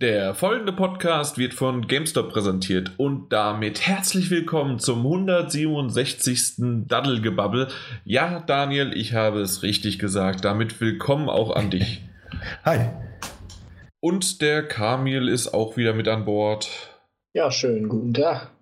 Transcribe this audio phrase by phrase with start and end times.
[0.00, 6.86] Der folgende Podcast wird von GameStop präsentiert und damit herzlich willkommen zum 167.
[6.86, 7.66] Daddelgebabbel.
[8.04, 10.44] Ja, Daniel, ich habe es richtig gesagt.
[10.44, 12.00] Damit willkommen auch an dich.
[12.64, 12.90] Hi.
[13.98, 16.70] Und der Kamil ist auch wieder mit an Bord.
[17.32, 18.52] Ja, schön, guten Tag.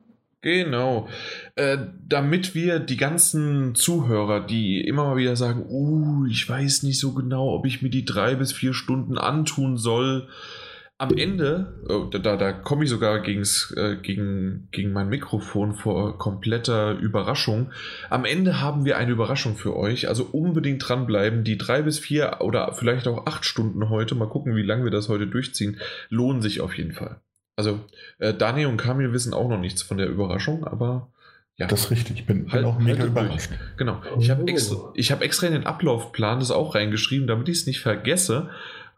[0.40, 1.06] Genau.
[1.54, 1.76] Äh,
[2.08, 7.12] damit wir die ganzen Zuhörer, die immer mal wieder sagen, uh, ich weiß nicht so
[7.12, 10.28] genau, ob ich mir die drei bis vier Stunden antun soll,
[10.98, 16.16] am Ende, oh, da, da komme ich sogar gegens, äh, gegen, gegen mein Mikrofon vor
[16.16, 17.70] kompletter Überraschung.
[18.08, 20.08] Am Ende haben wir eine Überraschung für euch.
[20.08, 21.44] Also unbedingt dranbleiben.
[21.44, 24.90] Die drei bis vier oder vielleicht auch acht Stunden heute, mal gucken, wie lange wir
[24.90, 27.20] das heute durchziehen, lohnen sich auf jeden Fall.
[27.56, 27.80] Also
[28.18, 31.10] äh, Daniel und Kamil wissen auch noch nichts von der Überraschung, aber
[31.58, 31.66] ja.
[31.66, 33.50] Das ist richtig, ich bin, halt, bin auch mega halt überrascht.
[33.78, 34.02] Genau.
[34.18, 37.80] Ich habe extra, hab extra in den Ablaufplan das auch reingeschrieben, damit ich es nicht
[37.80, 38.50] vergesse.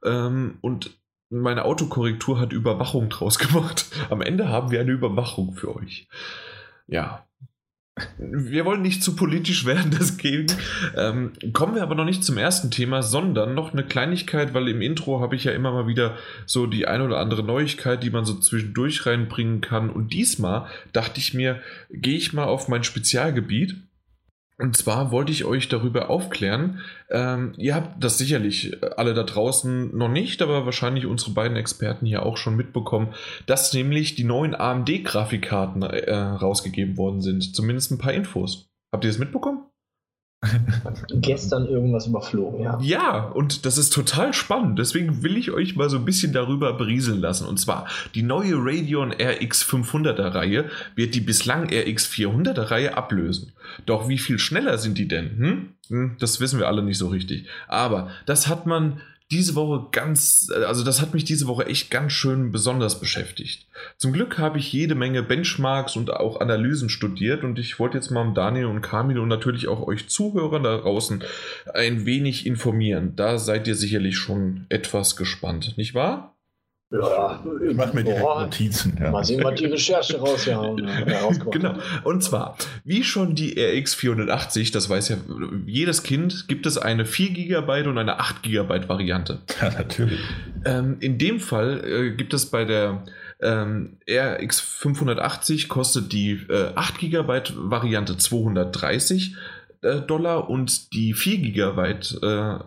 [0.04, 0.90] Ähm, und
[1.30, 3.86] meine Autokorrektur hat Überwachung draus gemacht.
[4.10, 6.08] Am Ende haben wir eine Überwachung für euch.
[6.86, 7.24] Ja.
[8.16, 10.46] Wir wollen nicht zu politisch werden, deswegen
[10.96, 14.82] ähm, kommen wir aber noch nicht zum ersten Thema, sondern noch eine Kleinigkeit, weil im
[14.82, 18.24] Intro habe ich ja immer mal wieder so die ein oder andere Neuigkeit, die man
[18.24, 19.90] so zwischendurch reinbringen kann.
[19.90, 23.76] Und diesmal dachte ich mir, gehe ich mal auf mein Spezialgebiet
[24.58, 26.80] und zwar wollte ich euch darüber aufklären.
[27.10, 32.06] Ähm, ihr habt das sicherlich alle da draußen noch nicht, aber wahrscheinlich unsere beiden Experten
[32.06, 33.14] hier auch schon mitbekommen,
[33.46, 37.54] dass nämlich die neuen AMD-Grafikkarten äh, rausgegeben worden sind.
[37.54, 38.68] Zumindest ein paar Infos.
[38.92, 39.67] Habt ihr das mitbekommen?
[41.10, 42.78] Gestern irgendwas überflogen, ja.
[42.80, 44.78] Ja, und das ist total spannend.
[44.78, 47.46] Deswegen will ich euch mal so ein bisschen darüber berieseln lassen.
[47.46, 53.52] Und zwar, die neue Radeon RX 500er Reihe wird die bislang RX 400er Reihe ablösen.
[53.84, 55.38] Doch wie viel schneller sind die denn?
[55.38, 55.68] Hm?
[55.88, 56.16] hm?
[56.20, 57.46] Das wissen wir alle nicht so richtig.
[57.66, 59.00] Aber das hat man
[59.30, 63.66] diese Woche ganz, also das hat mich diese Woche echt ganz schön besonders beschäftigt.
[63.98, 68.10] Zum Glück habe ich jede Menge Benchmarks und auch Analysen studiert und ich wollte jetzt
[68.10, 71.22] mal Daniel und Kamil und natürlich auch euch Zuhörer da draußen
[71.74, 73.16] ein wenig informieren.
[73.16, 76.37] Da seid ihr sicherlich schon etwas gespannt, nicht wahr?
[76.90, 78.96] Ja, ich mache mir direkt Boah, Notizen.
[78.98, 79.10] Ja.
[79.10, 81.74] Mal sehen, was die Recherche rausgehauen, äh, Genau.
[82.04, 85.16] Und zwar, wie schon die RX 480, das weiß ja
[85.66, 89.40] jedes Kind, gibt es eine 4 GB und eine 8 GB Variante.
[89.60, 90.18] Ja, natürlich.
[90.64, 93.04] Ähm, in dem Fall äh, gibt es bei der
[93.40, 99.36] ähm, RX 580 kostet die äh, 8 GB Variante 230
[99.82, 101.82] äh, Dollar und die 4 GB
[102.22, 102.58] äh,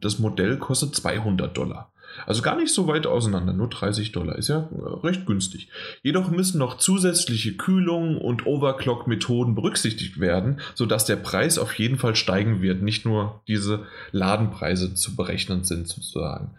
[0.00, 1.91] das Modell kostet 200 Dollar.
[2.26, 4.36] Also gar nicht so weit auseinander, nur 30 Dollar.
[4.36, 5.68] Ist ja äh, recht günstig.
[6.02, 12.16] Jedoch müssen noch zusätzliche Kühlungen und Overclock-Methoden berücksichtigt werden, sodass der Preis auf jeden Fall
[12.16, 12.82] steigen wird.
[12.82, 16.50] Nicht nur diese Ladenpreise zu berechnen sind, sozusagen.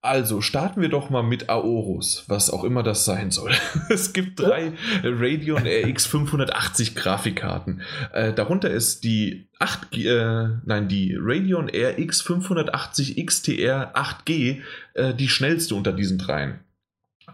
[0.00, 3.52] Also starten wir doch mal mit Aorus, was auch immer das sein soll.
[3.88, 4.72] es gibt drei
[5.02, 7.82] Radeon RX 580 Grafikkarten.
[8.12, 14.60] Äh, darunter ist die 8, äh, nein, die Radeon RX 580 XTR 8G
[14.94, 16.60] äh, die schnellste unter diesen dreien.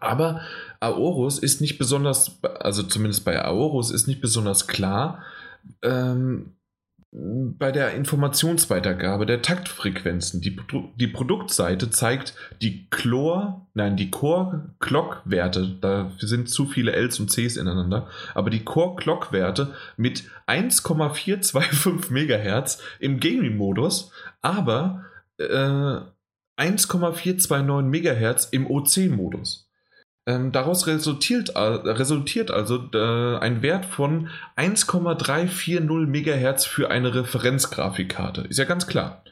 [0.01, 0.41] Aber
[0.81, 5.23] Aorus ist nicht besonders, also zumindest bei Aorus ist nicht besonders klar,
[5.83, 6.57] ähm,
[7.17, 10.41] bei der Informationsweitergabe der Taktfrequenzen.
[10.41, 10.57] Die,
[10.97, 17.57] die Produktseite zeigt die Chlor, nein, die Core-Clock-Werte, da sind zu viele Ls und Cs
[17.57, 24.11] ineinander, aber die Core-Clock-Werte mit 1,425 MHz im Gaming-Modus,
[24.43, 25.05] aber
[25.39, 26.01] äh,
[26.57, 29.64] 1,429 MHz im OC-Modus.
[30.27, 38.43] Ähm, daraus resultiert, resultiert also äh, ein Wert von 1,340 MHz für eine Referenzgrafikkarte.
[38.43, 39.23] Ist ja ganz klar.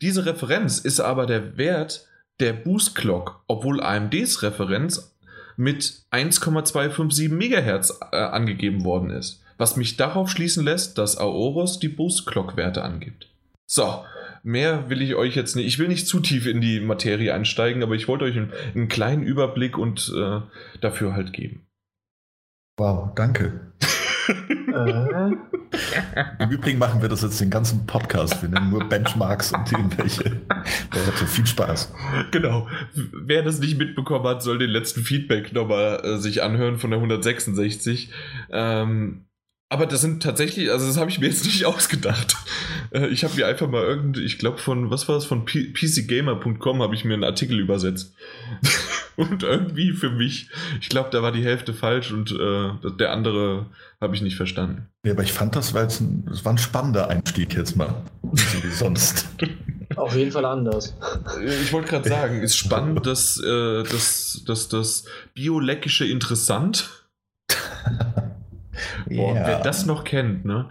[0.00, 2.06] Diese Referenz ist aber der Wert
[2.40, 5.14] der Boost Clock, obwohl AMDs Referenz
[5.56, 9.42] mit 1,257 MHz äh, angegeben worden ist.
[9.58, 13.28] Was mich darauf schließen lässt, dass Aorus die Boost Clock Werte angibt.
[13.66, 14.04] So,
[14.42, 15.66] mehr will ich euch jetzt nicht.
[15.66, 18.88] Ich will nicht zu tief in die Materie einsteigen, aber ich wollte euch einen, einen
[18.88, 20.40] kleinen Überblick und äh,
[20.80, 21.66] dafür halt geben.
[22.76, 23.72] Wow, danke.
[24.28, 25.30] Äh?
[26.38, 28.42] Im Übrigen machen wir das jetzt den ganzen Podcast.
[28.42, 30.42] Wir nehmen nur Benchmarks und irgendwelche
[30.92, 31.26] Werte.
[31.26, 31.92] Viel Spaß.
[32.30, 32.68] Genau.
[32.94, 36.98] Wer das nicht mitbekommen hat, soll den letzten Feedback nochmal äh, sich anhören von der
[36.98, 38.12] 166.
[38.50, 39.27] Ähm,
[39.70, 42.36] aber das sind tatsächlich, also das habe ich mir jetzt nicht ausgedacht.
[42.90, 46.82] Äh, ich habe mir einfach mal irgendwie, ich glaube von, was war das, von pcgamer.com
[46.82, 48.14] habe ich mir einen Artikel übersetzt.
[49.16, 50.48] und irgendwie für mich,
[50.80, 53.66] ich glaube, da war die Hälfte falsch und äh, der andere
[54.00, 54.88] habe ich nicht verstanden.
[55.04, 58.02] Ja, aber ich fand das, weil es ein, das war ein spannender Einstieg jetzt mal.
[58.32, 59.28] So wie sonst.
[59.96, 60.94] Auf jeden Fall anders.
[61.62, 65.04] Ich wollte gerade sagen, ist spannend, dass, äh, dass, dass das
[65.34, 66.90] Bioleckische interessant.
[69.08, 69.46] Boah, Ja.
[69.46, 70.68] wer das noch kennt, ne?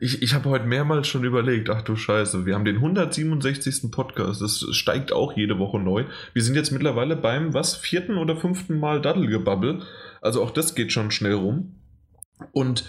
[0.00, 3.90] Ich, ich habe heute mehrmals schon überlegt, ach du Scheiße, wir haben den 167.
[3.92, 6.06] Podcast, das steigt auch jede Woche neu.
[6.32, 9.82] Wir sind jetzt mittlerweile beim, was, vierten oder fünften Mal Daddelgebabbel.
[10.20, 11.76] Also auch das geht schon schnell rum.
[12.50, 12.84] Und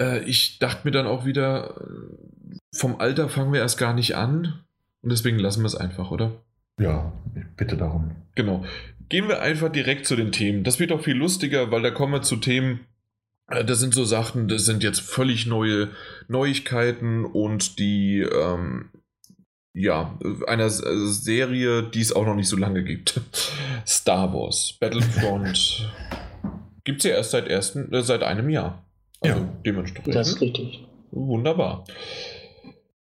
[0.00, 4.16] äh, ich dachte mir dann auch wieder, äh, vom Alter fangen wir erst gar nicht
[4.16, 4.60] an.
[5.02, 6.32] Und deswegen lassen wir es einfach, oder?
[6.80, 7.12] Ja,
[7.58, 8.12] bitte darum.
[8.36, 8.64] Genau.
[9.10, 10.64] Gehen wir einfach direkt zu den Themen.
[10.64, 12.80] Das wird auch viel lustiger, weil da kommen wir zu Themen,
[13.48, 15.90] das sind so Sachen, das sind jetzt völlig neue
[16.28, 18.90] Neuigkeiten und die, ähm,
[19.74, 23.20] ja, einer äh, Serie, die es auch noch nicht so lange gibt.
[23.86, 25.90] Star Wars, Battlefront.
[26.84, 28.84] gibt es ja erst seit, ersten, äh, seit einem Jahr.
[29.20, 29.48] Also Ja.
[29.64, 30.14] dementsprechend.
[30.14, 30.86] Das ist richtig.
[31.10, 31.84] Wunderbar.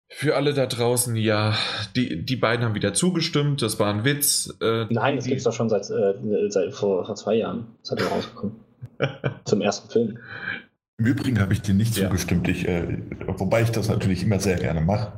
[0.09, 1.57] Für alle da draußen, ja,
[1.95, 4.55] die, die beiden haben wieder zugestimmt, das war ein Witz.
[4.61, 7.67] Äh, Nein, das gibt es doch schon seit, äh, seit vor, vor zwei Jahren.
[7.81, 8.64] Das hat er rausgekommen.
[9.45, 10.17] Zum ersten Film.
[10.97, 12.05] Im Übrigen habe ich dir nicht Ja.
[12.07, 15.11] zugestimmt, ich, äh, wobei ich das natürlich immer sehr gerne mache.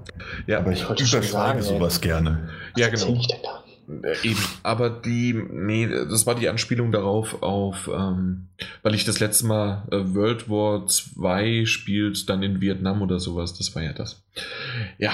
[0.47, 2.49] Ja, aber ich wollte schon überschreibe sowas gerne.
[2.73, 3.19] Was Ja, genau.
[3.19, 3.63] ich denn da?
[4.09, 8.47] Äh, Eben, aber die, nee, das war die Anspielung darauf, auf, ähm,
[8.81, 13.53] weil ich das letzte Mal äh, World War 2 spielt, dann in Vietnam oder sowas,
[13.53, 14.23] das war ja das.
[14.97, 15.11] Ja.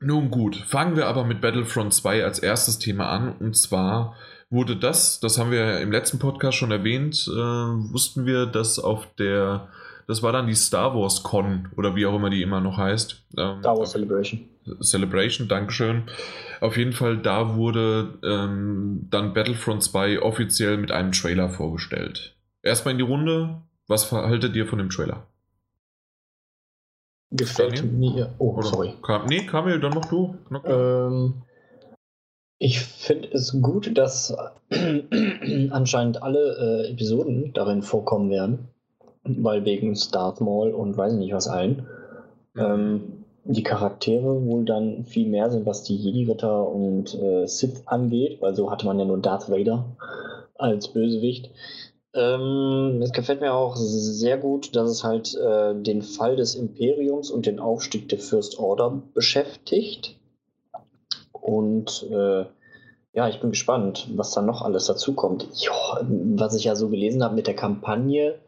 [0.00, 4.14] Nun gut, fangen wir aber mit Battlefront 2 als erstes Thema an, und zwar
[4.54, 9.06] wurde das, das haben wir im letzten Podcast schon erwähnt, äh, wussten wir, dass auf
[9.18, 9.68] der,
[10.06, 13.22] das war dann die Star Wars Con, oder wie auch immer die immer noch heißt.
[13.36, 14.48] Ähm, Star Wars Celebration.
[14.80, 16.04] Celebration, Dankeschön.
[16.60, 22.34] Auf jeden Fall, da wurde ähm, dann Battlefront 2 offiziell mit einem Trailer vorgestellt.
[22.62, 23.60] Erstmal in die Runde.
[23.86, 25.26] Was haltet ihr von dem Trailer?
[27.30, 27.92] Gefällt Daniel?
[27.92, 28.34] mir.
[28.38, 28.94] Oh, Oder sorry.
[29.02, 30.38] Kam, nee, Kamil, dann noch du.
[30.64, 31.42] Ähm,
[32.64, 34.34] ich finde es gut, dass
[35.70, 38.68] anscheinend alle äh, Episoden darin vorkommen werden,
[39.22, 41.86] weil wegen Darth Maul und weiß nicht was allen.
[42.56, 48.40] Ähm, die Charaktere wohl dann viel mehr sind, was die Jedi-Ritter und äh, Sith angeht,
[48.40, 49.84] weil so hatte man ja nur Darth Vader
[50.54, 51.50] als Bösewicht.
[52.14, 57.30] Ähm, es gefällt mir auch sehr gut, dass es halt äh, den Fall des Imperiums
[57.30, 60.18] und den Aufstieg der First Order beschäftigt.
[61.32, 62.46] Und äh,
[63.14, 65.46] ja, ich bin gespannt, was da noch alles dazu kommt.
[65.54, 68.40] Ja, was ich ja so gelesen habe mit der Kampagne,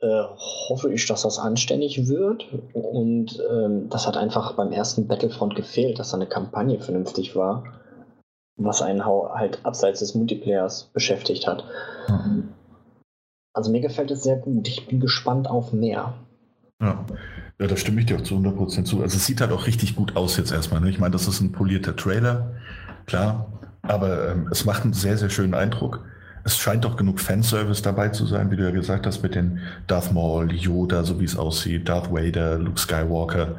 [0.00, 0.22] äh,
[0.68, 2.46] hoffe ich, dass das anständig wird.
[2.74, 7.64] Und ähm, das hat einfach beim ersten Battlefront gefehlt, dass da eine Kampagne vernünftig war,
[8.56, 11.64] was einen halt abseits des Multiplayers beschäftigt hat.
[13.54, 14.68] Also mir gefällt es sehr gut.
[14.68, 16.14] Ich bin gespannt auf mehr.
[16.82, 17.06] Ja.
[17.60, 19.00] ja, da stimme ich dir auch zu 100% zu.
[19.00, 20.80] Also es sieht halt auch richtig gut aus jetzt erstmal.
[20.80, 20.90] Ne?
[20.90, 22.56] Ich meine, das ist ein polierter Trailer,
[23.06, 26.04] klar, aber ähm, es macht einen sehr, sehr schönen Eindruck.
[26.44, 29.60] Es scheint auch genug Fanservice dabei zu sein, wie du ja gesagt hast, mit den
[29.86, 33.56] Darth Maul, Yoda, so wie es aussieht, Darth Vader, Luke Skywalker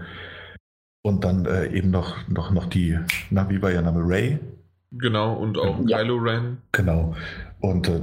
[1.01, 2.97] und dann äh, eben noch, noch, noch die,
[3.29, 4.39] na, wie war ihr Name, Ray?
[4.91, 5.97] Genau, und auch Ja.
[5.97, 6.57] Kylo Ren.
[6.71, 7.15] Genau.
[7.59, 8.01] Und äh,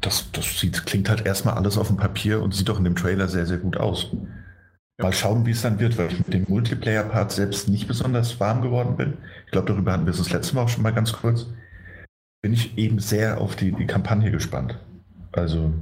[0.00, 2.96] das, das sieht, klingt halt erstmal alles auf dem Papier und sieht auch in dem
[2.96, 4.10] Trailer sehr, sehr gut aus.
[4.98, 8.62] Mal schauen, wie es dann wird, weil ich mit dem Multiplayer-Part selbst nicht besonders warm
[8.62, 9.18] geworden bin.
[9.46, 11.46] Ich glaube, darüber hatten wir es das letzte Mal auch schon mal ganz kurz.
[12.42, 14.78] Bin ich eben sehr auf die, die Kampagne gespannt.
[15.32, 15.72] Also,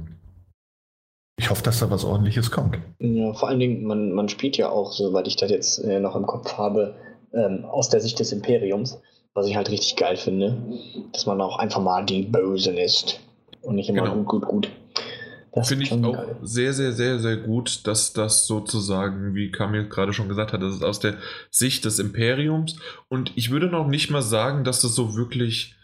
[1.37, 2.79] ich hoffe, dass da was ordentliches kommt.
[2.99, 6.15] Ja, vor allen Dingen, man, man spielt ja auch, soweit ich das jetzt äh, noch
[6.15, 6.95] im Kopf habe,
[7.33, 8.99] ähm, aus der Sicht des Imperiums,
[9.35, 10.57] was ich halt richtig geil finde,
[11.11, 13.19] dass man auch einfach mal die Bösen ist
[13.61, 14.23] und nicht immer Genau.
[14.23, 14.71] gut, gut, gut.
[15.55, 16.35] Das Finde ich auch geil.
[16.41, 20.75] sehr, sehr, sehr, sehr gut, dass das sozusagen, wie Kamil gerade schon gesagt hat, das
[20.75, 21.17] ist aus der
[21.51, 22.77] Sicht des Imperiums.
[23.07, 25.75] Und ich würde noch nicht mal sagen, dass das so wirklich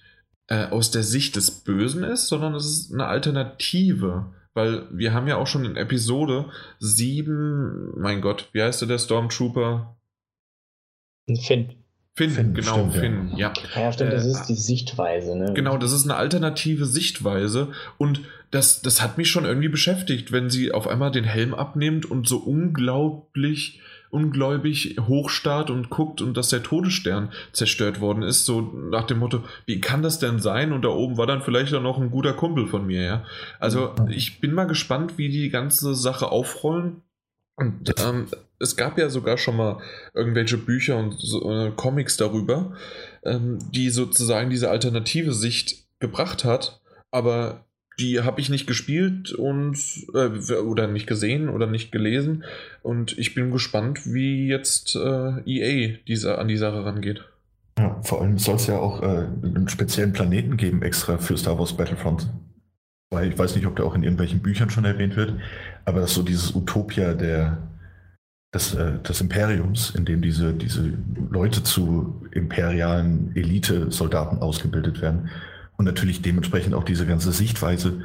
[0.47, 4.33] äh, aus der Sicht des Bösen ist, sondern es ist eine Alternative.
[4.55, 6.45] Weil wir haben ja auch schon in Episode
[6.79, 9.95] 7, mein Gott, wie heißt der, Stormtrooper?
[11.43, 11.78] Finn.
[12.19, 12.99] Finn, Finn, genau, stimmt, ja.
[12.99, 13.53] Finn, ja.
[13.77, 15.53] Ja, stimmt, das Äh, ist die Sichtweise, ne?
[15.53, 18.19] Genau, das ist eine alternative Sichtweise und
[18.51, 22.27] das, das hat mich schon irgendwie beschäftigt, wenn sie auf einmal den Helm abnimmt und
[22.27, 29.07] so unglaublich, ungläubig hochstarrt und guckt und dass der Todesstern zerstört worden ist, so nach
[29.07, 30.73] dem Motto, wie kann das denn sein?
[30.73, 33.23] Und da oben war dann vielleicht auch noch ein guter Kumpel von mir, ja.
[33.61, 37.01] Also ich bin mal gespannt, wie die ganze Sache aufrollen.
[37.55, 38.27] Und ähm,
[38.59, 39.79] es gab ja sogar schon mal
[40.13, 42.73] irgendwelche Bücher und so, äh, Comics darüber,
[43.23, 47.65] ähm, die sozusagen diese alternative Sicht gebracht hat, aber
[47.99, 49.77] die habe ich nicht gespielt und
[50.13, 52.43] äh, oder nicht gesehen oder nicht gelesen
[52.81, 57.25] und ich bin gespannt, wie jetzt äh, EA diese, an die Sache rangeht.
[57.77, 61.57] Ja, vor allem soll es ja auch äh, einen speziellen Planeten geben, extra für Star
[61.57, 62.27] Wars Battlefront.
[63.11, 65.33] Weil ich weiß nicht, ob der auch in irgendwelchen Büchern schon erwähnt wird,
[65.85, 67.68] aber das ist so dieses Utopia der,
[68.53, 70.93] des, äh, des Imperiums, in dem diese, diese
[71.29, 75.29] Leute zu imperialen Elite-Soldaten ausgebildet werden.
[75.77, 78.01] Und natürlich dementsprechend auch diese ganze Sichtweise,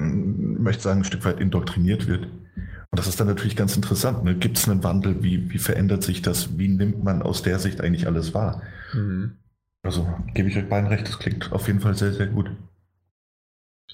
[0.00, 2.24] hm, möchte sagen, ein Stück weit indoktriniert wird.
[2.24, 4.24] Und das ist dann natürlich ganz interessant.
[4.24, 4.34] Ne?
[4.34, 5.22] Gibt es einen Wandel?
[5.22, 6.58] Wie, wie verändert sich das?
[6.58, 8.62] Wie nimmt man aus der Sicht eigentlich alles wahr?
[8.92, 9.36] Mhm.
[9.82, 12.50] Also gebe ich euch beiden recht, das klingt auf jeden Fall sehr, sehr gut.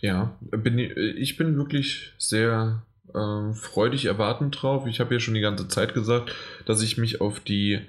[0.00, 4.86] Ja, bin, ich bin wirklich sehr äh, freudig erwartend drauf.
[4.86, 6.34] Ich habe ja schon die ganze Zeit gesagt,
[6.66, 7.80] dass ich mich auf die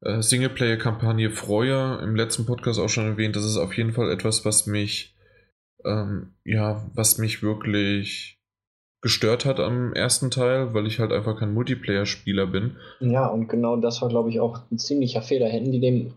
[0.00, 1.98] äh, Singleplayer-Kampagne freue.
[2.02, 5.16] Im letzten Podcast auch schon erwähnt, das ist auf jeden Fall etwas, was mich,
[5.84, 8.38] ähm, ja, was mich wirklich
[9.00, 12.76] gestört hat am ersten Teil, weil ich halt einfach kein Multiplayer-Spieler bin.
[13.00, 15.48] Ja, und genau das war, glaube ich, auch ein ziemlicher Fehler.
[15.48, 16.14] Hätten die dem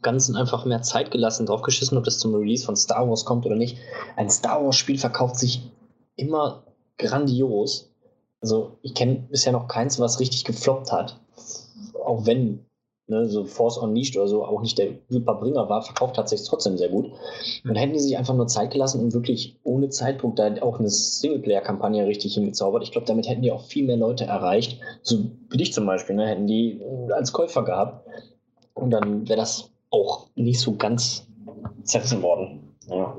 [0.00, 3.44] Ganzen einfach mehr Zeit gelassen, drauf geschissen, ob das zum Release von Star Wars kommt
[3.46, 3.78] oder nicht.
[4.16, 5.70] Ein Star Wars-Spiel verkauft sich
[6.16, 6.64] immer
[6.98, 7.89] grandios.
[8.40, 11.20] Also ich kenne bisher noch keins, was richtig gefloppt hat.
[12.04, 12.64] Auch wenn
[13.10, 16.78] ne, so Force Unleashed oder so auch nicht der Superbringer war, verkauft hat sich trotzdem
[16.78, 17.10] sehr gut.
[17.64, 20.88] Und hätten die sich einfach nur Zeit gelassen und wirklich ohne Zeitdruck da auch eine
[20.88, 24.80] Singleplayer-Kampagne richtig hingezaubert, ich glaube, damit hätten die auch viel mehr Leute erreicht.
[25.02, 26.80] So wie dich zum Beispiel, ne, hätten die
[27.10, 28.06] als Käufer gehabt.
[28.74, 31.26] Und dann wäre das auch nicht so ganz
[31.82, 32.74] zerrissen worden.
[32.88, 33.14] Ja.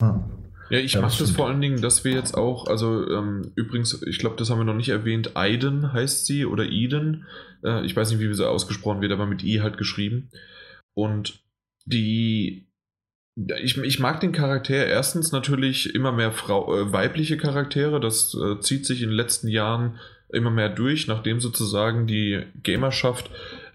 [0.00, 0.37] Hm.
[0.70, 4.02] Ja, ich ja, mache das vor allen Dingen, dass wir jetzt auch, also ähm, übrigens,
[4.02, 7.26] ich glaube, das haben wir noch nicht erwähnt, Aiden heißt sie oder Eden.
[7.64, 10.30] Äh, ich weiß nicht, wie sie ausgesprochen wird, aber mit I halt geschrieben.
[10.94, 11.40] Und
[11.84, 12.66] die.
[13.62, 18.00] Ich, ich mag den Charakter erstens natürlich immer mehr Frau, äh, weibliche Charaktere.
[18.00, 23.30] Das äh, zieht sich in den letzten Jahren immer mehr durch, nachdem sozusagen die Gamerschaft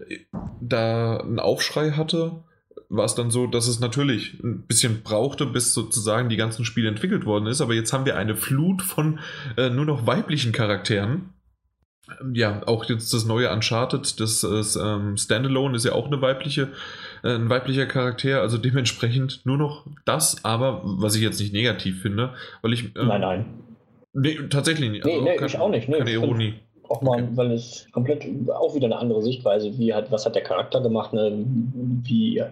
[0.06, 0.18] äh,
[0.60, 2.42] da einen Aufschrei hatte
[2.88, 6.88] war es dann so, dass es natürlich ein bisschen brauchte, bis sozusagen die ganzen Spiele
[6.88, 7.60] entwickelt worden ist.
[7.60, 9.18] Aber jetzt haben wir eine Flut von
[9.56, 11.30] äh, nur noch weiblichen Charakteren.
[12.32, 16.68] Ja, auch jetzt das neue Uncharted, das, das ähm, Standalone ist ja auch eine weibliche,
[17.22, 22.02] äh, ein weiblicher Charakter, also dementsprechend nur noch das, aber was ich jetzt nicht negativ
[22.02, 22.94] finde, weil ich.
[22.96, 23.46] Ähm, nein, nein.
[24.12, 25.04] Nee, tatsächlich nicht.
[25.06, 25.88] Nee, also nee, kein, ich auch nicht.
[25.88, 26.54] Nee, keine Ironie
[26.88, 27.32] auch mal, okay.
[27.34, 31.12] weil es komplett auch wieder eine andere Sichtweise, wie hat, was hat der Charakter gemacht,
[31.12, 31.44] ne?
[32.02, 32.42] wie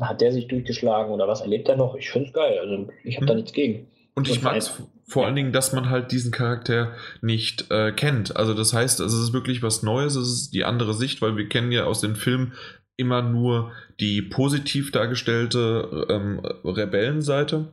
[0.00, 1.94] hat der sich durchgeschlagen oder was erlebt er noch?
[1.94, 3.26] Ich finde es geil, also ich habe hm.
[3.26, 3.36] da mhm.
[3.38, 3.86] nichts gegen.
[4.14, 8.36] Und ich mag es vor allen Dingen, dass man halt diesen Charakter nicht äh, kennt.
[8.36, 11.36] Also das heißt, also es ist wirklich was Neues, es ist die andere Sicht, weil
[11.36, 12.52] wir kennen ja aus den Filmen
[12.96, 17.72] immer nur die positiv dargestellte ähm, Rebellenseite.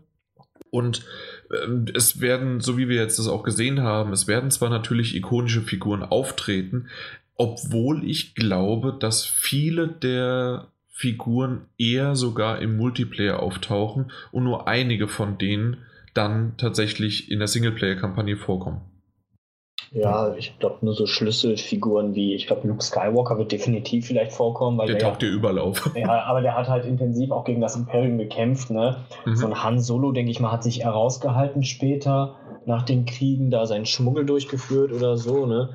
[0.71, 1.05] Und
[1.93, 5.61] es werden, so wie wir jetzt das auch gesehen haben, es werden zwar natürlich ikonische
[5.61, 6.87] Figuren auftreten,
[7.35, 15.07] obwohl ich glaube, dass viele der Figuren eher sogar im Multiplayer auftauchen und nur einige
[15.07, 15.77] von denen
[16.13, 18.81] dann tatsächlich in der Singleplayer-Kampagne vorkommen.
[19.91, 24.77] Ja, ich glaube nur so Schlüsselfiguren wie, ich glaube, Luke Skywalker wird definitiv vielleicht vorkommen.
[24.77, 25.89] Weil der, der taucht ja überall auf.
[25.95, 28.69] Ja, aber der hat halt intensiv auch gegen das Imperium gekämpft.
[28.69, 28.97] Ne?
[29.25, 29.35] Mhm.
[29.35, 33.65] So ein Han Solo, denke ich mal, hat sich herausgehalten später nach den Kriegen, da
[33.65, 35.45] seinen Schmuggel durchgeführt oder so.
[35.45, 35.69] Ne?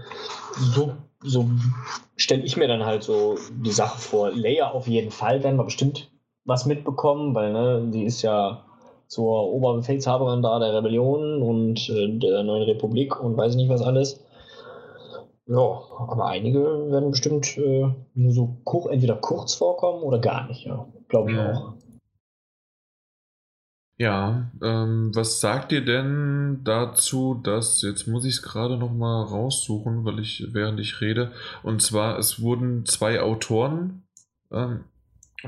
[0.55, 1.49] So, so
[2.17, 4.31] stelle ich mir dann halt so die Sache vor.
[4.31, 6.11] Leia auf jeden Fall werden wir bestimmt
[6.45, 8.65] was mitbekommen, weil ne, die ist ja
[9.09, 14.25] zur Oberbefehlshaberin da der Rebellion und äh, der neuen Republik und weiß nicht was alles.
[15.47, 20.65] Ja, aber einige werden bestimmt äh, nur so kur entweder kurz vorkommen oder gar nicht,
[20.65, 20.87] ja.
[21.09, 21.53] Glaube ich ja.
[21.53, 21.75] auch.
[23.97, 30.05] Ja, ähm, was sagt ihr denn dazu, dass, jetzt muss ich es gerade nochmal raussuchen,
[30.05, 31.31] weil ich, während ich rede,
[31.63, 34.03] und zwar, es wurden zwei Autoren
[34.51, 34.85] ähm,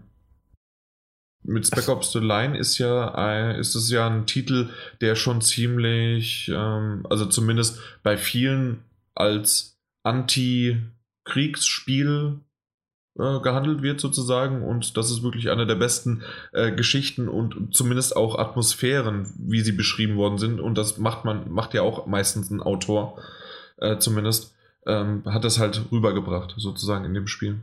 [1.45, 4.69] mit Spec Ops The Line ist ja, ist es ja ein Titel,
[5.01, 8.79] der schon ziemlich, ähm, also zumindest bei vielen
[9.13, 9.72] als
[10.03, 12.39] Anti-Kriegsspiel
[13.17, 18.15] äh, gehandelt wird sozusagen und das ist wirklich eine der besten äh, Geschichten und zumindest
[18.15, 22.49] auch Atmosphären, wie sie beschrieben worden sind und das macht man, macht ja auch meistens
[22.49, 23.19] ein Autor
[23.77, 24.55] äh, zumindest,
[24.85, 27.61] ähm, hat das halt rübergebracht sozusagen in dem Spiel.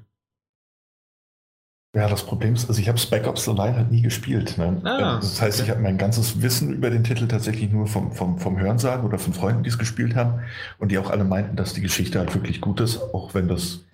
[1.92, 4.56] Ja, das Problem ist, also ich habe Spec Ops allein halt nie gespielt.
[4.59, 4.80] Ne?
[4.85, 5.64] Ah, das heißt, okay.
[5.64, 9.18] ich habe mein ganzes Wissen über den Titel tatsächlich nur vom, vom, vom Hörensagen oder
[9.18, 10.40] von Freunden, die es gespielt haben
[10.78, 13.85] und die auch alle meinten, dass die Geschichte halt wirklich gut ist, auch wenn das,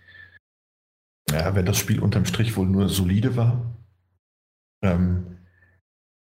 [1.30, 3.62] ja, wenn das Spiel unterm Strich wohl nur solide war.
[4.82, 5.38] Ähm,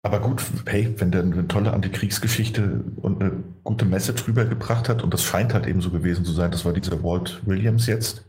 [0.02, 5.14] aber gut, hey, wenn der eine tolle Antikriegsgeschichte und eine gute Message rübergebracht hat, und
[5.14, 8.26] das scheint halt eben so gewesen zu sein, das war dieser Walt Williams jetzt,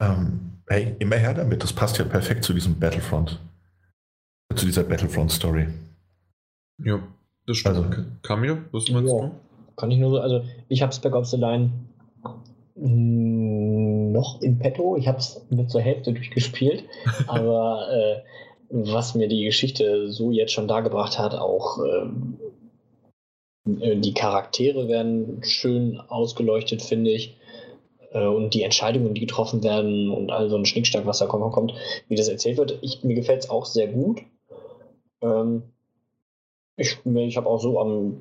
[0.00, 1.62] ähm, hey, immer her damit.
[1.62, 3.38] Das passt ja perfekt zu diesem Battlefront.
[4.54, 5.68] Zu dieser Battlefront-Story.
[6.84, 7.02] Ja,
[7.46, 7.76] das stimmt.
[7.76, 7.90] Also,
[8.22, 9.30] Camille, was meinst ja, du?
[9.76, 11.70] Kann ich nur so, also ich habe Spec Ops the Line
[12.74, 14.96] noch im Petto.
[14.96, 16.84] Ich habe es nur zur Hälfte durchgespielt,
[17.26, 18.22] aber äh,
[18.70, 22.38] was mir die Geschichte so jetzt schon dargebracht hat, auch ähm,
[23.80, 27.36] äh, die Charaktere werden schön ausgeleuchtet, finde ich.
[28.12, 31.74] Äh, und die Entscheidungen, die getroffen werden und all so ein Schnickschnack, was da kommt,
[32.08, 32.78] wie das erzählt wird.
[32.82, 34.22] Ich, mir gefällt es auch sehr gut.
[35.20, 35.62] Ähm,
[36.76, 38.16] ich, ich habe auch so am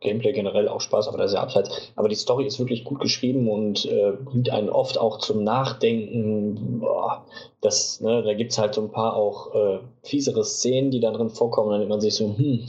[0.00, 1.92] Gameplay generell auch Spaß, aber das ist ja abseits.
[1.96, 6.80] Aber die Story ist wirklich gut geschrieben und äh, bringt einen oft auch zum Nachdenken.
[6.80, 7.26] Boah,
[7.60, 11.10] das, ne, da gibt es halt so ein paar auch äh, fiesere Szenen, die da
[11.10, 11.70] drin vorkommen.
[11.70, 12.64] Dann denkt man sich so, hm,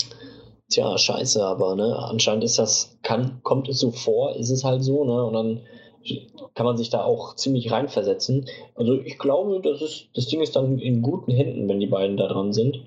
[0.70, 4.84] tja, scheiße, aber ne, anscheinend ist das, kann, kommt es so vor, ist es halt
[4.84, 5.24] so, ne?
[5.24, 5.62] Und dann
[6.56, 8.46] kann man sich da auch ziemlich reinversetzen.
[8.76, 12.18] Also ich glaube, das, ist, das Ding ist dann in guten Händen, wenn die beiden
[12.18, 12.82] da dran sind.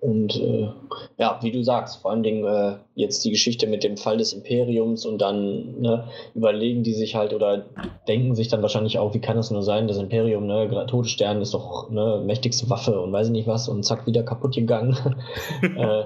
[0.00, 0.70] Und äh,
[1.18, 4.32] ja, wie du sagst, vor allen Dingen äh, jetzt die Geschichte mit dem Fall des
[4.32, 7.66] Imperiums und dann ne, überlegen die sich halt oder
[8.08, 11.52] denken sich dann wahrscheinlich auch, wie kann es nur sein, das Imperium, ne, Todesstern ist
[11.52, 14.96] doch ne, mächtigste Waffe und weiß ich nicht was und zack, wieder kaputt gegangen.
[15.62, 16.04] äh,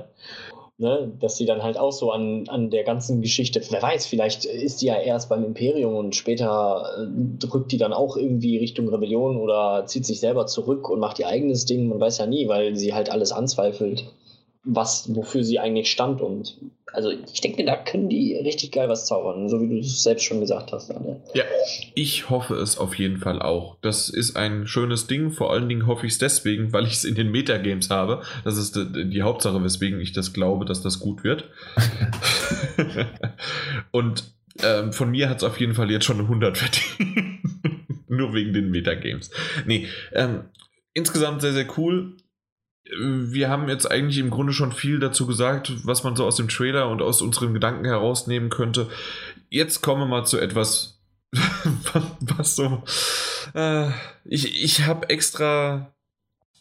[0.76, 4.44] Ne, dass sie dann halt auch so an, an der ganzen Geschichte, wer weiß, vielleicht
[4.44, 7.06] ist die ja erst beim Imperium und später äh,
[7.38, 11.28] drückt die dann auch irgendwie Richtung Rebellion oder zieht sich selber zurück und macht ihr
[11.28, 14.12] eigenes Ding, man weiß ja nie, weil sie halt alles anzweifelt
[14.64, 16.20] was, wofür sie eigentlich stand.
[16.20, 16.56] Und
[16.92, 20.24] also ich denke, da können die richtig geil was zaubern, so wie du es selbst
[20.24, 20.88] schon gesagt hast.
[20.88, 21.20] Daniel.
[21.34, 21.44] Ja,
[21.94, 23.76] ich hoffe es auf jeden Fall auch.
[23.82, 25.30] Das ist ein schönes Ding.
[25.30, 28.22] Vor allen Dingen hoffe ich es deswegen, weil ich es in den Metagames habe.
[28.44, 31.48] Das ist die, die Hauptsache, weswegen ich das glaube, dass das gut wird.
[33.90, 37.40] Und ähm, von mir hat es auf jeden Fall jetzt schon eine 100 verdient.
[38.08, 39.30] Nur wegen den Metagames.
[39.66, 40.44] Nee, ähm,
[40.92, 42.16] insgesamt sehr, sehr cool
[42.90, 46.48] wir haben jetzt eigentlich im Grunde schon viel dazu gesagt, was man so aus dem
[46.48, 48.90] Trailer und aus unseren Gedanken herausnehmen könnte.
[49.48, 51.02] Jetzt kommen wir mal zu etwas,
[52.20, 52.82] was so.
[53.54, 53.88] Äh,
[54.24, 55.94] ich ich habe extra.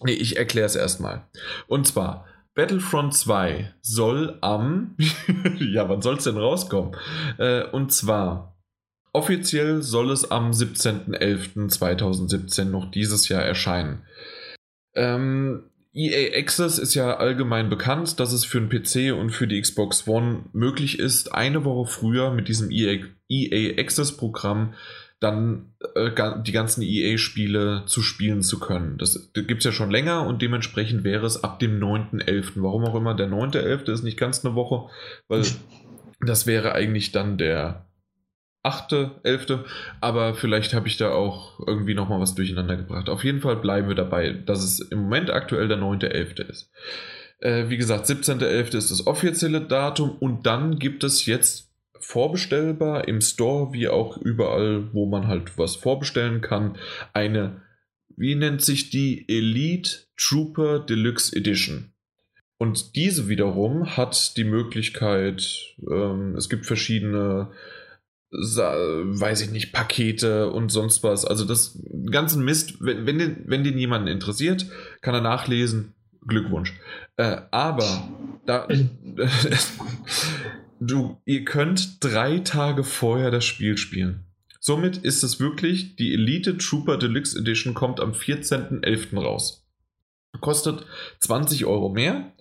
[0.01, 1.27] Nee, ich erkläre es erstmal.
[1.67, 4.97] Und zwar, Battlefront 2 soll am.
[5.59, 6.95] ja, wann soll es denn rauskommen?
[7.37, 8.57] Äh, und zwar,
[9.11, 14.03] offiziell soll es am 17.11.2017 noch dieses Jahr erscheinen.
[14.95, 19.61] Ähm, EA Access ist ja allgemein bekannt, dass es für den PC und für die
[19.61, 24.73] Xbox One möglich ist, eine Woche früher mit diesem EA, EA Access Programm
[25.19, 26.11] dann äh,
[26.43, 28.97] die ganzen EA-Spiele zu spielen zu können.
[28.97, 32.53] Das, das gibt es ja schon länger und dementsprechend wäre es ab dem 9.11.
[32.55, 33.91] Warum auch immer, der 9.11.
[33.91, 34.89] ist nicht ganz eine Woche,
[35.29, 35.43] weil
[36.19, 37.85] das wäre eigentlich dann der
[38.63, 39.65] achte, elfte,
[39.99, 43.09] aber vielleicht habe ich da auch irgendwie nochmal was durcheinander gebracht.
[43.09, 46.71] Auf jeden Fall bleiben wir dabei, dass es im Moment aktuell der neunte, elfte ist.
[47.39, 48.77] Äh, wie gesagt, 17.11.
[48.77, 54.93] ist das offizielle Datum und dann gibt es jetzt vorbestellbar im Store, wie auch überall,
[54.93, 56.77] wo man halt was vorbestellen kann,
[57.11, 57.61] eine,
[58.15, 61.93] wie nennt sich die Elite Trooper Deluxe Edition.
[62.57, 67.51] Und diese wiederum hat die Möglichkeit, ähm, es gibt verschiedene
[68.33, 71.23] weiß ich nicht, Pakete und sonst was.
[71.23, 74.65] Also das ganzen Mist, wenn, wenn, den, wenn den jemanden interessiert,
[75.01, 75.93] kann er nachlesen.
[76.25, 76.73] Glückwunsch.
[77.17, 78.09] Äh, aber
[78.45, 78.67] da,
[80.79, 84.25] du, ihr könnt drei Tage vorher das Spiel spielen.
[84.59, 89.19] Somit ist es wirklich, die Elite Trooper Deluxe Edition kommt am 14.11.
[89.19, 89.67] raus.
[90.39, 90.85] Kostet
[91.19, 92.31] 20 Euro mehr.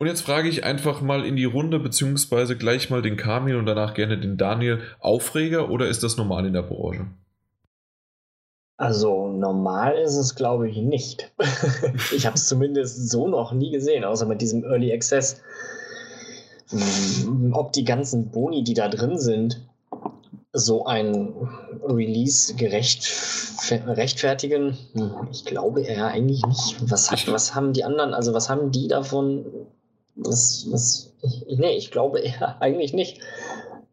[0.00, 3.66] Und jetzt frage ich einfach mal in die Runde, beziehungsweise gleich mal den Kamil und
[3.66, 4.80] danach gerne den Daniel.
[4.98, 7.06] Aufreger oder ist das normal in der Branche?
[8.78, 11.30] Also normal ist es, glaube ich, nicht.
[12.16, 15.42] ich habe es zumindest so noch nie gesehen, außer mit diesem Early Access.
[16.70, 19.60] Hm, ob die ganzen Boni, die da drin sind,
[20.54, 21.34] so ein
[21.84, 23.06] Release gerecht
[23.70, 24.78] rechtfertigen?
[24.94, 26.76] Hm, ich glaube eher eigentlich nicht.
[26.90, 29.44] Was, hat, was haben die anderen, also was haben die davon,
[30.24, 33.20] was, was, ich, nee, ich glaube eher eigentlich nicht.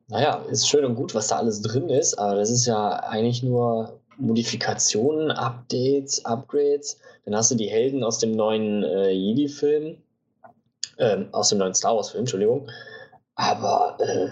[0.09, 3.43] Naja, ist schön und gut, was da alles drin ist, aber das ist ja eigentlich
[3.43, 6.97] nur Modifikationen, Updates, Upgrades.
[7.25, 9.97] Dann hast du die Helden aus dem neuen äh, Jedi-Film,
[10.97, 12.69] ähm, aus dem neuen Star Wars-Film, Entschuldigung.
[13.35, 14.29] Aber äh,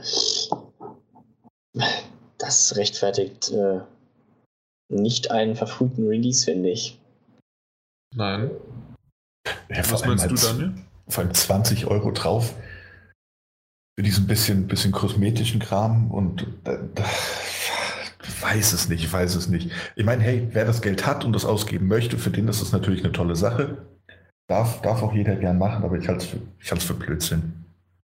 [2.37, 3.81] das rechtfertigt äh,
[4.87, 6.97] nicht einen verfrühten Release, finde ich.
[8.15, 8.51] Nein.
[9.69, 10.73] Ja, Was meinst du, Daniel?
[11.07, 12.53] Vor allem 20 Euro drauf
[13.97, 16.77] für diesen bisschen, bisschen kosmetischen Kram und äh,
[18.41, 19.71] weiß es nicht, ich weiß es nicht.
[19.95, 22.71] Ich meine, hey, wer das Geld hat und das ausgeben möchte, für den ist das
[22.71, 23.85] natürlich eine tolle Sache.
[24.47, 27.65] Darf, darf auch jeder gern machen, aber ich halte es für, ich für Blödsinn.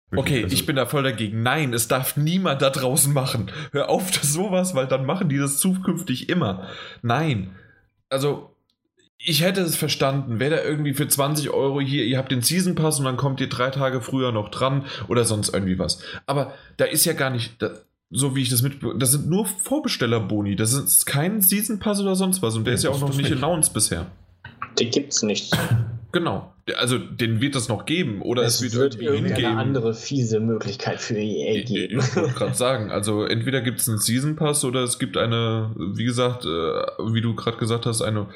[0.09, 1.43] Wirklich, okay, also, ich bin da voll dagegen.
[1.43, 3.51] Nein, es darf niemand da draußen machen.
[3.71, 6.67] Hör auf, das sowas, weil dann machen die das zukünftig immer.
[7.01, 7.51] Nein.
[8.09, 8.55] Also,
[9.19, 12.75] ich hätte es verstanden, wäre da irgendwie für 20 Euro hier, ihr habt den Season
[12.75, 15.99] Pass und dann kommt ihr drei Tage früher noch dran oder sonst irgendwie was.
[16.25, 17.71] Aber da ist ja gar nicht, da,
[18.09, 22.15] so wie ich das mit, das sind nur Vorbestellerboni, das ist kein Season Pass oder
[22.15, 24.07] sonst was und der ja, ist ja auch noch nicht announced bisher.
[24.79, 25.57] Den gibt's nicht.
[26.11, 26.53] Genau.
[26.77, 30.39] Also den wird es noch geben oder es, es wird, wird irgendwie eine andere fiese
[30.39, 31.99] Möglichkeit für EA geben.
[31.99, 35.17] Ich, ich wollte gerade sagen, also entweder gibt es einen Season Pass oder es gibt
[35.17, 36.47] eine, wie gesagt, äh,
[37.13, 38.27] wie du gerade gesagt hast, eine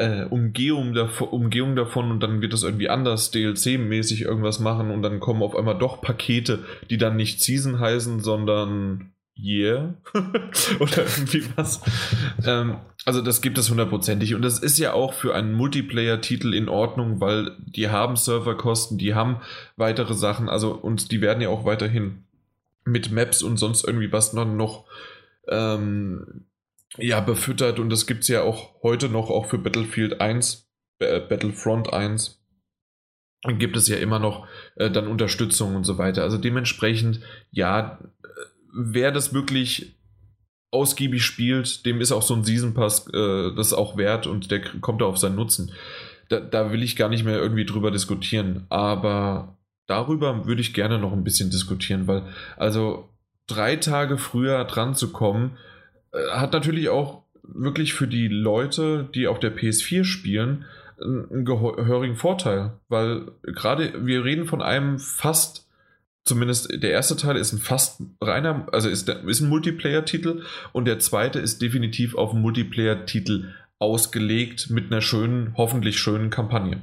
[0.00, 5.02] äh, Umgehung, davon, Umgehung davon und dann wird es irgendwie anders DLC-mäßig irgendwas machen und
[5.02, 9.94] dann kommen auf einmal doch Pakete, die dann nicht Season heißen, sondern Yeah.
[10.80, 11.80] Oder irgendwie was.
[12.44, 14.34] ähm, also das gibt es hundertprozentig.
[14.34, 19.14] Und das ist ja auch für einen Multiplayer-Titel in Ordnung, weil die haben Serverkosten, die
[19.14, 19.40] haben
[19.76, 22.24] weitere Sachen, also und die werden ja auch weiterhin
[22.84, 24.84] mit Maps und sonst irgendwie was noch, noch
[25.48, 26.44] ähm,
[26.98, 27.78] ja, befüttert.
[27.78, 32.38] Und das gibt es ja auch heute noch, auch für Battlefield 1, äh, Battlefront 1.
[33.44, 36.22] Und gibt es ja immer noch äh, dann Unterstützung und so weiter.
[36.22, 37.98] Also dementsprechend, ja,
[38.72, 39.96] wer das wirklich
[40.72, 44.60] ausgiebig spielt, dem ist auch so ein Season Pass äh, das auch wert und der
[44.80, 45.72] kommt da auf seinen Nutzen.
[46.28, 50.98] Da, da, will ich gar nicht mehr irgendwie drüber diskutieren, aber darüber würde ich gerne
[50.98, 52.22] noch ein bisschen diskutieren, weil
[52.56, 53.08] also
[53.48, 55.70] drei Tage früher dran zu kommen, äh,
[56.12, 60.64] hat natürlich auch wirklich für die Leute, die auf der PS4 spielen,
[61.02, 65.66] einen gehörigen Vorteil, weil gerade wir reden von einem fast
[66.24, 70.42] zumindest der erste Teil ist ein fast reiner, also ist, ist ein Multiplayer-Titel
[70.72, 76.82] und der zweite ist definitiv auf Multiplayer-Titel ausgelegt mit einer schönen, hoffentlich schönen Kampagne.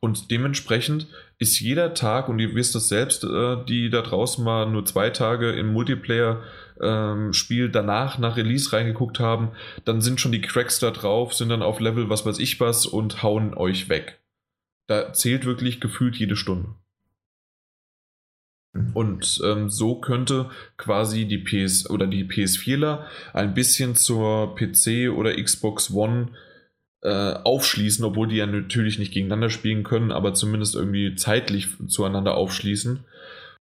[0.00, 1.06] Und dementsprechend
[1.38, 5.10] ist jeder Tag, und ihr wisst das selbst, äh, die da draußen mal nur zwei
[5.10, 9.50] Tage im Multiplayer-Spiel ähm, danach nach Release reingeguckt haben,
[9.84, 12.86] dann sind schon die Cracks da drauf, sind dann auf Level was weiß ich was
[12.86, 14.20] und hauen euch weg.
[14.86, 16.74] Da zählt wirklich gefühlt jede Stunde.
[18.94, 25.34] Und ähm, so könnte quasi die PS oder die PS4ler ein bisschen zur PC oder
[25.34, 26.28] Xbox One
[27.02, 32.34] äh, aufschließen, obwohl die ja natürlich nicht gegeneinander spielen können, aber zumindest irgendwie zeitlich zueinander
[32.34, 33.04] aufschließen.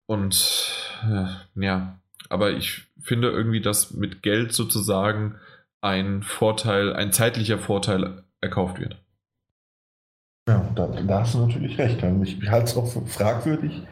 [0.07, 0.73] Und
[1.09, 1.25] äh,
[1.61, 5.35] ja, aber ich finde irgendwie, dass mit Geld sozusagen
[5.81, 8.97] ein Vorteil, ein zeitlicher Vorteil erkauft wird.
[10.47, 12.03] Ja, da, da hast du natürlich recht.
[12.23, 13.83] Ich halte es auch für fragwürdig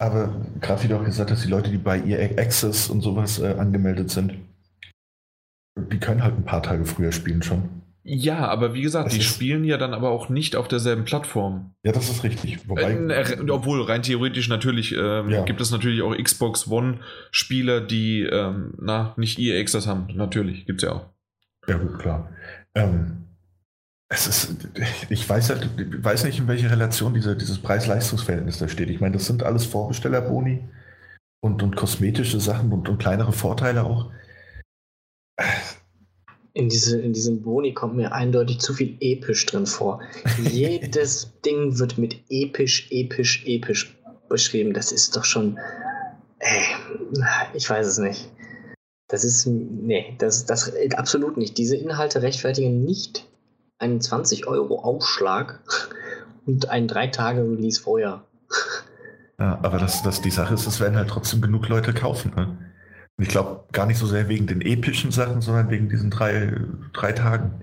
[0.00, 3.38] aber gerade wie du auch gesagt hast, die Leute, die bei EA Access und sowas
[3.38, 4.34] äh, angemeldet sind,
[5.78, 7.82] die können halt ein paar Tage früher spielen schon.
[8.02, 11.74] Ja, aber wie gesagt, das die spielen ja dann aber auch nicht auf derselben Plattform.
[11.82, 12.66] Ja, das ist richtig.
[12.66, 15.44] Wobei, äh, obwohl rein theoretisch natürlich ähm, ja.
[15.44, 20.08] gibt es natürlich auch Xbox One-Spieler, die ähm, na, nicht EA Access haben.
[20.14, 21.06] Natürlich, gibt es ja auch.
[21.68, 22.30] Ja, gut, klar.
[22.74, 23.26] Ähm,
[24.08, 24.56] es ist,
[25.08, 25.68] ich weiß halt,
[26.02, 28.90] weiß nicht, in welcher Relation diese, dieses Preis-Leistungs-Verhältnis da steht.
[28.90, 30.64] Ich meine, das sind alles Vorbestellerboni
[31.40, 34.10] und, und kosmetische Sachen und, und kleinere Vorteile auch.
[36.60, 40.02] In, diese, in diesem Boni kommt mir eindeutig zu viel episch drin vor.
[40.42, 43.96] Jedes Ding wird mit episch, episch, episch
[44.28, 44.74] beschrieben.
[44.74, 45.58] Das ist doch schon.
[46.38, 46.62] Ey,
[47.54, 48.30] ich weiß es nicht.
[49.08, 49.46] Das ist.
[49.46, 51.56] Nee, das, das absolut nicht.
[51.56, 53.26] Diese Inhalte rechtfertigen nicht
[53.78, 55.60] einen 20 Euro Aufschlag
[56.46, 58.22] und einen 3-Tage-Release vorher.
[59.38, 62.32] Ja, aber das, das die Sache ist, es werden halt trotzdem genug Leute kaufen.
[62.36, 62.58] Ne?
[63.20, 66.54] Und ich glaube gar nicht so sehr wegen den epischen Sachen, sondern wegen diesen drei,
[66.94, 67.62] drei Tagen.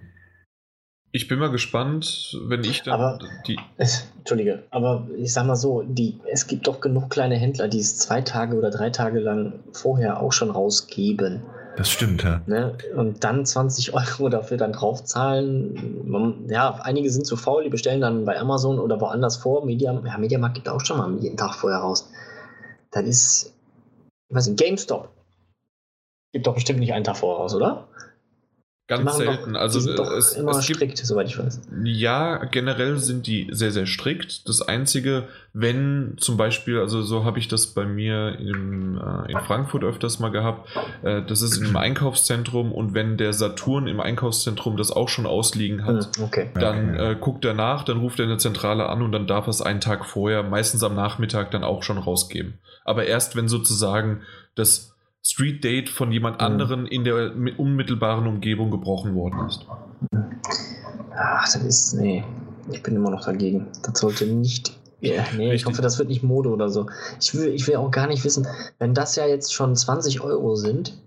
[1.12, 3.58] Ich bin mal gespannt, wenn ich dann aber, die.
[3.76, 7.80] Es, Entschuldige, aber ich sag mal so, die, es gibt doch genug kleine Händler, die
[7.80, 11.41] es zwei Tage oder drei Tage lang vorher auch schon rausgeben.
[11.76, 12.41] Das stimmt, ja.
[12.46, 12.78] Ne?
[12.96, 16.46] Und dann 20 Euro dafür dann draufzahlen.
[16.50, 19.65] Ja, einige sind zu faul, die bestellen dann bei Amazon oder woanders vor.
[19.65, 22.12] Media, ja, Mediamarkt gibt auch schon mal jeden Tag vorher raus.
[22.91, 23.56] Das ist,
[24.30, 25.17] was ist GameStop?
[26.38, 27.88] Gibt doch bestimmt nicht einen Tag vorher raus, oder?
[28.86, 29.54] Ganz selten.
[29.56, 31.62] Doch, also sind doch es, immer es strikt, gibt, soweit ich weiß.
[31.84, 34.47] Ja, generell sind die sehr, sehr strikt.
[34.47, 35.23] Das Einzige,
[35.54, 40.19] wenn zum Beispiel, also so habe ich das bei mir in, äh, in Frankfurt öfters
[40.19, 40.69] mal gehabt,
[41.02, 45.84] äh, das ist einem Einkaufszentrum und wenn der Saturn im Einkaufszentrum das auch schon ausliegen
[45.84, 46.52] hat, hm, okay.
[46.54, 49.50] dann äh, guckt er nach, dann ruft er eine Zentrale an und dann darf er
[49.50, 52.60] es einen Tag vorher, meistens am Nachmittag, dann auch schon rausgeben.
[52.86, 54.21] Aber erst wenn sozusagen
[54.54, 54.93] das
[55.30, 56.46] Street Date von jemand mhm.
[56.46, 59.66] anderen in der unmittelbaren Umgebung gebrochen worden ist.
[61.16, 61.94] Ach, das ist.
[61.94, 62.24] Nee,
[62.72, 63.68] ich bin immer noch dagegen.
[63.84, 64.78] Das sollte nicht.
[65.00, 66.88] Ja, nee, ich hoffe, das wird nicht Mode oder so.
[67.22, 68.48] Ich will, ich will auch gar nicht wissen,
[68.80, 70.98] wenn das ja jetzt schon 20 Euro sind,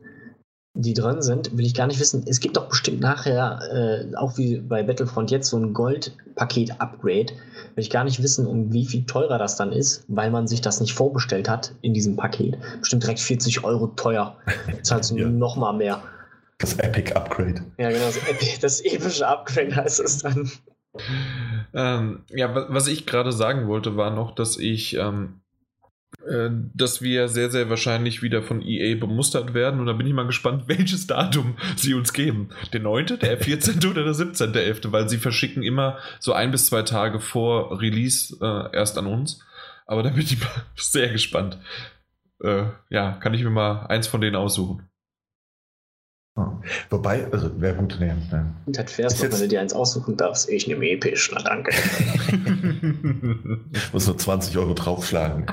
[0.74, 2.24] die drin sind, will ich gar nicht wissen.
[2.26, 7.32] Es gibt doch bestimmt nachher, äh, auch wie bei Battlefront jetzt, so ein Gold-Paket-Upgrade.
[7.74, 10.60] Will ich gar nicht wissen, um wie viel teurer das dann ist, weil man sich
[10.60, 12.56] das nicht vorbestellt hat in diesem Paket.
[12.80, 14.36] Bestimmt direkt 40 Euro teuer.
[14.82, 15.28] Zahlst du ja.
[15.28, 16.02] noch mal mehr.
[16.58, 17.64] Das Epic Upgrade.
[17.78, 20.50] Ja, genau, das, Epi das epische Upgrade heißt es dann.
[21.72, 25.49] Ähm, ja, was ich gerade sagen wollte, war noch, dass ich ähm, äh,
[26.74, 29.80] dass wir sehr, sehr wahrscheinlich wieder von EA bemustert werden.
[29.80, 32.50] Und da bin ich mal gespannt, welches Datum sie uns geben.
[32.72, 33.78] Der 9., der 14.
[33.86, 38.76] oder der 17.11., weil sie verschicken immer so ein bis zwei Tage vor Release äh,
[38.76, 39.40] erst an uns.
[39.86, 41.58] Aber da bin ich mal sehr gespannt.
[42.42, 44.89] Äh, ja, kann ich mir mal eins von denen aussuchen.
[46.90, 48.12] Wobei, also wäre gut, nee.
[48.12, 48.38] nee.
[48.66, 50.48] Das fährst du, wenn du dir eins aussuchen darfst.
[50.48, 51.72] Ich nehme episch, na danke.
[53.72, 55.46] ich muss nur 20 Euro draufschlagen.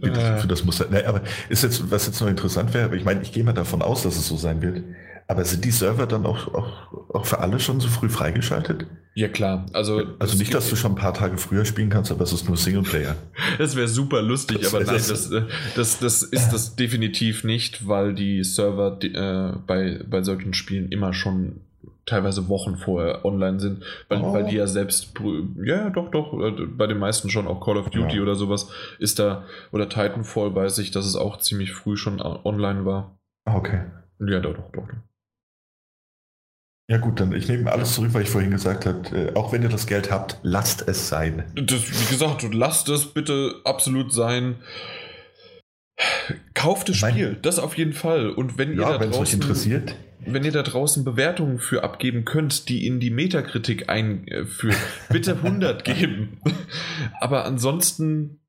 [0.00, 3.32] Für das muss, nee, aber ist jetzt, was jetzt noch interessant wäre, ich meine, ich
[3.32, 4.82] gehe mal davon aus, dass es so sein wird.
[5.30, 8.86] Aber sind die Server dann auch, auch, auch für alle schon so früh freigeschaltet?
[9.14, 9.64] Ja, klar.
[9.72, 12.48] Also, also nicht, dass du schon ein paar Tage früher spielen kannst, aber es ist
[12.48, 13.14] nur Singleplayer.
[13.58, 15.42] das wäre super lustig, das aber nein, das, äh,
[15.76, 21.12] das, das ist das definitiv nicht, weil die Server äh, bei, bei solchen Spielen immer
[21.12, 21.60] schon
[22.06, 24.32] teilweise Wochen vorher online sind, weil, oh.
[24.32, 25.14] weil die ja selbst,
[25.62, 28.22] ja, doch, doch, äh, bei den meisten schon, auch Call of Duty ja.
[28.22, 32.84] oder sowas, ist da, oder Titanfall weiß ich, dass es auch ziemlich früh schon online
[32.84, 33.16] war.
[33.44, 33.82] Ah, okay.
[34.18, 34.88] Ja, doch, doch, doch.
[36.90, 39.62] Ja gut, dann ich nehme alles zurück, weil ich vorhin gesagt habe, äh, auch wenn
[39.62, 41.44] ihr das Geld habt, lasst es sein.
[41.54, 44.56] Das, wie gesagt, lasst es bitte absolut sein.
[46.52, 48.30] Kauft das Spiel, das auf jeden Fall.
[48.30, 49.94] Und wenn ja, ihr da draußen, interessiert,
[50.26, 54.76] wenn ihr da draußen Bewertungen für abgeben könnt, die in die Metakritik einführen,
[55.10, 56.40] bitte 100 geben.
[57.20, 58.40] Aber ansonsten,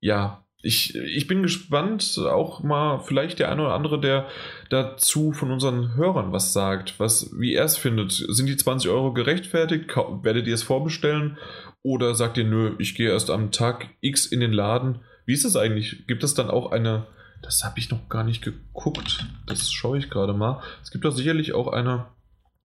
[0.00, 4.28] ja, ich, ich bin gespannt, auch mal vielleicht der eine oder andere, der
[4.70, 8.12] dazu von unseren Hörern was sagt, was, wie er es findet.
[8.12, 9.94] Sind die 20 Euro gerechtfertigt?
[10.22, 11.36] Werdet ihr es vorbestellen?
[11.82, 15.00] Oder sagt ihr, nö, ich gehe erst am Tag X in den Laden?
[15.26, 16.06] Wie ist es eigentlich?
[16.06, 17.06] Gibt es dann auch eine,
[17.42, 20.62] das habe ich noch gar nicht geguckt, das schaue ich gerade mal.
[20.82, 22.06] Es gibt doch sicherlich auch eine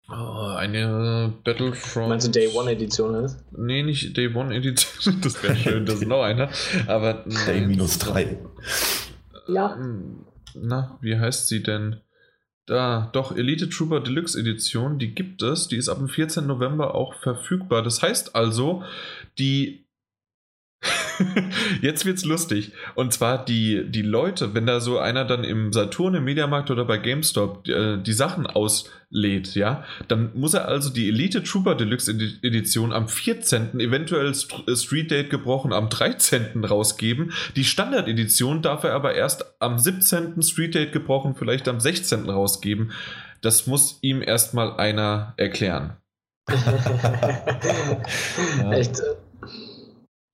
[0.08, 2.10] Oh, eine Battlefront.
[2.10, 3.44] Meinst du Day One Edition ist?
[3.52, 5.20] Nee, nicht Day One Edition.
[5.22, 6.50] Das wäre schön, das ist noch einer.
[6.88, 7.26] Aber.
[7.48, 8.38] Day minus 3.
[9.48, 9.78] Ja.
[10.54, 12.02] Na, wie heißt sie denn?
[12.68, 15.68] Da, doch, Elite Trooper Deluxe Edition, die gibt es.
[15.68, 16.48] Die ist ab dem 14.
[16.48, 17.84] November auch verfügbar.
[17.84, 18.84] Das heißt also,
[19.38, 19.85] die
[21.82, 22.74] Jetzt wird's lustig.
[22.96, 26.86] Und zwar die, die Leute, wenn da so einer dann im Saturn, im Mediamarkt oder
[26.86, 31.76] bei GameStop die, äh, die Sachen auslädt, ja, dann muss er also die Elite Trooper
[31.76, 36.64] Deluxe Edition am 14., eventuell äh, Street Date gebrochen, am 13.
[36.64, 37.32] rausgeben.
[37.56, 40.42] Die Standard Edition darf er aber erst am 17.
[40.42, 42.30] Street Date gebrochen, vielleicht am 16.
[42.30, 42.92] rausgeben.
[43.42, 45.98] Das muss ihm erstmal einer erklären.
[48.72, 49.02] Echt?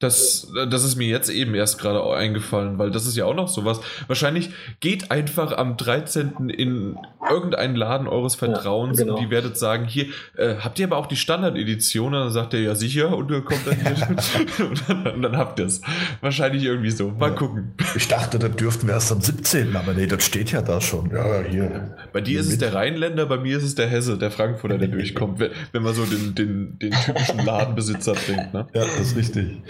[0.01, 3.47] Das, das ist mir jetzt eben erst gerade eingefallen, weil das ist ja auch noch
[3.47, 3.79] sowas.
[4.07, 6.49] Wahrscheinlich geht einfach am 13.
[6.49, 6.97] in
[7.29, 9.17] irgendeinen Laden eures Vertrauens ja, genau.
[9.17, 12.13] und die werdet sagen, hier, äh, habt ihr aber auch die Standard-Edition?
[12.13, 15.59] Dann sagt er, ja sicher, und dann kommt dann hier und, dann, und dann habt
[15.59, 15.81] ihr es.
[16.21, 17.11] Wahrscheinlich irgendwie so.
[17.11, 17.35] Mal ja.
[17.35, 17.73] gucken.
[17.95, 21.11] Ich dachte, das dürften wir erst am 17., aber nee, das steht ja da schon.
[21.11, 21.95] Ja, hier.
[22.11, 22.53] Bei dir ist mit.
[22.53, 25.93] es der Rheinländer, bei mir ist es der Hesse, der Frankfurter, der durchkommt, wenn man
[25.93, 28.53] so den, den, den typischen Ladenbesitzer denkt.
[28.53, 28.67] Ne?
[28.73, 29.61] Ja, das ist richtig.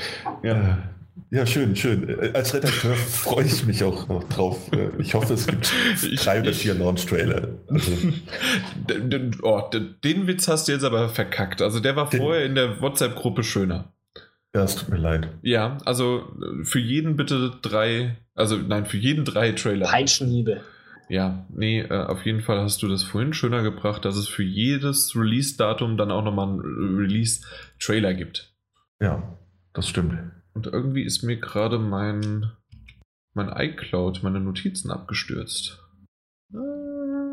[0.44, 0.78] Ja.
[1.30, 2.34] Ja, schön, schön.
[2.34, 4.70] Als Redakteur freue ich mich auch, auch drauf.
[4.98, 5.72] Ich hoffe, es gibt
[6.18, 7.48] drei oder vier Launch-Trailer.
[7.70, 7.92] Also.
[8.90, 11.62] Den, oh, den Witz hast du jetzt aber verkackt.
[11.62, 13.94] Also der war den, vorher in der WhatsApp-Gruppe schöner.
[14.54, 15.30] Ja, es tut mir leid.
[15.42, 16.28] Ja, also
[16.64, 19.88] für jeden bitte drei, also nein, für jeden drei Trailer.
[19.88, 20.62] Peitschenhiebe.
[21.08, 24.44] Ja, nee, äh, auf jeden Fall hast du das vorhin schöner gebracht, dass es für
[24.44, 28.54] jedes Release-Datum dann auch nochmal einen Release-Trailer gibt.
[29.00, 29.38] Ja,
[29.74, 30.18] das stimmt.
[30.54, 32.52] Und irgendwie ist mir gerade mein,
[33.34, 35.82] mein iCloud, meine Notizen abgestürzt.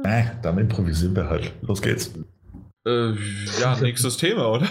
[0.05, 1.53] Äh, dann improvisieren wir halt.
[1.63, 2.15] Los geht's.
[2.87, 3.13] Äh,
[3.61, 4.69] ja, nächstes Thema, oder?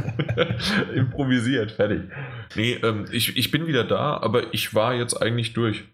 [0.94, 2.02] Improvisiert, fertig.
[2.54, 5.84] Nee, ähm, ich, ich bin wieder da, aber ich war jetzt eigentlich durch.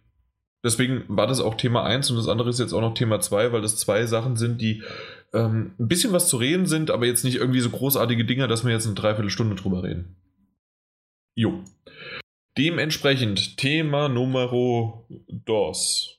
[0.64, 3.52] Deswegen war das auch Thema 1 und das andere ist jetzt auch noch Thema 2,
[3.52, 4.82] weil das zwei Sachen sind, die
[5.32, 8.64] ähm, ein bisschen was zu reden sind, aber jetzt nicht irgendwie so großartige Dinge, dass
[8.64, 10.16] wir jetzt eine Dreiviertelstunde drüber reden.
[11.34, 11.62] Jo.
[12.58, 16.18] Dementsprechend Thema Numero dos.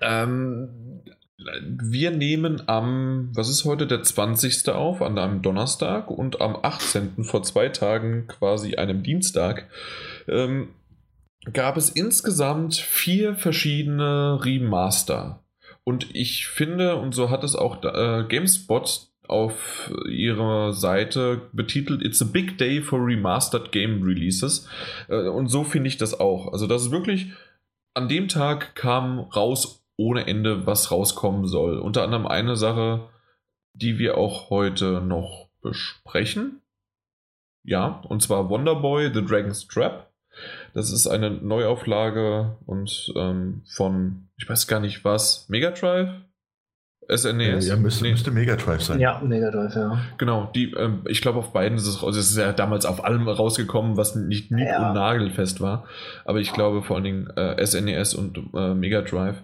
[0.00, 1.02] Ähm,
[1.36, 4.68] wir nehmen am, was ist heute, der 20.
[4.68, 7.24] auf, an einem Donnerstag und am 18.
[7.24, 9.68] vor zwei Tagen, quasi einem Dienstag,
[10.28, 10.74] ähm,
[11.52, 15.42] gab es insgesamt vier verschiedene Remaster.
[15.84, 22.22] Und ich finde, und so hat es auch äh, GameSpot auf ihrer Seite betitelt, It's
[22.22, 24.68] a big day for remastered game releases.
[25.08, 26.52] Äh, und so finde ich das auch.
[26.52, 27.32] Also das ist wirklich,
[27.94, 31.78] an dem Tag kam raus ohne Ende, was rauskommen soll.
[31.78, 33.08] Unter anderem eine Sache,
[33.74, 36.62] die wir auch heute noch besprechen.
[37.64, 40.10] Ja, und zwar Wonderboy, The Dragon's Trap.
[40.72, 46.10] Das ist eine Neuauflage und ähm, von, ich weiß gar nicht was, Mega Drive?
[47.08, 47.66] SNES?
[47.66, 48.10] Ja, müsste, nee.
[48.10, 49.00] müsste Mega Drive sein.
[49.00, 49.98] Ja, Mega Drive, ja.
[50.18, 52.16] Genau, die, ähm, ich glaube, auf beiden ist es raus.
[52.16, 54.88] Es ist ja damals auf allem rausgekommen, was nicht nied- ja.
[54.88, 55.84] und nagelfest war.
[56.24, 59.36] Aber ich glaube vor allen Dingen äh, SNES und äh, Mega Drive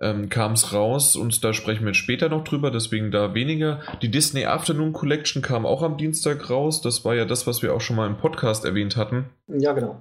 [0.00, 3.80] ähm, kam es raus und da sprechen wir später noch drüber, deswegen da weniger.
[4.02, 6.80] Die Disney Afternoon Collection kam auch am Dienstag raus.
[6.80, 9.26] Das war ja das, was wir auch schon mal im Podcast erwähnt hatten.
[9.48, 10.00] Ja, genau.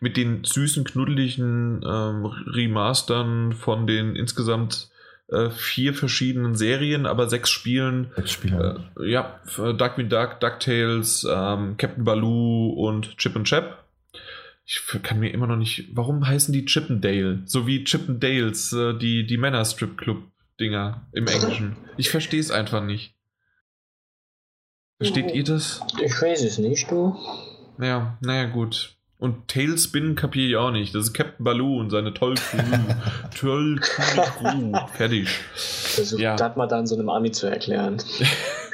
[0.00, 4.90] Mit den süßen, knuddeligen ähm, Remastern von den insgesamt
[5.32, 8.10] äh, vier verschiedenen Serien, aber sechs Spielen.
[8.16, 8.84] Sechs Spiele.
[8.98, 13.84] Äh, ja, Darkwing Duck, DuckTales, ähm, Captain Baloo und Chip and Chap.
[14.64, 15.88] Ich kann mir immer noch nicht.
[15.96, 17.42] Warum heißen die Chippendale?
[17.46, 21.76] So wie Chippendales, äh, die, die Männer-Strip-Club-Dinger im Englischen.
[21.96, 23.14] Ich verstehe es einfach nicht.
[24.98, 25.80] Versteht ihr das?
[26.00, 27.16] Ich weiß es nicht, du.
[27.80, 28.96] Ja, naja, gut.
[29.22, 30.96] Und Tailspin kapiere ich auch nicht.
[30.96, 32.34] Das ist Captain Baloo und seine toll
[33.40, 34.72] toll Crew.
[34.94, 35.28] Fertig.
[35.54, 36.34] Versucht ja.
[36.34, 37.98] das mal dann so einem Ami zu erklären.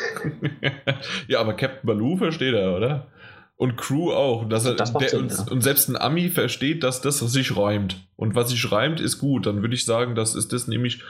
[1.29, 3.09] ja, aber Captain Baloo versteht er, oder?
[3.57, 4.49] Und Crew auch.
[4.49, 5.45] Dass er, das der, Sinn, und, ja.
[5.51, 8.09] und, selbst ein Ami versteht, dass das sich räumt.
[8.17, 9.45] Und was sich reimt, ist gut.
[9.45, 11.03] Dann würde ich sagen, das ist das nämlich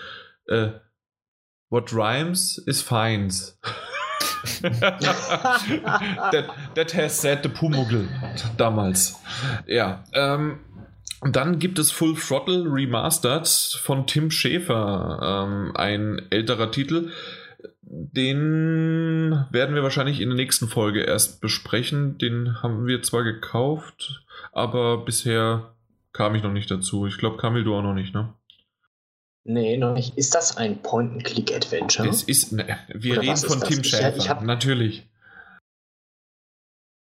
[0.46, 0.70] äh,
[1.70, 3.60] What rhymes is fines.
[6.32, 8.08] that, that has said the Pumuckl
[8.56, 9.20] damals.
[9.66, 10.60] Ja, ähm,
[11.22, 17.10] dann gibt es Full Throttle Remastered von Tim Schäfer, ähm, ein älterer Titel.
[17.82, 22.18] Den werden wir wahrscheinlich in der nächsten Folge erst besprechen.
[22.18, 25.72] Den haben wir zwar gekauft, aber bisher
[26.12, 27.06] kam ich noch nicht dazu.
[27.06, 28.34] Ich glaube, Kamil, du auch noch nicht, ne?
[29.48, 30.18] Nee, noch nicht.
[30.18, 32.06] Ist das ein Point-and-Click-Adventure?
[32.06, 35.08] Es ist, ne, wir Oder reden von Tim Schäfer, ich, ich natürlich.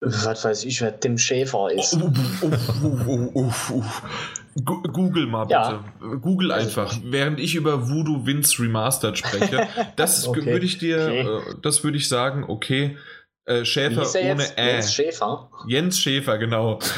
[0.00, 1.98] Was weiß ich, wer Tim Schäfer ist.
[2.00, 3.82] Oh, oh,
[4.64, 5.54] Google mal bitte.
[5.54, 5.84] Ja.
[6.22, 9.68] Google einfach, während ich über Voodoo Vince Remastered spreche.
[9.96, 10.46] Das okay.
[10.46, 11.50] würde ich dir, okay.
[11.50, 12.96] Äh, das würde ich sagen, okay.
[13.44, 14.76] Äh, Schäfer ohne Ä.
[14.76, 15.50] Jens Schäfer.
[15.66, 16.78] Jens Schäfer, genau.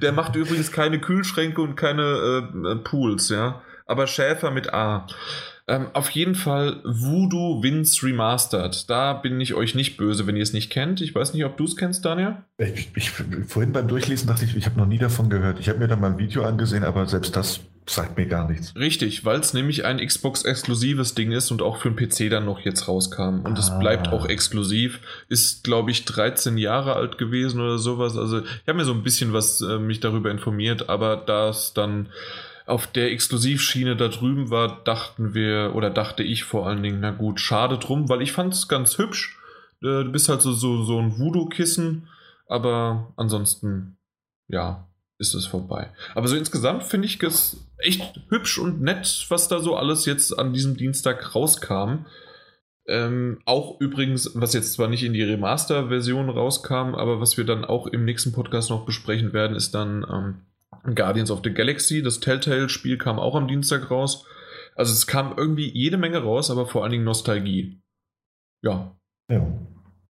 [0.00, 3.62] Der macht übrigens keine Kühlschränke und keine äh, Pools, ja.
[3.86, 5.06] Aber Schäfer mit A.
[5.68, 8.88] Ähm, auf jeden Fall Voodoo Vince Remastered.
[8.88, 11.02] Da bin ich euch nicht böse, wenn ihr es nicht kennt.
[11.02, 12.36] Ich weiß nicht, ob du es kennst, Daniel.
[12.56, 15.60] Ich, ich, vorhin beim Durchlesen dachte ich, ich habe noch nie davon gehört.
[15.60, 18.74] Ich habe mir dann mal ein Video angesehen, aber selbst das sagt mir gar nichts.
[18.76, 22.60] Richtig, weil es nämlich ein Xbox-exklusives Ding ist und auch für den PC dann noch
[22.60, 23.40] jetzt rauskam.
[23.40, 23.78] Und es ah.
[23.78, 25.00] bleibt auch exklusiv.
[25.28, 28.16] Ist, glaube ich, 13 Jahre alt gewesen oder sowas.
[28.16, 31.72] Also ich habe mir so ein bisschen was äh, mich darüber informiert, aber da es
[31.74, 32.08] dann
[32.68, 37.10] auf der Exklusivschiene da drüben war, dachten wir, oder dachte ich vor allen Dingen, na
[37.10, 39.38] gut, schade drum, weil ich fand es ganz hübsch.
[39.82, 42.08] Äh, du bist halt so, so, so ein Voodoo-Kissen,
[42.46, 43.98] aber ansonsten,
[44.48, 45.92] ja, ist es vorbei.
[46.14, 50.38] Aber so insgesamt finde ich es echt hübsch und nett, was da so alles jetzt
[50.38, 52.06] an diesem Dienstag rauskam.
[52.86, 57.64] Ähm, auch übrigens, was jetzt zwar nicht in die Remaster-Version rauskam, aber was wir dann
[57.64, 60.46] auch im nächsten Podcast noch besprechen werden, ist dann ähm,
[60.94, 64.24] Guardians of the Galaxy, das Telltale-Spiel kam auch am Dienstag raus.
[64.74, 67.80] Also es kam irgendwie jede Menge raus, aber vor allen Dingen Nostalgie.
[68.62, 68.96] Ja.
[69.30, 69.46] Ja.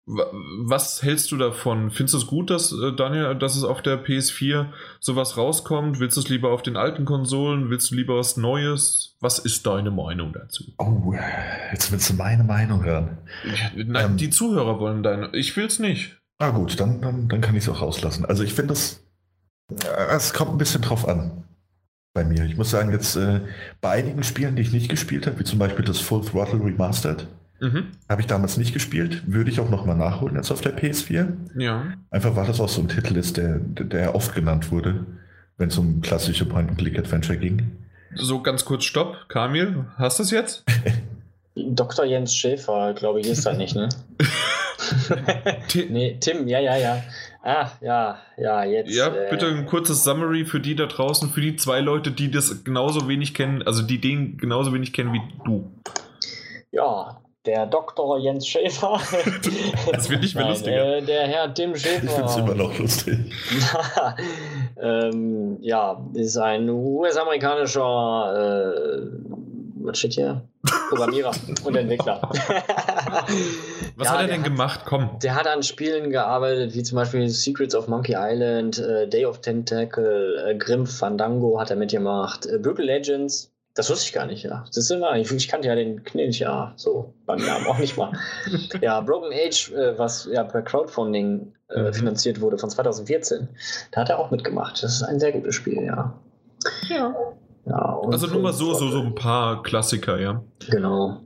[0.06, 1.90] Was hältst du davon?
[1.90, 4.66] Findest du es gut, dass äh, Daniel, dass es auf der PS4
[4.98, 6.00] sowas rauskommt?
[6.00, 7.70] Willst du es lieber auf den alten Konsolen?
[7.70, 9.16] Willst du lieber was Neues?
[9.20, 10.64] Was ist deine Meinung dazu?
[10.78, 11.14] Oh,
[11.70, 13.18] jetzt willst du meine Meinung hören.
[13.76, 15.30] Nein, ähm, die Zuhörer wollen deine.
[15.34, 16.18] Ich will es nicht.
[16.38, 18.24] Ah gut, dann, dann, dann kann ich es auch rauslassen.
[18.24, 19.04] Also ich finde das
[20.10, 21.44] es kommt ein bisschen drauf an.
[22.14, 22.44] bei mir.
[22.44, 23.40] Ich muss sagen, jetzt äh,
[23.80, 27.26] bei einigen Spielen, die ich nicht gespielt habe, wie zum Beispiel das Full Throttle Remastered,
[27.60, 27.88] mhm.
[28.08, 29.22] habe ich damals nicht gespielt.
[29.26, 31.32] Würde ich auch nochmal nachholen jetzt auf der PS4.
[31.56, 31.94] Ja.
[32.10, 35.06] Einfach weil das auch so ein Titel ist, der, der oft genannt wurde,
[35.56, 37.72] wenn es um klassische Point-and-Click-Adventure ging.
[38.14, 39.28] So ganz kurz Stopp.
[39.28, 40.64] Kamil, hast du es jetzt?
[41.54, 42.04] Dr.
[42.04, 43.88] Jens Schäfer, glaube ich, ist da nicht, ne?
[45.90, 47.02] nee, Tim, ja, ja, ja.
[47.42, 48.94] Ah, ja, ja, jetzt.
[48.94, 52.62] Ja, bitte ein kurzes Summary für die da draußen, für die zwei Leute, die das
[52.62, 55.72] genauso wenig kennen, also die den genauso wenig kennen wie du.
[56.70, 58.18] Ja, der Dr.
[58.18, 59.00] Jens Schäfer.
[59.92, 60.96] das wird nicht mehr Nein, lustiger.
[60.98, 62.04] Äh, der Herr Tim Schäfer.
[62.04, 63.18] Ich finde es immer noch lustig.
[64.80, 69.00] ähm, ja, ist ein US-amerikanischer, äh,
[69.84, 70.42] was steht hier?
[70.88, 71.32] Programmierer
[71.64, 72.20] und Entwickler.
[73.96, 74.82] Was ja, hat er denn gemacht?
[74.86, 75.18] Komm.
[75.22, 79.40] Der hat an Spielen gearbeitet, wie zum Beispiel Secrets of Monkey Island, äh, Day of
[79.40, 83.52] Tentacle, äh, Grim Fandango hat er mitgemacht, äh, Brutal Legends.
[83.74, 84.64] Das wusste ich gar nicht, ja.
[84.66, 87.96] Das ist immer, ich, ich kannte ja den Knilch, ja, so beim Namen auch nicht
[87.96, 88.12] mal.
[88.80, 91.94] ja, Broken Age, äh, was ja per Crowdfunding äh, mhm.
[91.94, 93.48] finanziert wurde von 2014,
[93.90, 94.82] da hat er auch mitgemacht.
[94.82, 96.12] Das ist ein sehr gutes Spiel, ja.
[96.88, 97.14] Ja.
[97.64, 100.42] Ja, also nur mal so, so, so ein paar Klassiker, ja.
[100.70, 101.20] Genau.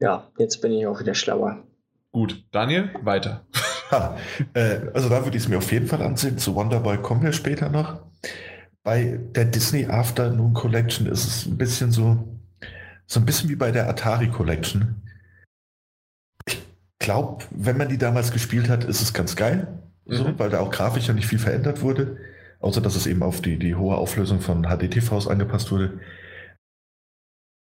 [0.00, 1.62] Ja, jetzt bin ich auch wieder schlauer.
[2.10, 3.44] Gut, Daniel, weiter.
[3.92, 4.16] Ha,
[4.54, 6.38] äh, also da würde ich es mir auf jeden Fall ansehen.
[6.38, 8.00] Zu Wonderboy kommen wir später noch.
[8.82, 12.26] Bei der Disney Afternoon Collection ist es ein bisschen so,
[13.06, 15.02] so ein bisschen wie bei der Atari Collection.
[16.46, 16.58] Ich
[16.98, 19.68] glaube, wenn man die damals gespielt hat, ist es ganz geil,
[20.06, 20.14] mhm.
[20.14, 22.16] so, weil da auch grafisch ja nicht viel verändert wurde.
[22.62, 26.00] Außer dass es eben auf die, die hohe Auflösung von HDTVs angepasst wurde.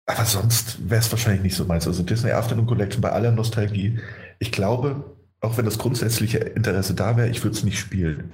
[0.06, 1.86] Aber sonst wäre es wahrscheinlich nicht so meins.
[1.86, 3.98] Also Disney Afternoon Collection bei aller Nostalgie.
[4.38, 8.32] Ich glaube, auch wenn das grundsätzliche Interesse da wäre, ich würde es nicht spielen.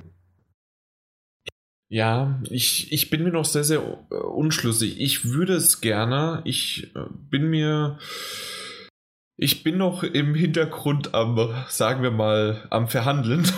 [1.91, 5.01] Ja, ich, ich bin mir noch sehr, sehr unschlüssig.
[5.01, 6.43] Ich würde es gerne.
[6.45, 7.01] Ich äh,
[7.31, 7.99] bin mir
[9.41, 13.49] ich bin noch im Hintergrund am, sagen wir mal, am Verhandeln.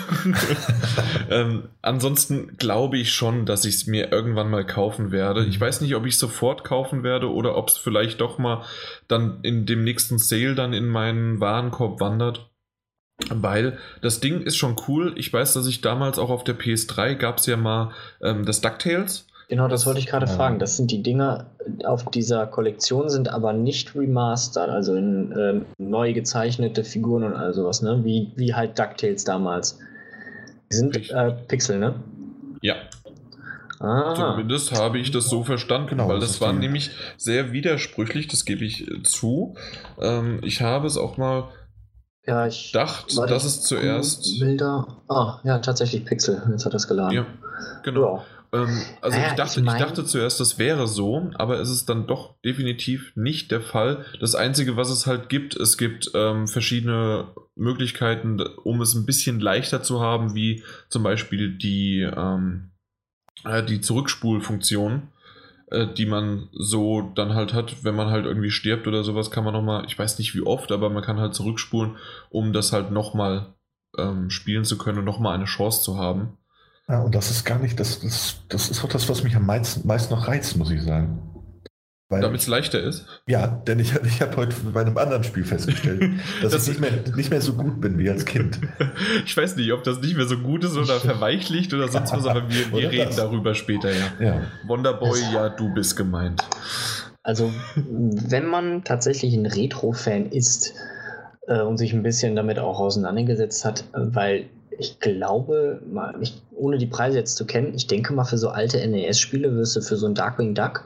[1.30, 5.46] ähm, ansonsten glaube ich schon, dass ich es mir irgendwann mal kaufen werde.
[5.46, 8.62] Ich weiß nicht, ob ich sofort kaufen werde oder ob es vielleicht doch mal
[9.08, 12.50] dann in dem nächsten Sale dann in meinen Warenkorb wandert.
[13.30, 15.14] Weil das Ding ist schon cool.
[15.16, 18.60] Ich weiß, dass ich damals auch auf der PS3 gab es ja mal ähm, das
[18.60, 19.29] DuckTales.
[19.50, 20.32] Genau, das wollte ich gerade ja.
[20.32, 20.60] fragen.
[20.60, 21.46] Das sind die Dinger
[21.84, 27.52] auf dieser Kollektion, sind aber nicht remastered, also in ähm, neu gezeichnete Figuren und all
[27.52, 28.04] sowas, ne?
[28.04, 29.80] Wie, wie halt DuckTales damals.
[30.70, 31.96] Die sind äh, Pixel, ne?
[32.62, 32.76] Ja.
[33.80, 34.14] Aha.
[34.14, 38.44] Zumindest habe ich das so verstanden, genau, weil das, das war nämlich sehr widersprüchlich, das
[38.44, 39.56] gebe ich äh, zu.
[40.00, 41.48] Ähm, ich habe es auch mal
[42.24, 44.38] ja, ich gedacht, dass es zuerst.
[44.38, 44.86] Bilder.
[45.08, 46.40] Ah, ja, tatsächlich Pixel.
[46.52, 47.16] Jetzt hat er es geladen.
[47.16, 47.26] Ja,
[47.82, 48.18] genau.
[48.18, 48.24] Ja.
[48.52, 49.76] Ähm, also äh, ich, dachte, ich, mein...
[49.76, 54.04] ich, dachte zuerst, das wäre so, aber es ist dann doch definitiv nicht der Fall.
[54.20, 59.40] Das Einzige, was es halt gibt, es gibt ähm, verschiedene Möglichkeiten, um es ein bisschen
[59.40, 62.70] leichter zu haben, wie zum Beispiel die, ähm,
[63.44, 65.08] äh, die Zurückspulfunktion,
[65.70, 69.44] äh, die man so dann halt hat, wenn man halt irgendwie stirbt oder sowas, kann
[69.44, 71.96] man nochmal, ich weiß nicht wie oft, aber man kann halt zurückspulen,
[72.30, 73.54] um das halt nochmal
[73.96, 76.36] ähm, spielen zu können und nochmal eine Chance zu haben.
[76.90, 79.46] Ja, und das ist gar nicht, das, das, das ist auch das, was mich am
[79.46, 81.22] meisten, meisten noch reizt, muss ich sagen.
[82.08, 83.06] Damit es leichter ist?
[83.28, 86.02] Ja, denn ich, ich habe heute bei einem anderen Spiel festgestellt,
[86.42, 88.58] dass das ich nicht mehr, nicht mehr so gut bin wie als Kind.
[89.24, 92.26] ich weiß nicht, ob das nicht mehr so gut ist oder verweichlicht oder sonst was,
[92.26, 93.16] aber wir, wir reden das.
[93.16, 94.06] darüber später, ja.
[94.18, 94.42] ja.
[94.66, 96.42] Wonderboy, ja, du bist gemeint.
[97.22, 100.74] Also, wenn man tatsächlich ein Retro-Fan ist
[101.46, 104.46] äh, und sich ein bisschen damit auch auseinandergesetzt hat, weil
[104.78, 108.48] ich glaube, mal, ich, ohne die Preise jetzt zu kennen, ich denke mal, für so
[108.48, 110.84] alte NES-Spiele wirst du für so ein Darkwing Duck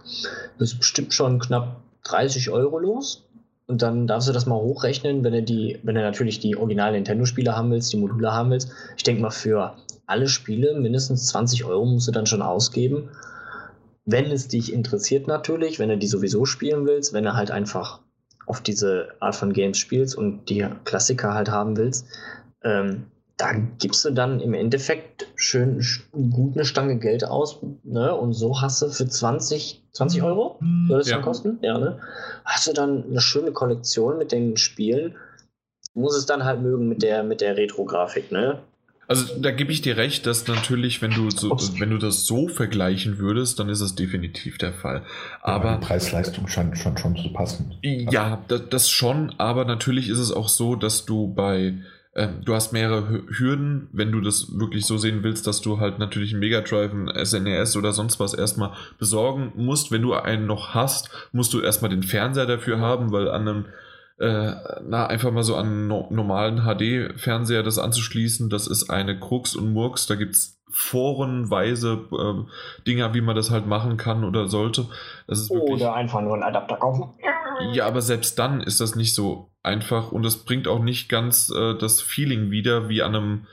[0.59, 3.25] wirst bestimmt schon knapp 30 Euro los.
[3.67, 6.95] Und dann darfst du das mal hochrechnen, wenn du die, wenn du natürlich die originalen
[6.95, 8.71] Nintendo-Spiele haben willst, die Module haben willst.
[8.97, 9.75] Ich denke mal, für
[10.07, 13.09] alle Spiele mindestens 20 Euro musst du dann schon ausgeben.
[14.05, 18.01] Wenn es dich interessiert natürlich, wenn du die sowieso spielen willst, wenn du halt einfach
[18.45, 22.07] auf diese Art von Games spielst und die Klassiker halt haben willst,
[22.63, 23.07] ähm,
[23.37, 28.15] da gibst du dann im Endeffekt schön gut eine Stange Geld aus, ne?
[28.15, 30.59] Und so hast du für 20, 20 Euro,
[30.89, 31.17] soll das ja.
[31.17, 31.59] dann kosten?
[31.63, 32.01] Ja, ne?
[32.45, 35.17] Hast du dann eine schöne Kollektion mit den Spielen.
[35.95, 38.61] Muss es dann halt mögen mit der, mit der Retro-Grafik, ne?
[39.07, 42.49] Also da gebe ich dir recht, dass natürlich, wenn du so, wenn du das so
[42.49, 45.03] vergleichen würdest, dann ist es definitiv der Fall.
[45.43, 47.75] Aber ja, Preis-Leistung scheint schon, schon zu passen.
[47.83, 51.75] Ja, das, das schon, aber natürlich ist es auch so, dass du bei
[52.15, 56.33] du hast mehrere Hürden, wenn du das wirklich so sehen willst, dass du halt natürlich
[56.33, 59.91] einen Mega Drive, ein SNES oder sonst was erstmal besorgen musst.
[59.91, 63.65] Wenn du einen noch hast, musst du erstmal den Fernseher dafür haben, weil an einem
[64.19, 64.53] äh,
[64.87, 69.73] na, einfach mal so an einen normalen HD-Fernseher das anzuschließen, das ist eine Krux und
[69.73, 70.07] Murks.
[70.07, 74.87] Da gibt es forenweise äh, Dinger, wie man das halt machen kann oder sollte.
[75.49, 77.15] oder einfach nur einen Adapter kaufen.
[77.73, 81.51] Ja, aber selbst dann ist das nicht so einfach und es bringt auch nicht ganz
[81.51, 83.47] äh, das Feeling wieder wie an einem,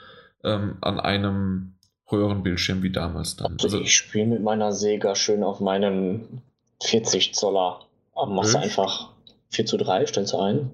[0.43, 1.73] ähm, an einem
[2.11, 3.57] Röhrenbildschirm wie damals dann.
[3.61, 6.41] Also, ich spiele mit meiner Sega schön auf meinen
[6.83, 7.79] 40 Zoller.
[8.27, 9.09] Machst du einfach
[9.49, 10.71] 4 zu 3, stellst du ein.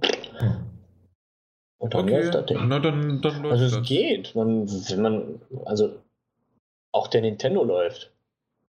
[1.78, 2.22] Und dann okay.
[2.22, 2.68] läuft das Ding.
[2.68, 3.88] Na, dann, dann läuft also es das.
[3.88, 4.36] geht.
[4.36, 5.96] Man, wenn man, also
[6.92, 8.12] auch der Nintendo läuft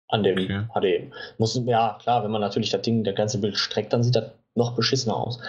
[0.08, 1.10] an dem okay.
[1.10, 1.12] HD.
[1.38, 4.32] Muss, ja, klar, wenn man natürlich das Ding, der ganze Bild streckt, dann sieht das
[4.56, 5.40] noch beschissener aus.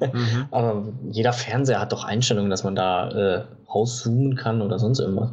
[0.00, 0.46] mhm.
[0.50, 5.30] Aber jeder Fernseher hat doch Einstellungen, dass man da äh, rauszoomen kann oder sonst irgendwas.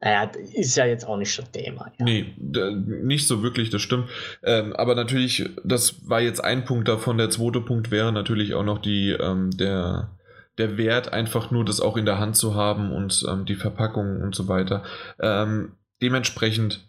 [0.00, 1.92] Naja, ist ja jetzt auch nicht das Thema.
[1.98, 2.04] Ja.
[2.04, 4.08] Nee, nicht so wirklich, das stimmt.
[4.42, 7.18] Ähm, aber natürlich, das war jetzt ein Punkt davon.
[7.18, 10.10] Der zweite Punkt wäre natürlich auch noch die, ähm, der,
[10.58, 14.22] der Wert, einfach nur das auch in der Hand zu haben und ähm, die Verpackung
[14.22, 14.82] und so weiter.
[15.20, 16.88] Ähm, dementsprechend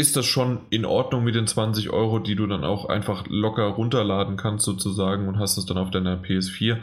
[0.00, 3.64] ist das schon in Ordnung mit den 20 Euro, die du dann auch einfach locker
[3.64, 6.78] runterladen kannst sozusagen und hast es dann auf deiner PS4.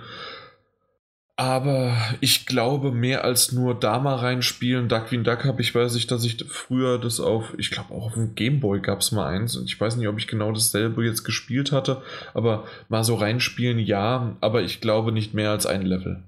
[1.36, 4.88] Aber ich glaube, mehr als nur da mal reinspielen.
[4.88, 8.14] Duckwing Duck habe ich, weiß ich, dass ich früher das auf, ich glaube auch auf
[8.14, 9.56] dem Gameboy gab es mal eins.
[9.56, 12.02] Und ich weiß nicht, ob ich genau dasselbe jetzt gespielt hatte.
[12.34, 14.36] Aber mal so reinspielen, ja.
[14.42, 16.24] Aber ich glaube nicht mehr als ein Level.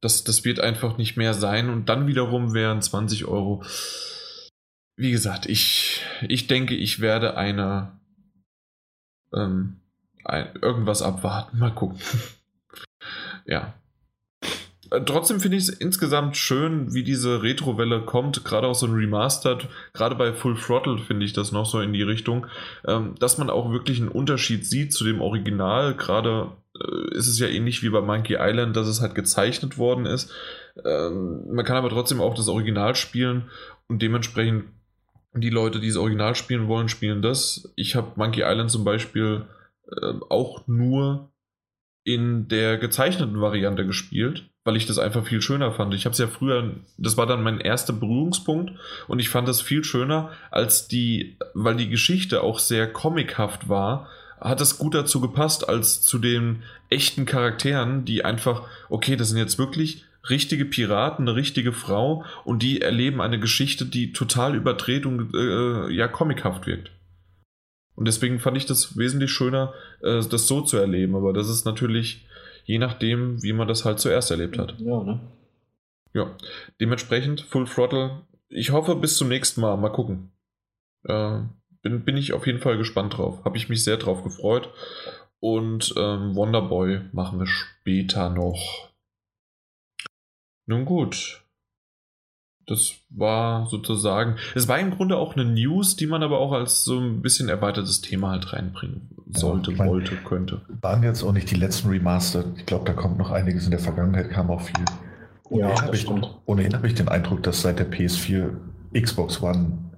[0.00, 1.68] Das, das wird einfach nicht mehr sein.
[1.68, 3.64] Und dann wiederum wären 20 Euro
[5.02, 7.92] wie gesagt, ich, ich denke, ich werde eine
[9.34, 9.80] ähm,
[10.24, 11.58] ein, irgendwas abwarten.
[11.58, 11.98] Mal gucken.
[13.46, 13.74] ja.
[14.90, 18.94] Äh, trotzdem finde ich es insgesamt schön, wie diese Retro-Welle kommt, gerade auch so ein
[18.94, 22.46] Remastered, gerade bei Full Throttle finde ich das noch so in die Richtung,
[22.86, 25.94] ähm, dass man auch wirklich einen Unterschied sieht zu dem Original.
[25.94, 30.06] Gerade äh, ist es ja ähnlich wie bei Monkey Island, dass es halt gezeichnet worden
[30.06, 30.32] ist.
[30.84, 33.50] Ähm, man kann aber trotzdem auch das Original spielen
[33.88, 34.64] und dementsprechend
[35.34, 37.72] die Leute, die das Original spielen wollen, spielen das.
[37.76, 39.46] Ich habe Monkey Island zum Beispiel
[39.90, 41.32] äh, auch nur
[42.04, 45.94] in der gezeichneten Variante gespielt, weil ich das einfach viel schöner fand.
[45.94, 48.72] Ich habe es ja früher, das war dann mein erster Berührungspunkt
[49.08, 54.08] und ich fand das viel schöner als die, weil die Geschichte auch sehr comichaft war,
[54.40, 59.38] hat es gut dazu gepasst als zu den echten Charakteren, die einfach, okay, das sind
[59.38, 65.06] jetzt wirklich richtige Piraten, eine richtige Frau und die erleben eine Geschichte, die total überdreht
[65.06, 66.90] und äh, ja comichaft wirkt.
[67.94, 71.14] Und deswegen fand ich das wesentlich schöner, äh, das so zu erleben.
[71.14, 72.26] Aber das ist natürlich
[72.64, 74.76] je nachdem, wie man das halt zuerst erlebt hat.
[74.78, 75.20] Ja, ne?
[76.14, 76.36] Ja,
[76.80, 78.22] dementsprechend Full Throttle.
[78.48, 79.76] Ich hoffe, bis zum nächsten Mal.
[79.76, 80.30] Mal gucken.
[81.04, 81.40] Äh,
[81.82, 83.44] bin, bin ich auf jeden Fall gespannt drauf.
[83.44, 84.70] Habe ich mich sehr drauf gefreut.
[85.40, 88.91] Und ähm, Wonderboy machen wir später noch.
[90.72, 91.44] Nun gut.
[92.66, 96.82] Das war sozusagen, es war im Grunde auch eine News, die man aber auch als
[96.84, 100.62] so ein bisschen erweitertes Thema halt reinbringen sollte, ja, mein, wollte, könnte.
[100.80, 102.44] Waren jetzt auch nicht die letzten Remaster.
[102.56, 103.66] Ich glaube, da kommt noch einiges.
[103.66, 104.84] In der Vergangenheit kam auch viel.
[105.50, 108.50] Ohnehin ja, habe ich, hab ich den Eindruck, dass seit der PS4
[108.98, 109.90] Xbox One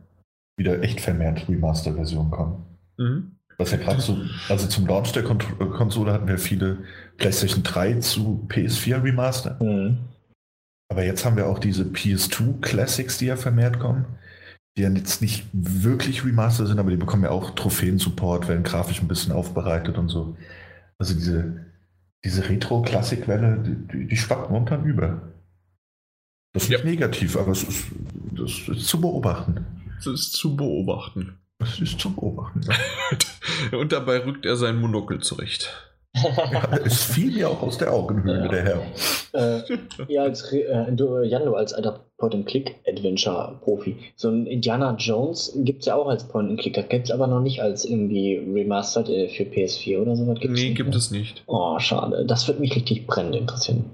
[0.57, 2.65] wieder echt vermehrt Remaster-Versionen kommen.
[2.97, 3.37] Mhm.
[3.59, 4.17] Was ja gerade so,
[4.49, 6.79] also zum Launch der Konsole hatten wir viele
[7.19, 9.63] PlayStation 3 zu PS4 Remaster.
[9.63, 9.99] Mhm.
[10.95, 14.05] Aber jetzt haben wir auch diese PS2 Classics, die ja vermehrt kommen,
[14.77, 19.03] die ja jetzt nicht wirklich Remaster sind, aber die bekommen ja auch Trophäen-Support, werden grafisch
[19.03, 20.37] ein bisschen aufbereitet und so.
[20.97, 21.67] Also diese,
[22.25, 25.33] diese Retro-Klassik-Welle, die, die schwappt momentan über.
[26.53, 26.77] Das ist ja.
[26.79, 27.87] nicht negativ, aber es ist,
[28.31, 29.67] das ist zu beobachten.
[29.97, 31.41] Das ist zu beobachten.
[31.59, 32.61] Das ist zu beobachten.
[33.73, 38.43] und dabei rückt er sein Monokel zurecht ja, es fiel mir auch aus der Augenhöhle,
[38.43, 38.49] ja.
[38.49, 38.83] der Herr.
[39.33, 43.97] Äh, ja, als, äh, du, Jan, du als alter Point-and-Click-Adventure-Profi.
[44.15, 46.75] So ein Indiana Jones gibt es ja auch als Point-and-Click.
[46.75, 50.25] Das gibt es aber noch nicht als irgendwie remastered äh, für PS4 oder so.
[50.35, 50.97] Gibt's nee, nicht, gibt ne?
[50.97, 51.43] es nicht.
[51.47, 52.25] Oh, schade.
[52.27, 53.85] Das wird mich richtig brennend interessieren.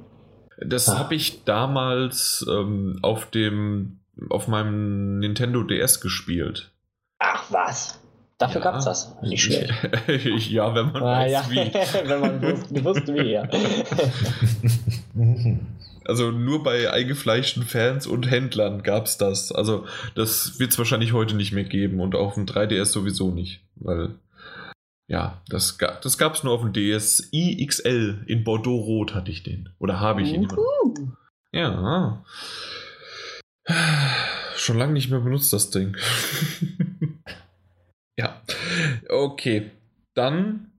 [0.59, 0.99] Das ah.
[0.99, 6.73] habe ich damals ähm, auf dem auf meinem Nintendo DS gespielt.
[7.19, 7.99] Ach was?
[8.41, 8.71] Dafür ja.
[8.71, 9.15] gab es das.
[9.23, 9.71] Nicht schlecht.
[10.51, 11.45] ja, wenn man ah, weiß ja.
[11.51, 11.57] wie.
[12.09, 13.47] wenn man wusste, wusste wie, ja.
[16.07, 19.53] Also nur bei eingefleischten Fans und Händlern gab es das.
[19.53, 23.61] Also das wird es wahrscheinlich heute nicht mehr geben und auf dem 3DS sowieso nicht.
[23.77, 24.15] Weil,
[25.07, 29.43] ja, das, gab das gab es nur auf dem DSi XL in Bordeaux-Rot hatte ich
[29.43, 29.69] den.
[29.79, 30.51] Oder habe ich ihn.
[30.51, 31.13] Uh
[31.53, 32.25] Ja.
[34.57, 35.97] Schon lange nicht mehr benutzt, das Ding.
[39.09, 39.71] Okay.
[40.15, 40.71] Dann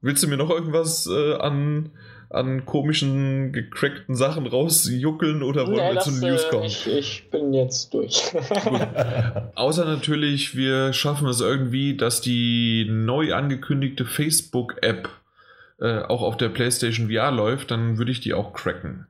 [0.00, 1.90] willst du mir noch irgendwas äh, an,
[2.30, 6.64] an komischen, gecrackten Sachen rausjuckeln oder wollen Nee, wir zu das, News äh, kommen?
[6.64, 8.32] ich, ich bin jetzt durch.
[9.54, 15.08] Außer natürlich, wir schaffen es irgendwie, dass die neu angekündigte Facebook-App
[15.80, 19.06] äh, auch auf der PlayStation VR läuft, dann würde ich die auch cracken.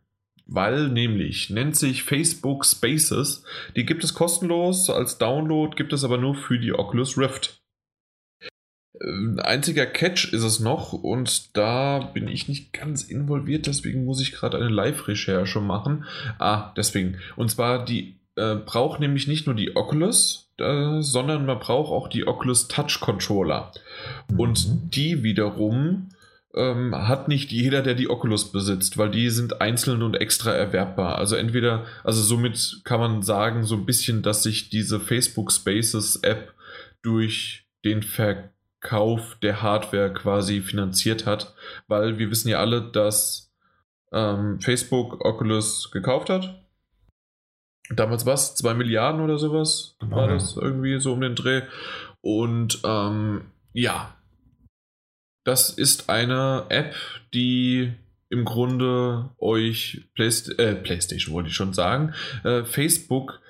[0.46, 3.44] Weil nämlich nennt sich Facebook Spaces.
[3.76, 7.61] Die gibt es kostenlos als Download, gibt es aber nur für die Oculus Rift.
[9.00, 14.20] Äh, einziger Catch ist es noch und da bin ich nicht ganz involviert, deswegen muss
[14.20, 16.04] ich gerade eine Live-Recherche machen.
[16.38, 17.18] Ah, deswegen.
[17.36, 22.08] Und zwar die äh, braucht nämlich nicht nur die Oculus, äh, sondern man braucht auch
[22.08, 23.72] die Oculus Touch Controller.
[24.36, 24.90] Und Mhm.
[24.90, 26.08] die wiederum
[26.54, 31.16] ähm, hat nicht jeder, der die Oculus besitzt, weil die sind einzeln und extra erwerbbar.
[31.16, 36.16] Also entweder, also somit kann man sagen, so ein bisschen, dass sich diese Facebook Spaces
[36.16, 36.52] App
[37.02, 38.02] durch den
[38.82, 41.54] Verkauf der Hardware quasi finanziert hat,
[41.86, 43.52] weil wir wissen ja alle, dass
[44.12, 46.66] ähm, Facebook Oculus gekauft hat.
[47.90, 48.56] Damals was?
[48.56, 49.96] 2 Milliarden oder sowas?
[50.00, 51.62] Genau, War das irgendwie so um den Dreh?
[52.20, 54.16] Und ähm, ja,
[55.44, 56.94] das ist eine App,
[57.34, 57.92] die
[58.30, 62.14] im Grunde euch Playst äh, PlayStation, wollte ich schon sagen,
[62.44, 63.40] äh, Facebook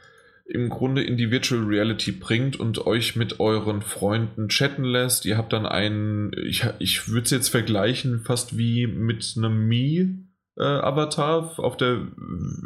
[0.53, 5.25] im Grunde in die Virtual Reality bringt und euch mit euren Freunden chatten lässt.
[5.25, 11.59] Ihr habt dann einen, ich, ich würde es jetzt vergleichen, fast wie mit einem Mi-Avatar
[11.59, 12.07] auf der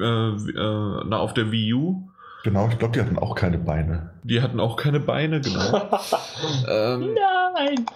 [0.01, 2.09] äh, äh, na, auf der Wii U.
[2.43, 4.11] Genau, ich glaube, die hatten auch keine Beine.
[4.25, 5.89] Die hatten auch keine Beine, genau.
[6.69, 7.15] ähm,
[7.55, 7.87] Nein!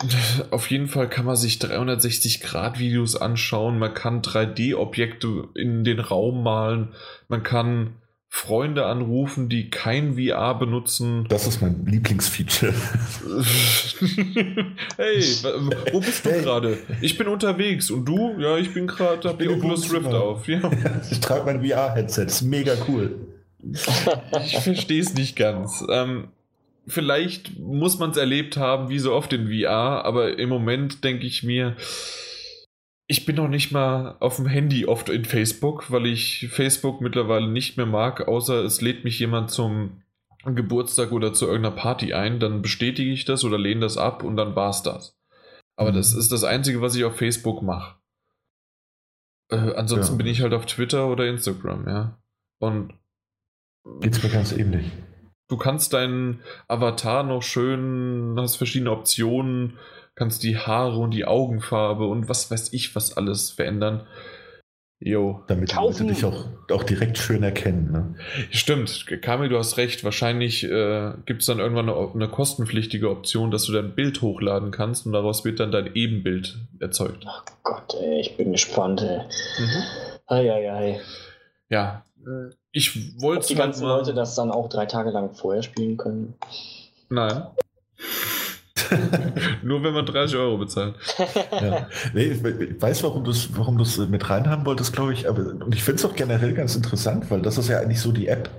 [0.51, 6.89] auf jeden Fall kann man sich 360-Grad-Videos anschauen, man kann 3D-Objekte in den Raum malen,
[7.29, 7.95] man kann
[8.33, 11.27] Freunde anrufen, die kein VR benutzen.
[11.29, 12.73] Das ist mein Lieblingsfeature.
[14.97, 15.21] hey,
[15.93, 16.43] wo bist du Hey.
[16.43, 16.79] gerade?
[17.01, 18.37] Ich bin unterwegs und du?
[18.39, 20.47] Ja, ich bin gerade, hab die Oculus Rift auf.
[20.49, 20.61] Ja.
[21.11, 23.17] Ich trage mein VR-Headset, ist mega cool.
[24.45, 25.85] Ich verstehe es nicht ganz.
[25.91, 26.29] Ähm,
[26.87, 31.27] vielleicht muss man es erlebt haben, wie so oft in VR, aber im Moment denke
[31.27, 31.75] ich mir,
[33.11, 37.49] ich bin noch nicht mal auf dem Handy oft in Facebook, weil ich Facebook mittlerweile
[37.49, 40.03] nicht mehr mag, außer es lädt mich jemand zum
[40.45, 44.37] Geburtstag oder zu irgendeiner Party ein, dann bestätige ich das oder lehne das ab und
[44.37, 45.19] dann war's das.
[45.77, 45.97] Aber Mhm.
[45.97, 47.97] das ist das Einzige, was ich auf Facebook mache.
[49.51, 50.19] Äh, ansonsten Ja.
[50.19, 52.17] bin ich halt auf Twitter oder Instagram, ja.
[52.61, 52.95] Und
[54.03, 54.87] Geht's mir ganz ähnlich.
[55.49, 59.79] Du kannst deinen Avatar noch schön, hast verschiedene Optionen,
[60.21, 64.07] kannst die Haare und die Augenfarbe und was weiß ich, was alles verändern.
[64.99, 65.43] Jo.
[65.47, 66.09] Damit die Kaufen.
[66.09, 67.91] Leute dich auch, auch direkt schön erkennen.
[67.91, 68.15] Ne?
[68.51, 70.05] Stimmt, Kamil, du hast recht.
[70.05, 74.73] Wahrscheinlich äh, gibt es dann irgendwann eine, eine kostenpflichtige Option, dass du dein Bild hochladen
[74.73, 77.25] kannst und daraus wird dann dein Ebenbild erzeugt.
[77.27, 79.21] Ach Gott, ey, ich bin gespannt, ey.
[79.59, 79.83] Mhm.
[80.27, 81.01] Eieiei.
[81.71, 82.05] Ja,
[82.73, 86.35] ich Ob wollte die ganzen Leute das dann auch drei Tage lang vorher spielen können?
[87.09, 87.47] Nein.
[89.63, 90.95] Nur wenn man 30 Euro bezahlt.
[91.53, 91.89] Ja.
[92.15, 95.29] Nee, ich ich weiß, warum du es warum du's mit reinhaben wolltest, glaube ich.
[95.29, 98.13] Aber, und ich finde es auch generell ganz interessant, weil das ist ja eigentlich so
[98.13, 98.51] die App,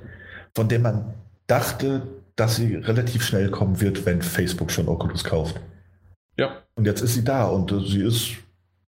[0.55, 1.13] von der man
[1.47, 2.01] dachte,
[2.35, 5.59] dass sie relativ schnell kommen wird, wenn Facebook schon Oculus kauft.
[6.37, 8.37] Ja, Und jetzt ist sie da und äh, sie ist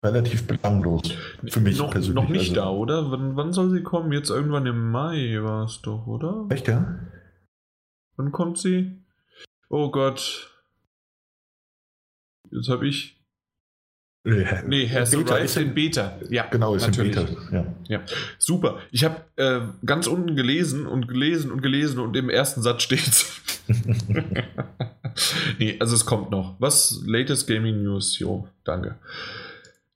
[0.03, 1.03] relativ belanglos.
[1.47, 2.23] Für mich noch, persönlich.
[2.25, 3.11] noch nicht also- da, oder?
[3.11, 4.13] Wann, wann soll sie kommen?
[4.13, 6.47] Jetzt irgendwann im Mai war es doch, oder?
[6.51, 6.99] Echt, ja?
[8.17, 8.99] Wann kommt sie?
[9.71, 10.51] Oh Gott.
[12.51, 13.15] Jetzt habe ich.
[14.25, 16.19] Nee, Has Beta Arrived ist ja- in Beta.
[16.29, 17.17] Ja, Genau, ist natürlich.
[17.17, 17.67] im Beta.
[17.89, 18.03] Ja.
[18.39, 18.81] Super.
[18.91, 23.41] Ich habe äh, ganz unten gelesen und gelesen und gelesen und im ersten Satz steht's.
[25.59, 26.57] nee, also es kommt noch.
[26.61, 27.03] Was?
[27.07, 28.19] Latest Gaming News?
[28.19, 28.97] Jo, danke.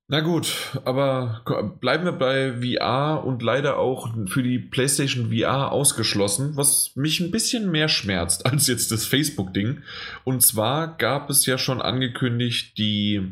[0.09, 1.41] Na gut, aber
[1.81, 7.31] bleiben wir bei VR und leider auch für die PlayStation VR ausgeschlossen, was mich ein
[7.31, 9.79] bisschen mehr schmerzt als jetzt das Facebook-Ding.
[10.25, 13.23] Und zwar gab es ja schon angekündigt die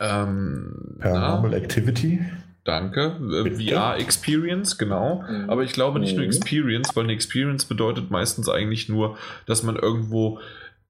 [0.00, 2.20] ähm, na, Paranormal Activity.
[2.64, 3.18] Danke.
[3.44, 3.72] Äh?
[3.72, 5.22] VR Experience, genau.
[5.28, 5.50] Mhm.
[5.50, 6.30] Aber ich glaube nicht nur Mhm.
[6.30, 10.40] Experience, weil eine Experience bedeutet meistens eigentlich nur, dass man irgendwo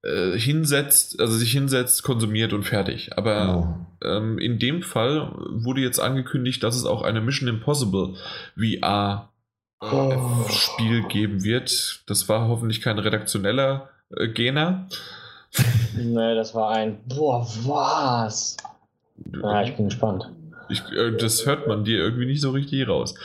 [0.05, 3.17] äh, hinsetzt, also sich hinsetzt, konsumiert und fertig.
[3.17, 4.17] Aber Genau.
[4.17, 8.15] ähm, in dem Fall wurde jetzt angekündigt, dass es auch eine Mission Impossible
[8.57, 9.29] VR
[9.81, 10.45] äh, Oh.
[10.49, 12.01] Spiel geben wird.
[12.07, 14.87] Das war hoffentlich kein redaktioneller äh, Gener.
[15.95, 16.99] Nee, das war ein.
[17.07, 18.57] Boah, was?
[19.41, 20.29] Ja, ich bin gespannt.
[20.69, 23.15] Ich, äh, das hört man dir irgendwie nicht so richtig raus.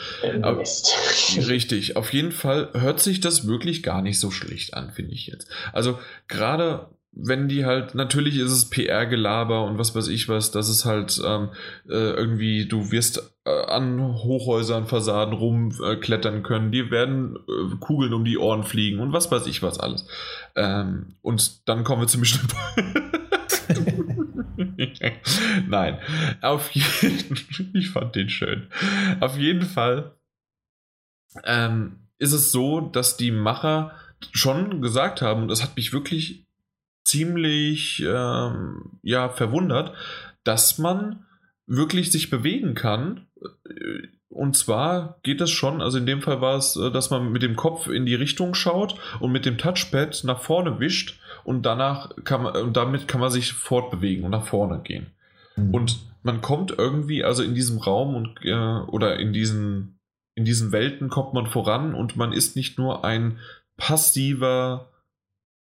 [0.41, 0.63] Aber,
[1.47, 5.27] richtig, auf jeden Fall hört sich das wirklich gar nicht so schlecht an, finde ich
[5.27, 5.47] jetzt.
[5.73, 10.69] Also gerade wenn die halt, natürlich ist es PR-Gelaber und was weiß ich was, das
[10.69, 11.49] ist halt ähm,
[11.89, 18.13] äh, irgendwie, du wirst äh, an Hochhäusern, Fassaden rumklettern äh, können, dir werden äh, Kugeln
[18.13, 20.07] um die Ohren fliegen und was weiß ich was alles.
[20.55, 22.55] Ähm, und dann kommen wir zum bestimmten.
[25.67, 25.99] Nein,
[26.41, 27.37] auf jeden
[27.73, 28.67] ich fand den schön.
[29.19, 30.15] Auf jeden Fall
[31.43, 33.95] ähm, ist es so, dass die Macher
[34.31, 36.45] schon gesagt haben, und das hat mich wirklich
[37.03, 39.95] ziemlich ähm, ja, verwundert,
[40.43, 41.25] dass man
[41.65, 43.27] wirklich sich bewegen kann.
[44.29, 47.55] Und zwar geht es schon, also in dem Fall war es, dass man mit dem
[47.55, 52.43] Kopf in die Richtung schaut und mit dem Touchpad nach vorne wischt und danach kann
[52.43, 55.07] man, und damit kann man sich fortbewegen und nach vorne gehen.
[55.55, 55.73] Mhm.
[55.73, 59.99] Und man kommt irgendwie, also in diesem Raum und äh, oder in diesen,
[60.35, 63.39] in diesen Welten kommt man voran und man ist nicht nur ein
[63.77, 64.89] passiver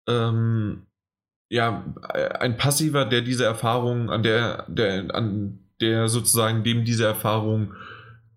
[0.07, 0.83] ähm,
[1.49, 1.83] ja,
[2.39, 7.73] ein Passiver, der diese Erfahrung, an der, der, an der sozusagen dem diese Erfahrung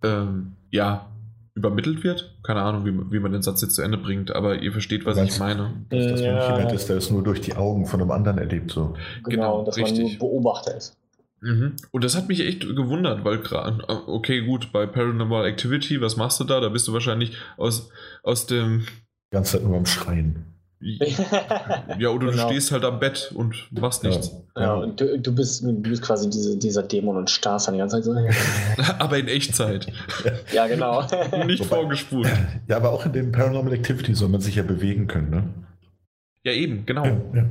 [0.03, 1.11] ähm, ja
[1.59, 2.39] übermittelt wird.
[2.43, 5.19] Keine Ahnung, wie, wie man den Satz jetzt zu Ende bringt, aber ihr versteht, was
[5.19, 5.85] ich meine.
[5.91, 6.35] Dass, dass ja.
[6.35, 8.71] nicht jemand ist, der es nur durch die Augen von einem anderen erlebt.
[8.71, 8.95] So.
[9.25, 9.99] Genau, genau dass richtig.
[9.99, 10.97] man nur Beobachter ist.
[11.41, 11.77] Mhm.
[11.91, 16.41] Und das hat mich echt gewundert, weil gerade, okay, gut, bei Paranormal Activity, was machst
[16.41, 16.61] du da?
[16.61, 17.91] Da bist du wahrscheinlich aus,
[18.23, 18.87] aus dem.
[19.31, 20.47] Die ganze Zeit nur am Schreien.
[20.81, 22.31] Ja, oder genau.
[22.31, 24.31] du stehst halt am Bett und machst nichts.
[24.57, 27.79] Ja, und du, du, bist, du bist quasi diese, dieser Dämon und starrst dann die
[27.79, 28.15] ganze Zeit so.
[28.99, 29.89] aber in Echtzeit.
[30.53, 31.03] ja, genau.
[31.47, 32.29] Nicht Wobei, vorgespult.
[32.69, 35.45] Ja, aber auch in dem Paranormal Activity soll man sich ja bewegen können, ne?
[36.45, 37.05] Ja, eben, genau.
[37.05, 37.51] Ja, ja.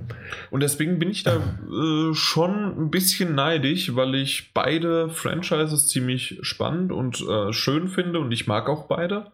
[0.50, 6.40] Und deswegen bin ich da äh, schon ein bisschen neidisch, weil ich beide Franchises ziemlich
[6.42, 9.32] spannend und äh, schön finde und ich mag auch beide.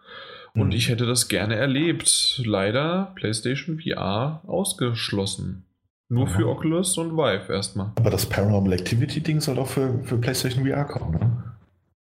[0.56, 0.72] Und mhm.
[0.74, 2.42] ich hätte das gerne erlebt.
[2.46, 5.66] Leider PlayStation VR ausgeschlossen.
[6.10, 6.38] Nur Aha.
[6.38, 7.92] für Oculus und Vive erstmal.
[7.96, 11.44] Aber das Paranormal Activity Ding soll auch für, für PlayStation VR kommen, ne?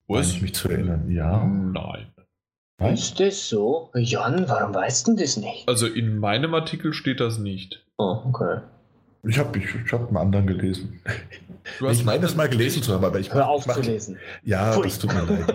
[0.06, 0.32] Was?
[0.32, 1.10] ich mich zu erinnern.
[1.10, 1.44] Ja.
[1.44, 2.12] Nein.
[2.92, 3.90] Ist das so?
[3.94, 5.66] Jan, warum weißt du das nicht?
[5.66, 7.86] Also in meinem Artikel steht das nicht.
[7.96, 8.60] Oh, okay.
[9.26, 11.00] Ich habe ich, ich hab einen anderen gelesen.
[11.90, 14.18] ich meine es mal gelesen zu haben, aber ich Hör auf mach, zu lesen.
[14.42, 14.84] Ja, Pfui.
[14.84, 15.54] das tut mir leid.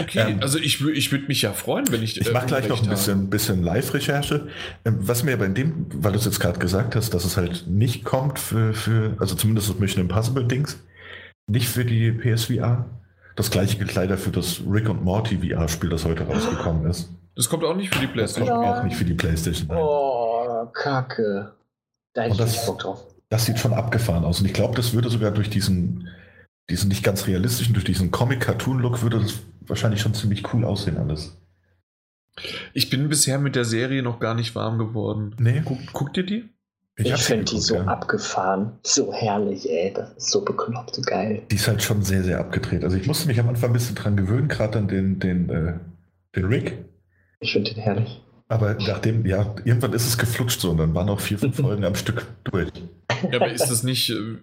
[0.00, 2.20] Okay, ähm, also ich, ich würde mich ja freuen, wenn ich.
[2.20, 4.48] Ich mache äh, gleich noch ein bisschen, bisschen Live-Recherche.
[4.84, 7.66] Ähm, was mir bei dem, weil du es jetzt gerade gesagt hast, dass es halt
[7.66, 10.78] nicht kommt für, für also zumindest das Mission Impossible-Dings,
[11.46, 12.84] nicht für die PSVR.
[13.36, 17.10] Das gleiche gilt leider für das Rick und Morty VR-Spiel, das heute rausgekommen ist.
[17.36, 18.48] Das kommt auch nicht für die PlayStation.
[18.48, 19.70] Das kommt auch nicht für die PlayStation.
[19.70, 21.52] Oh, Kacke.
[22.14, 23.04] Da hätte ich Bock drauf.
[23.28, 24.40] Das sieht schon abgefahren aus.
[24.40, 26.08] Und ich glaube, das würde sogar durch diesen,
[26.70, 31.36] diesen nicht ganz realistischen, durch diesen Comic-Cartoon-Look würde das wahrscheinlich schon ziemlich cool aussehen alles.
[32.72, 35.34] Ich bin bisher mit der Serie noch gar nicht warm geworden.
[35.38, 35.62] Nee.
[35.64, 36.48] Guck, guckt ihr die?
[36.96, 37.84] Ich, ich finde die so ja.
[37.84, 39.92] abgefahren, so herrlich, ey.
[39.94, 41.42] Das ist so bekloppt, so geil.
[41.50, 42.82] Die ist halt schon sehr, sehr abgedreht.
[42.82, 45.74] Also ich musste mich am Anfang ein bisschen dran gewöhnen, gerade an den, den, äh,
[46.34, 46.76] den Rick.
[47.38, 48.20] Ich finde den herrlich.
[48.50, 51.84] Aber nachdem, ja, irgendwann ist es geflutscht so und dann waren auch vier, fünf Folgen
[51.84, 52.70] am Stück durch.
[53.30, 54.36] Ja, aber ist das nicht äh,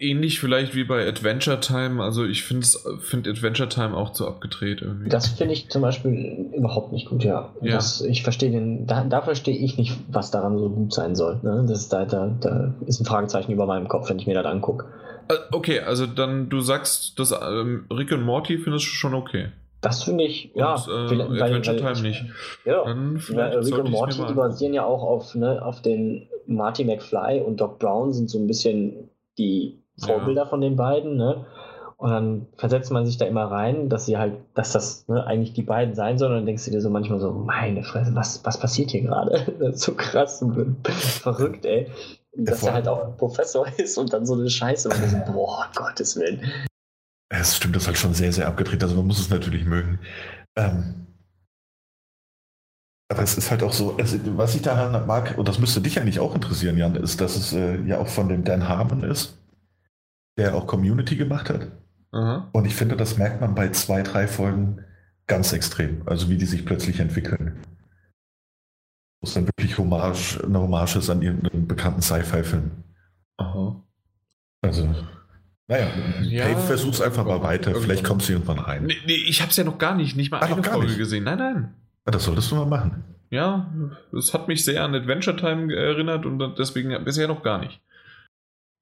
[0.00, 2.02] ähnlich vielleicht wie bei Adventure Time?
[2.02, 2.66] Also ich finde
[3.00, 5.08] find Adventure Time auch zu abgedreht irgendwie.
[5.08, 7.52] Das finde ich zum Beispiel überhaupt nicht gut, ja.
[7.60, 7.74] ja.
[7.74, 11.38] Das, ich verstehe den, da, da verstehe ich nicht, was daran so gut sein soll.
[11.42, 11.64] Ne?
[11.68, 14.86] Das da, da, da ist ein Fragezeichen über meinem Kopf, wenn ich mir das angucke.
[15.28, 19.52] Äh, okay, also dann du sagst, dass ähm, Rick und Morty findest du schon okay.
[19.82, 20.74] Das finde ich, ja.
[20.74, 22.24] Und, äh, weil, Adventure weil, Time nicht.
[22.64, 26.84] Ja, Dann weil Rick und Morty, die basieren ja auch auf, ne, auf den Marty
[26.84, 30.48] McFly und Doc Brown sind so ein bisschen die Vorbilder ja.
[30.48, 31.46] von den beiden, ne?
[31.96, 35.52] Und dann versetzt man sich da immer rein, dass sie halt, dass das ne, eigentlich
[35.52, 36.32] die beiden sein sollen.
[36.32, 39.54] Und dann denkst du dir so manchmal so, meine Fresse, was, was passiert hier gerade?
[39.60, 41.88] Das ist so krass und verrückt, ey.
[42.34, 45.68] Dass er halt auch ein Professor ist und dann so eine Scheiße und so, boah,
[45.76, 46.40] Gottes Willen.
[47.34, 48.82] Es stimmt, das ist halt schon sehr, sehr abgedreht.
[48.82, 49.98] Also man muss es natürlich mögen.
[50.54, 51.06] Ähm,
[53.10, 55.98] aber es ist halt auch so, also was ich daran mag, und das müsste dich
[55.98, 59.38] eigentlich auch interessieren, Jan, ist, dass es äh, ja auch von dem Dan Harmon ist,
[60.36, 61.72] der auch Community gemacht hat.
[62.12, 62.48] Mhm.
[62.52, 64.84] Und ich finde, das merkt man bei zwei, drei Folgen
[65.26, 66.06] ganz extrem.
[66.06, 67.62] Also wie die sich plötzlich entwickeln.
[69.20, 72.70] Wo es dann wirklich Hommage, eine Hommage ist an irgendeinen bekannten Sci-Fi-Film.
[74.62, 74.94] Also
[75.72, 75.90] naja,
[76.22, 77.74] ja, hey, versuch's einfach mal weiter.
[77.74, 78.84] Vielleicht kommst du irgendwann rein.
[78.84, 80.98] Nee, nee ich hab's ja noch gar nicht, nicht mal Ach, eine Folge nicht.
[80.98, 81.24] gesehen.
[81.24, 81.74] Nein, nein.
[82.04, 83.04] Das solltest du mal machen.
[83.30, 83.72] Ja,
[84.16, 87.80] es hat mich sehr an Adventure Time erinnert und deswegen bisher noch gar nicht.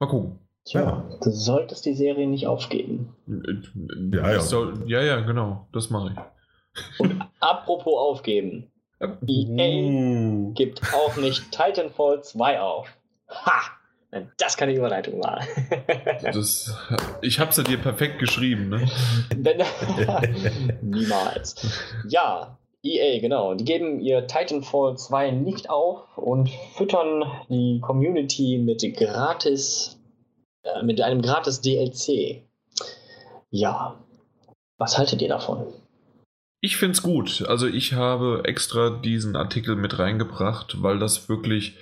[0.00, 0.40] Mal gucken.
[0.64, 1.18] Tja, ja.
[1.22, 3.14] du solltest die Serie nicht aufgeben.
[4.12, 4.40] Ja, ja.
[4.40, 5.68] Soll, ja, ja, genau.
[5.72, 7.00] Das mache ich.
[7.00, 8.70] Und apropos aufgeben.
[9.26, 12.88] EA gibt auch nicht Titanfall 2 auf.
[13.28, 13.79] Ha!
[14.38, 15.40] Das kann die Überleitung war.
[16.22, 16.74] das,
[17.22, 18.88] ich habe sie dir perfekt geschrieben, ne?
[20.82, 21.54] Niemals.
[22.08, 23.54] Ja, EA, genau.
[23.54, 30.00] Die geben ihr Titanfall 2 nicht auf und füttern die Community mit gratis,
[30.64, 32.42] äh, mit einem gratis DLC.
[33.50, 34.02] Ja.
[34.78, 35.66] Was haltet ihr davon?
[36.62, 37.44] Ich finde es gut.
[37.46, 41.76] Also ich habe extra diesen Artikel mit reingebracht, weil das wirklich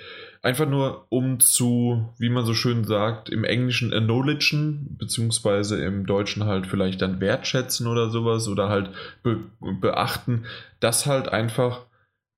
[0.49, 6.47] einfach nur um zu, wie man so schön sagt, im Englischen acknowledgen, beziehungsweise im Deutschen
[6.47, 8.91] halt vielleicht dann wertschätzen oder sowas oder halt
[9.23, 10.47] be beachten,
[10.81, 11.85] dass halt einfach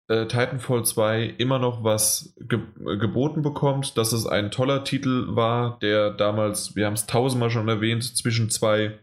[0.08, 2.60] äh, Titanfall 2 immer noch was ge
[2.98, 7.70] geboten bekommt, dass es ein toller Titel war, der damals, wir haben es tausendmal schon
[7.70, 8.98] erwähnt, zwischen zwei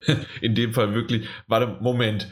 [0.40, 2.28] in dem Fall wirklich, warte, Moment.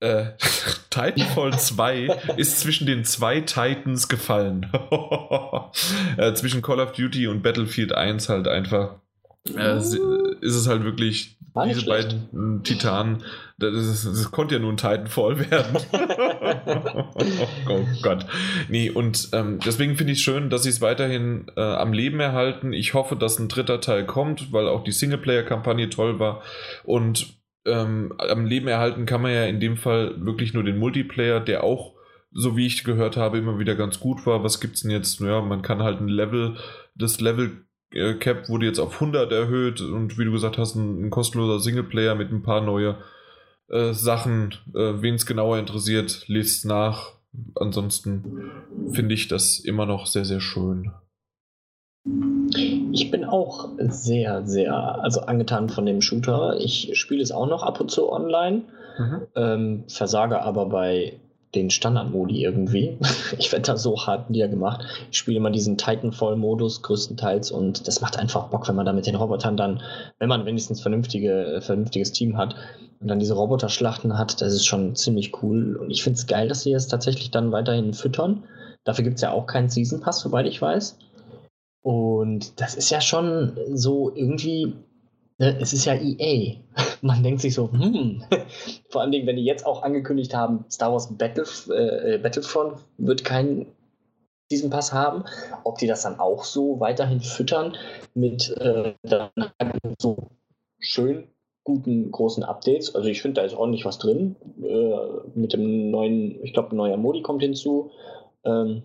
[0.00, 0.26] Äh,
[0.90, 4.70] Titanfall 2 ist zwischen den zwei Titans gefallen.
[6.16, 8.96] äh, zwischen Call of Duty und Battlefield 1 halt einfach.
[9.56, 13.24] Äh, ist es halt wirklich diese beiden Titanen.
[13.58, 15.78] Das, ist, das, konnte ja nur ein Titanfall werden.
[17.68, 18.26] oh Gott.
[18.68, 22.20] Nee, und ähm, deswegen finde ich es schön, dass sie es weiterhin äh, am Leben
[22.20, 22.72] erhalten.
[22.72, 26.42] Ich hoffe, dass ein dritter Teil kommt, weil auch die Singleplayer-Kampagne toll war.
[26.84, 27.37] Und
[27.68, 31.64] ähm, am Leben erhalten kann man ja in dem Fall wirklich nur den Multiplayer, der
[31.64, 31.94] auch,
[32.32, 34.44] so wie ich gehört habe, immer wieder ganz gut war.
[34.44, 35.20] Was gibt es denn jetzt?
[35.20, 36.56] Ja, man kann halt ein Level,
[36.94, 41.06] das Level äh, Cap wurde jetzt auf 100 erhöht und wie du gesagt hast, ein,
[41.06, 42.98] ein kostenloser Singleplayer mit ein paar neue
[43.68, 44.54] äh, Sachen.
[44.74, 47.12] Äh, Wen es genauer interessiert, lest nach.
[47.54, 48.50] Ansonsten
[48.92, 50.90] finde ich das immer noch sehr, sehr schön.
[52.98, 56.56] Ich bin auch sehr, sehr also angetan von dem Shooter.
[56.58, 58.62] Ich spiele es auch noch ab und zu online,
[58.98, 59.20] mhm.
[59.36, 61.20] ähm, versage aber bei
[61.54, 62.98] den Standardmodi irgendwie.
[63.38, 64.84] Ich werde da so hart niedergemacht.
[65.12, 69.06] Ich spiele immer diesen Titanfall-Modus größtenteils und das macht einfach Bock, wenn man da mit
[69.06, 69.80] den Robotern dann,
[70.18, 72.56] wenn man wenigstens vernünftige, vernünftiges Team hat
[73.00, 75.76] und dann diese Roboterschlachten hat, das ist schon ziemlich cool.
[75.76, 78.42] Und ich finde es geil, dass sie es tatsächlich dann weiterhin füttern.
[78.82, 80.98] Dafür gibt es ja auch keinen Season Pass, soweit ich weiß.
[81.82, 84.74] Und das ist ja schon so irgendwie,
[85.38, 86.56] ne, es ist ja EA.
[87.02, 88.22] Man denkt sich so, hm,
[88.90, 93.24] vor allen Dingen, wenn die jetzt auch angekündigt haben, Star Wars Battle, äh, Battlefront wird
[93.24, 93.66] keinen
[94.50, 95.24] diesen Pass haben,
[95.64, 97.76] ob die das dann auch so weiterhin füttern
[98.14, 98.94] mit äh,
[99.98, 100.30] so
[100.78, 101.28] schön
[101.64, 102.94] guten großen Updates.
[102.94, 104.36] Also ich finde, da ist ordentlich was drin.
[104.62, 107.90] Äh, mit dem neuen, ich glaube, ein neuer Modi kommt hinzu.
[108.44, 108.84] Ähm,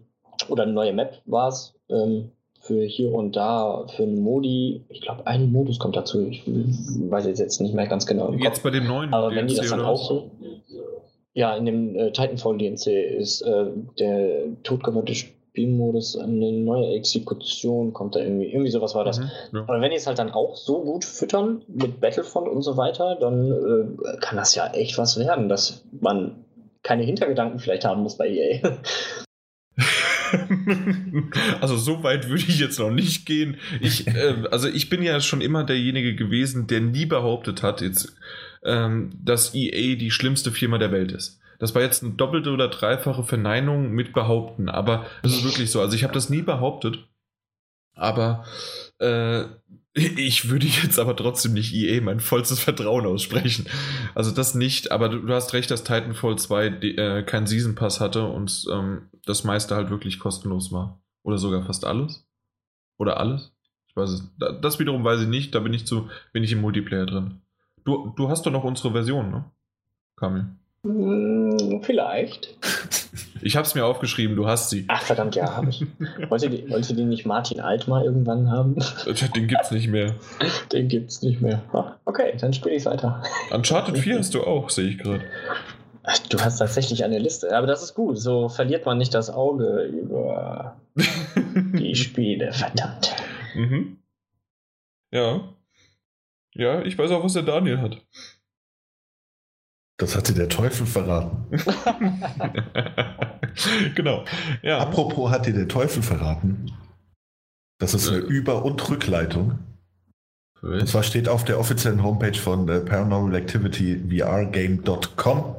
[0.49, 1.75] oder eine neue Map war es.
[1.89, 2.31] Ähm,
[2.63, 6.25] für hier und da, für einen Modi, ich glaube, ein Modus kommt dazu.
[6.27, 8.31] Ich weiß jetzt nicht mehr ganz genau.
[8.33, 10.31] Jetzt bei dem neuen Aber wenn die das dann auch so.
[11.33, 13.65] Ja, in dem äh, Titanfall DNC ist äh,
[13.99, 19.19] der totgewandte Spielmodus eine neue Exekution, kommt da irgendwie, irgendwie sowas war das.
[19.19, 19.61] Mhm, ja.
[19.63, 23.17] Aber wenn die es halt dann auch so gut füttern mit Battlefront und so weiter,
[23.19, 26.45] dann äh, kann das ja echt was werden, dass man
[26.81, 28.77] keine Hintergedanken vielleicht haben muss bei EA.
[31.61, 33.57] also so weit würde ich jetzt noch nicht gehen.
[33.81, 38.15] Ich, äh, also ich bin ja schon immer derjenige gewesen, der nie behauptet hat, jetzt,
[38.63, 41.39] ähm, dass EA die schlimmste Firma der Welt ist.
[41.59, 45.79] Das war jetzt eine doppelte oder dreifache Verneinung mit behaupten, aber es ist wirklich so.
[45.79, 47.07] Also ich habe das nie behauptet,
[47.95, 48.45] aber
[48.99, 49.45] äh,
[49.93, 53.67] ich würde jetzt aber trotzdem nicht EA mein vollstes Vertrauen aussprechen.
[54.15, 57.99] Also das nicht, aber du, hast recht, dass Titanfall 2 die, äh, keinen Season Pass
[57.99, 60.99] hatte und ähm, das meiste halt wirklich kostenlos war.
[61.21, 62.27] Oder sogar fast alles.
[62.97, 63.53] Oder alles?
[63.87, 64.31] Ich weiß es.
[64.61, 67.41] Das wiederum weiß ich nicht, da bin ich zu, bin ich im Multiplayer drin.
[67.85, 69.45] Du, du hast doch noch unsere Version, ne?
[70.15, 70.47] Kamil.
[71.81, 72.55] Vielleicht.
[73.41, 74.85] Ich habe es mir aufgeschrieben, du hast sie.
[74.87, 75.85] Ach verdammt, ja, habe ich.
[76.29, 78.75] Wollte die, wollte die nicht Martin Alt mal irgendwann haben?
[79.35, 80.15] Den gibt's nicht mehr.
[80.71, 81.61] Den gibt's nicht mehr.
[81.73, 83.21] Ah, okay, dann spiele ich weiter.
[83.51, 85.23] Uncharted 4 hast du auch, sehe ich gerade.
[86.29, 88.17] Du hast tatsächlich eine Liste, aber das ist gut.
[88.17, 93.13] So verliert man nicht das Auge über die Spiele, verdammt.
[93.55, 93.97] Mhm.
[95.11, 95.41] Ja.
[96.55, 98.01] Ja, ich weiß auch, was der Daniel hat.
[99.97, 101.45] Das hat dir der Teufel verraten.
[103.95, 104.25] genau.
[104.61, 104.79] Ja.
[104.79, 106.71] Apropos hat dir der Teufel verraten.
[107.79, 108.21] Das ist eine äh.
[108.21, 109.59] Über- und Rückleitung.
[110.61, 115.55] Und zwar steht auf der offiziellen Homepage von äh, Paranormal Activity VRGame.com,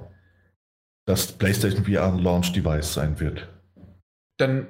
[1.06, 3.46] dass PlayStation VR ein Launch Device sein wird.
[4.38, 4.68] Dann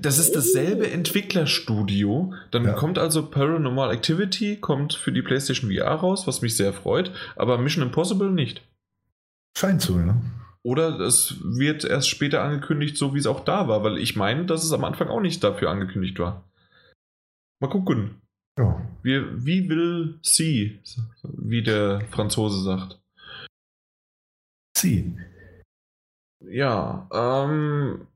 [0.00, 2.32] Das ist dasselbe Entwicklerstudio.
[2.50, 2.72] Dann Ja.
[2.72, 7.56] kommt also Paranormal Activity, kommt für die PlayStation VR raus, was mich sehr freut, aber
[7.58, 8.62] Mission Impossible nicht.
[9.58, 10.14] Scheint so, ne?
[10.62, 14.46] Oder es wird erst später angekündigt, so wie es auch da war, weil ich meine,
[14.46, 16.44] dass es am Anfang auch nicht dafür angekündigt war.
[17.58, 18.22] Mal gucken.
[18.56, 18.80] Ja.
[19.02, 20.78] Wie, wie will sie,
[21.24, 23.00] wie der Franzose sagt.
[24.76, 25.18] Sie.
[26.38, 28.06] Ja, ähm.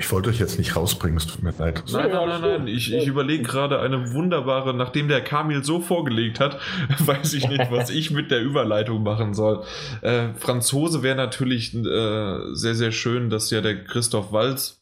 [0.00, 1.84] Ich wollte euch jetzt nicht rausbringen, es tut mir leid.
[1.92, 2.66] Nein, nein, nein, nein.
[2.68, 6.58] Ich, ich überlege gerade eine wunderbare, nachdem der Kamil so vorgelegt hat,
[6.98, 9.62] weiß ich nicht, was ich mit der Überleitung machen soll.
[10.00, 14.80] Äh, Franzose wäre natürlich äh, sehr, sehr schön, dass ja der Christoph Walz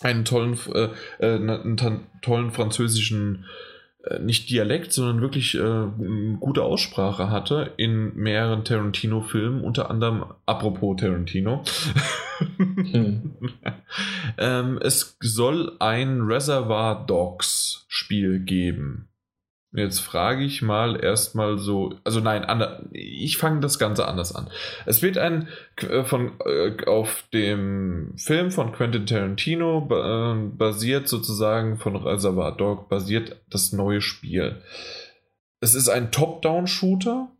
[0.00, 3.46] einen tollen, äh, äh, einen tollen französischen,
[4.20, 5.86] nicht Dialekt, sondern wirklich äh,
[6.40, 11.62] gute Aussprache hatte in mehreren Tarantino-Filmen, unter anderem apropos Tarantino.
[12.56, 13.36] Hm.
[14.38, 19.08] ähm, es soll ein Reservoir Dogs Spiel geben.
[19.74, 24.50] Jetzt frage ich mal erstmal so, also nein, ander, ich fange das Ganze anders an.
[24.84, 31.78] Es wird ein äh, von äh, auf dem Film von Quentin Tarantino äh, basiert sozusagen
[31.78, 34.62] von Reservoir Dog basiert das neue Spiel.
[35.60, 37.30] Es ist ein Top-Down-Shooter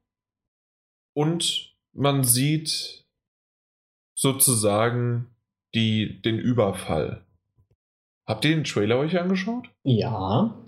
[1.14, 3.05] und man sieht
[4.14, 5.26] sozusagen
[5.74, 7.26] die, den Überfall.
[8.26, 9.68] Habt ihr den Trailer euch angeschaut?
[9.83, 10.61] Ja.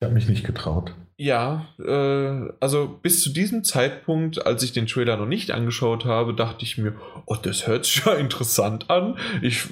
[0.00, 0.94] Ich habe mich nicht getraut.
[1.20, 6.32] Ja, äh, also bis zu diesem Zeitpunkt, als ich den Trailer noch nicht angeschaut habe,
[6.32, 6.94] dachte ich mir,
[7.26, 9.18] oh, das hört sich ja interessant an.
[9.42, 9.64] Ich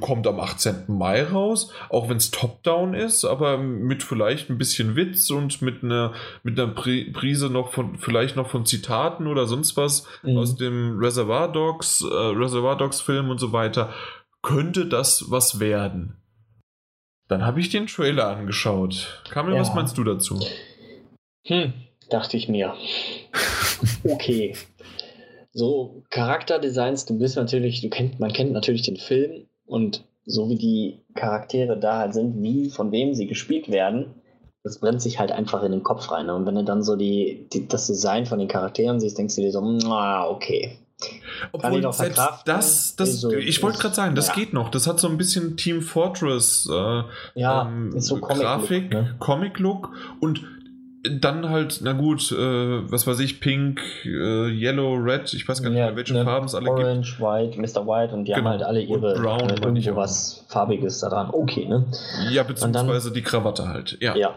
[0.00, 0.84] kommt am 18.
[0.88, 5.84] Mai raus, auch wenn es Top-Down ist, aber mit vielleicht ein bisschen Witz und mit
[5.84, 10.38] einer mit einer Pri Prise noch von vielleicht noch von Zitaten oder sonst was Mhm.
[10.38, 13.92] aus dem Reservoir Dogs, äh, Reservoir Dogs Film und so weiter,
[14.40, 16.16] könnte das was werden.
[17.28, 19.22] Dann habe ich den Trailer angeschaut.
[19.30, 19.60] Kamil, Ja.
[19.60, 20.40] was meinst du dazu?
[21.46, 21.72] Hm,
[22.10, 22.74] dachte ich mir.
[24.04, 24.54] Okay.
[25.52, 30.56] So, Charakterdesigns, du bist natürlich, du kennt, man kennt natürlich den Film und so wie
[30.56, 34.14] die Charaktere da halt sind, wie, von wem sie gespielt werden,
[34.62, 36.26] das brennt sich halt einfach in den Kopf rein.
[36.26, 36.34] ne?
[36.34, 39.42] Und wenn du dann so die, die, das Design von den Charakteren siehst, denkst du
[39.42, 40.78] dir so, ah, okay.
[41.60, 42.42] Kann ich selbst verkraften.
[42.54, 44.34] das, das so- ich wollte gerade sagen, das ja.
[44.34, 44.70] geht noch.
[44.70, 47.02] Das hat so ein bisschen Team Fortress äh,
[47.34, 49.14] Ja, ähm, so Comic Grafik, ne?
[49.18, 49.90] Comic-Look
[50.20, 50.42] und
[51.08, 52.36] dann halt, na gut, äh,
[52.90, 56.24] was weiß ich, Pink, äh, Yellow, Red, ich weiß gar nicht Ja, mehr, welche ne,
[56.24, 56.78] Farben es alle gibt.
[56.80, 57.86] Orange, White, Mr.
[57.86, 58.38] White und die Genau.
[58.38, 61.28] haben halt alle Und ihre Brown äh, irgendwo was Farbiges da dran.
[61.30, 61.84] Okay, ne?
[62.30, 63.98] Ja, beziehungsweise die Krawatte halt.
[64.00, 64.34] Ja, Ja.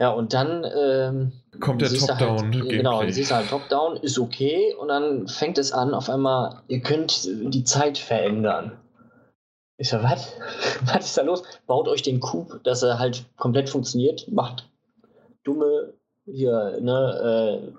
[0.00, 2.54] Ja, und dann ähm, kommt der du Top-Down.
[2.54, 6.08] Halt, genau, dann siehst du halt Top-Down, ist okay, und dann fängt es an, auf
[6.08, 8.78] einmal, ihr könnt die Zeit verändern.
[9.76, 10.36] Ich so, was?
[10.84, 11.42] Was ist da los?
[11.66, 14.68] Baut euch den Coup, dass er halt komplett funktioniert, macht
[15.42, 15.94] dumme,
[16.26, 17.72] hier, ne,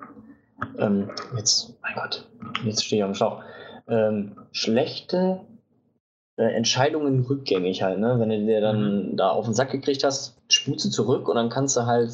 [0.77, 2.27] äh, ähm, jetzt, mein Gott,
[2.65, 3.43] jetzt stehe ich am Schlauch,
[3.87, 5.41] ähm, schlechte
[6.43, 8.19] Entscheidungen rückgängig halt, ne?
[8.19, 11.49] Wenn du dir dann da auf den Sack gekriegt hast, spulst du zurück und dann
[11.49, 12.11] kannst du halt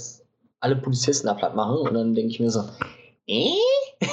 [0.59, 2.61] alle Polizisten da platt machen und dann denke ich mir so,
[3.27, 3.51] äh?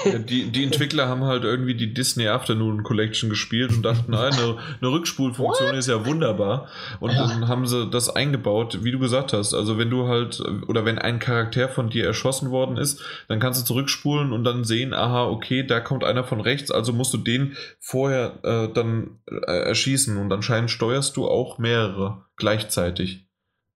[0.04, 4.32] Ja, die, die Entwickler haben halt irgendwie die Disney Afternoon Collection gespielt und dachten, nein,
[4.32, 6.68] eine, eine Rückspulfunktion ist ja wunderbar.
[7.00, 7.26] Und Ja.
[7.26, 9.54] dann haben sie das eingebaut, wie du gesagt hast.
[9.54, 13.60] Also wenn du halt, oder wenn ein Charakter von dir erschossen worden ist, dann kannst
[13.60, 17.18] du zurückspulen und dann sehen, aha, okay, da kommt einer von rechts, also musst du
[17.18, 23.26] den vorher äh, dann äh, erschießen und anscheinend steuerst du auch mehrere gleichzeitig.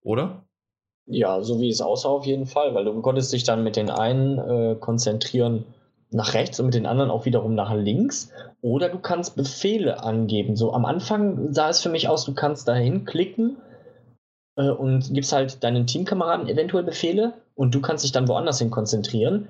[0.03, 0.47] Oder?
[1.09, 3.91] Ja, so wie es aussah auf jeden Fall, weil du konntest dich dann mit den
[3.91, 5.65] einen äh, konzentrieren
[6.11, 8.31] nach rechts und mit den anderen auch wiederum nach links.
[8.63, 10.57] Oder du kannst Befehle angeben.
[10.57, 13.57] So am Anfang sah es für mich aus, du kannst dahin klicken
[14.57, 18.71] äh, und gibst halt deinen Teamkameraden eventuell Befehle und du kannst dich dann woanders hin
[18.71, 19.49] konzentrieren.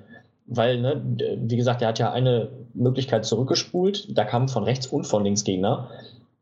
[0.49, 1.01] Weil, ne,
[1.41, 4.17] wie gesagt, er hat ja eine Möglichkeit zurückgespult.
[4.17, 5.89] Da kamen von rechts und von links Gegner,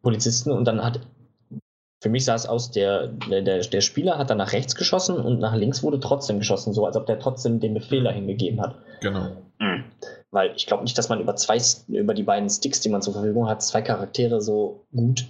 [0.03, 0.99] Polizisten, und dann hat
[2.05, 5.39] für mich sah es aus, der, der, der Spieler hat dann nach rechts geschossen und
[5.39, 8.75] nach links wurde trotzdem geschossen, so als ob der trotzdem den Befehl dahin gegeben hat.
[9.01, 9.31] Genau.
[10.29, 13.13] Weil ich glaube nicht, dass man über zwei, über die beiden Sticks, die man zur
[13.13, 15.25] Verfügung hat, zwei Charaktere so gut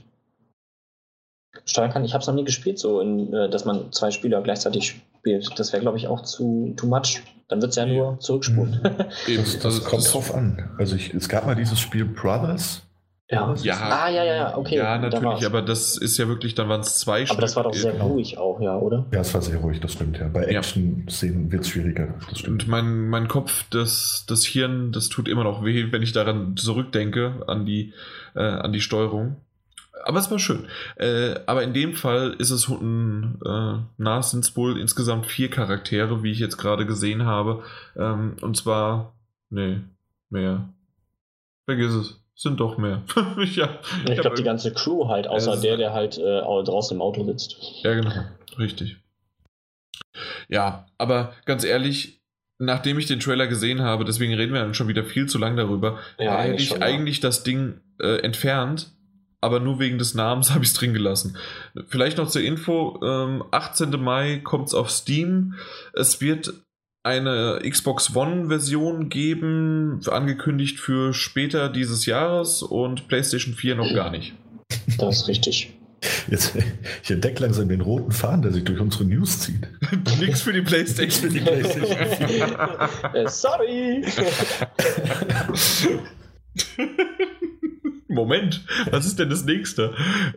[1.64, 2.04] steuern kann.
[2.04, 5.58] Ich habe es noch nie gespielt, so in, äh, dass man zwei Spieler gleichzeitig spielt.
[5.58, 7.22] Das wäre, glaube ich, auch zu too much.
[7.48, 8.82] Dann wird es ja nur zurückspulen.
[9.28, 10.76] Eben, Das, das also kommt drauf an.
[10.78, 12.85] Also ich, es gab mal dieses Spiel Brothers.
[13.30, 13.56] Ja.
[13.56, 14.78] Ja, Ah, ja, ja, okay.
[14.78, 17.74] Ja, natürlich, aber das ist ja wirklich, dann waren es zwei Aber das war doch
[17.74, 18.04] sehr Stück.
[18.04, 19.06] ruhig auch, ja, oder?
[19.12, 20.28] Ja, es war sehr ruhig, das stimmt ja.
[20.28, 20.60] Bei Ja.
[20.60, 22.14] Action-Szenen wird es schwieriger.
[22.30, 22.64] Das stimmt.
[22.64, 26.56] Und mein, mein Kopf, das, das Hirn, das tut immer noch weh, wenn ich daran
[26.56, 27.94] zurückdenke, an die,
[28.36, 29.38] äh, an die Steuerung.
[30.04, 30.68] Aber es war schön.
[30.98, 35.50] Äh, aber in dem Fall ist es ein, äh, na, sind es wohl insgesamt vier
[35.50, 37.64] Charaktere, wie ich jetzt gerade gesehen habe.
[37.98, 39.16] Ähm, und zwar,
[39.50, 39.80] nee,
[40.30, 40.70] mehr.
[41.66, 42.22] Vergiss es.
[42.38, 43.02] Sind doch mehr.
[43.38, 47.02] ja, ich, ich glaube, die ganze Crew halt, außer der, der halt äh, draußen im
[47.02, 47.56] Auto sitzt.
[47.82, 48.12] Ja, genau.
[48.60, 48.98] Richtig.
[50.50, 52.22] Ja, aber ganz ehrlich,
[52.58, 55.56] nachdem ich den Trailer gesehen habe, deswegen reden wir dann schon wieder viel zu lang
[55.56, 57.22] darüber, ja, hätte ich schon, eigentlich ja.
[57.24, 58.92] das Ding äh, entfernt,
[59.42, 61.38] aber nur wegen des Namens habe ich es drin gelassen.
[61.88, 63.92] Vielleicht noch zur Info: ähm, 18.
[64.02, 65.56] Mai kommt es auf Steam.
[65.94, 66.54] Es wird
[67.06, 74.34] eine Xbox One-Version geben, angekündigt für später dieses Jahres und PlayStation 4 noch gar nicht.
[74.98, 75.72] Das ist richtig.
[76.30, 76.56] Jetzt,
[77.04, 79.68] ich entdecke langsam den roten Faden, der sich durch unsere News zieht.
[80.20, 81.32] Nix für die Playstation.
[81.32, 82.56] für die Playstation.
[83.14, 84.04] Äh, sorry.
[88.16, 89.94] Moment, was ist denn das nächste?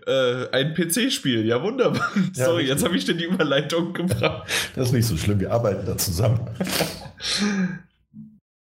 [0.07, 2.11] Äh, ein PC-Spiel, ja wunderbar.
[2.35, 4.49] Ja, Sorry, jetzt habe ich dir die Überleitung gebracht.
[4.75, 6.41] Das ist nicht so schlimm, wir arbeiten da zusammen.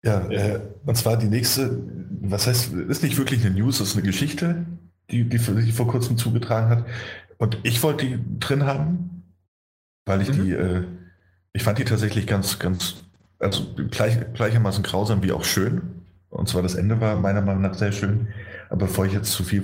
[0.02, 1.78] ja, äh, und zwar die nächste,
[2.22, 4.64] was heißt, ist nicht wirklich eine News, das ist eine Geschichte,
[5.10, 6.86] die, die sich vor kurzem zugetragen hat.
[7.38, 9.24] Und ich wollte die drin haben,
[10.06, 10.44] weil ich mhm.
[10.44, 10.82] die, äh,
[11.52, 12.96] ich fand die tatsächlich ganz, ganz,
[13.38, 15.82] also gleich, gleichermaßen grausam wie auch schön.
[16.30, 18.28] Und zwar das Ende war meiner Meinung nach sehr schön.
[18.68, 19.62] Aber bevor ich jetzt zu viel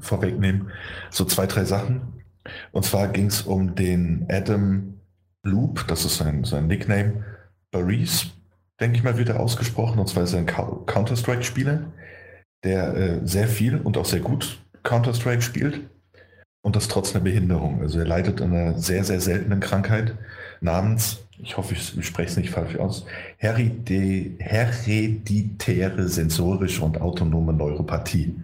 [0.00, 0.66] vorwegnehme,
[1.10, 2.22] so zwei, drei Sachen.
[2.72, 5.00] Und zwar ging es um den Adam
[5.42, 7.24] Loop, das ist sein, sein Nickname,
[7.70, 8.32] Baris,
[8.80, 9.98] denke ich mal, wird er ausgesprochen.
[9.98, 11.92] Und zwar ist er ein Counter-Strike-Spieler,
[12.64, 15.80] der äh, sehr viel und auch sehr gut Counter-Strike spielt.
[16.62, 17.80] Und das trotz einer Behinderung.
[17.80, 20.16] Also er leidet an einer sehr, sehr seltenen Krankheit
[20.60, 23.06] namens ich hoffe, ich spreche es nicht falsch aus,
[23.38, 24.48] hereditäre
[26.08, 28.34] sensorische und autonome Neuropathie.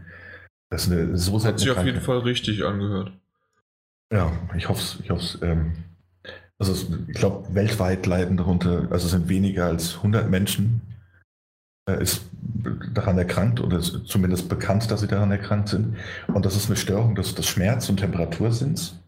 [0.70, 3.12] Das ist eine so Hat sich auf jeden Fall richtig angehört.
[4.12, 4.98] Ja, ich hoffe es.
[5.02, 5.72] Ich, hoff's, ähm,
[6.58, 6.74] also
[7.08, 10.82] ich glaube, weltweit leiden darunter, also sind weniger als 100 Menschen
[11.88, 12.22] äh, ist
[12.94, 15.96] daran erkrankt oder ist zumindest bekannt, dass sie daran erkrankt sind.
[16.28, 19.01] Und das ist eine Störung des, des Schmerz- und Temperatursinns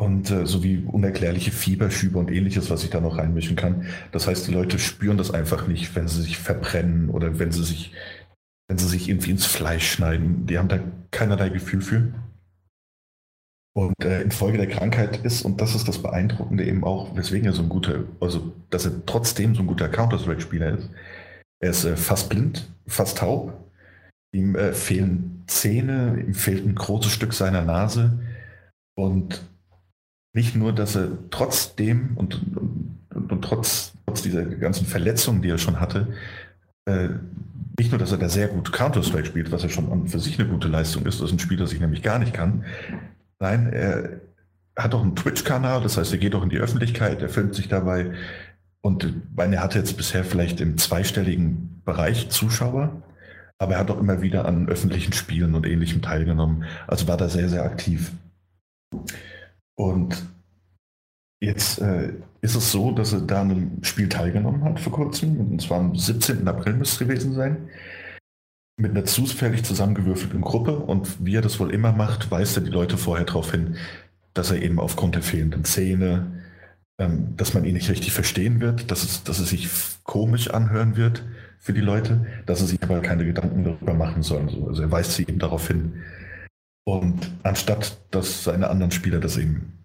[0.00, 3.86] und äh, sowie unerklärliche Fieberschübe und ähnliches, was ich da noch reinmischen kann.
[4.12, 7.62] Das heißt, die Leute spüren das einfach nicht, wenn sie sich verbrennen oder wenn sie
[7.62, 7.92] sich,
[8.68, 10.46] wenn sie sich irgendwie ins Fleisch schneiden.
[10.46, 10.80] Die haben da
[11.10, 12.14] keinerlei Gefühl für.
[13.76, 17.52] Und äh, infolge der Krankheit ist, und das ist das Beeindruckende eben auch, weswegen er
[17.52, 20.90] so ein guter, also dass er trotzdem so ein guter Counter-Strike-Spieler ist.
[21.62, 23.52] Er ist äh, fast blind, fast taub.
[24.34, 28.18] Ihm äh, fehlen Zähne, ihm fehlt ein großes Stück seiner Nase.
[28.96, 29.49] Und
[30.32, 32.40] nicht nur, dass er trotzdem und,
[33.14, 36.08] und, und trotz, trotz, dieser ganzen Verletzungen, die er schon hatte,
[36.86, 37.08] äh,
[37.78, 40.38] nicht nur, dass er da sehr gut Counter-Strike spielt, was ja schon an für sich
[40.38, 42.64] eine gute Leistung ist, das ist ein Spiel, das ich nämlich gar nicht kann.
[43.38, 44.20] Nein, er
[44.76, 47.68] hat auch einen Twitch-Kanal, das heißt, er geht auch in die Öffentlichkeit, er filmt sich
[47.68, 48.12] dabei
[48.82, 53.02] und meine, er hatte jetzt bisher vielleicht im zweistelligen Bereich Zuschauer,
[53.58, 56.64] aber er hat auch immer wieder an öffentlichen Spielen und ähnlichem teilgenommen.
[56.86, 58.12] Also war da sehr, sehr aktiv.
[59.80, 60.26] Und
[61.40, 62.12] jetzt äh,
[62.42, 65.40] ist es so, dass er da an einem Spiel teilgenommen hat vor kurzem.
[65.40, 66.46] Und zwar am 17.
[66.46, 67.70] April müsste es gewesen sein.
[68.76, 70.76] Mit einer zufällig zusammengewürfelten Gruppe.
[70.76, 73.76] Und wie er das wohl immer macht, weist er die Leute vorher darauf hin,
[74.34, 76.44] dass er eben aufgrund der fehlenden Zähne,
[76.98, 79.66] ähm, dass man ihn nicht richtig verstehen wird, dass es, dass es sich
[80.02, 81.24] komisch anhören wird
[81.58, 84.50] für die Leute, dass sie sich aber keine Gedanken darüber machen sollen.
[84.68, 86.02] Also er weist sie eben darauf hin,
[86.84, 89.80] und anstatt dass seine anderen Spieler das eben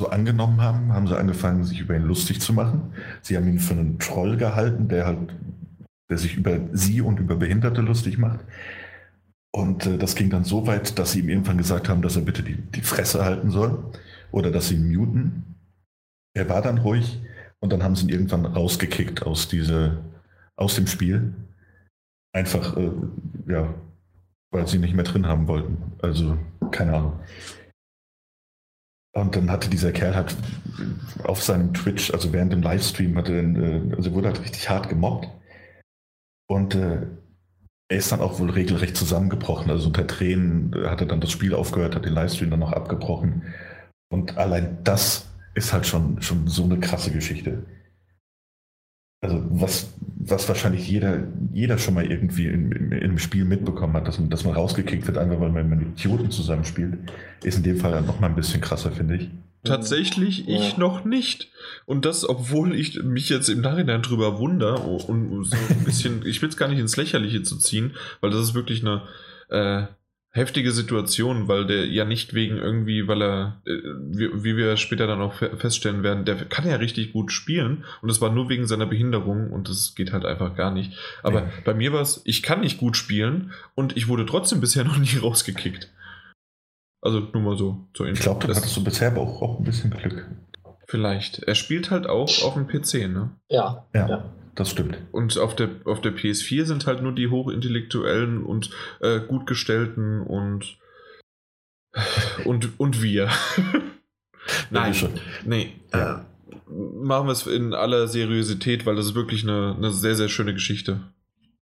[0.00, 2.94] so angenommen haben, haben sie angefangen, sich über ihn lustig zu machen.
[3.20, 5.34] Sie haben ihn für einen Troll gehalten, der halt,
[6.08, 8.40] der sich über sie und über Behinderte lustig macht.
[9.52, 12.22] Und äh, das ging dann so weit, dass sie ihm irgendwann gesagt haben, dass er
[12.22, 13.92] bitte die, die Fresse halten soll
[14.32, 15.56] oder dass sie ihn muten.
[16.34, 17.20] Er war dann ruhig
[17.60, 19.98] und dann haben sie ihn irgendwann rausgekickt aus, diese,
[20.56, 21.34] aus dem Spiel.
[22.32, 22.90] Einfach, äh,
[23.48, 23.74] ja,
[24.50, 25.92] weil sie nicht mehr drin haben wollten.
[26.02, 26.38] Also,
[26.70, 27.20] keine Ahnung.
[29.12, 30.36] Und dann hatte dieser Kerl halt
[31.24, 35.28] auf seinem Twitch, also während dem Livestream, hatte, äh, also wurde halt richtig hart gemobbt.
[36.48, 37.06] Und äh,
[37.88, 39.70] er ist dann auch wohl regelrecht zusammengebrochen.
[39.70, 43.42] Also unter Tränen hat er dann das Spiel aufgehört, hat den Livestream dann noch abgebrochen.
[44.12, 47.64] Und allein das ist halt schon, schon so eine krasse Geschichte.
[49.22, 53.92] Also was, was wahrscheinlich jeder, jeder schon mal irgendwie in, in, in, einem Spiel mitbekommen
[53.94, 56.98] hat, dass man, dass man rausgekickt wird, einfach weil man mit Idioten zusammenspielt,
[57.42, 59.30] ist in dem Fall noch mal ein bisschen krasser, finde ich.
[59.62, 60.58] Tatsächlich ja.
[60.58, 61.50] ich noch nicht.
[61.84, 66.40] Und das, obwohl ich mich jetzt im Nachhinein drüber wundere und so ein bisschen, ich
[66.40, 69.02] will es gar nicht ins Lächerliche zu ziehen, weil das ist wirklich eine,
[69.50, 69.86] äh,
[70.32, 73.80] heftige Situation, weil der ja nicht wegen irgendwie, weil er, äh,
[74.10, 78.10] wie, wie, wir später dann auch feststellen werden, der kann ja richtig gut spielen und
[78.10, 80.96] es war nur wegen seiner Behinderung und das geht halt einfach gar nicht.
[81.22, 81.50] Aber ja.
[81.64, 84.98] bei mir war es, ich kann nicht gut spielen und ich wurde trotzdem bisher noch
[84.98, 85.92] nie rausgekickt.
[87.02, 88.18] Also nur mal so zur Info.
[88.18, 90.28] Ich glaube, da hattest du bisher aber auch, auch ein bisschen Glück.
[90.86, 91.38] Vielleicht.
[91.44, 93.30] Er spielt halt auch auf dem PC, ne?
[93.48, 93.86] Ja.
[93.94, 94.08] Ja.
[94.08, 94.24] ja.
[94.60, 94.98] Das stimmt.
[95.10, 98.68] Und auf der, auf der PS4 sind halt nur die hochintellektuellen und
[99.00, 100.76] äh, gut gestellten und
[102.44, 103.30] und, und wir.
[104.70, 104.94] Nein,
[105.46, 105.72] nee.
[105.94, 106.18] Ja.
[106.18, 110.28] Äh, machen wir es in aller Seriosität, weil das ist wirklich eine, eine sehr, sehr
[110.28, 111.00] schöne Geschichte.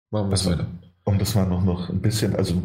[0.10, 0.68] Machen wir es also, weiter.
[1.04, 2.64] Und das war noch, noch ein bisschen, also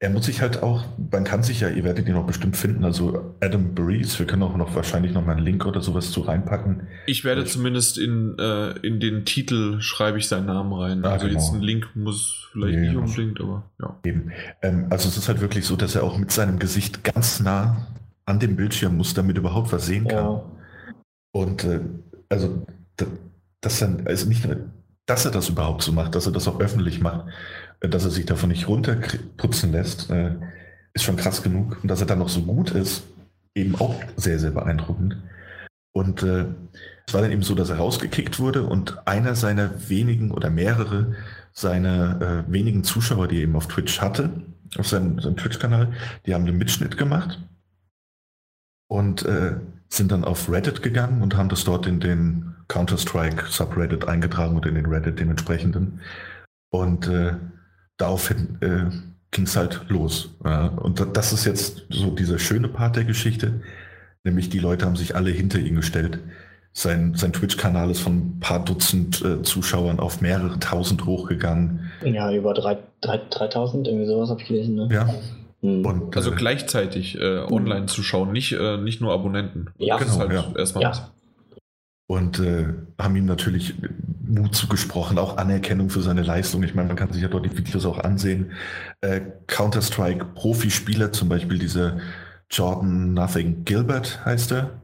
[0.00, 2.84] er muss sich halt auch, man kann sich ja, ihr werdet ihn noch bestimmt finden,
[2.84, 6.20] also Adam Breeze, wir können auch noch wahrscheinlich noch mal einen Link oder sowas zu
[6.20, 6.88] reinpacken.
[7.06, 11.04] Ich werde ich, zumindest in, äh, in den Titel schreibe ich seinen Namen rein.
[11.04, 11.38] Ah, also genau.
[11.38, 13.96] jetzt ein Link muss vielleicht nee, nicht unbedingt, aber ja.
[14.04, 14.32] Eben.
[14.62, 17.86] Ähm, also es ist halt wirklich so, dass er auch mit seinem Gesicht ganz nah
[18.26, 20.24] an dem Bildschirm muss, damit überhaupt was sehen kann.
[20.24, 20.44] Ja.
[21.32, 21.80] Und äh,
[22.28, 22.66] also
[23.60, 24.56] das dann, also nicht nur,
[25.06, 27.26] dass er das überhaupt so macht, dass er das auch öffentlich macht,
[27.88, 30.32] dass er sich davon nicht runterputzen lässt, äh,
[30.92, 31.78] ist schon krass genug.
[31.82, 33.04] Und dass er dann noch so gut ist,
[33.54, 35.16] eben auch sehr, sehr beeindruckend.
[35.92, 36.46] Und äh,
[37.06, 41.14] es war dann eben so, dass er rausgekickt wurde und einer seiner wenigen oder mehrere
[41.52, 44.30] seiner äh, wenigen Zuschauer, die er eben auf Twitch hatte,
[44.76, 45.92] auf seinem, seinem Twitch-Kanal,
[46.26, 47.40] die haben einen Mitschnitt gemacht
[48.88, 49.56] und äh,
[49.88, 54.66] sind dann auf Reddit gegangen und haben das dort in den Counter-Strike Subreddit eingetragen und
[54.66, 56.00] in den Reddit dementsprechenden.
[56.70, 57.34] Und äh,
[57.96, 58.90] daraufhin äh,
[59.30, 60.30] ging es halt los.
[60.44, 60.66] Ja.
[60.66, 63.60] Und das ist jetzt so dieser schöne Part der Geschichte,
[64.24, 66.18] nämlich die Leute haben sich alle hinter ihn gestellt.
[66.76, 71.90] Sein, sein Twitch-Kanal ist von ein paar Dutzend äh, Zuschauern auf mehrere tausend hochgegangen.
[72.02, 74.74] Ja, über 3000, irgendwie sowas habe ich gelesen.
[74.74, 74.88] Ne?
[74.90, 75.14] Ja.
[75.60, 75.86] Hm.
[75.86, 79.70] Und, also äh, gleichzeitig äh, online zu schauen, nicht, äh, nicht nur Abonnenten.
[79.78, 80.58] Ja, das genau, ist halt ja.
[80.58, 81.13] erstmal ja
[82.06, 82.66] und äh,
[82.98, 83.74] haben ihm natürlich
[84.26, 86.62] Mut zugesprochen, auch Anerkennung für seine Leistung.
[86.62, 88.52] Ich meine, man kann sich ja dort die Videos auch ansehen.
[89.00, 91.98] Äh, Counter-Strike Profispieler, zum Beispiel dieser
[92.50, 94.82] Jordan Nothing Gilbert heißt er,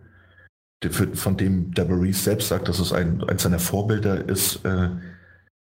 [0.83, 4.89] der, von dem Maurice selbst sagt, dass es ein, eins seiner Vorbilder ist, äh,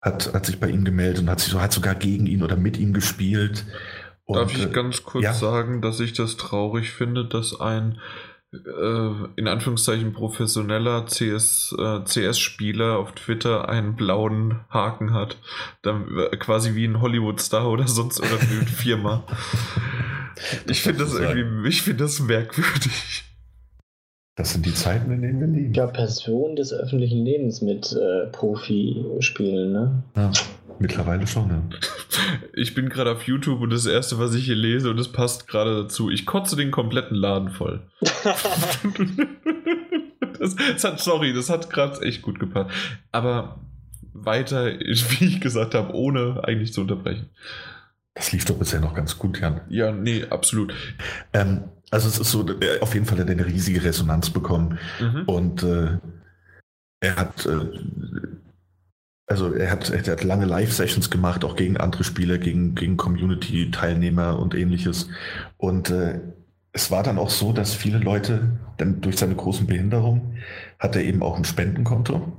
[0.01, 2.55] hat, hat sich bei ihm gemeldet und hat, sich so, hat sogar gegen ihn oder
[2.55, 3.65] mit ihm gespielt.
[4.25, 5.33] Und, Darf ich äh, ganz kurz ja?
[5.33, 7.99] sagen, dass ich das traurig finde, dass ein
[9.35, 15.37] in Anführungszeichen professioneller CS, äh, CS-Spieler auf Twitter einen blauen Haken hat.
[15.81, 19.23] Dann, äh, quasi wie ein Hollywood-Star oder sonst oder eine Firma.
[20.67, 23.23] Ich finde das irgendwie, ich finde das merkwürdig.
[24.35, 25.73] Das sind die Zeiten, in denen wir leben.
[25.73, 30.03] Ja, Person des öffentlichen Lebens mit äh, Profispielen, ne?
[30.15, 30.31] Ja.
[30.79, 31.61] Mittlerweile schon, ja.
[32.53, 35.47] Ich bin gerade auf YouTube und das erste, was ich hier lese, und es passt
[35.47, 37.87] gerade dazu, ich kotze den kompletten Laden voll.
[40.39, 42.71] das, das, hat, sorry, das hat gerade echt gut gepasst.
[43.11, 43.59] Aber
[44.13, 47.29] weiter, wie ich gesagt habe, ohne eigentlich zu unterbrechen.
[48.15, 49.61] Das lief doch bisher noch ganz gut, Jan.
[49.69, 50.73] Ja, nee, absolut.
[51.33, 54.77] Ähm, also es ist so, äh, auf jeden Fall hat er eine riesige Resonanz bekommen.
[54.99, 55.23] Mhm.
[55.25, 55.97] Und äh,
[56.99, 57.65] er hat äh,
[59.33, 64.37] also er hat, er hat lange Live-Sessions gemacht, auch gegen andere Spieler, gegen, gegen Community-Teilnehmer
[64.37, 65.09] und ähnliches.
[65.57, 66.19] Und äh,
[66.71, 70.35] es war dann auch so, dass viele Leute, dann durch seine großen Behinderung,
[70.77, 72.31] hat er eben auch ein Spendenkonto.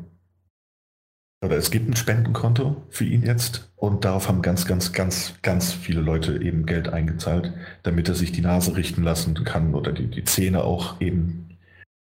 [1.45, 3.73] Oder es gibt ein Spendenkonto für ihn jetzt.
[3.75, 7.53] Und darauf haben ganz, ganz, ganz, ganz viele Leute eben Geld eingezahlt,
[7.83, 11.59] damit er sich die Nase richten lassen kann oder die, die Zähne auch eben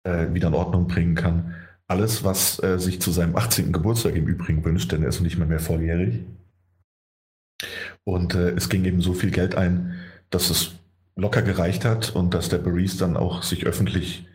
[0.03, 1.55] äh, wieder in Ordnung bringen kann
[1.93, 3.71] alles, was äh, sich zu seinem 18.
[3.71, 6.25] Geburtstag im Übrigen wünscht, denn er ist nicht mehr mehr volljährig.
[8.03, 9.99] Und äh, es ging eben so viel Geld ein,
[10.31, 10.71] dass es
[11.15, 14.27] locker gereicht hat und dass der Baris dann auch sich öffentlich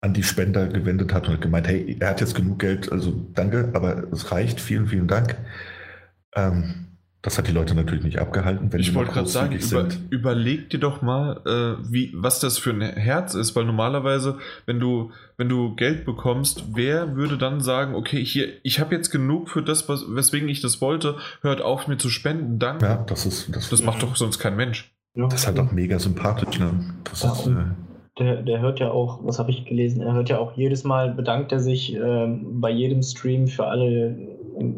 [0.00, 3.70] an die Spender gewendet hat und gemeint, hey, er hat jetzt genug Geld, also danke,
[3.74, 5.36] aber es reicht, vielen, vielen Dank.
[6.34, 6.93] Ähm,
[7.24, 10.78] das hat die Leute natürlich nicht abgehalten, wenn Ich wollte gerade sagen, über, überleg dir
[10.78, 14.36] doch mal, äh, wie, was das für ein Herz ist, weil normalerweise,
[14.66, 19.08] wenn du, wenn du Geld bekommst, wer würde dann sagen, okay, hier, ich habe jetzt
[19.08, 22.84] genug für das, was, weswegen ich das wollte, hört auf mir zu spenden, danke.
[22.84, 23.56] Ja, das ist.
[23.56, 24.94] Das, das macht doch sonst kein Mensch.
[25.14, 25.26] Ja.
[25.26, 26.72] Das ist halt auch mega sympathisch, ne?
[27.04, 27.54] Das ja, ist, äh,
[28.18, 31.14] der, der hört ja auch, was habe ich gelesen, er hört ja auch jedes Mal,
[31.14, 34.33] bedankt er sich äh, bei jedem Stream für alle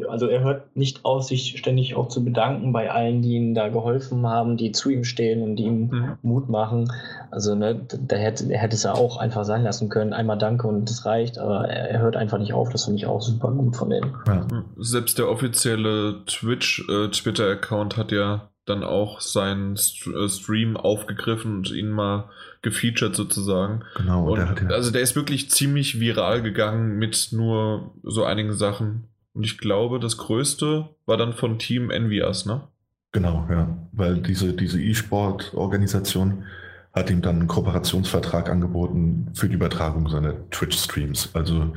[0.09, 3.69] also er hört nicht auf, sich ständig auch zu bedanken bei allen, die ihm da
[3.69, 6.17] geholfen haben, die zu ihm stehen und die ihm mhm.
[6.21, 6.91] Mut machen.
[7.31, 10.13] Also ne, da hätte, er hätte es ja auch einfach sein lassen können.
[10.13, 12.69] Einmal Danke und das reicht, aber er, er hört einfach nicht auf.
[12.69, 14.15] Das finde ich auch super gut von ihm.
[14.27, 14.47] Ja.
[14.77, 21.71] Selbst der offizielle Twitch, äh, Twitter-Account hat ja dann auch seinen äh, Stream aufgegriffen und
[21.71, 22.29] ihn mal
[22.61, 23.83] gefeatured sozusagen.
[23.95, 24.29] Genau.
[24.29, 28.53] Und der hat ja, also der ist wirklich ziemlich viral gegangen mit nur so einigen
[28.53, 29.07] Sachen.
[29.37, 32.67] Und ich glaube, das größte war dann von Team Envias, ne?
[33.11, 33.77] genau, ja.
[33.91, 36.43] Weil diese, diese E-Sport-Organisation
[36.91, 41.35] hat ihm dann einen Kooperationsvertrag angeboten für die Übertragung seiner Twitch-Streams.
[41.35, 41.75] Also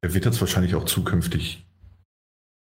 [0.00, 1.66] er wird jetzt wahrscheinlich auch zukünftig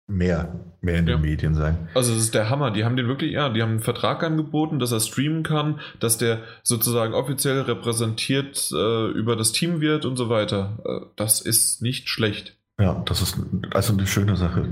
[0.07, 1.17] mehr, mehr in Ja.
[1.17, 1.89] den Medien sein.
[1.95, 2.71] Also das ist der Hammer.
[2.71, 6.19] Die haben den wirklich, ja, die haben einen Vertrag angeboten, dass er streamen kann, dass
[6.19, 10.79] der sozusagen offiziell repräsentiert äh, über das Team wird und so weiter.
[10.85, 12.58] Äh, das ist nicht schlecht.
[12.81, 13.37] Ja, das ist
[13.73, 14.69] also eine schöne Sache.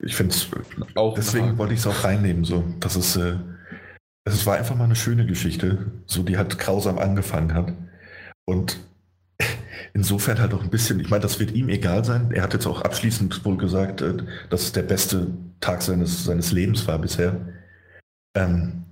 [0.00, 0.48] Ich finde es,
[0.94, 2.44] Auch deswegen wollte ich es auch reinnehmen.
[2.44, 3.36] So, das ist, äh,
[4.24, 7.72] es war einfach mal eine schöne Geschichte, so die halt grausam angefangen hat.
[8.44, 8.78] Und
[9.94, 12.30] insofern halt auch ein bisschen, ich meine, das wird ihm egal sein.
[12.30, 14.18] Er hat jetzt auch abschließend wohl gesagt, äh,
[14.50, 15.28] dass es der beste
[15.60, 17.40] Tag seines, seines Lebens war bisher.
[18.36, 18.84] Ähm,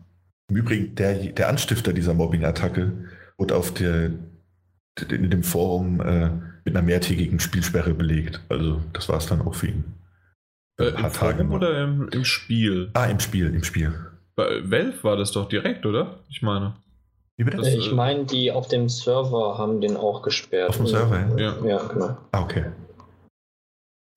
[0.48, 2.92] Im Übrigen, der, der Anstifter dieser Mobbing-Attacke
[3.36, 4.10] wurde auf der,
[5.02, 6.30] in dem Forum äh,
[6.64, 8.40] mit einer mehrtägigen Spielsperre belegt.
[8.48, 9.84] Also das war es dann auch für ihn.
[10.80, 12.90] äh, Ein paar im Tage Forum oder im, im Spiel?
[12.94, 13.94] Ah, im Spiel, im Spiel.
[14.34, 16.20] Bei Valve war das doch direkt, oder?
[16.28, 16.74] Ich meine.
[17.36, 17.58] Wie bitte?
[17.58, 20.70] Das- ich meine, die auf dem Server haben den auch gesperrt.
[20.70, 21.54] Auf dem Server, ja?
[21.64, 22.16] Ja, genau.
[22.32, 22.64] Ah, okay.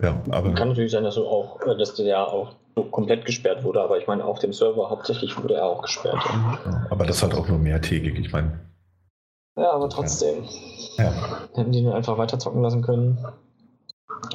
[0.01, 3.63] Ja, aber Kann natürlich sein, dass du auch, äh, dass der auch so komplett gesperrt
[3.65, 6.23] wurde, aber ich meine, auf dem Server hauptsächlich wurde er auch gesperrt.
[6.25, 8.61] Ja, Aber das hat auch nur mehrtägig, ich meine.
[9.57, 10.43] Ja, aber trotzdem.
[10.97, 11.13] Ja.
[11.55, 13.17] Hätten die den einfach weiter zocken lassen können.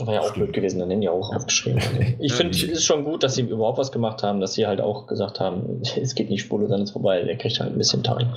[0.00, 1.80] Wäre ja auch blöd gewesen, dann hätten die auch aufgeschrieben.
[2.20, 4.80] Ich finde, es ist schon gut, dass sie überhaupt was gemacht haben, dass sie halt
[4.80, 8.02] auch gesagt haben, es geht nicht spurlos an uns vorbei, der kriegt halt ein bisschen
[8.02, 8.32] Time.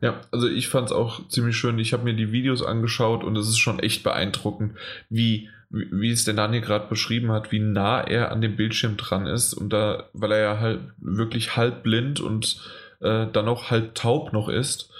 [0.00, 0.20] Ja.
[0.30, 1.78] Also ich fand es auch ziemlich schön.
[1.78, 4.74] Ich habe mir die Videos angeschaut und es ist schon echt beeindruckend,
[5.08, 8.98] wie, wie wie es der Daniel gerade beschrieben hat, wie nah er an dem Bildschirm
[8.98, 9.54] dran ist.
[9.54, 12.60] Und da, weil er ja halt wirklich halb blind und
[13.04, 14.90] äh, dann auch halb taub noch ist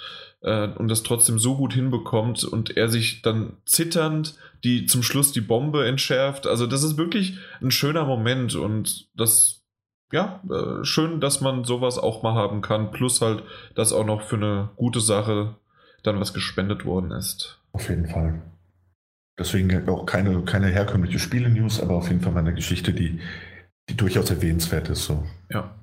[0.43, 5.33] äh, und das trotzdem so gut hinbekommt und er sich dann zitternd die zum Schluss
[5.33, 6.47] die Bombe entschärft.
[6.47, 9.65] Also das ist wirklich ein schöner Moment und das
[10.13, 12.93] ja, äh, schön, dass man sowas auch mal haben kann.
[12.93, 13.43] Plus halt,
[13.75, 15.57] dass auch noch für eine gute Sache
[16.03, 17.59] dann was gespendet worden ist.
[17.73, 18.41] Auf jeden Fall.
[19.39, 23.19] Deswegen auch keine, keine herkömmliche Spiele-News, aber auf jeden Fall mal eine Geschichte, die,
[23.89, 25.05] die durchaus erwähnenswert ist.
[25.05, 25.25] So.
[25.51, 25.75] Ja.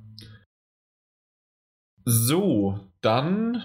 [2.06, 3.64] So, dann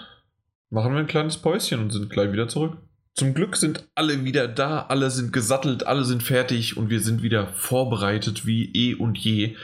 [0.70, 2.76] machen wir ein kleines Päuschen und sind gleich wieder zurück.
[3.14, 7.22] Zum Glück sind alle wieder da, alle sind gesattelt, alle sind fertig und wir sind
[7.22, 9.56] wieder vorbereitet wie eh und je.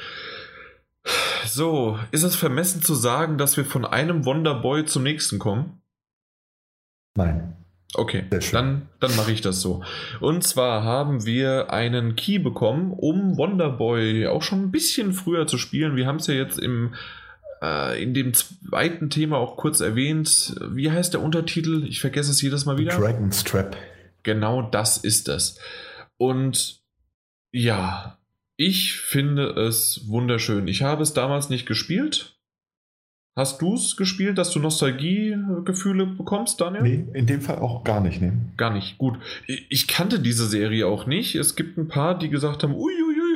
[1.47, 5.82] So, ist es vermessen zu sagen, dass wir von einem Wonderboy zum nächsten kommen?
[7.15, 7.57] Nein.
[7.94, 9.82] Okay, dann, dann mache ich das so.
[10.20, 15.59] Und zwar haben wir einen Key bekommen, um Wonderboy auch schon ein bisschen früher zu
[15.59, 15.94] spielen.
[15.94, 16.94] Wir haben es ja jetzt im,
[17.98, 20.56] in dem zweiten Thema auch kurz erwähnt.
[20.72, 21.84] Wie heißt der Untertitel?
[21.86, 22.98] Ich vergesse es jedes Mal wieder.
[22.98, 23.76] Dragon's Trap.
[24.24, 25.60] Genau das ist es.
[26.16, 26.80] Und
[27.52, 28.18] ja,
[28.56, 30.66] ich finde es wunderschön.
[30.66, 32.36] Ich habe es damals nicht gespielt.
[33.34, 36.82] Hast du es gespielt, dass du Nostalgiegefühle bekommst, Daniel?
[36.82, 38.20] Nee, in dem Fall auch gar nicht.
[38.20, 38.32] Nee.
[38.59, 38.98] Gar nicht.
[38.98, 39.18] Gut.
[39.47, 41.34] Ich ich kannte diese Serie auch nicht.
[41.34, 42.74] Es gibt ein paar, die gesagt haben,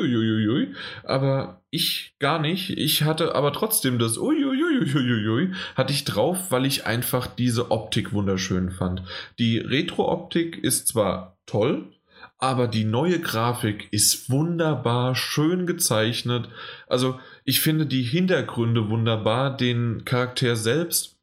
[0.01, 0.75] uiuiuiuiui,
[1.05, 2.71] aber ich gar nicht.
[2.71, 8.71] Ich hatte aber trotzdem das uiuiuiuiui hatte ich drauf, weil ich einfach diese Optik wunderschön
[8.71, 9.03] fand.
[9.39, 11.93] Die Retro-Optik ist zwar toll,
[12.39, 16.49] aber die neue Grafik ist wunderbar, schön gezeichnet.
[16.87, 21.17] Also ich finde die Hintergründe wunderbar, den Charakter selbst.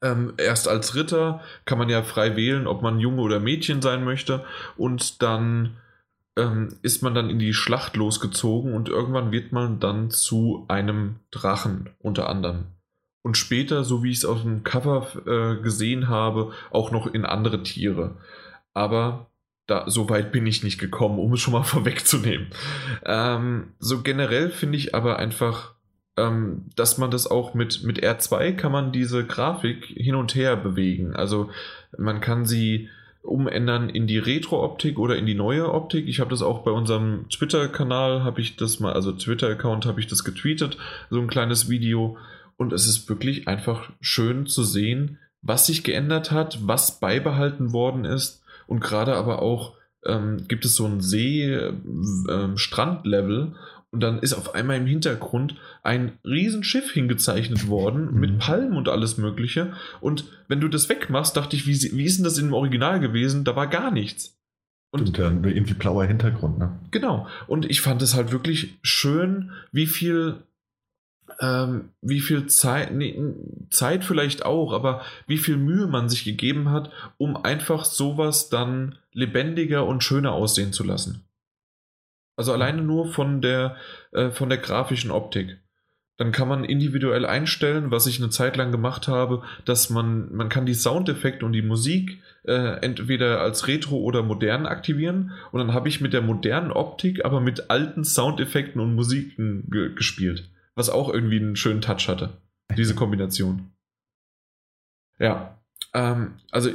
[0.00, 4.04] Ähm, erst als Ritter kann man ja frei wählen, ob man Junge oder Mädchen sein
[4.04, 4.44] möchte.
[4.76, 5.76] Und dann
[6.38, 11.16] ähm, ist man dann in die Schlacht losgezogen und irgendwann wird man dann zu einem
[11.30, 12.66] Drachen unter anderem.
[13.22, 17.26] Und später, so wie ich es auf dem Cover äh, gesehen habe, auch noch in
[17.26, 18.16] andere Tiere.
[18.72, 19.26] Aber
[19.66, 22.46] da, so weit bin ich nicht gekommen, um es schon mal vorwegzunehmen.
[23.04, 25.74] Ähm, so generell finde ich aber einfach,
[26.16, 30.56] ähm, dass man das auch mit, mit R2 kann man diese Grafik hin und her
[30.56, 31.16] bewegen.
[31.16, 31.50] Also
[31.98, 32.88] man kann sie
[33.22, 36.08] umändern in die Retro-Optik oder in die neue Optik.
[36.08, 40.06] Ich habe das auch bei unserem Twitter-Kanal, habe ich das mal, also Twitter-Account habe ich
[40.06, 40.78] das getweetet,
[41.10, 42.16] so ein kleines Video.
[42.56, 48.04] Und es ist wirklich einfach schön zu sehen, was sich geändert hat, was beibehalten worden
[48.04, 48.42] ist.
[48.66, 49.74] Und gerade aber auch
[50.04, 53.54] ähm, gibt es so ein See-Strand-Level
[53.90, 58.20] und dann ist auf einmal im Hintergrund ein Riesenschiff hingezeichnet worden Mhm.
[58.20, 59.72] mit Palmen und alles Mögliche.
[60.00, 63.44] Und wenn du das wegmachst, dachte ich, wie, wie ist denn das im Original gewesen?
[63.44, 64.36] Da war gar nichts.
[64.90, 66.78] Und Und dann irgendwie blauer Hintergrund, ne?
[66.90, 67.26] Genau.
[67.46, 70.36] Und ich fand es halt wirklich schön, wie viel
[71.40, 73.16] ähm, wie viel Zeit, nee,
[73.70, 78.96] Zeit vielleicht auch, aber wie viel Mühe man sich gegeben hat, um einfach sowas dann
[79.12, 81.22] lebendiger und schöner aussehen zu lassen.
[82.38, 83.76] Also alleine nur von der,
[84.12, 85.58] äh, von der grafischen Optik.
[86.18, 90.48] Dann kann man individuell einstellen, was ich eine Zeit lang gemacht habe, dass man, man
[90.48, 95.32] kann die Soundeffekte und die Musik äh, entweder als Retro oder modern aktivieren.
[95.50, 99.92] Und dann habe ich mit der modernen Optik, aber mit alten Soundeffekten und Musiken ge
[99.92, 100.48] gespielt.
[100.76, 102.38] Was auch irgendwie einen schönen Touch hatte.
[102.76, 103.72] Diese Kombination.
[105.18, 105.58] Ja.
[105.92, 106.70] Ähm, also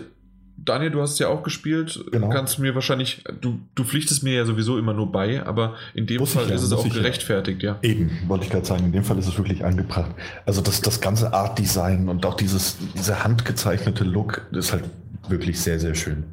[0.65, 2.03] Daniel, du hast es ja auch gespielt.
[2.11, 2.29] Genau.
[2.29, 6.19] Kannst mir wahrscheinlich, du, du pflichtest mir ja sowieso immer nur bei, aber in dem
[6.19, 7.79] muss Fall ja, ist es auch gerechtfertigt, ja.
[7.81, 10.11] Eben, wollte ich gerade sagen, in dem Fall ist es wirklich angebracht.
[10.45, 14.85] Also das, das ganze Art Design und auch dieses, dieser handgezeichnete Look ist halt
[15.27, 16.23] wirklich sehr, sehr schön.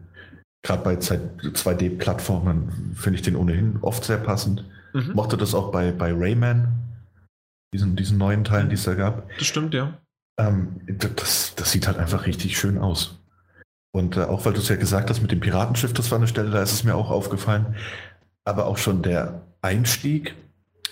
[0.62, 4.64] Gerade bei 2D-Plattformen finde ich den ohnehin oft sehr passend.
[4.92, 5.12] Mhm.
[5.14, 6.68] Mochte das auch bei, bei Rayman,
[7.72, 9.28] diesen, diesen neuen Teilen, die es da gab.
[9.38, 9.98] Das stimmt, ja.
[10.38, 10.80] Ähm,
[11.16, 13.19] das, das sieht halt einfach richtig schön aus.
[13.92, 16.28] Und äh, auch weil du es ja gesagt hast mit dem Piratenschiff, das war eine
[16.28, 17.74] Stelle, da ist es mir auch aufgefallen.
[18.44, 20.34] Aber auch schon der Einstieg,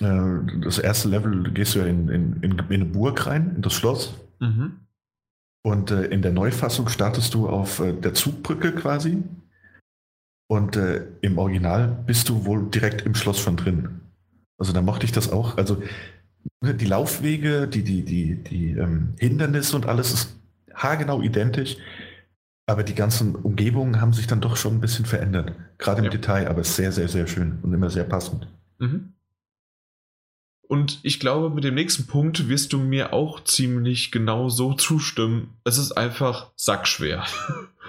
[0.01, 0.20] äh,
[0.62, 3.75] das erste Level, gehst du ja in, in, in, in eine Burg rein, in das
[3.75, 4.15] Schloss.
[4.41, 4.81] Mhm.
[5.65, 9.23] Und äh, in der Neufassung startest du auf äh, der Zugbrücke quasi.
[10.51, 14.01] Und äh, im Original bist du wohl direkt im Schloss schon drin.
[14.59, 15.57] Also da mochte ich das auch.
[15.57, 15.83] Also
[16.62, 20.37] ne, die Laufwege, die, die, die, die ähm, Hindernisse und alles ist
[20.75, 21.77] haargenau identisch.
[22.69, 25.55] Aber die ganzen Umgebungen haben sich dann doch schon ein bisschen verändert.
[25.78, 26.11] Gerade im ja.
[26.11, 28.47] Detail, aber sehr, sehr, sehr schön und immer sehr passend.
[28.77, 29.15] Mhm.
[30.61, 35.55] Und ich glaube, mit dem nächsten Punkt wirst du mir auch ziemlich genau so zustimmen.
[35.65, 37.24] Es ist einfach sackschwer.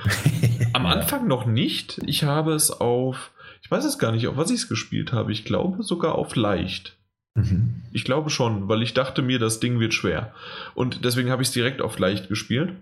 [0.73, 1.99] Am Anfang noch nicht.
[2.05, 3.31] Ich habe es auf,
[3.61, 5.33] ich weiß es gar nicht, auf was ich es gespielt habe.
[5.33, 6.97] Ich glaube sogar auf leicht.
[7.35, 7.81] Mhm.
[7.91, 10.33] Ich glaube schon, weil ich dachte mir, das Ding wird schwer.
[10.73, 12.77] Und deswegen habe ich es direkt auf leicht gespielt.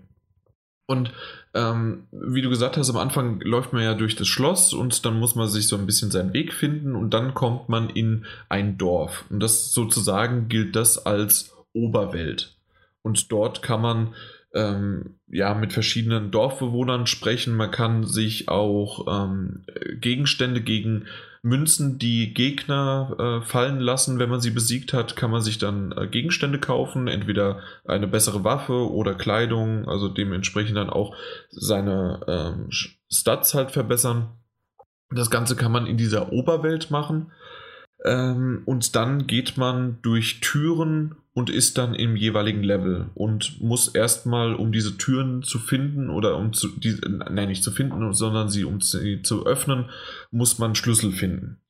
[0.88, 1.12] Und
[1.52, 5.18] ähm, wie du gesagt hast, am Anfang läuft man ja durch das Schloss und dann
[5.20, 8.78] muss man sich so ein bisschen seinen Weg finden und dann kommt man in ein
[8.78, 9.26] Dorf.
[9.28, 12.56] Und das sozusagen gilt das als Oberwelt.
[13.02, 14.14] Und dort kann man
[14.54, 17.54] ähm, ja mit verschiedenen Dorfbewohnern sprechen.
[17.54, 19.64] Man kann sich auch ähm,
[20.00, 21.04] Gegenstände gegen
[21.48, 25.92] Münzen, die Gegner äh, fallen lassen, wenn man sie besiegt hat, kann man sich dann
[25.92, 31.14] äh, Gegenstände kaufen, entweder eine bessere Waffe oder Kleidung, also dementsprechend dann auch
[31.50, 32.68] seine ähm,
[33.10, 34.28] Stats halt verbessern.
[35.10, 37.32] Das Ganze kann man in dieser Oberwelt machen.
[38.04, 43.88] Ähm, und dann geht man durch Türen und ist dann im jeweiligen Level und muss
[43.88, 48.48] erstmal, um diese Türen zu finden oder um zu, die, nein, nicht zu finden, sondern
[48.48, 49.88] sie, um sie zu öffnen,
[50.30, 51.60] muss man Schlüssel finden.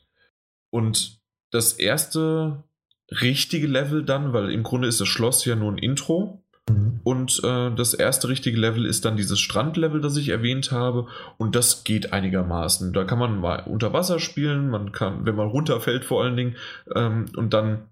[0.71, 2.65] Und das erste
[3.11, 7.01] richtige Level dann, weil im Grunde ist das Schloss ja nur ein Intro, Mhm.
[7.05, 11.07] Und äh, das erste richtige Level ist dann dieses Strandlevel, das ich erwähnt habe.
[11.37, 12.93] Und das geht einigermaßen.
[12.93, 16.57] Da kann man mal unter Wasser spielen, man kann, wenn man runterfällt vor allen Dingen,
[16.95, 17.85] ähm, und dann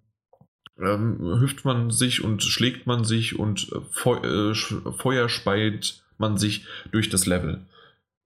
[0.78, 4.54] ähm, hüpft man sich und schlägt man sich und äh, Feu äh,
[4.98, 7.60] Feuer speit man sich durch das Level.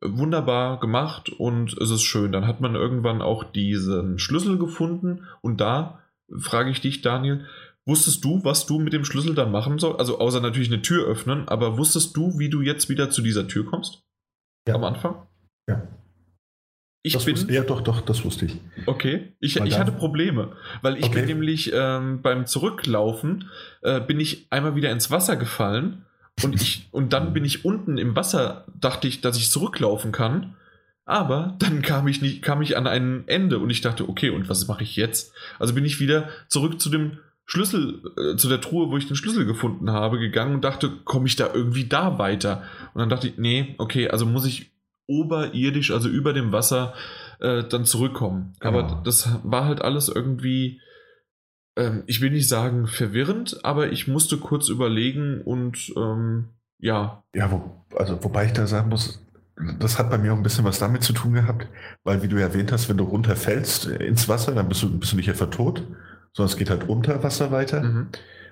[0.02, 2.32] Wunderbar gemacht und es ist schön.
[2.32, 6.00] Dann hat man irgendwann auch diesen Schlüssel gefunden und da
[6.38, 7.46] frage ich dich, Daniel,
[7.86, 9.98] Wusstest du, was du mit dem Schlüssel dann machen sollst?
[9.98, 13.48] Also außer natürlich eine Tür öffnen, aber wusstest du, wie du jetzt wieder zu dieser
[13.48, 14.02] Tür kommst?
[14.68, 14.74] Ja.
[14.74, 15.26] Am Anfang?
[15.68, 15.88] Ja.
[17.02, 17.36] Ich das bin.
[17.36, 18.56] Wusste, ja, doch, doch, das wusste ich.
[18.86, 19.32] Okay.
[19.40, 20.52] Ich, ich hatte Probleme,
[20.82, 21.20] weil ich okay.
[21.20, 23.48] bin nämlich ähm, beim Zurücklaufen
[23.80, 26.04] äh, bin ich einmal wieder ins Wasser gefallen
[26.42, 30.56] und ich und dann bin ich unten im Wasser, dachte ich, dass ich zurücklaufen kann.
[31.06, 34.48] Aber dann kam ich nicht, kam ich an ein Ende und ich dachte, okay, und
[34.48, 35.34] was mache ich jetzt?
[35.58, 37.18] Also bin ich wieder zurück zu dem
[37.50, 41.26] Schlüssel, äh, zu der Truhe, wo ich den Schlüssel gefunden habe, gegangen und dachte, komme
[41.26, 42.62] ich da irgendwie da weiter?
[42.94, 44.70] Und dann dachte ich, nee, okay, also muss ich
[45.08, 46.94] oberirdisch, also über dem Wasser,
[47.40, 48.52] äh, dann zurückkommen.
[48.60, 48.78] Genau.
[48.78, 50.80] Aber das war halt alles irgendwie,
[51.76, 57.24] ähm, ich will nicht sagen verwirrend, aber ich musste kurz überlegen und ähm, ja.
[57.34, 59.26] Ja, wo, also wobei ich da sagen muss,
[59.80, 61.66] das hat bei mir auch ein bisschen was damit zu tun gehabt,
[62.04, 65.16] weil wie du erwähnt hast, wenn du runterfällst ins Wasser, dann bist du, bist du
[65.16, 65.82] nicht etwa tot,
[66.32, 67.82] sondern es geht halt unter Wasser weiter.
[67.82, 68.08] Mhm.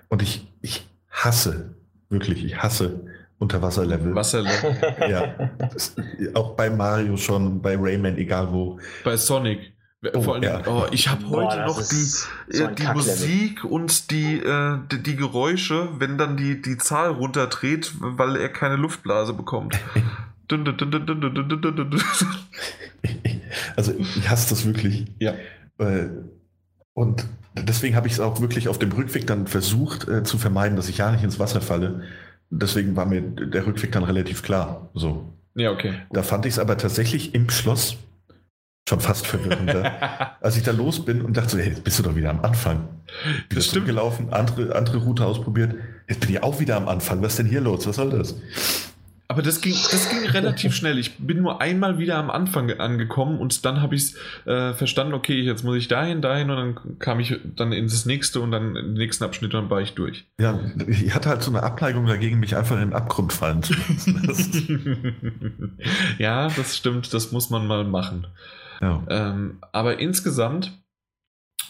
[0.08, 1.74] Und ich, ich hasse,
[2.08, 3.00] wirklich, ich hasse
[3.38, 4.14] Unterwasserlevel.
[4.14, 4.76] Wasserlevel.
[5.10, 5.50] ja.
[5.58, 5.94] Das,
[6.34, 8.80] auch bei Mario schon, bei Rayman, egal wo.
[9.04, 9.72] Bei Sonic.
[10.14, 10.62] Oh, Vor allem, ja.
[10.66, 15.02] oh, ich habe heute Boah, noch die, so äh, die Musik und die, äh, die,
[15.02, 19.76] die, Geräusche, wenn dann die, die Zahl runterdreht, weil er keine Luftblase bekommt.
[23.76, 25.06] also ich hasse das wirklich.
[25.18, 25.34] Ja.
[25.78, 26.30] Weil
[26.94, 27.26] und
[27.62, 30.88] deswegen habe ich es auch wirklich auf dem Rückweg dann versucht äh, zu vermeiden, dass
[30.88, 32.02] ich ja nicht ins Wasser falle.
[32.50, 34.90] Deswegen war mir der Rückweg dann relativ klar.
[34.94, 35.32] So.
[35.54, 35.94] Ja, okay.
[36.10, 37.96] Da fand ich es aber tatsächlich im Schloss
[38.88, 40.36] schon fast verwirrender.
[40.40, 42.88] als ich da los bin und dachte so, hey, bist du doch wieder am Anfang.
[43.48, 43.86] Wieder Das stimmt.
[43.86, 45.74] gelaufen, andere, andere Route ausprobiert.
[46.08, 47.20] Jetzt bin ich auch wieder am Anfang.
[47.22, 47.86] Was ist denn hier los?
[47.86, 48.36] Was soll das?
[49.30, 50.98] Aber das ging, das ging relativ schnell.
[50.98, 54.14] Ich bin nur einmal wieder am Anfang angekommen und dann habe ich
[54.46, 58.40] äh, verstanden, okay, jetzt muss ich dahin, dahin und dann kam ich dann ins nächste
[58.40, 60.24] und dann in den nächsten Abschnitt und dann war ich durch.
[60.40, 63.74] Ja, ich hatte halt so eine Abneigung dagegen, mich einfach in den Abgrund fallen zu
[63.74, 65.14] lassen.
[66.18, 68.26] Ja, das stimmt, das muss man mal machen.
[68.80, 69.02] ja.
[69.08, 70.72] Ähm, aber insgesamt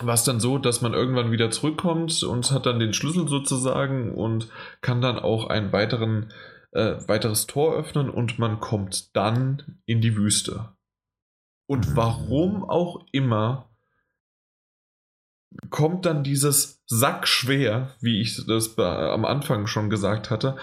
[0.01, 4.15] war es dann so, dass man irgendwann wieder zurückkommt und hat dann den Schlüssel sozusagen
[4.15, 4.49] und
[4.81, 6.27] kann dann auch ein weiteren,
[6.73, 10.73] äh, weiteres Tor öffnen und man kommt dann in die Wüste.
[11.67, 13.69] Und warum auch immer
[15.71, 20.57] kommt dann dieses Sackschwer, wie ich das am Anfang schon gesagt hatte,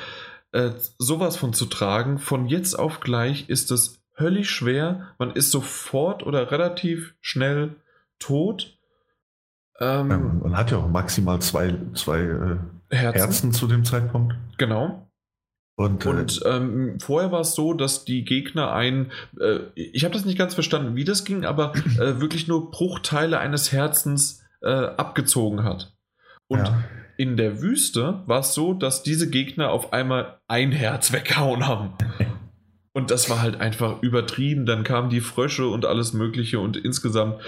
[0.52, 2.18] äh, sowas von zu tragen.
[2.18, 5.14] Von jetzt auf gleich ist es höllisch schwer.
[5.18, 7.76] Man ist sofort oder relativ schnell
[8.20, 8.78] tot.
[9.80, 12.58] Ähm, man hat ja auch maximal zwei, zwei äh,
[12.90, 13.20] Herzen.
[13.20, 14.36] Herzen zu dem Zeitpunkt.
[14.58, 15.05] Genau.
[15.76, 20.14] Und, äh, Und ähm, vorher war es so, dass die Gegner ein, äh, ich habe
[20.14, 24.70] das nicht ganz verstanden, wie das ging, aber äh, wirklich nur Bruchteile eines Herzens äh,
[24.70, 25.94] abgezogen hat.
[26.48, 26.84] Und ja.
[27.18, 31.94] in der Wüste war es so, dass diese Gegner auf einmal ein Herz weggehauen haben.
[32.94, 34.66] Und das war halt einfach übertrieben.
[34.66, 37.42] Dann kamen die Frösche und alles Mögliche und insgesamt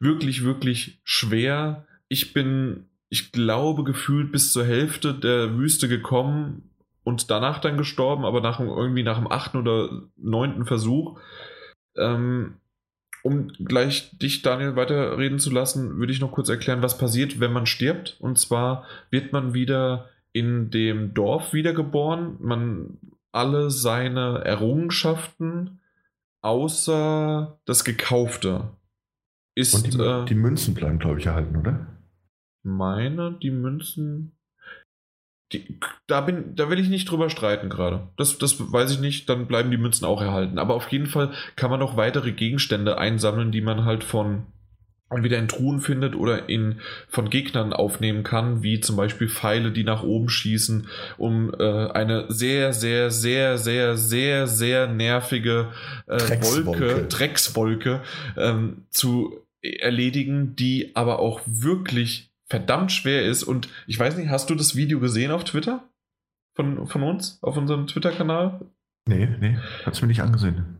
[0.00, 1.86] wirklich, wirklich schwer.
[2.08, 6.70] Ich bin, ich glaube, gefühlt bis zur Hälfte der Wüste gekommen
[7.04, 11.18] und danach dann gestorben, aber nach, irgendwie nach dem achten oder neunten Versuch.
[11.96, 12.56] Ähm,
[13.22, 17.52] um gleich dich, Daniel, weiterreden zu lassen, würde ich noch kurz erklären, was passiert, wenn
[17.52, 18.16] man stirbt.
[18.20, 22.36] Und zwar wird man wieder in dem Dorf wiedergeboren.
[22.40, 22.98] Man
[23.32, 25.80] alle seine Errungenschaften
[26.42, 28.70] außer das Gekaufte
[29.54, 31.86] ist Und die, äh, die Münzen bleiben, glaube ich, erhalten, oder?
[32.64, 34.32] meine, die Münzen.
[35.52, 38.08] Die, da, bin, da will ich nicht drüber streiten gerade.
[38.16, 40.58] Das, das weiß ich nicht, dann bleiben die Münzen auch erhalten.
[40.58, 44.46] Aber auf jeden Fall kann man noch weitere Gegenstände einsammeln, die man halt von
[45.10, 49.84] entweder in Truhen findet oder in, von Gegnern aufnehmen kann, wie zum Beispiel Pfeile, die
[49.84, 50.88] nach oben schießen,
[51.18, 55.68] um äh, eine sehr, sehr, sehr, sehr, sehr, sehr nervige
[56.06, 56.66] äh, Dreckswolke.
[56.66, 58.02] Wolke, Dreckswolke
[58.36, 63.42] ähm, zu erledigen, die aber auch wirklich verdammt schwer ist.
[63.42, 65.88] Und ich weiß nicht, hast du das Video gesehen auf Twitter?
[66.54, 67.38] Von, von uns?
[67.42, 68.60] Auf unserem Twitter-Kanal?
[69.06, 70.78] Nee, nee, hat's mir nicht angesehen.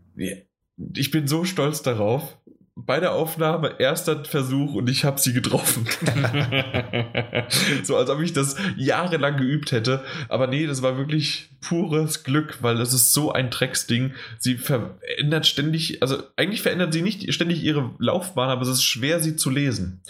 [0.95, 2.39] Ich bin so stolz darauf.
[2.77, 5.87] Bei der Aufnahme erster Versuch und ich habe sie getroffen.
[7.85, 10.03] so als ob ich das jahrelang geübt hätte.
[10.29, 14.15] Aber nee, das war wirklich pures Glück, weil das ist so ein Drecksding.
[14.39, 19.21] Sie verändert ständig, also eigentlich verändert sie nicht ständig ihre Laufbahn, aber es ist schwer,
[19.21, 20.03] sie zu lesen.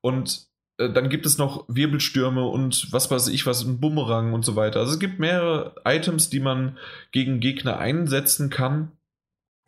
[0.00, 4.44] Und äh, dann gibt es noch Wirbelstürme und was weiß ich was, ein Bumerang und
[4.44, 4.80] so weiter.
[4.80, 6.78] Also es gibt mehrere Items, die man
[7.12, 8.92] gegen Gegner einsetzen kann.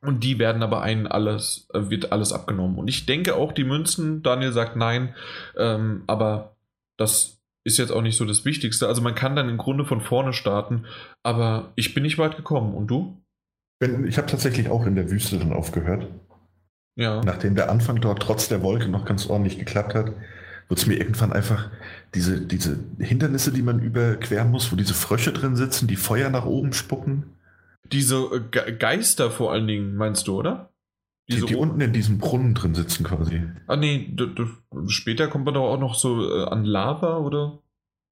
[0.01, 2.78] Und die werden aber einen alles, äh, wird alles abgenommen.
[2.78, 5.14] Und ich denke auch die Münzen, Daniel sagt nein,
[5.56, 6.56] ähm, aber
[6.97, 8.86] das ist jetzt auch nicht so das Wichtigste.
[8.86, 10.86] Also man kann dann im Grunde von vorne starten,
[11.24, 12.74] aber ich bin nicht weit gekommen.
[12.74, 13.20] Und du?
[14.06, 16.06] Ich habe tatsächlich auch in der Wüste dann aufgehört.
[16.94, 17.20] Ja.
[17.24, 20.12] Nachdem der Anfang dort trotz der Wolke noch ganz ordentlich geklappt hat,
[20.68, 21.70] wird es mir irgendwann einfach
[22.14, 26.44] diese, diese Hindernisse, die man überqueren muss, wo diese Frösche drin sitzen, die Feuer nach
[26.46, 27.24] oben spucken,
[27.92, 30.70] Diese äh, Ge Geister vor allen Dingen, meinst du, oder?
[31.30, 33.42] die, die unten in diesem Brunnen drin sitzen quasi.
[33.66, 34.16] Ah, nee,
[34.86, 37.58] später kommt man doch auch noch so äh, an Lava, oder?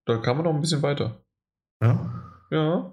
[0.04, 1.22] Da kam man noch ein bisschen weiter.
[1.82, 2.22] Ja?
[2.50, 2.92] Ja.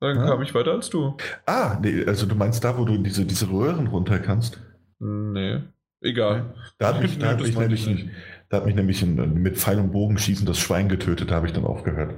[0.00, 0.26] Dann Ja.
[0.26, 1.14] kam ich weiter als du.
[1.44, 4.58] Ah, nee, also du meinst da, wo du diese, diese Röhren runter kannst?
[4.98, 5.60] Nee.
[6.00, 6.54] Egal.
[6.78, 8.10] Da hat mich, Nee, da hat das mich meinte ich nämlich, ein,
[8.50, 11.46] da hat mich nämlich ein, mit Pfeil und Bogen schießen das Schwein getötet, da habe
[11.46, 12.14] ich dann aufgehört.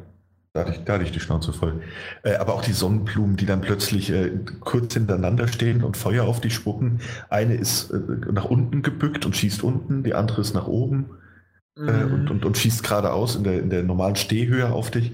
[0.55, 1.81] Da hatte ich, da hatte ich die Schnauze voll.
[2.25, 6.41] Äh, aber auch die Sonnenblumen, die dann plötzlich äh, kurz hintereinander stehen und Feuer auf
[6.43, 7.01] dich spucken.
[7.31, 7.99] Eine ist äh,
[8.33, 11.07] nach unten gebückt und schießt unten, die andere ist nach oben
[11.79, 12.13] äh, Mhm.
[12.13, 15.13] und, und, und schießt geradeaus in der, in der normalen Stehhöhe auf dich.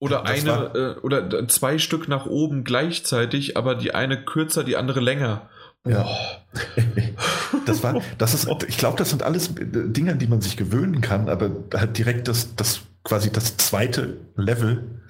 [0.00, 4.62] Oder Das eine, war- äh, oder zwei Stück nach oben gleichzeitig, aber die eine kürzer,
[4.64, 5.48] die andere länger.
[5.88, 6.06] Ja.
[7.66, 10.56] Das war, das ist, ich glaube, das sind alles äh, Dinge, an die man sich
[10.56, 15.02] gewöhnen kann, aber halt direkt das, das quasi das zweite Level,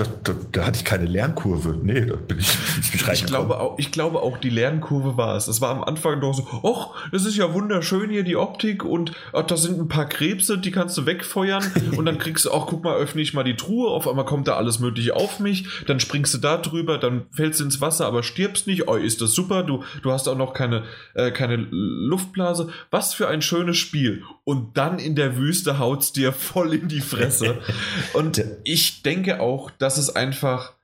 [0.00, 1.78] Da, da, da, hatte ich keine Lernkurve.
[1.82, 2.48] Nee, da bin ich
[2.78, 5.46] nicht ich glaube, auch, ich glaube auch, die Lernkurve war es.
[5.46, 9.12] Es war am Anfang doch so, ach, das ist ja wunderschön hier, die Optik und
[9.34, 11.62] ach, da sind ein paar Krebse, die kannst du wegfeuern
[11.98, 14.48] und dann kriegst du auch, guck mal, öffne ich mal die Truhe, auf einmal kommt
[14.48, 18.06] da alles mögliche auf mich, dann springst du da drüber, dann fällst du ins Wasser,
[18.06, 18.88] aber stirbst nicht.
[18.88, 22.70] Oh, ist das super, du, du hast auch noch keine, äh, keine Luftblase.
[22.90, 24.22] Was für ein schönes Spiel.
[24.44, 27.58] Und dann in der Wüste haut's dir voll in die Fresse.
[28.14, 30.74] und ich denke auch, dass es einfach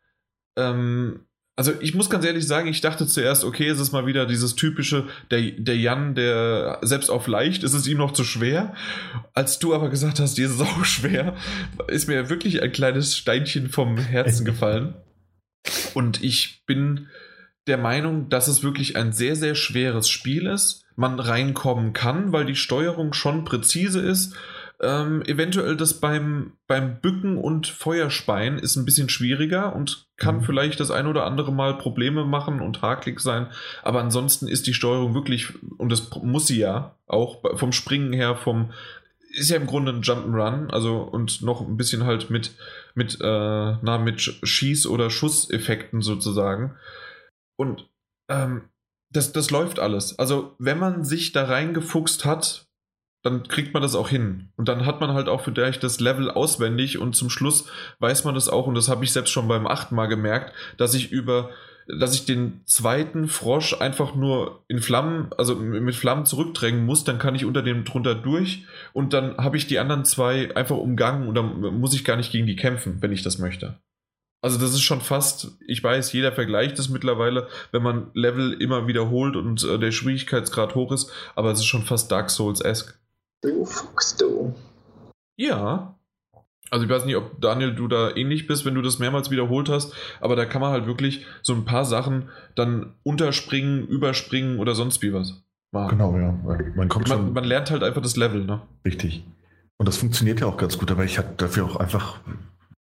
[0.57, 1.27] ähm,
[1.59, 4.57] also ich muss ganz ehrlich sagen, ich dachte zuerst, okay, es ist mal wieder dieses
[4.57, 8.75] typische, der, der Jan, der selbst auf leicht, ist es ihm noch zu schwer.
[9.33, 11.35] Als du aber gesagt hast, dir ist es auch schwer,
[11.89, 14.95] ist mir wirklich ein kleines Steinchen vom Herzen gefallen.
[15.95, 17.09] Und ich bin
[17.67, 20.85] der Meinung, dass es wirklich ein sehr, sehr schweres Spiel ist.
[20.95, 24.35] Man reinkommen kann, weil die Steuerung schon präzise ist
[24.81, 30.43] ähm, eventuell das beim, beim Bücken und Feuerspeien ist ein bisschen schwieriger und kann mhm.
[30.43, 33.49] vielleicht das ein oder andere Mal Probleme machen und hakelig sein.
[33.83, 38.37] Aber ansonsten ist die Steuerung wirklich, und das muss sie ja auch vom Springen her,
[38.37, 38.73] vom
[39.31, 42.55] ist ja im Grunde ein Jump'n'Run, also und noch ein bisschen halt mit,
[42.95, 46.75] mit, äh, na, mit Schieß- oder Schusseffekten sozusagen.
[47.57, 47.87] Und
[48.31, 48.71] ähm,
[49.11, 50.19] das, das läuft alles.
[50.19, 52.67] Also, wenn man sich da reingefuchst hat,
[53.27, 54.49] dann kriegt man das auch hin.
[54.57, 57.67] Und dann hat man halt auch vielleicht das Level auswendig und zum Schluss
[57.99, 60.95] weiß man das auch, und das habe ich selbst schon beim achten Mal gemerkt, dass
[60.95, 61.51] ich über,
[61.89, 67.19] dass ich den zweiten Frosch einfach nur in Flammen, also mit Flammen zurückdrängen muss, dann
[67.19, 71.29] kann ich unter dem drunter durch und dann habe ich die anderen zwei einfach umgangen
[71.29, 73.77] und dann muss ich gar nicht gegen die kämpfen, wenn ich das möchte.
[74.41, 78.87] Also das ist schon fast, ich weiß, jeder vergleicht das mittlerweile, wenn man Level immer
[78.87, 82.95] wiederholt und äh, der Schwierigkeitsgrad hoch ist, aber es ist schon fast Dark Souls-esque.
[83.43, 84.55] Du Fuchs, du.
[85.37, 85.97] Ja.
[86.71, 89.69] Also ich weiß nicht, ob Daniel, du da ähnlich bist, wenn du das mehrmals wiederholt
[89.69, 94.75] hast, aber da kann man halt wirklich so ein paar Sachen dann unterspringen, überspringen oder
[94.75, 95.43] sonst wie was.
[95.71, 95.91] Machen.
[95.91, 96.33] Genau, ja.
[96.75, 98.63] Man, kommt man, schon man lernt halt einfach das Level, ne?
[98.85, 99.25] Richtig.
[99.77, 102.19] Und das funktioniert ja auch ganz gut, aber ich hatte dafür auch einfach,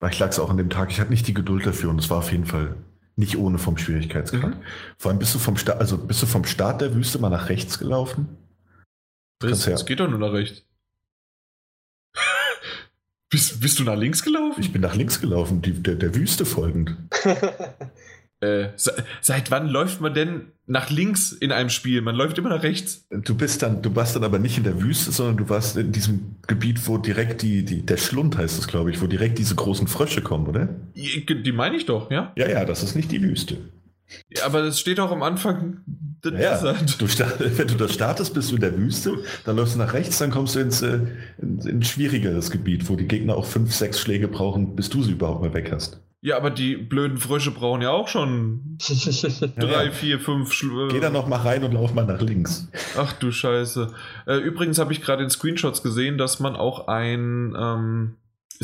[0.08, 2.10] ich lag es auch an dem Tag, ich hatte nicht die Geduld dafür und es
[2.10, 2.76] war auf jeden Fall
[3.16, 4.50] nicht ohne vom Schwierigkeitsgrad.
[4.50, 4.62] Mhm.
[4.98, 7.48] Vor allem bist du vom Start, also bist du vom Start der Wüste mal nach
[7.48, 8.43] rechts gelaufen
[9.42, 10.64] es, es geht doch nur nach rechts.
[13.30, 14.60] bist, bist du nach links gelaufen?
[14.60, 16.96] Ich bin nach links gelaufen, die, der, der Wüste folgend.
[18.40, 22.00] äh, seit wann läuft man denn nach links in einem Spiel?
[22.00, 23.06] Man läuft immer nach rechts.
[23.10, 25.92] Du bist dann, du warst dann aber nicht in der Wüste, sondern du warst in
[25.92, 29.54] diesem Gebiet, wo direkt die, die der Schlund heißt es, glaube ich, wo direkt diese
[29.54, 30.68] großen Frösche kommen, oder?
[30.94, 32.32] Die, die meine ich doch, ja?
[32.36, 33.58] Ja, ja, das ist nicht die Wüste.
[34.28, 35.82] Ja, aber das steht auch am Anfang
[36.32, 39.78] ja, du start, wenn du da startest, bist du in der Wüste, dann läufst du
[39.78, 41.00] nach rechts, dann kommst du ins, äh,
[41.40, 45.02] in, in ein schwierigeres Gebiet, wo die Gegner auch fünf, sechs Schläge brauchen, bis du
[45.02, 46.00] sie überhaupt mal weg hast.
[46.22, 48.78] Ja, aber die blöden Frösche brauchen ja auch schon
[49.58, 49.90] drei, ja.
[49.90, 52.68] vier, fünf Schl Geh da noch mal rein und lauf mal nach links.
[52.96, 53.92] Ach du Scheiße.
[54.26, 58.14] Äh, übrigens habe ich gerade in Screenshots gesehen, dass man auch ein ähm,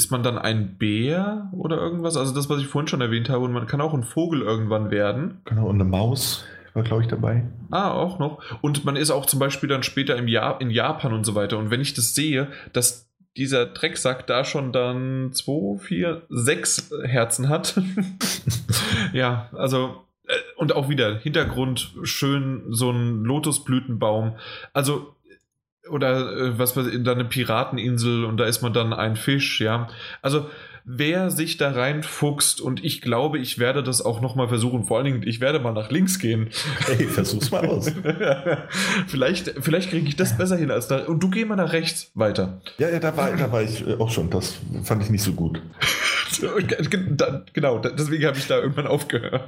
[0.01, 2.17] ist man dann ein Bär oder irgendwas?
[2.17, 4.91] Also das, was ich vorhin schon erwähnt habe, und man kann auch ein Vogel irgendwann
[4.91, 5.43] werden.
[5.45, 7.45] Genau, und eine Maus war, glaube ich, dabei.
[7.71, 8.43] Ah, auch noch.
[8.63, 11.59] Und man ist auch zum Beispiel dann später im Jahr in Japan und so weiter.
[11.59, 17.51] Und wenn ich das sehe, dass dieser Drecksack da schon dann zwei, vier, sechs Herzen
[17.51, 17.79] hat.
[19.13, 24.37] ja, also äh, und auch wieder Hintergrund schön so ein Lotusblütenbaum.
[24.73, 25.15] Also
[25.91, 29.61] oder äh, was weiß ich, da eine Pirateninsel und da ist man dann ein Fisch,
[29.61, 29.89] ja.
[30.23, 30.47] Also
[30.85, 34.85] wer sich da reinfuchst und ich glaube, ich werde das auch nochmal versuchen.
[34.85, 36.49] Vor allen Dingen, ich werde mal nach links gehen.
[36.87, 37.93] Hey, versuch's mal aus.
[39.07, 41.05] vielleicht vielleicht kriege ich das besser hin als da.
[41.05, 42.61] Und du geh mal nach rechts weiter.
[42.79, 44.31] Ja, ja, da war, da war ich äh, auch schon.
[44.31, 45.61] Das fand ich nicht so gut.
[47.53, 49.43] genau, deswegen habe ich da irgendwann aufgehört.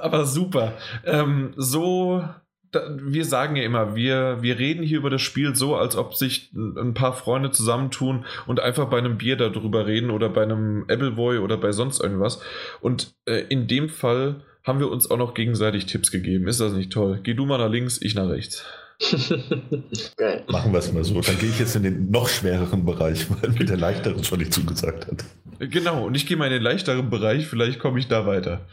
[0.00, 0.72] Aber super.
[1.04, 2.24] Ähm, so
[2.72, 6.50] wir sagen ja immer, wir, wir reden hier über das Spiel so, als ob sich
[6.54, 11.38] ein paar Freunde zusammentun und einfach bei einem Bier darüber reden oder bei einem Appleboy
[11.38, 12.40] oder bei sonst irgendwas.
[12.80, 16.46] Und äh, in dem Fall haben wir uns auch noch gegenseitig Tipps gegeben.
[16.46, 17.20] Ist das nicht toll?
[17.22, 18.64] Geh du mal nach links, ich nach rechts.
[20.16, 20.44] Geil.
[20.48, 21.20] Machen wir es mal so.
[21.20, 24.52] Dann gehe ich jetzt in den noch schwereren Bereich, weil mir der leichtere schon nicht
[24.52, 25.24] zugesagt hat.
[25.58, 28.66] Genau, und ich gehe mal in den leichteren Bereich, vielleicht komme ich da weiter.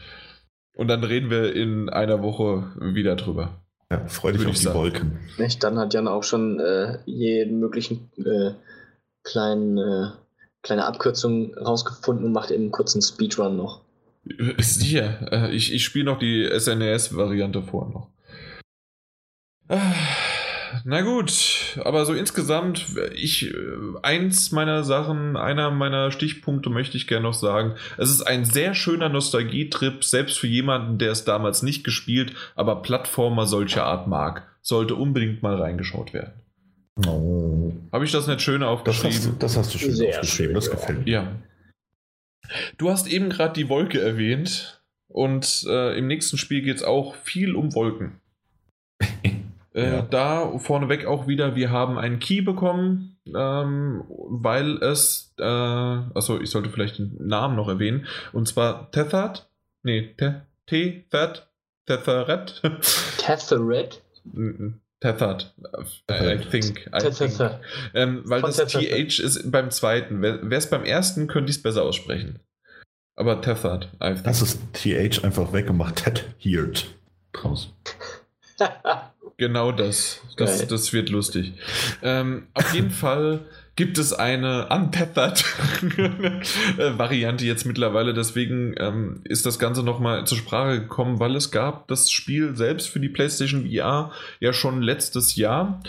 [0.74, 3.65] Und dann reden wir in einer Woche wieder drüber.
[3.90, 4.78] Ja, freu dich auf die sagen.
[4.78, 5.18] Wolken.
[5.38, 5.62] Nicht?
[5.62, 8.52] Dann hat Jan auch schon äh, jeden möglichen äh,
[9.22, 10.10] kleinen, äh,
[10.62, 13.82] kleine Abkürzung rausgefunden und macht eben einen kurzen Speedrun noch.
[14.58, 15.32] Sicher.
[15.32, 18.10] Äh, ich, ich spiele noch die SNES-Variante vor noch.
[19.68, 19.94] Ah,
[20.84, 23.52] na gut, aber so insgesamt, ich,
[24.02, 27.74] eins meiner Sachen, einer meiner Stichpunkte möchte ich gerne noch sagen.
[27.96, 32.82] Es ist ein sehr schöner Nostalgietrip, selbst für jemanden, der es damals nicht gespielt, aber
[32.82, 34.46] Plattformer solcher Art mag.
[34.62, 36.32] Sollte unbedingt mal reingeschaut werden.
[37.06, 37.72] Oh.
[37.92, 39.16] Habe ich das nicht schön Das, aufgeschrieben?
[39.16, 40.72] hast, du- das hast du schön Sehr aufgeschrieben, schön, das ja.
[40.72, 41.10] gefällt mir.
[41.10, 41.32] Ja.
[42.78, 47.14] Du hast eben gerade die Wolke erwähnt und äh, im nächsten Spiel geht es auch
[47.16, 48.20] viel um Wolken.
[49.76, 50.02] Äh, Ja.
[50.02, 56.50] Da vorneweg auch wieder, wir haben einen Key bekommen, ähm, weil es, äh, achso, ich
[56.50, 59.48] sollte vielleicht den Namen noch erwähnen, und zwar Tethard,
[59.82, 61.48] nee, Te- Tethard,
[61.86, 62.62] Tetheret,
[63.18, 64.02] Tethered?
[65.00, 65.54] Tethard,
[66.10, 67.14] I think, I think.
[67.16, 67.60] Tether.
[67.94, 68.80] Ähm, weil Von das Tether.
[69.06, 70.22] TH ist beim zweiten.
[70.22, 72.40] Wäre es beim ersten, könnte ich es besser aussprechen.
[73.14, 73.90] Aber Tethard.
[74.02, 74.24] I think.
[74.24, 75.96] Das ist TH einfach weggemacht.
[76.02, 76.86] Ted Heard
[77.32, 77.72] draus.
[79.36, 80.20] Genau das.
[80.36, 80.66] Das, Geil.
[80.68, 81.52] das wird lustig.
[82.02, 83.44] Ähm, auf jeden Fall
[83.76, 84.78] gibt es eine äh,
[86.98, 88.14] Variante jetzt mittlerweile.
[88.14, 92.88] Deswegen ähm, ist das Ganze nochmal zur Sprache gekommen, weil es gab das Spiel selbst
[92.88, 95.82] für die PlayStation VR ja schon letztes Jahr.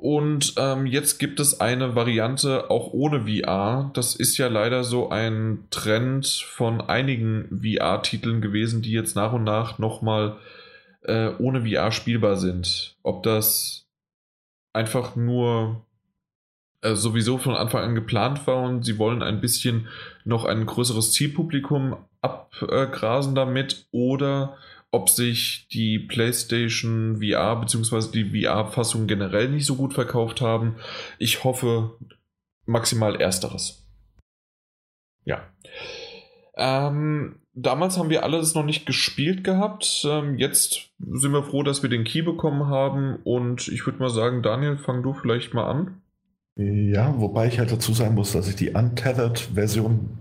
[0.00, 3.90] Und ähm, jetzt gibt es eine Variante auch ohne VR.
[3.94, 9.42] Das ist ja leider so ein Trend von einigen VR-Titeln gewesen, die jetzt nach und
[9.44, 10.36] nach nochmal
[11.08, 12.96] äh, ohne VR spielbar sind.
[13.02, 13.86] Ob das
[14.72, 15.84] einfach nur
[16.82, 19.88] äh, sowieso von Anfang an geplant war und sie wollen ein bisschen
[20.24, 24.56] noch ein größeres Zielpublikum abgrasen damit oder
[24.90, 28.10] ob sich die PlayStation VR bzw.
[28.12, 30.76] die VR-Fassung generell nicht so gut verkauft haben.
[31.18, 31.98] Ich hoffe
[32.64, 33.86] maximal ersteres.
[35.24, 35.42] Ja.
[36.56, 40.06] Ähm, damals haben wir alles noch nicht gespielt gehabt.
[40.08, 43.16] Ähm, jetzt sind wir froh, dass wir den Key bekommen haben.
[43.24, 46.02] Und ich würde mal sagen, Daniel, fang du vielleicht mal an.
[46.56, 50.18] Ja, wobei ich halt dazu sagen muss, dass ich die Untethered-Version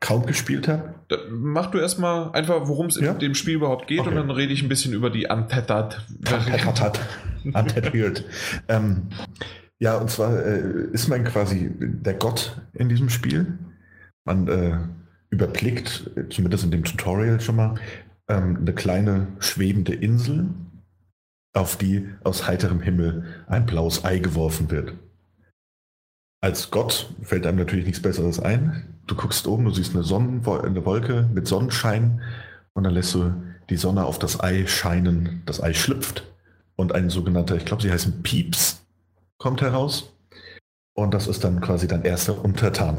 [0.00, 0.94] kaum gespielt habe.
[1.30, 3.12] Mach du erstmal einfach, worum es Ja?
[3.12, 4.10] in dem Spiel überhaupt geht, Okay.
[4.10, 6.04] und dann rede ich ein bisschen über die Untethered.
[6.30, 7.00] Untethered.
[7.44, 8.24] Untethered.
[8.68, 9.08] ähm,
[9.78, 13.58] ja, und zwar äh, ist man quasi der Gott in diesem Spiel.
[14.24, 14.78] Man äh,
[15.34, 17.74] überblickt, zumindest in dem Tutorial schon mal,
[18.28, 20.48] ähm, eine kleine schwebende Insel,
[21.52, 24.94] auf die aus heiterem Himmel ein blaues Ei geworfen wird.
[26.40, 28.98] Als Gott fällt einem natürlich nichts Besseres ein.
[29.06, 32.20] Du guckst oben, du siehst eine, Sonnenwo eine Wolke mit Sonnenschein
[32.74, 33.32] und dann lässt du
[33.70, 35.42] die Sonne auf das Ei scheinen.
[35.46, 36.24] Das Ei schlüpft
[36.76, 38.84] und ein sogenannter, ich glaube, sie heißen Pieps,
[39.38, 40.12] kommt heraus.
[40.96, 42.98] Und das ist dann quasi dein erster Untertan.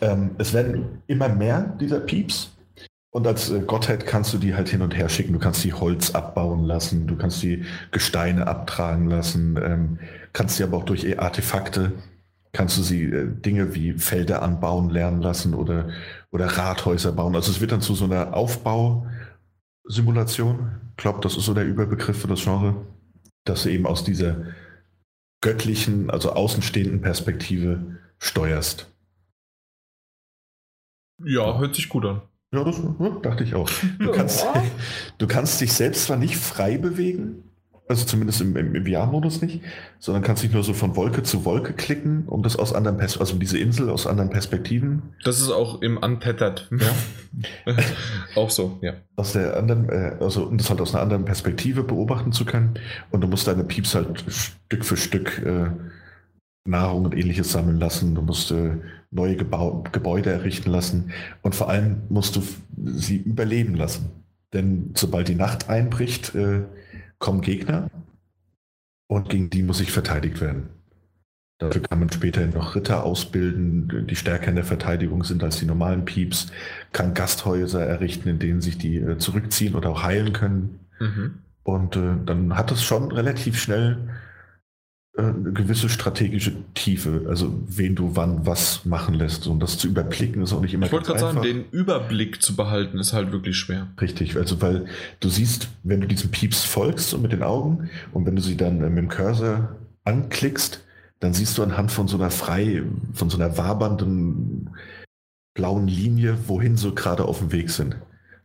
[0.00, 2.54] Ähm, es werden immer mehr dieser Pieps.
[3.14, 5.32] Und als äh, Gottheit kannst du die halt hin und her schicken.
[5.32, 10.00] Du kannst die Holz abbauen lassen, du kannst die Gesteine abtragen lassen, ähm,
[10.32, 11.92] kannst sie aber auch durch Artefakte,
[12.52, 15.90] kannst du sie äh, Dinge wie Felder anbauen lernen lassen oder,
[16.32, 17.36] oder Rathäuser bauen.
[17.36, 20.72] Also es wird dann zu so einer Aufbausimulation.
[20.90, 22.74] Ich glaube, das ist so der Überbegriff für das Genre,
[23.44, 24.38] dass du eben aus dieser
[25.40, 28.92] göttlichen, also außenstehenden Perspektive steuerst.
[31.22, 32.22] Ja, hört sich gut an.
[32.52, 33.68] Ja, das ja, dachte ich auch.
[33.98, 34.46] Du kannst,
[35.18, 37.42] du kannst dich selbst zwar nicht frei bewegen,
[37.88, 39.60] also zumindest im, im, im VR-Modus nicht,
[39.98, 43.18] sondern kannst dich nur so von Wolke zu Wolke klicken, um das aus anderen Pers
[43.18, 46.70] also diese Insel aus anderen Perspektiven, Das ist auch im Untethered.
[46.78, 47.74] ja,
[48.36, 48.94] auch so, ja.
[49.16, 52.74] aus der anderen, äh, also um das halt aus einer anderen Perspektive beobachten zu können.
[53.10, 55.70] Und du musst deine Pieps halt Stück für Stück äh,
[56.66, 58.14] Nahrung und ähnliches sammeln lassen.
[58.14, 58.78] Du musst äh,
[59.14, 61.12] neue Gebau Gebäude errichten lassen.
[61.42, 62.42] Und vor allem musst du
[62.76, 64.10] sie überleben lassen.
[64.52, 66.62] Denn sobald die Nacht einbricht, äh,
[67.18, 67.90] kommen Gegner
[69.06, 70.68] und gegen die muss sich verteidigt werden.
[71.58, 75.66] Dafür kann man später noch Ritter ausbilden, die stärker in der Verteidigung sind als die
[75.66, 76.48] normalen Pieps,
[76.92, 80.80] kann Gasthäuser errichten, in denen sich die äh, zurückziehen oder auch heilen können.
[80.98, 81.38] Mhm.
[81.62, 83.98] Und äh, dann hat es schon relativ schnell
[85.16, 89.46] eine gewisse strategische Tiefe, also wen du wann was machen lässt.
[89.46, 92.56] Und das zu überblicken ist auch nicht immer Ich wollte gerade sagen, den Überblick zu
[92.56, 93.88] behalten ist halt wirklich schwer.
[94.00, 94.86] Richtig, also weil
[95.20, 98.56] du siehst, wenn du diesen Pieps folgst und mit den Augen und wenn du sie
[98.56, 100.84] dann äh, mit dem Cursor anklickst,
[101.20, 102.82] dann siehst du anhand von so einer frei,
[103.12, 104.70] von so einer wabernden
[105.54, 107.96] blauen Linie, wohin sie gerade auf dem Weg sind.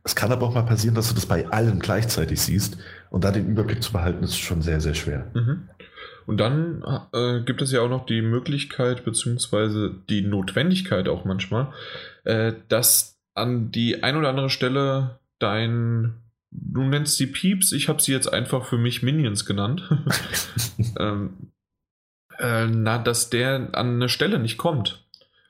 [0.04, 2.78] Es kann aber auch mal passieren, dass du das bei allen gleichzeitig siehst
[3.10, 5.28] und da den Überblick zu behalten, ist schon sehr, sehr schwer.
[5.34, 5.68] Mhm.
[6.30, 11.74] Und dann äh, gibt es ja auch noch die Möglichkeit, beziehungsweise die Notwendigkeit auch manchmal,
[12.24, 16.14] äh, dass an die ein oder andere Stelle dein
[16.52, 19.90] du nennst sie Pieps, ich habe sie jetzt einfach für mich Minions genannt.
[21.00, 21.52] ähm,
[22.38, 25.04] äh, na, dass der an eine Stelle nicht kommt.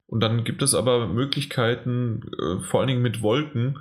[0.07, 3.79] Und dann gibt es aber Möglichkeiten, äh, vor allen Dingen mit Wolken,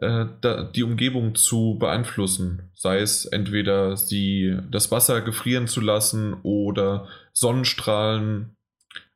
[0.00, 0.26] äh,
[0.74, 2.70] die Umgebung zu beeinflussen.
[2.74, 8.56] Sei es entweder sie das Wasser gefrieren zu lassen oder Sonnenstrahlen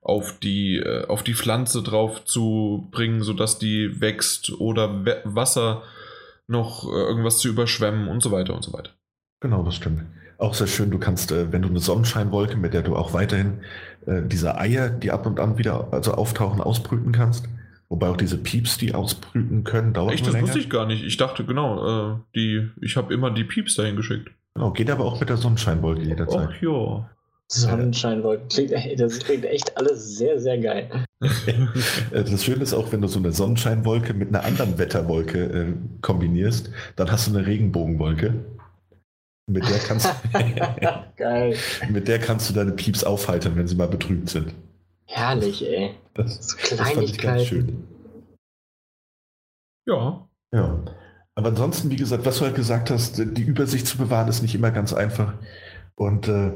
[0.03, 5.85] auf die, äh, auf die Pflanze drauf zu bringen, sodass die wächst oder Wasser
[6.49, 8.91] noch äh, irgendwas zu überschwemmen und so weiter und so weiter.
[9.41, 10.03] Genau, das stimmt.
[10.37, 13.61] Auch sehr schön, du kannst, wenn du eine Sonnenscheinwolke, mit der du auch weiterhin
[14.05, 17.49] diese Eier, die ab und an wieder also auftauchen, ausbrüten kannst,
[17.95, 20.49] wobei auch diese Pieps, die ausbrüten können, dauert Echt, das länger.
[20.49, 21.05] wusste ich gar nicht.
[21.05, 24.33] Ich dachte, genau, äh, die, ich habe immer die Pieps dahin geschickt.
[24.57, 26.49] Genau, geht aber auch mit der Sonnenscheinwolke jederzeit.
[26.51, 27.09] Ach ja.
[27.47, 28.49] Sonnenscheinwolken.
[28.49, 30.91] Klingt, das klingt echt alles sehr, sehr geil.
[32.11, 36.73] das Schöne ist auch, wenn du so eine Sonnenscheinwolke mit einer anderen Wetterwolke äh, kombinierst,
[36.97, 38.35] dann hast du eine Regenbogenwolke.
[39.47, 40.09] Mit der kannst
[41.17, 41.57] Geil.
[41.91, 44.53] Mit der kannst du deine Pieps aufhalten, wenn sie mal betrübt sind.
[45.15, 45.95] Herrlich, ey.
[46.15, 47.87] Das, das fand ich ganz schön.
[49.87, 50.29] Ja.
[50.53, 50.85] Ja.
[51.37, 54.57] Aber ansonsten, wie gesagt, was du halt gesagt hast, die Übersicht zu bewahren, ist nicht
[54.57, 55.35] immer ganz einfach.
[55.95, 56.53] Und äh,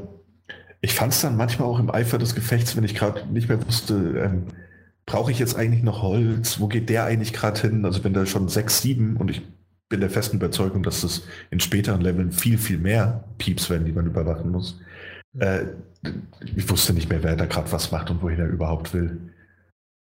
[0.81, 3.65] ich fand es dann manchmal auch im Eifer des Gefechts, wenn ich gerade nicht mehr
[3.65, 4.47] wusste, ähm,
[5.05, 6.59] brauche ich jetzt eigentlich noch Holz?
[6.59, 7.85] Wo geht der eigentlich gerade hin?
[7.85, 9.41] Also wenn da schon sechs, sieben und ich
[9.87, 13.93] bin der festen Überzeugung, dass es in späteren Leveln viel, viel mehr Pieps werden, die
[13.93, 14.81] man überwachen muss.
[15.37, 15.65] Äh,
[16.55, 19.33] ich wusste nicht mehr, wer da gerade was macht und wohin er überhaupt will.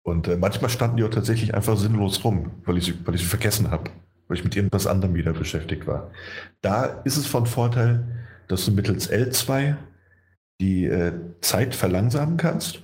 [0.02, 3.22] Und äh, manchmal standen die auch tatsächlich einfach sinnlos rum, weil ich sie, weil ich
[3.22, 3.90] sie vergessen habe,
[4.28, 6.10] weil ich mit irgendwas anderem wieder beschäftigt war.
[6.62, 8.06] Da ist es von Vorteil,
[8.48, 9.76] dass du mittels L2
[10.60, 12.82] die äh, Zeit verlangsamen kannst.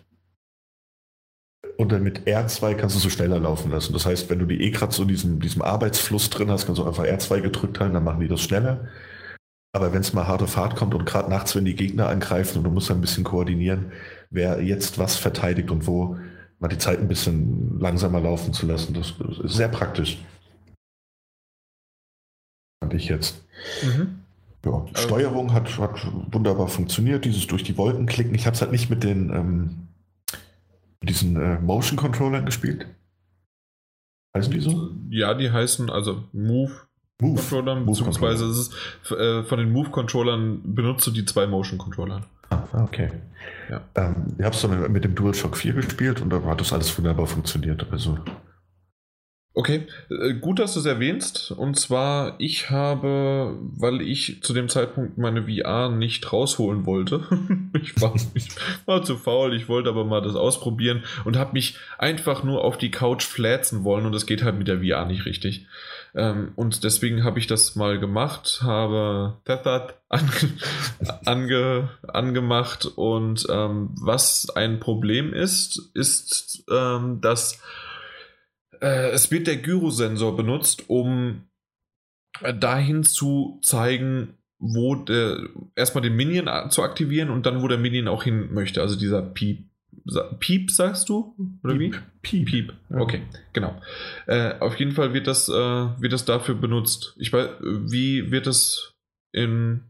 [1.78, 3.92] Und dann mit R2 kannst du so schneller laufen lassen.
[3.92, 6.80] Das heißt, wenn du die eh gerade so in diesem, diesem Arbeitsfluss drin hast, kannst
[6.80, 8.88] du einfach R2 gedrückt halten, dann machen die das schneller.
[9.72, 12.64] Aber wenn es mal harte Fahrt kommt und gerade nachts, wenn die Gegner angreifen und
[12.64, 13.92] du musst ein bisschen koordinieren,
[14.30, 16.18] wer jetzt was verteidigt und wo,
[16.58, 20.18] mal die Zeit ein bisschen langsamer laufen zu lassen, das ist sehr praktisch.
[22.82, 23.42] Fand ich jetzt.
[23.82, 24.18] Mhm.
[24.64, 28.34] Ja, die Steuerung hat, hat wunderbar funktioniert, dieses durch die Wolken klicken.
[28.34, 29.88] Ich habe es halt nicht mit den ähm,
[31.02, 32.86] diesen äh, Motion Controllern gespielt.
[34.36, 34.90] Heißen die so?
[35.10, 36.72] Ja, die heißen also Move,
[37.22, 37.40] Move.
[37.40, 38.60] Controllern, Move beziehungsweise Controller.
[38.60, 42.22] ist, äh, von den Move Controllern benutzt du die zwei Motion Controller.
[42.50, 43.10] Ah, okay.
[43.70, 43.80] Ja.
[43.94, 46.96] Ähm, ich habe es dann mit dem DualShock 4 gespielt und da hat das alles
[46.98, 47.86] wunderbar funktioniert.
[47.90, 48.18] Also
[49.54, 51.50] Okay, äh, gut, dass du es erwähnst.
[51.50, 57.26] Und zwar, ich habe, weil ich zu dem Zeitpunkt meine VR nicht rausholen wollte,
[57.82, 58.48] ich, war, ich
[58.86, 62.78] war zu faul, ich wollte aber mal das ausprobieren und habe mich einfach nur auf
[62.78, 65.66] die Couch flätzen wollen und das geht halt mit der VR nicht richtig.
[66.14, 70.30] Ähm, und deswegen habe ich das mal gemacht, habe Tethered ange,
[71.24, 77.60] ange, angemacht und ähm, was ein Problem ist, ist, ähm, dass
[78.80, 81.44] äh, es wird der Gyrosensor benutzt, um
[82.58, 85.38] dahin zu zeigen, wo der,
[85.74, 88.80] erstmal den Minion zu aktivieren und dann, wo der Minion auch hin möchte.
[88.80, 89.71] Also dieser Piep.
[90.40, 91.36] Piep, sagst du?
[91.62, 91.94] Oder Piep.
[91.94, 92.00] wie?
[92.22, 92.46] Piep.
[92.46, 92.72] Piep.
[92.90, 93.80] Okay, genau.
[94.26, 97.14] Äh, auf jeden Fall wird das, äh, wird das dafür benutzt.
[97.18, 98.94] Ich weiß, wie wird das
[99.32, 99.82] in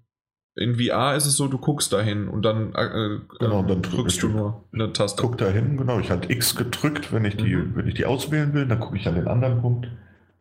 [0.54, 4.28] in VR ist es so, du guckst dahin und dann, äh, genau, dann drückst du
[4.28, 5.22] nur eine Taste.
[5.22, 5.98] Guck dahin, genau.
[5.98, 7.74] Ich halte X gedrückt, wenn ich die, mhm.
[7.74, 9.88] wenn ich die auswählen will, dann gucke ich an den anderen Punkt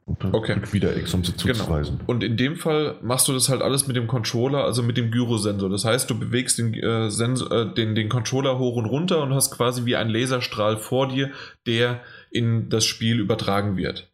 [0.06, 0.57] okay.
[0.72, 1.99] wieder X, um sie zuzuweisen.
[1.99, 2.11] Genau.
[2.11, 5.11] Und in dem Fall machst du das halt alles mit dem Controller, also mit dem
[5.11, 5.69] Gyrosensor.
[5.69, 9.34] Das heißt, du bewegst den, äh, Sensor, äh, den, den Controller hoch und runter und
[9.34, 11.32] hast quasi wie ein Laserstrahl vor dir,
[11.65, 14.11] der in das Spiel übertragen wird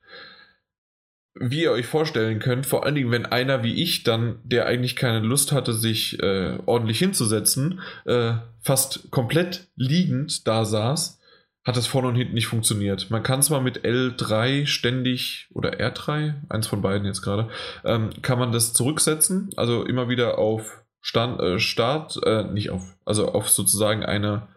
[1.40, 4.96] wie ihr euch vorstellen könnt, vor allen Dingen, wenn einer wie ich dann, der eigentlich
[4.96, 11.20] keine Lust hatte, sich äh, ordentlich hinzusetzen, äh, fast komplett liegend da saß,
[11.68, 13.12] hat das vorne und hinten nicht funktioniert.
[13.12, 17.50] Man kann zwar mit L3 ständig oder R3, eins von beiden jetzt gerade,
[17.84, 22.96] ähm, kann man das zurücksetzen, also immer wieder auf Stand, äh, Start, äh, nicht auf,
[23.06, 24.48] also auf sozusagen eine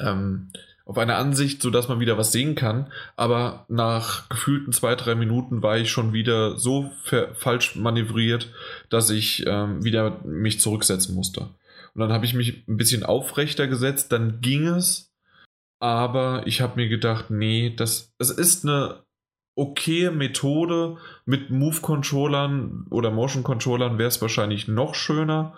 [0.00, 0.50] ähm,
[0.86, 2.92] auf eine Ansicht, sodass man wieder was sehen kann.
[3.16, 6.90] Aber nach gefühlten zwei, drei Minuten war ich schon wieder so
[7.34, 8.52] falsch manövriert,
[8.88, 11.40] dass ich ähm, wieder mich zurücksetzen musste.
[11.94, 15.12] Und dann habe ich mich ein bisschen aufrechter gesetzt, dann ging es.
[15.78, 19.04] Aber ich habe mir gedacht, nee, das, es ist eine
[19.56, 20.96] okaye Methode.
[21.24, 25.54] Mit Move-Controllern oder Motion-Controllern wäre es wahrscheinlich noch schöner.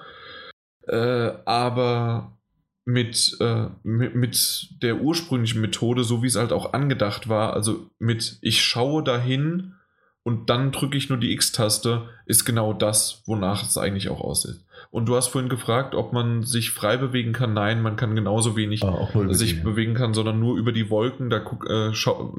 [0.86, 2.38] Äh, aber
[2.84, 7.90] mit, äh, mit, mit, der ursprünglichen Methode, so wie es halt auch angedacht war, also
[7.98, 9.74] mit ich schaue dahin
[10.22, 14.60] und dann drücke ich nur die X-Taste, ist genau das, wonach es eigentlich auch aussieht.
[14.90, 17.52] Und du hast vorhin gefragt, ob man sich frei bewegen kann.
[17.52, 21.28] Nein, man kann genauso wenig Ah, sich bewegen kann, sondern nur über die Wolken.
[21.28, 21.92] Da guck, äh,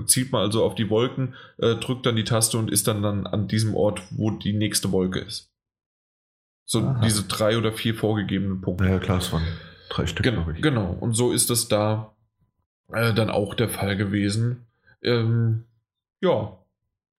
[0.05, 3.27] zielt man also auf die Wolken, äh, drückt dann die Taste und ist dann, dann
[3.27, 5.51] an diesem Ort, wo die nächste Wolke ist.
[6.65, 7.01] So Aha.
[7.03, 8.85] diese drei oder vier vorgegebenen Punkte.
[8.87, 9.45] Ja, klar, es waren
[9.89, 10.61] drei Stück, Genau, ich.
[10.61, 10.91] genau.
[10.99, 12.15] Und so ist es da
[12.91, 14.65] äh, dann auch der Fall gewesen.
[15.03, 15.65] Ähm,
[16.21, 16.57] ja,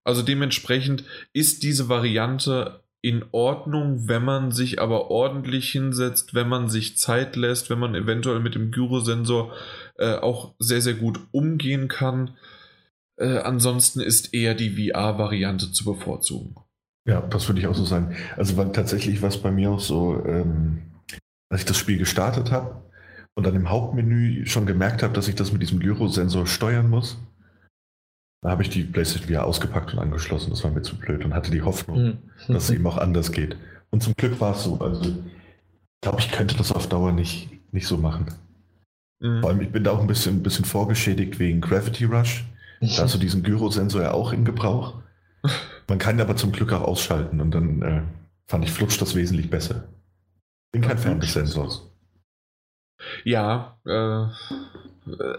[0.02, 6.68] also dementsprechend ist diese Variante in Ordnung, wenn man sich aber ordentlich hinsetzt, wenn man
[6.68, 9.55] sich Zeit lässt, wenn man eventuell mit dem Gyrosensor
[9.97, 12.36] äh, auch sehr, sehr gut umgehen kann.
[13.16, 16.56] Äh, ansonsten ist eher die VR-Variante zu bevorzugen.
[17.06, 18.16] Ja, das würde ich auch so sagen.
[18.36, 20.82] Also weil tatsächlich war es bei mir auch so, ähm,
[21.48, 22.82] als ich das Spiel gestartet habe
[23.35, 27.18] und dann im Hauptmenü schon gemerkt habe, dass ich das mit diesem Gyrosensor steuern muss,
[28.42, 30.50] da habe ich die PlayStation VR ausgepackt und angeschlossen.
[30.50, 32.18] Das war mir zu blöd und hatte die Hoffnung, Hm.
[32.48, 33.56] dass es eben auch anders geht.
[33.90, 34.78] Und zum Glück war es so.
[34.80, 35.14] Also ich
[36.02, 38.26] glaube, ich könnte das auf Dauer nicht, nicht so machen.
[39.20, 39.40] Mhm.
[39.40, 42.44] Vor allem, ich bin da auch ein bisschen, ein bisschen vorgeschädigt wegen Gravity Rush.
[42.80, 45.02] Da hast du diesen Gyrosensor ja auch in Gebrauch.
[45.88, 48.02] Man kann ihn aber zum Glück auch ausschalten und dann äh,
[48.48, 49.88] fand ich Flutsch das wesentlich besser.
[50.72, 51.90] Bin kein Fan des Sensors.
[53.24, 54.26] Ja, äh,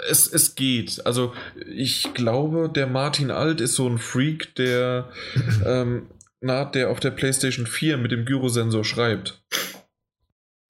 [0.09, 1.05] es, es geht.
[1.05, 1.33] Also
[1.67, 5.09] ich glaube, der Martin Alt ist so ein Freak, der,
[5.65, 6.07] ähm,
[6.39, 9.43] na, der auf der PlayStation 4 mit dem Gyrosensor schreibt.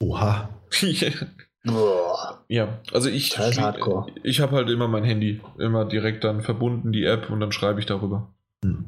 [0.02, 0.50] Oha.
[2.48, 3.38] Ja, also ich,
[4.24, 7.80] ich habe halt immer mein Handy immer direkt dann verbunden, die App, und dann schreibe
[7.80, 8.34] ich darüber.
[8.66, 8.86] Hm.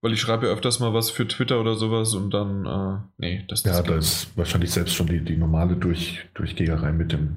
[0.00, 3.44] Weil ich schreibe ja öfters mal was für Twitter oder sowas und dann, äh, nee,
[3.48, 4.04] das, das Ja, geht da nicht.
[4.04, 7.36] ist wahrscheinlich selbst schon die, die normale Durch, Durchgeherei mit dem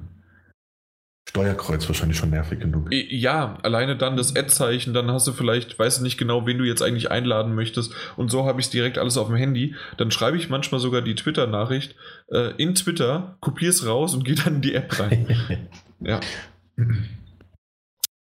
[1.32, 2.88] Steuerkreuz wahrscheinlich schon nervig genug.
[2.90, 6.64] Ja, alleine dann das Ad-Zeichen, dann hast du vielleicht, weißt du nicht genau, wen du
[6.64, 7.94] jetzt eigentlich einladen möchtest.
[8.18, 9.74] Und so habe ich es direkt alles auf dem Handy.
[9.96, 11.96] Dann schreibe ich manchmal sogar die Twitter-Nachricht
[12.30, 15.70] äh, in Twitter, kopiere es raus und gehe dann in die App rein.
[16.00, 16.20] ja.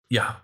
[0.07, 0.41] Ja,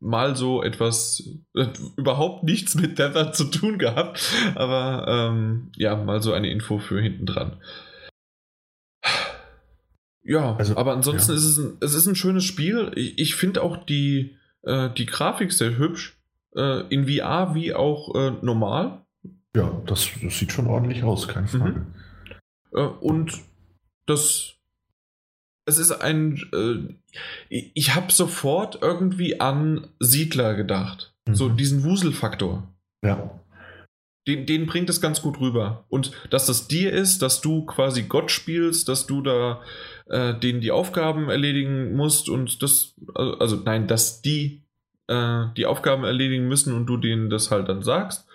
[0.00, 1.22] mal so etwas,
[1.54, 1.66] äh,
[1.98, 6.98] überhaupt nichts mit Tether zu tun gehabt, aber ähm, ja, mal so eine Info für
[6.98, 7.58] hinten dran.
[10.26, 11.36] Ja, Also, aber ansonsten ja.
[11.38, 12.90] ist es ein, es ist ein schönes Spiel.
[12.96, 16.16] Ich, ich finde auch die, äh, die Grafik sehr hübsch.
[16.54, 19.02] Äh, in VR wie auch äh, normal.
[19.54, 21.86] Ja, das, das sieht schon ordentlich aus, keine Frage.
[22.72, 23.32] Äh, und
[24.06, 24.52] das.
[25.68, 26.40] Es ist ein.
[26.52, 26.94] Äh,
[27.74, 31.14] ich habe sofort irgendwie an Siedler gedacht.
[31.30, 31.56] So Mhm.
[31.56, 32.62] diesen Wuselfaktor.
[33.04, 33.40] Ja,
[34.28, 35.84] Den, den bringt es ganz gut rüber.
[35.88, 39.60] Und dass das dir ist, dass du quasi Gott spielst, dass du da
[40.08, 44.62] äh, denen die Aufgaben erledigen musst und das, also, nein, dass die
[45.08, 48.26] äh, die Aufgaben erledigen müssen und du denen das halt dann sagst.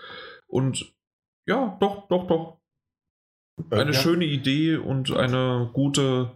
[0.48, 0.94] Und
[1.46, 2.58] ja, doch, doch, doch.
[3.70, 4.00] Eine Äh, ja.
[4.00, 6.32] schöne Idee und eine gute,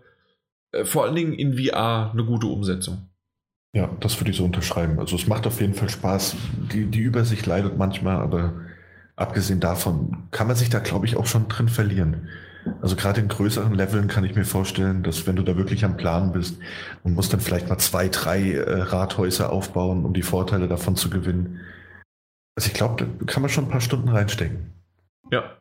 [0.71, 3.09] äh, vor allen Dingen in VR, eine gute Umsetzung.
[3.73, 4.99] Ja, das würde ich so unterschreiben.
[4.99, 6.35] Also es macht auf jeden Fall Spaß.
[6.71, 8.53] Die, die Übersicht leidet manchmal, aber
[9.17, 12.29] abgesehen davon kann man sich da, glaube ich, auch schon drin verlieren.
[12.81, 15.97] Also gerade in größeren Leveln kann ich mir vorstellen, dass wenn du da wirklich am
[15.97, 16.57] Plan bist
[17.03, 21.09] und musst dann vielleicht mal zwei, drei äh, Rathäuser aufbauen, um die Vorteile davon zu
[21.09, 21.61] gewinnen.
[22.55, 24.73] Also ich glaube, da kann man schon ein paar Stunden reinstecken.
[25.31, 25.57] Ja.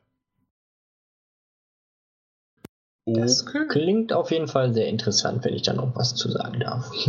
[3.07, 6.91] Das klingt auf jeden Fall sehr interessant, wenn ich da noch was zu sagen darf.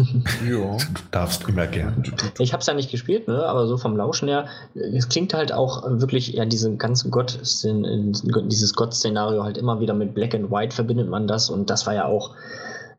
[0.46, 0.78] Ja.
[0.78, 2.04] Du darfst immer gern.
[2.40, 3.46] Ich habe es ja nicht gespielt, ne?
[3.46, 8.74] aber so vom Lauschen her, es klingt halt auch wirklich, ja, diese ganze Gott, dieses
[8.76, 12.06] Gott-Szenario halt immer wieder mit Black and White verbindet man das und das war ja
[12.06, 12.36] auch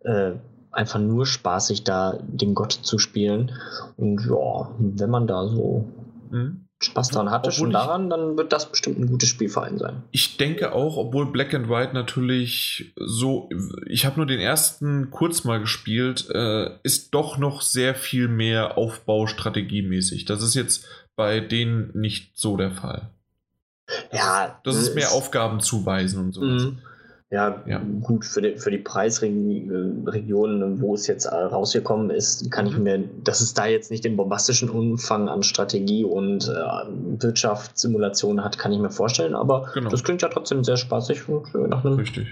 [0.04, 0.32] äh,
[0.72, 3.52] einfach nur spaßig, da den Gott zu spielen.
[3.96, 5.86] Und ja, wenn man da so
[6.30, 6.65] Mhm.
[6.82, 9.78] Spaß dran hatte, Obwohl schon daran, dann wird das bestimmt ein gutes Spiel für einen
[9.78, 10.02] sein.
[10.10, 13.48] Ich denke auch, obwohl Black and White natürlich so,
[13.86, 18.76] ich habe nur den ersten kurz mal gespielt, äh, ist doch noch sehr viel mehr
[18.76, 20.26] Aufbau strategiemäßig.
[20.26, 20.86] Das ist jetzt
[21.16, 23.10] bei denen nicht so der Fall.
[24.12, 26.64] Ja, Das ist mehr Aufgaben zuweisen und sowas.
[26.64, 26.78] Mhm.
[27.30, 27.80] Ja, Ja.
[28.02, 32.82] gut, für die, für die Preisregionen, wo es jetzt äh, rausgekommen ist, kann ich Mhm.
[32.84, 38.58] mir, dass es da jetzt nicht den bombastischen Umfang an Strategie und äh, Wirtschaftssimulation hat,
[38.58, 39.90] kann ich mir vorstellen, aber Genau.
[39.90, 42.28] das klingt ja trotzdem sehr spaßig und äh, nach einem, Richtig.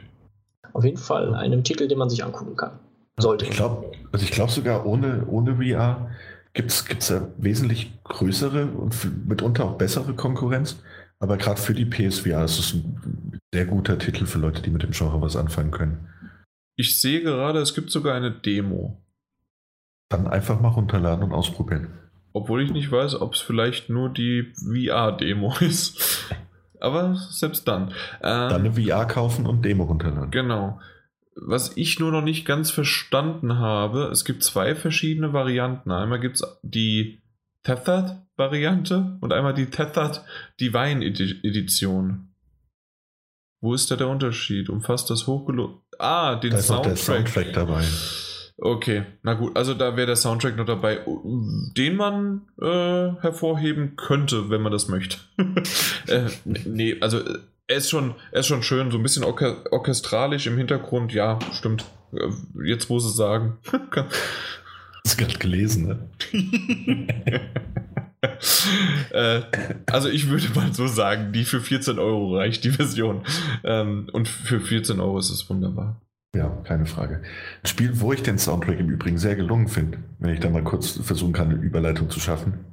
[0.72, 2.78] auf jeden Fall einem Titel, den man sich angucken kann.
[3.18, 3.44] Sollte.
[3.46, 6.08] Ich glaube, also ich glaube sogar ohne, ohne VR
[6.52, 8.94] gibt es ja wesentlich größere und
[9.28, 10.76] mitunter auch bessere Konkurrenz.
[11.20, 14.82] Aber gerade für die PSVR ist es ein sehr guter Titel für Leute, die mit
[14.82, 16.08] dem Genre was anfangen können.
[16.74, 19.00] Ich sehe gerade, es gibt sogar eine Demo.
[20.08, 21.96] Dann einfach mal runterladen und ausprobieren.
[22.32, 26.34] Obwohl ich nicht weiß, ob es vielleicht nur die VR-Demo ist.
[26.80, 27.92] Aber selbst dann.
[28.24, 30.32] Ähm, dann eine VR kaufen und Demo runterladen.
[30.32, 30.80] Genau.
[31.36, 35.92] Was ich nur noch nicht ganz verstanden habe, es gibt zwei verschiedene Varianten.
[35.92, 37.22] Einmal gibt es die
[37.62, 40.24] Tethered-Variante und einmal die Tethered
[40.60, 42.33] Divine-Edition.
[43.64, 44.68] Wo ist da der Unterschied?
[44.68, 45.76] Umfasst das hochgeladen?
[45.98, 46.92] Ah, den da ist Soundtrack.
[46.92, 47.82] Auch der Soundtrack dabei.
[48.58, 51.00] Okay, na gut, also da wäre der Soundtrack noch dabei,
[51.74, 55.16] den man äh, hervorheben könnte, wenn man das möchte.
[56.08, 57.20] äh, nee, also
[57.66, 61.38] er ist schon, er ist schon schön, so ein bisschen orche orchestralisch im Hintergrund, ja,
[61.54, 61.86] stimmt.
[62.12, 62.28] Äh,
[62.66, 63.56] jetzt muss es sagen.
[63.72, 66.10] Hast du gerade gelesen, ne?
[69.12, 69.40] äh,
[69.86, 73.22] also ich würde mal so sagen, die für 14 Euro reicht, die Version.
[73.64, 76.00] Ähm, und für 14 Euro ist es wunderbar.
[76.34, 77.22] Ja, keine Frage.
[77.62, 80.64] Ein Spiel, wo ich den Soundtrack im Übrigen sehr gelungen finde, wenn ich da mal
[80.64, 82.64] kurz versuchen kann, eine Überleitung zu schaffen.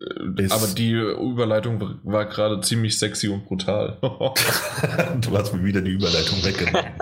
[0.00, 3.98] Äh, aber die Überleitung war gerade ziemlich sexy und brutal.
[5.20, 6.92] du hast mir wieder die Überleitung weggenommen.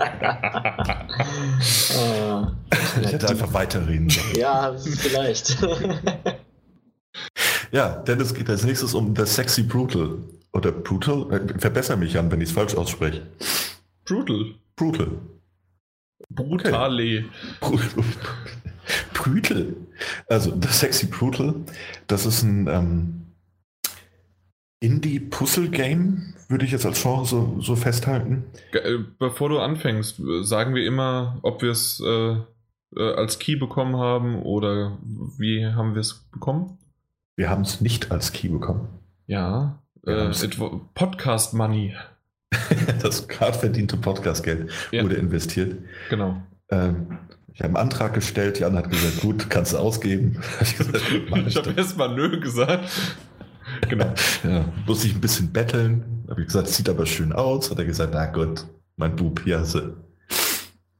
[3.01, 4.35] ich hätte einfach weiterreden sollen.
[4.35, 5.57] Ja, vielleicht.
[7.71, 10.17] Ja, denn es geht als nächstes um The Sexy Brutal.
[10.53, 11.31] Oder Brutal?
[11.31, 13.27] Äh, verbessere mich an, wenn ich es falsch ausspreche.
[14.05, 14.55] Brutal.
[14.75, 15.11] Brutal.
[16.29, 17.25] Brutale.
[17.61, 17.79] Okay.
[19.13, 19.75] Brutal.
[20.27, 21.55] Also, The Sexy Brutal,
[22.07, 23.21] das ist ein ähm,
[24.79, 28.45] Indie-Puzzle-Game, würde ich jetzt als Genre so, so, festhalten.
[28.73, 32.35] Äh, bevor du anfängst, sagen wir immer, ob wir es äh,
[32.97, 34.97] äh, als Key bekommen haben oder
[35.37, 36.77] wie haben wir es bekommen?
[37.41, 38.87] Wir haben es nicht als Key bekommen.
[39.25, 40.29] Ja, äh,
[40.93, 41.95] Podcast Money.
[43.01, 45.03] das gerade verdiente Podcastgeld ja.
[45.03, 45.75] wurde investiert.
[46.11, 46.39] Genau.
[46.69, 47.17] Ähm,
[47.51, 50.39] ich habe einen Antrag gestellt, Jan hat gesagt, gut, kannst du ausgeben.
[50.61, 52.87] ich, ich habe erstmal nö gesagt.
[53.89, 54.13] Genau.
[54.43, 56.23] Ja, muss ich ein bisschen betteln.
[56.29, 57.71] Habe ich gesagt, sieht aber schön aus.
[57.71, 59.97] Hat er gesagt, na gut, mein Bub, hier hast du.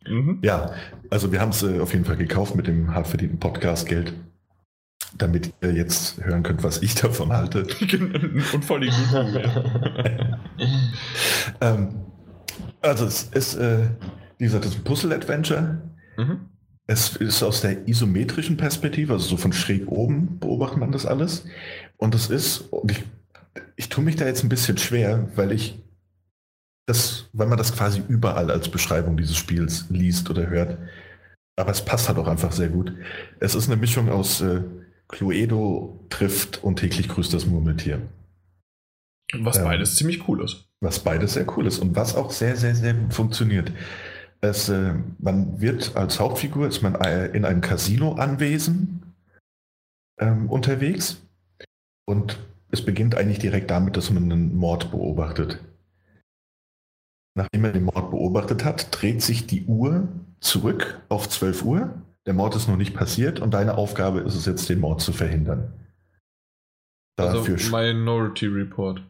[0.07, 0.39] Mhm.
[0.41, 0.71] Ja,
[1.11, 4.15] also wir haben es äh, auf jeden Fall gekauft mit dem hart verdienten Podcastgeld
[5.17, 7.63] damit ihr jetzt hören könnt, was ich davon halte.
[8.53, 9.39] Und voll die guten.
[11.61, 11.95] ähm,
[12.81, 13.89] also es ist, äh,
[14.37, 15.81] wie gesagt, das ist ein Puzzle-Adventure.
[16.17, 16.39] Mhm.
[16.87, 21.45] Es ist aus der isometrischen Perspektive, also so von schräg oben beobachtet man das alles.
[21.97, 23.03] Und es ist, und ich,
[23.75, 25.81] ich tue mich da jetzt ein bisschen schwer, weil ich
[26.87, 30.77] das, weil man das quasi überall als Beschreibung dieses Spiels liest oder hört.
[31.55, 32.93] Aber es passt halt auch einfach sehr gut.
[33.39, 34.61] Es ist eine Mischung aus äh,
[35.11, 38.01] Cluedo trifft und täglich grüßt das Murmeltier.
[39.33, 40.67] Was ähm, beides ziemlich cool ist.
[40.81, 43.71] Was beides sehr cool ist und was auch sehr, sehr, sehr gut funktioniert.
[44.41, 49.13] Es, äh, man wird als Hauptfigur, ist man äh, in einem Casino-Anwesen
[50.19, 51.21] ähm, unterwegs
[52.05, 52.39] und
[52.71, 55.59] es beginnt eigentlich direkt damit, dass man einen Mord beobachtet.
[57.35, 60.07] Nachdem er den Mord beobachtet hat, dreht sich die Uhr
[60.39, 64.45] zurück auf 12 Uhr der Mord ist noch nicht passiert und deine Aufgabe ist es
[64.45, 65.73] jetzt, den Mord zu verhindern.
[67.17, 69.01] Dafür also Minority Report.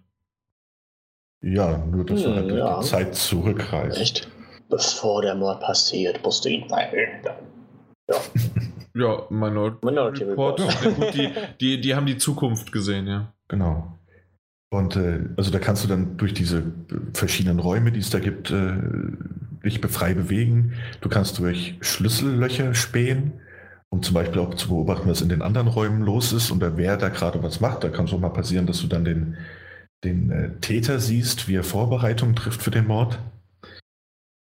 [1.43, 2.79] Ja, nur dass hm, du halt ja.
[2.79, 3.99] die Zeit zurückreist.
[3.99, 4.29] Echt?
[4.69, 7.35] Bevor der Mord passiert, musst du ihn verhindern.
[8.09, 8.15] Ja.
[8.95, 10.59] ja, Minority, Minority Report.
[10.59, 10.83] Report.
[10.83, 13.33] Ja, gut, die, die, die haben die Zukunft gesehen, ja.
[13.47, 13.97] Genau.
[14.69, 16.63] Und äh, also da kannst du dann durch diese
[17.13, 18.77] verschiedenen Räume, die es da gibt, äh,
[19.63, 20.73] dich befrei bewegen.
[21.01, 23.33] Du kannst durch Schlüssellöcher spähen,
[23.89, 26.97] um zum Beispiel auch zu beobachten, was in den anderen Räumen los ist und wer
[26.97, 27.83] da gerade was macht.
[27.83, 29.37] Da kann es auch mal passieren, dass du dann den,
[30.03, 33.19] den äh, Täter siehst, wie er Vorbereitungen trifft für den Mord.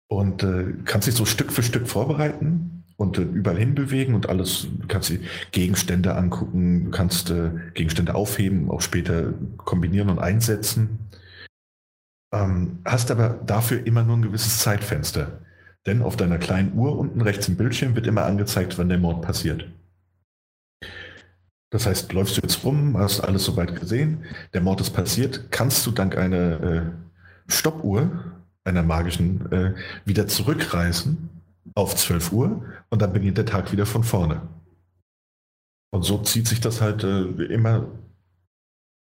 [0.07, 4.67] Und äh, kannst dich so Stück für Stück vorbereiten und äh, überall hinbewegen und alles,
[4.87, 5.21] kannst die
[5.51, 10.99] Gegenstände angucken, du kannst äh, Gegenstände aufheben, auch später kombinieren und einsetzen.
[12.33, 15.41] Ähm, hast aber dafür immer nur ein gewisses Zeitfenster.
[15.85, 19.21] Denn auf deiner kleinen Uhr unten rechts im Bildschirm wird immer angezeigt, wann der Mord
[19.21, 19.67] passiert.
[21.71, 25.85] Das heißt, läufst du jetzt rum, hast alles soweit gesehen, der Mord ist passiert, kannst
[25.85, 26.81] du dank einer äh,
[27.47, 29.73] Stoppuhr, einer magischen, äh,
[30.05, 31.29] wieder zurückreisen
[31.73, 34.41] auf 12 Uhr und dann beginnt der Tag wieder von vorne.
[35.91, 37.87] Und so zieht sich das halt äh, immer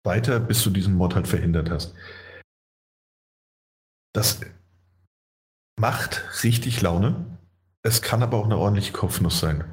[0.04, 1.94] weiter, bis du diesen Mord halt verhindert hast.
[4.14, 4.42] Das
[5.80, 7.38] macht richtig Laune.
[7.84, 9.64] Es kann aber auch eine ordentliche Kopfnuss sein.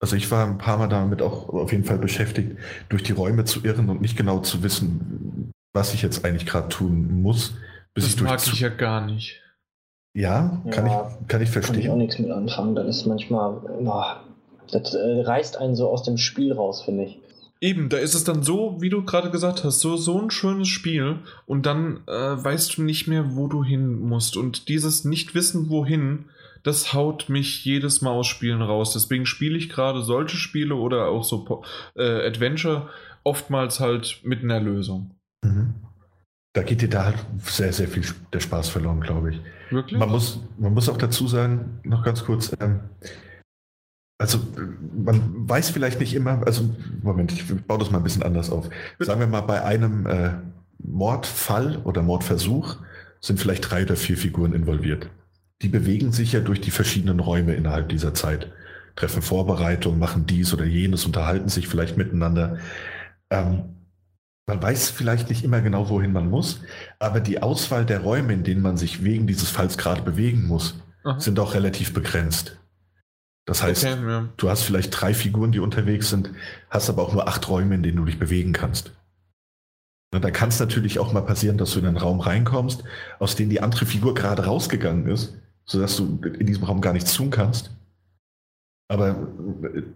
[0.00, 2.56] Also ich war ein paar Mal damit auch auf jeden Fall beschäftigt,
[2.88, 6.68] durch die Räume zu irren und nicht genau zu wissen, was ich jetzt eigentlich gerade
[6.68, 7.54] tun muss.
[7.92, 9.42] Bis das ich mag ich ja gar nicht.
[10.14, 11.74] Ja, kann, ja, ich, kann ich verstehen.
[11.74, 12.74] Kann ich auch nichts mit anfangen.
[12.74, 14.24] Dann ist manchmal, boah,
[14.70, 17.20] das äh, reißt einen so aus dem Spiel raus, finde ich.
[17.62, 20.68] Eben, da ist es dann so, wie du gerade gesagt hast, so, so ein schönes
[20.68, 22.12] Spiel und dann äh,
[22.42, 24.38] weißt du nicht mehr, wo du hin musst.
[24.38, 26.24] Und dieses Nicht-Wissen, wohin,
[26.62, 28.94] das haut mich jedes Mal aus Spielen raus.
[28.94, 31.62] Deswegen spiele ich gerade solche Spiele oder auch so
[31.96, 32.88] äh, Adventure
[33.24, 35.14] oftmals halt mit einer Lösung.
[35.44, 35.74] Mhm.
[36.54, 39.40] Da geht dir da halt sehr, sehr viel der Spaß verloren, glaube ich.
[39.70, 39.98] Wirklich?
[39.98, 42.80] Man muss, man muss auch dazu sagen, noch ganz kurz, ähm,
[44.20, 44.38] also
[45.02, 46.68] man weiß vielleicht nicht immer, also
[47.02, 48.68] Moment, ich baue das mal ein bisschen anders auf.
[48.98, 50.32] Sagen wir mal, bei einem äh,
[50.78, 52.76] Mordfall oder Mordversuch
[53.20, 55.08] sind vielleicht drei oder vier Figuren involviert.
[55.62, 58.52] Die bewegen sich ja durch die verschiedenen Räume innerhalb dieser Zeit,
[58.94, 62.58] treffen Vorbereitungen, machen dies oder jenes, unterhalten sich vielleicht miteinander.
[63.30, 63.76] Ähm,
[64.46, 66.60] man weiß vielleicht nicht immer genau, wohin man muss,
[66.98, 70.74] aber die Auswahl der Räume, in denen man sich wegen dieses Falls gerade bewegen muss,
[71.04, 71.18] Aha.
[71.18, 72.58] sind auch relativ begrenzt.
[73.50, 74.28] Das heißt, okay, ja.
[74.36, 76.30] du hast vielleicht drei Figuren, die unterwegs sind,
[76.68, 78.92] hast aber auch nur acht Räume, in denen du dich bewegen kannst.
[80.14, 82.84] Und da kann es natürlich auch mal passieren, dass du in einen Raum reinkommst,
[83.18, 87.12] aus dem die andere Figur gerade rausgegangen ist, sodass du in diesem Raum gar nichts
[87.12, 87.72] tun kannst.
[88.86, 89.16] Aber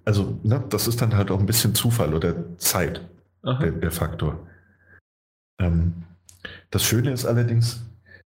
[0.05, 3.09] also, ne, das ist dann halt auch ein bisschen Zufall oder Zeit
[3.45, 4.45] der, der, Faktor.
[5.61, 5.93] Ähm,
[6.73, 7.85] das Schöne ist allerdings,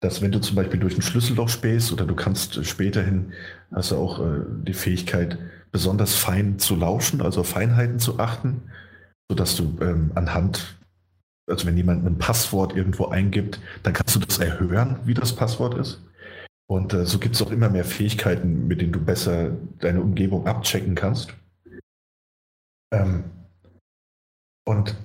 [0.04, 3.32] dass wenn du zum Beispiel durch ein Schlüsselloch spähst oder du kannst späterhin,
[3.72, 5.38] hast du auch äh, die Fähigkeit,
[5.72, 8.64] besonders fein zu lauschen, also Feinheiten zu achten,
[9.30, 10.78] sodass du ähm, anhand,
[11.50, 15.76] also wenn jemand ein Passwort irgendwo eingibt, dann kannst du das erhören, wie das Passwort
[15.76, 16.02] ist.
[16.70, 20.48] Und äh, so gibt es auch immer mehr Fähigkeiten, mit denen du besser deine Umgebung
[20.48, 21.34] abchecken kannst.
[22.94, 23.24] Ähm,
[24.66, 24.96] und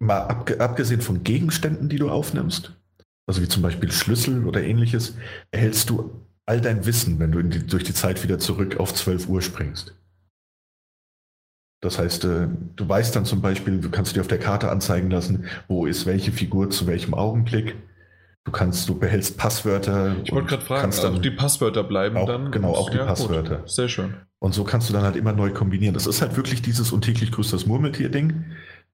[0.00, 2.77] mal abge abgesehen von Gegenständen, die du aufnimmst,
[3.28, 5.16] also wie zum Beispiel Schlüssel oder ähnliches,
[5.50, 6.10] erhältst du
[6.46, 9.94] all dein Wissen, wenn du die, durch die Zeit wieder zurück auf 12 Uhr springst.
[11.82, 15.10] Das heißt, äh, du weißt dann zum Beispiel, du kannst dir auf der Karte anzeigen
[15.10, 17.76] lassen, wo ist welche Figur zu welchem Augenblick.
[18.44, 20.16] Du kannst, du behältst Passwörter.
[20.24, 22.50] Ich wollte gerade fragen, also die Passwörter bleiben auch, dann.
[22.50, 23.58] Genau, auch die ja, Passwörter.
[23.58, 23.70] Gut.
[23.70, 24.14] Sehr schön.
[24.38, 25.92] Und so kannst du dann halt immer neu kombinieren.
[25.92, 28.44] Das ist halt wirklich dieses und täglich grüßt das Murmeltier-Ding.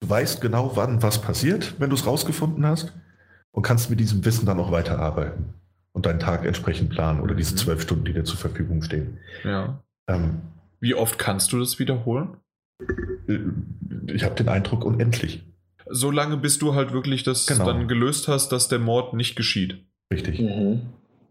[0.01, 2.93] Du weißt genau, wann was passiert, wenn du es rausgefunden hast
[3.55, 5.55] und kannst mit diesem Wissen dann auch weiterarbeiten
[5.93, 7.59] und deinen Tag entsprechend planen oder diese mhm.
[7.59, 9.19] zwölf Stunden, die dir zur Verfügung stehen.
[9.45, 9.83] Ja.
[10.09, 10.43] Ähm,
[10.81, 12.37] Wie oft kannst du das wiederholen?
[13.29, 13.39] Äh,
[14.13, 15.45] ich habe den Eindruck, unendlich.
[15.87, 17.67] Solange bis du halt wirklich das genau.
[17.67, 19.87] dann gelöst hast, dass der Mord nicht geschieht.
[20.13, 20.41] Richtig.
[20.41, 20.83] Mhm.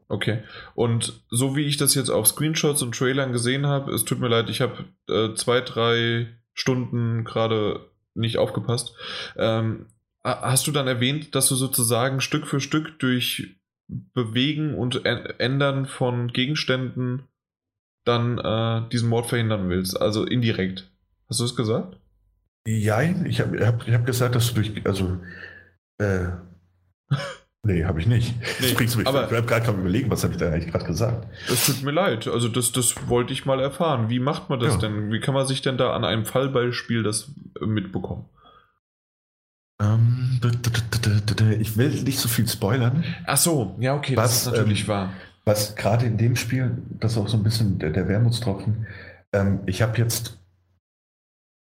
[0.08, 0.40] Okay.
[0.76, 4.30] Und so wie ich das jetzt auf Screenshots und Trailern gesehen habe, es tut mir
[4.30, 8.96] leid, ich habe äh, zwei, drei Stunden gerade nicht aufgepasst.
[9.38, 9.88] Ähm,
[10.24, 13.56] hast du dann erwähnt, dass du sozusagen Stück für Stück durch
[13.88, 17.24] Bewegen und Ändern von Gegenständen
[18.06, 20.00] dann äh, diesen Mord verhindern willst?
[20.00, 20.90] Also indirekt.
[21.30, 21.98] Hast du es gesagt?
[22.66, 25.18] Ja, ich habe hab, hab gesagt, dass du durch, also,
[25.98, 26.28] äh,
[27.64, 28.34] nee, habe ich nicht.
[28.62, 30.86] Nee, bringst du mich, aber, ich habe gerade überlegen, was habe ich da eigentlich gerade
[30.86, 31.28] gesagt.
[31.50, 34.10] Das tut mir leid, also das, das wollte ich mal erfahren.
[34.10, 34.80] Wie macht man das ja.
[34.80, 35.12] denn?
[35.12, 38.30] Wie kann man sich denn da an einem Fallbeispiel das mitbekommen?
[39.82, 40.40] Ähm,
[41.60, 43.04] ich will nicht so viel spoilern.
[43.26, 45.14] Ach so, ja, okay, was, das ist natürlich ähm, wahr.
[45.46, 48.88] Was gerade in dem Spiel, das ist auch so ein bisschen der, der Wermutstropfen,
[49.34, 50.40] ähm, ich habe jetzt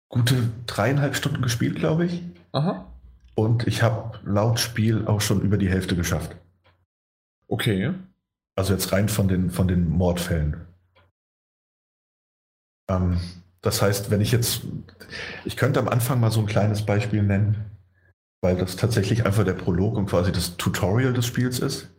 [0.09, 2.23] gute dreieinhalb Stunden gespielt, glaube ich.
[2.51, 2.91] Aha.
[3.35, 6.35] Und ich habe laut Spiel auch schon über die Hälfte geschafft.
[7.47, 7.93] Okay.
[8.55, 10.65] Also jetzt rein von den, von den Mordfällen.
[12.89, 13.19] Ähm,
[13.61, 14.63] das heißt, wenn ich jetzt,
[15.45, 17.78] ich könnte am Anfang mal so ein kleines Beispiel nennen,
[18.41, 21.89] weil das tatsächlich einfach der Prolog und quasi das Tutorial des Spiels ist.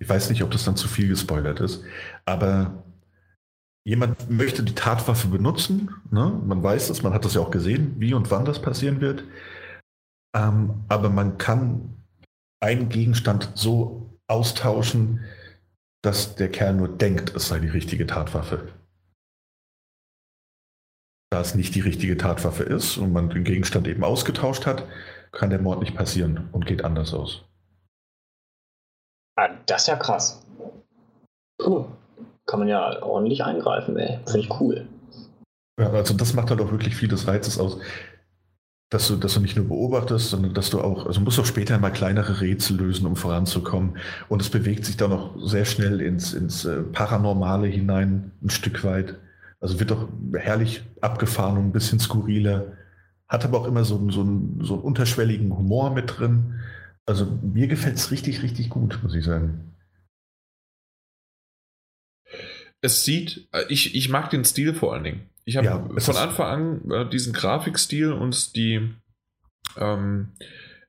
[0.00, 1.84] Ich weiß nicht, ob das dann zu viel gespoilert ist,
[2.24, 2.84] aber
[3.84, 5.90] jemand möchte die Tatwaffe benutzen.
[6.10, 6.40] Ne?
[6.44, 9.24] Man weiß es, man hat das ja auch gesehen, wie und wann das passieren wird.
[10.34, 12.02] Ähm, aber man kann
[12.60, 15.20] einen Gegenstand so austauschen,
[16.02, 18.68] dass der Kerl nur denkt, es sei die richtige Tatwaffe.
[21.30, 24.86] Da es nicht die richtige Tatwaffe ist und man den Gegenstand eben ausgetauscht hat,
[25.32, 27.44] kann der Mord nicht passieren und geht anders aus.
[29.36, 30.46] Ah, das ist ja krass.
[31.58, 31.86] Puh
[32.46, 34.18] kann man ja ordentlich eingreifen, ey.
[34.26, 34.86] Finde ich cool.
[35.80, 37.78] Ja, also das macht halt auch wirklich viel des Reizes aus,
[38.90, 41.78] dass du, dass du nicht nur beobachtest, sondern dass du auch, also musst auch später
[41.78, 43.96] mal kleinere Rätsel lösen, um voranzukommen.
[44.28, 48.84] Und es bewegt sich dann auch sehr schnell ins, ins äh, Paranormale hinein, ein Stück
[48.84, 49.14] weit.
[49.60, 52.66] Also wird doch herrlich abgefahren und ein bisschen skurriler.
[53.32, 56.60] Hat aber auch immer so, so, einen, so einen unterschwelligen Humor mit drin.
[57.06, 59.72] Also mir gefällt es richtig, richtig gut, muss ich sagen
[62.82, 65.30] es sieht, äh, ich, ich mag den Stil vor allen Dingen.
[65.44, 68.94] Ich habe ja, von Anfang an äh, diesen Grafikstil und die,
[69.76, 70.32] ähm,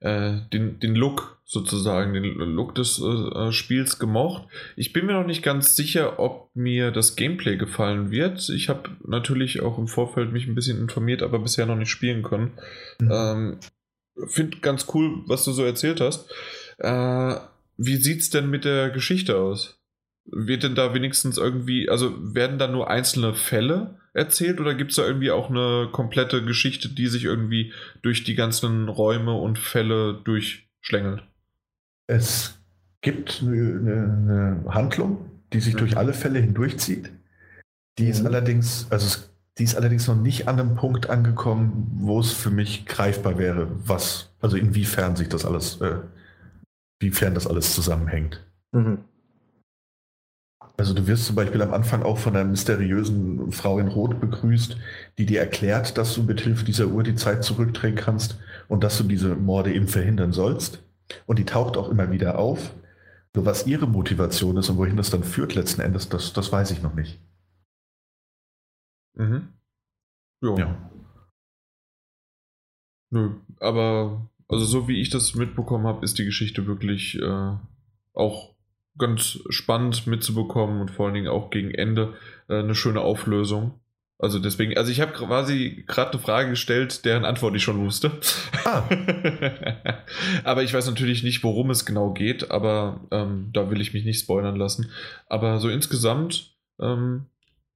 [0.02, 4.47] äh, den, den Look sozusagen, den Look des äh, Spiels gemocht.
[4.75, 8.49] Ich bin mir noch nicht ganz sicher, ob mir das Gameplay gefallen wird.
[8.49, 12.23] Ich habe natürlich auch im Vorfeld mich ein bisschen informiert, aber bisher noch nicht spielen
[12.23, 12.51] können.
[12.99, 13.11] Mhm.
[13.11, 13.59] Ähm,
[14.27, 16.31] Finde ganz cool, was du so erzählt hast.
[16.77, 17.35] Äh,
[17.77, 19.80] wie sieht's denn mit der Geschichte aus?
[20.25, 24.97] Wird denn da wenigstens irgendwie, also werden da nur einzelne Fälle erzählt oder gibt es
[24.97, 30.21] da irgendwie auch eine komplette Geschichte, die sich irgendwie durch die ganzen Räume und Fälle
[30.23, 31.23] durchschlängelt?
[32.07, 32.59] Es
[33.01, 35.80] gibt eine, eine Handlung, die sich mhm.
[35.80, 37.11] durch alle Fälle hindurchzieht.
[37.97, 38.27] Die ist mhm.
[38.27, 39.23] allerdings, also
[39.57, 43.67] die ist allerdings noch nicht an einem Punkt angekommen, wo es für mich greifbar wäre,
[43.85, 45.99] was, also inwiefern sich das alles, äh,
[46.99, 48.43] inwiefern das alles zusammenhängt.
[48.71, 48.99] Mhm.
[50.75, 54.75] Also du wirst zum Beispiel am Anfang auch von einer mysteriösen Frau in Rot begrüßt,
[55.19, 58.39] die dir erklärt, dass du mit Hilfe dieser Uhr die Zeit zurückdrehen kannst
[58.69, 60.82] und dass du diese Morde eben verhindern sollst.
[61.25, 62.73] Und die taucht auch immer wieder auf.
[63.35, 66.71] Nur was ihre Motivation ist und wohin das dann führt letzten Endes, das, das weiß
[66.71, 67.19] ich noch nicht.
[69.15, 69.49] Mhm.
[70.41, 70.57] Jo.
[70.57, 70.91] Ja.
[73.09, 77.57] Nö, aber also so wie ich das mitbekommen habe, ist die Geschichte wirklich äh,
[78.13, 78.53] auch
[78.97, 82.15] ganz spannend mitzubekommen und vor allen Dingen auch gegen Ende
[82.49, 83.80] äh, eine schöne Auflösung.
[84.19, 88.11] Also deswegen, also ich habe quasi gerade eine Frage gestellt, deren Antwort ich schon wusste.
[88.64, 88.84] Ah.
[90.44, 94.06] aber ich weiß natürlich nicht, worum es genau geht, aber ähm, da will ich mich
[94.06, 94.90] nicht spoilern lassen.
[95.27, 97.26] Aber so insgesamt, ähm,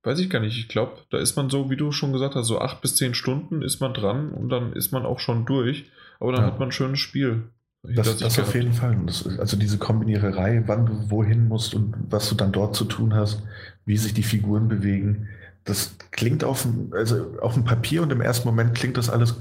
[0.04, 0.58] weiß ich gar nicht.
[0.58, 3.14] Ich glaube, da ist man so, wie du schon gesagt hast, so acht bis zehn
[3.14, 5.86] Stunden ist man dran und dann ist man auch schon durch.
[6.20, 6.48] Aber dann ja.
[6.48, 7.50] hat man ein schönes Spiel.
[7.84, 8.98] Das, das auf jeden Fall.
[9.06, 13.14] Das, also diese Kombiniererei, wann du wohin musst und was du dann dort zu tun
[13.14, 13.44] hast,
[13.86, 15.28] wie sich die Figuren bewegen
[15.68, 19.36] das klingt auf dem, also auf dem Papier und im ersten Moment klingt das alles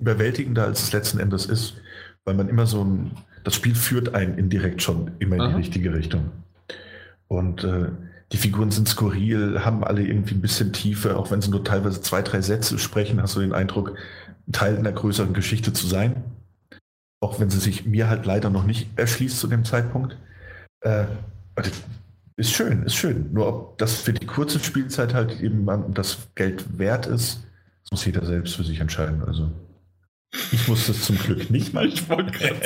[0.00, 1.74] überwältigender, als es letzten Endes ist,
[2.24, 3.12] weil man immer so ein,
[3.44, 6.30] das Spiel führt einen indirekt schon immer in die richtige Richtung.
[7.28, 7.90] Und äh,
[8.32, 12.00] die Figuren sind skurril, haben alle irgendwie ein bisschen Tiefe, auch wenn sie nur teilweise
[12.00, 13.96] zwei, drei Sätze sprechen, hast du den Eindruck,
[14.50, 16.24] Teil einer größeren Geschichte zu sein.
[17.20, 20.16] Auch wenn sie sich mir halt leider noch nicht erschließt zu dem Zeitpunkt.
[20.80, 21.04] Äh,
[22.36, 23.32] ist schön, ist schön.
[23.32, 27.44] Nur ob das für die kurze Spielzeit halt eben das Geld wert ist,
[27.82, 29.22] das muss jeder selbst für sich entscheiden.
[29.26, 29.50] Also
[30.50, 31.86] ich muss das zum Glück nicht mal.
[31.86, 32.60] Ich wollte gerade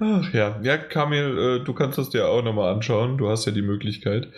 [0.00, 3.18] Ach ja, ja, Kamil, äh, du kannst das dir auch nochmal anschauen.
[3.18, 4.28] Du hast ja die Möglichkeit.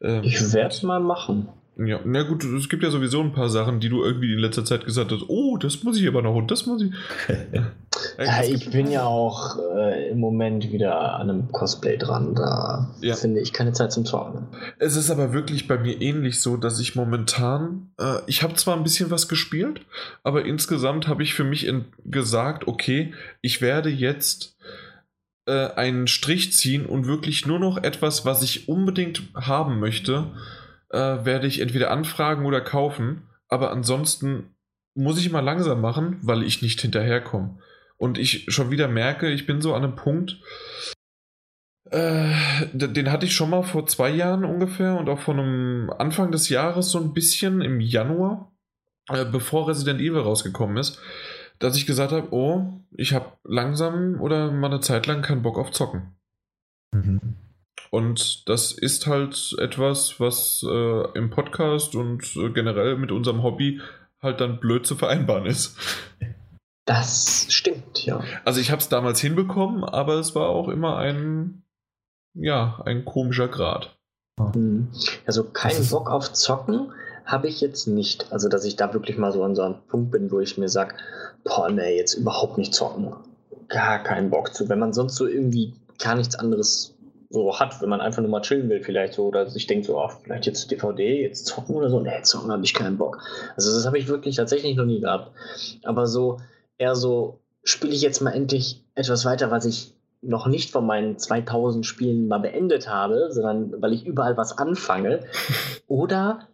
[0.00, 1.48] Ähm, ich werde es mal machen.
[1.76, 4.64] Ja, na gut, es gibt ja sowieso ein paar Sachen, die du irgendwie in letzter
[4.64, 6.92] Zeit gesagt hast, oh, das muss ich aber noch und das muss ich.
[8.18, 12.36] ja, ich bin ja auch äh, im Moment wieder an einem Cosplay dran.
[12.36, 13.16] Da ja.
[13.16, 14.46] finde ich keine Zeit zum Zocken.
[14.78, 18.76] Es ist aber wirklich bei mir ähnlich so, dass ich momentan, äh, ich habe zwar
[18.76, 19.80] ein bisschen was gespielt,
[20.22, 21.68] aber insgesamt habe ich für mich
[22.04, 24.56] gesagt, okay, ich werde jetzt
[25.46, 30.28] äh, einen Strich ziehen und wirklich nur noch etwas, was ich unbedingt haben möchte
[30.94, 33.28] äh, werde ich entweder anfragen oder kaufen.
[33.48, 34.54] Aber ansonsten
[34.94, 37.58] muss ich immer langsam machen, weil ich nicht hinterherkomme.
[37.96, 40.40] Und ich schon wieder merke, ich bin so an einem Punkt,
[41.90, 42.32] äh,
[42.72, 46.48] den hatte ich schon mal vor zwei Jahren ungefähr und auch von einem Anfang des
[46.48, 48.52] Jahres so ein bisschen im Januar,
[49.08, 51.00] äh, bevor Resident Evil rausgekommen ist,
[51.58, 55.58] dass ich gesagt habe, oh, ich habe langsam oder mal eine Zeit lang keinen Bock
[55.58, 56.16] auf Zocken.
[56.92, 57.20] Mhm.
[57.90, 63.80] Und das ist halt etwas, was äh, im Podcast und äh, generell mit unserem Hobby
[64.20, 65.76] halt dann blöd zu vereinbaren ist.
[66.86, 68.22] Das stimmt, ja.
[68.44, 71.62] Also ich habe es damals hinbekommen, aber es war auch immer ein,
[72.34, 73.96] ja, ein komischer Grad.
[74.38, 74.88] Hm.
[75.26, 76.92] Also keinen Bock auf Zocken
[77.24, 78.32] habe ich jetzt nicht.
[78.32, 80.68] Also dass ich da wirklich mal so an so einem Punkt bin, wo ich mir
[80.68, 80.96] sage,
[81.44, 83.14] boah, nee, jetzt überhaupt nicht zocken.
[83.68, 84.68] Gar keinen Bock zu.
[84.68, 86.93] Wenn man sonst so irgendwie gar nichts anderes
[87.34, 90.00] so hat, wenn man einfach nur mal chillen will, vielleicht so, oder sich denkt so,
[90.00, 92.00] ach, vielleicht jetzt DVD, jetzt zocken oder so.
[92.00, 93.18] Nee, zocken habe ich keinen Bock.
[93.56, 95.32] Also das habe ich wirklich tatsächlich noch nie gehabt.
[95.84, 96.38] Aber so,
[96.78, 99.92] eher so, spiele ich jetzt mal endlich etwas weiter, was ich
[100.22, 105.20] noch nicht von meinen 2000 Spielen mal beendet habe, sondern weil ich überall was anfange.
[105.86, 106.48] Oder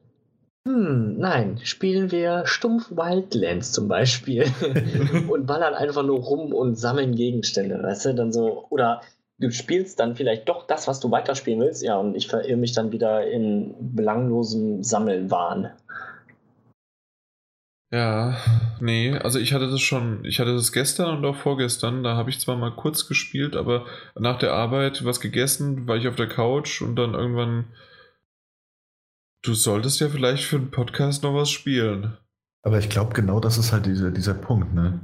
[0.66, 4.44] hm, nein, spielen wir stumpf Wildlands zum Beispiel
[5.28, 9.00] und ballern einfach nur rum und sammeln Gegenstände, weißt du, dann so, oder
[9.40, 12.72] du spielst dann vielleicht doch das, was du weiterspielen willst, ja, und ich verirre mich
[12.72, 15.72] dann wieder in belanglosem Sammelwahn.
[17.92, 18.36] Ja,
[18.80, 22.30] nee, also ich hatte das schon, ich hatte das gestern und auch vorgestern, da habe
[22.30, 26.28] ich zwar mal kurz gespielt, aber nach der Arbeit was gegessen, war ich auf der
[26.28, 27.64] Couch und dann irgendwann
[29.42, 32.18] Du solltest ja vielleicht für den Podcast noch was spielen.
[32.62, 35.00] Aber ich glaube, genau das ist halt dieser, dieser Punkt, ne?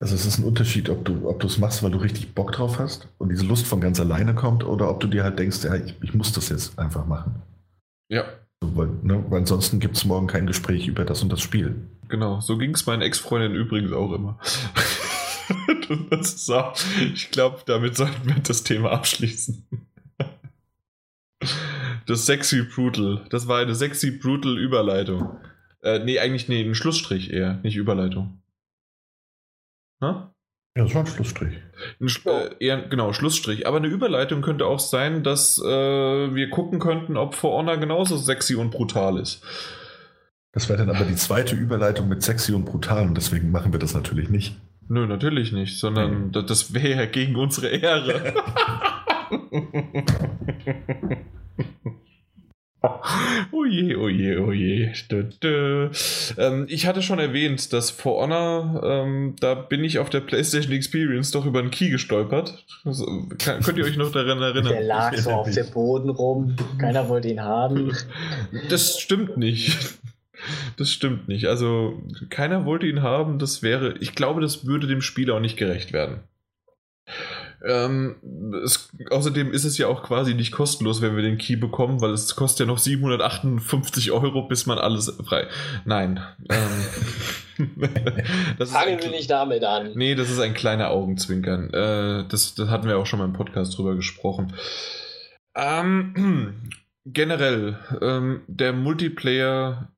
[0.00, 2.78] Also es ist ein Unterschied, ob du ob es machst, weil du richtig Bock drauf
[2.78, 5.74] hast und diese Lust von ganz alleine kommt, oder ob du dir halt denkst, ja,
[5.74, 7.42] ich, ich muss das jetzt einfach machen.
[8.08, 8.24] Ja.
[8.62, 11.76] So, weil, ne, weil ansonsten gibt es morgen kein Gespräch über das und das Spiel.
[12.08, 14.38] Genau, so ging es meinen Ex-Freundin übrigens auch immer.
[16.10, 16.74] das auch,
[17.14, 19.66] ich glaube, damit sollten wir das Thema abschließen.
[22.06, 23.26] Das Sexy Brutal.
[23.28, 25.36] Das war eine Sexy Brutal Überleitung.
[25.82, 28.39] Äh, nee, eigentlich nee, ein Schlussstrich eher, nicht Überleitung.
[30.00, 30.34] Ha?
[30.76, 31.54] Ja, das war ein Schlussstrich.
[32.00, 33.66] Ein, äh, eher, genau, Schlussstrich.
[33.66, 38.16] Aber eine Überleitung könnte auch sein, dass äh, wir gucken könnten, ob For Honor genauso
[38.16, 39.42] sexy und brutal ist.
[40.52, 43.78] Das wäre dann aber die zweite Überleitung mit sexy und brutal und deswegen machen wir
[43.78, 44.56] das natürlich nicht.
[44.88, 46.32] Nö, natürlich nicht, sondern mhm.
[46.32, 48.34] das wäre ja gegen unsere Ehre.
[53.52, 54.92] Oh je, oh je, oh je.
[55.10, 55.90] Dö, dö.
[56.38, 60.72] Ähm, ich hatte schon erwähnt, dass For Honor, ähm, da bin ich auf der PlayStation
[60.72, 62.64] Experience doch über einen Key gestolpert.
[62.84, 64.72] Also, kann, könnt ihr euch noch daran erinnern?
[64.72, 66.56] Der lag so auf dem Boden rum.
[66.78, 67.92] Keiner wollte ihn haben.
[68.68, 69.98] Das stimmt nicht.
[70.78, 71.46] Das stimmt nicht.
[71.46, 73.38] Also, keiner wollte ihn haben.
[73.38, 76.20] Das wäre, ich glaube, das würde dem Spiel auch nicht gerecht werden.
[77.66, 78.16] Ähm,
[78.64, 82.12] es, außerdem ist es ja auch quasi nicht kostenlos, wenn wir den Key bekommen, weil
[82.12, 85.46] es kostet ja noch 758 Euro, bis man alles frei.
[85.84, 86.20] Nein.
[86.48, 87.66] Ähm,
[88.66, 89.92] Fangen wir nicht damit an.
[89.94, 91.70] Nee, das ist ein kleiner Augenzwinkern.
[91.72, 94.54] Äh, das, das hatten wir auch schon mal im Podcast drüber gesprochen.
[95.54, 96.70] Ähm,
[97.04, 99.92] generell, ähm, der Multiplayer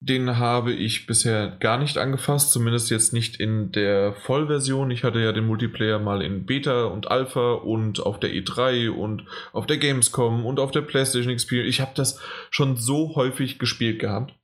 [0.00, 4.90] den habe ich bisher gar nicht angefasst, zumindest jetzt nicht in der Vollversion.
[4.90, 9.24] Ich hatte ja den Multiplayer mal in Beta und Alpha und auf der E3 und
[9.52, 11.70] auf der Gamescom und auf der PlayStation Experience.
[11.70, 12.20] Ich habe das
[12.50, 14.34] schon so häufig gespielt gehabt.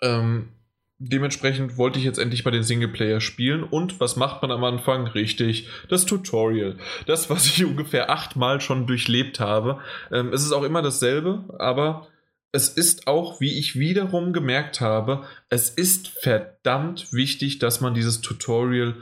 [0.00, 0.50] Ähm,
[0.98, 3.64] dementsprechend wollte ich jetzt endlich mal den Singleplayer spielen.
[3.64, 5.08] Und was macht man am Anfang?
[5.08, 6.76] Richtig, das Tutorial.
[7.06, 9.80] Das, was ich ungefähr achtmal schon durchlebt habe.
[10.12, 12.06] Ähm, es ist auch immer dasselbe, aber
[12.54, 18.20] es ist auch, wie ich wiederum gemerkt habe, es ist verdammt wichtig, dass man dieses
[18.20, 18.94] Tutorial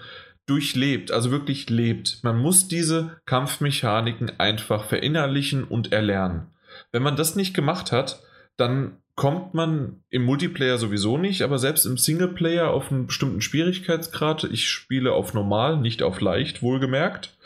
[0.46, 2.20] durchlebt, also wirklich lebt.
[2.22, 6.46] Man muss diese Kampfmechaniken einfach verinnerlichen und erlernen.
[6.92, 8.22] Wenn man das nicht gemacht hat,
[8.56, 14.44] dann kommt man im Multiplayer sowieso nicht, aber selbst im Singleplayer auf einen bestimmten Schwierigkeitsgrad,
[14.44, 17.36] ich spiele auf normal, nicht auf leicht, wohlgemerkt,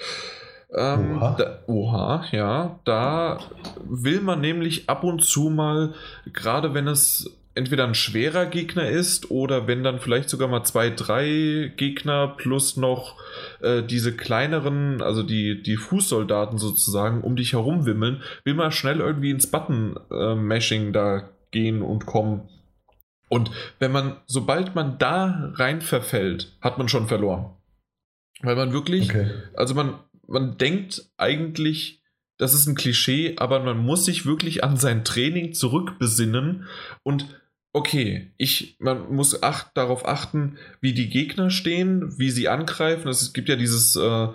[0.75, 1.37] ähm, oha.
[1.37, 2.79] Da, oha, ja.
[2.85, 3.39] Da
[3.85, 5.95] will man nämlich ab und zu mal,
[6.33, 10.91] gerade wenn es entweder ein schwerer Gegner ist oder wenn dann vielleicht sogar mal zwei,
[10.91, 13.17] drei Gegner plus noch
[13.63, 19.01] äh, diese kleineren, also die, die Fußsoldaten sozusagen um dich herum wimmeln, will man schnell
[19.01, 22.49] irgendwie ins Button-Mashing äh, da gehen und kommen.
[23.29, 27.57] Und wenn man, sobald man da rein verfällt, hat man schon verloren.
[28.43, 29.31] Weil man wirklich, okay.
[29.55, 29.95] also man,
[30.27, 32.03] man denkt eigentlich,
[32.39, 36.67] das ist ein Klischee, aber man muss sich wirklich an sein Training zurückbesinnen
[37.03, 37.27] und
[37.73, 43.09] okay, ich, man muss acht, darauf achten, wie die Gegner stehen, wie sie angreifen.
[43.09, 44.29] Es gibt ja dieses äh,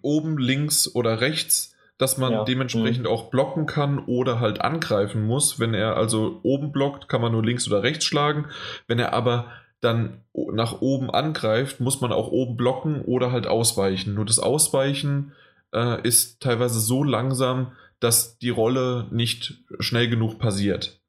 [0.00, 2.44] oben, links oder rechts, dass man ja.
[2.44, 3.10] dementsprechend mhm.
[3.10, 5.60] auch blocken kann oder halt angreifen muss.
[5.60, 8.46] Wenn er also oben blockt, kann man nur links oder rechts schlagen.
[8.86, 9.50] Wenn er aber
[9.82, 10.22] dann
[10.52, 14.14] nach oben angreift, muss man auch oben blocken oder halt ausweichen.
[14.14, 15.32] Nur das Ausweichen
[15.74, 21.00] äh, ist teilweise so langsam, dass die Rolle nicht schnell genug passiert.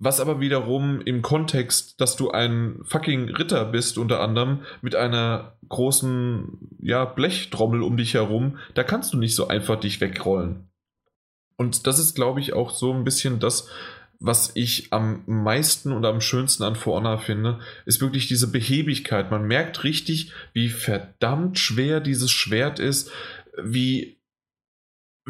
[0.00, 5.56] Was aber wiederum im Kontext, dass du ein fucking Ritter bist, unter anderem, mit einer
[5.68, 10.68] großen ja, Blechtrommel um dich herum, da kannst du nicht so einfach dich wegrollen.
[11.56, 13.68] Und das ist, glaube ich, auch so ein bisschen das,
[14.20, 19.30] was ich am meisten und am schönsten an For Honor finde, ist wirklich diese Behebigkeit.
[19.30, 23.10] Man merkt richtig, wie verdammt schwer dieses Schwert ist,
[23.62, 24.18] wie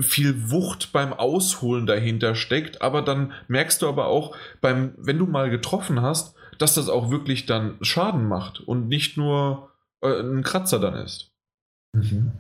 [0.01, 5.27] viel Wucht beim Ausholen dahinter steckt, aber dann merkst du aber auch beim, wenn du
[5.27, 9.71] mal getroffen hast, dass das auch wirklich dann Schaden macht und nicht nur
[10.03, 11.33] äh, ein Kratzer dann ist.
[11.93, 12.33] Mhm.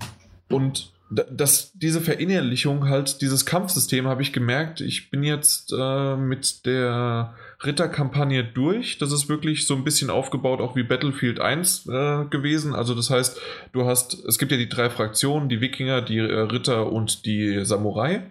[0.50, 6.66] Und dass diese Verinnerlichung halt, dieses Kampfsystem habe ich gemerkt, ich bin jetzt äh, mit
[6.66, 8.98] der Ritterkampagne durch.
[8.98, 12.74] Das ist wirklich so ein bisschen aufgebaut, auch wie Battlefield 1 äh, gewesen.
[12.74, 13.40] Also das heißt,
[13.72, 17.64] du hast, es gibt ja die drei Fraktionen, die Wikinger, die äh, Ritter und die
[17.64, 18.30] Samurai.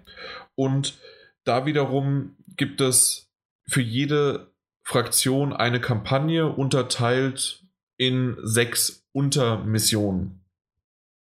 [0.56, 1.00] Und
[1.44, 3.30] da wiederum gibt es
[3.68, 4.52] für jede
[4.84, 7.64] Fraktion eine Kampagne unterteilt
[7.98, 10.42] in sechs Untermissionen.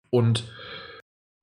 [0.09, 0.43] Und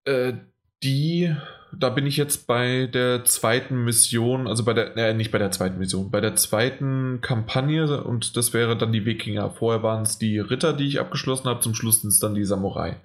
[0.04, 0.34] äh,
[0.82, 1.34] die
[1.76, 5.50] da bin ich jetzt bei der zweiten Mission, also bei der, äh, nicht bei der
[5.50, 9.50] zweiten Mission, bei der zweiten Kampagne und das wäre dann die Wikinger.
[9.50, 12.44] Vorher waren es die Ritter, die ich abgeschlossen habe, zum Schluss sind es dann die
[12.44, 12.96] Samurai.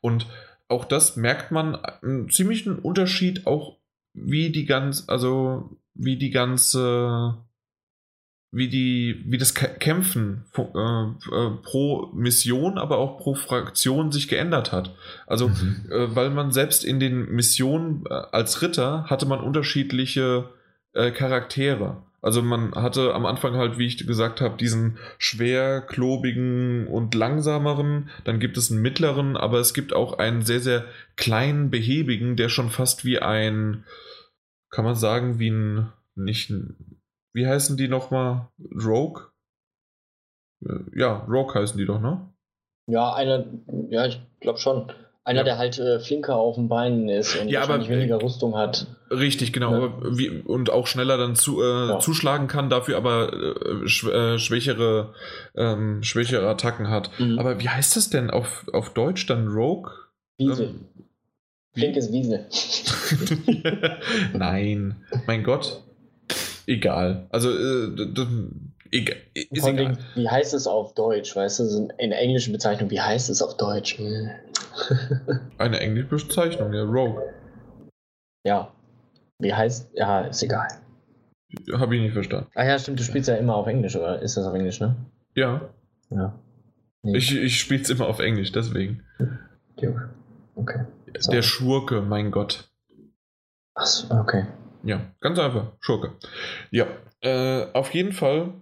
[0.00, 0.26] Und
[0.68, 3.78] auch das merkt man einen ziemlichen Unterschied, auch
[4.12, 7.43] wie die ganz, also wie die ganze
[8.54, 14.72] wie die, wie das Kämpfen äh, äh, pro Mission, aber auch pro Fraktion sich geändert
[14.72, 14.94] hat.
[15.26, 15.86] Also, mhm.
[15.90, 20.50] äh, weil man selbst in den Missionen äh, als Ritter hatte man unterschiedliche
[20.92, 22.02] äh, Charaktere.
[22.22, 28.08] Also man hatte am Anfang halt, wie ich gesagt habe, diesen schwer, klobigen und langsameren.
[28.24, 30.86] Dann gibt es einen mittleren, aber es gibt auch einen sehr, sehr
[31.16, 33.84] kleinen, behäbigen, der schon fast wie ein,
[34.70, 36.93] kann man sagen, wie ein, nicht ein,
[37.34, 38.48] wie heißen die nochmal?
[38.74, 39.24] Rogue?
[40.64, 42.28] Äh, ja, Rogue heißen die doch, ne?
[42.86, 43.44] Ja, einer,
[43.90, 44.92] ja, ich glaube schon.
[45.26, 45.44] Einer, ja.
[45.44, 48.86] der halt äh, flinker auf den Beinen ist und ja, aber, weniger Rüstung hat.
[49.10, 49.86] Richtig, genau.
[49.86, 49.92] Ja.
[50.18, 51.98] Wie, und auch schneller dann zu, äh, ja.
[51.98, 55.14] zuschlagen kann, dafür aber äh, sch äh, schwächere,
[55.56, 57.10] ähm, schwächere Attacken hat.
[57.18, 57.38] Mhm.
[57.38, 59.90] Aber wie heißt das denn auf, auf Deutsch dann Rogue?
[60.36, 60.66] Wiesel.
[60.66, 60.88] Ähm,
[61.72, 62.46] Flinkes Wiesel.
[64.34, 64.96] Nein,
[65.26, 65.82] mein Gott
[66.66, 67.26] egal.
[67.30, 67.94] Also, äh,
[68.90, 69.16] egal.
[69.34, 69.98] Ist egal.
[70.14, 71.34] Wie heißt es auf Deutsch?
[71.34, 73.98] Weißt du, in der englischen Bezeichnung, wie heißt es auf Deutsch?
[73.98, 74.30] Hm.
[75.58, 77.22] Eine englische Bezeichnung, ja, Rogue.
[78.46, 78.72] Ja.
[79.38, 80.68] Wie heißt, ja, ist egal.
[81.72, 82.50] Habe ich nicht verstanden.
[82.54, 84.96] Ah ja, stimmt, du spielst ja immer auf Englisch, oder ist das auf Englisch, ne?
[85.34, 85.68] Ja.
[86.10, 86.38] Ja.
[87.02, 87.18] Nee.
[87.18, 89.02] Ich, ich spiele es immer auf Englisch, deswegen.
[90.56, 90.84] Okay.
[91.18, 91.30] So.
[91.30, 92.68] Der Schurke, mein Gott.
[93.74, 94.46] Achso, okay.
[94.84, 95.72] Ja, ganz einfach.
[95.80, 96.12] Schurke.
[96.70, 96.86] Ja,
[97.20, 98.52] äh, auf jeden Fall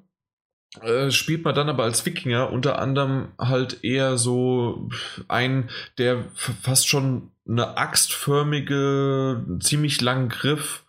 [0.81, 4.89] äh, spielt man dann aber als Wikinger unter anderem halt eher so
[5.29, 5.69] ein,
[5.99, 10.85] der fast schon eine axtförmige, ziemlich langen Griff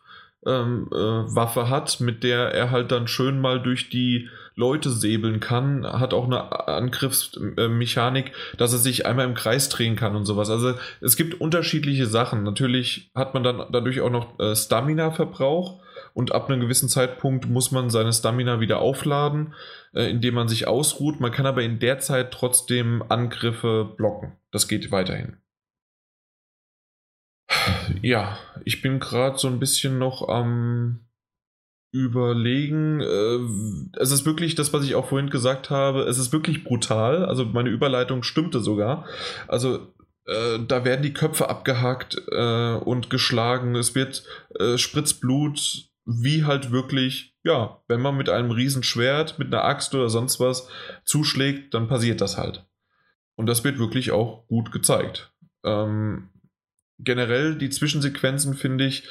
[0.45, 5.39] ähm, äh, Waffe hat, mit der er halt dann schön mal durch die Leute säbeln
[5.39, 10.49] kann, hat auch eine Angriffsmechanik, dass er sich einmal im Kreis drehen kann und sowas.
[10.49, 12.43] Also es gibt unterschiedliche Sachen.
[12.43, 15.81] Natürlich hat man dann dadurch auch noch äh, Stamina-Verbrauch
[16.13, 19.53] und ab einem gewissen Zeitpunkt muss man seine Stamina wieder aufladen,
[19.93, 21.19] äh, indem man sich ausruht.
[21.19, 24.33] Man kann aber in der Zeit trotzdem Angriffe blocken.
[24.51, 25.37] Das geht weiterhin.
[28.01, 30.99] Ja, ich bin gerade so ein bisschen noch am
[31.93, 32.99] überlegen.
[33.01, 36.01] Äh, es ist wirklich das, was ich auch vorhin gesagt habe.
[36.01, 37.23] Es ist wirklich brutal.
[37.23, 39.05] Also meine Überleitung stimmte sogar.
[39.47, 39.93] Also
[40.25, 43.75] äh, da werden die Köpfe abgehakt äh, und geschlagen.
[43.75, 44.25] Es wird
[44.59, 49.93] äh, spritzt Blut, wie halt wirklich, ja, wenn man mit einem Riesenschwert, mit einer Axt
[49.93, 50.67] oder sonst was
[51.05, 52.65] zuschlägt, dann passiert das halt.
[53.35, 55.31] Und das wird wirklich auch gut gezeigt.
[55.63, 56.29] Ähm,
[56.97, 59.07] generell die Zwischensequenzen finde ich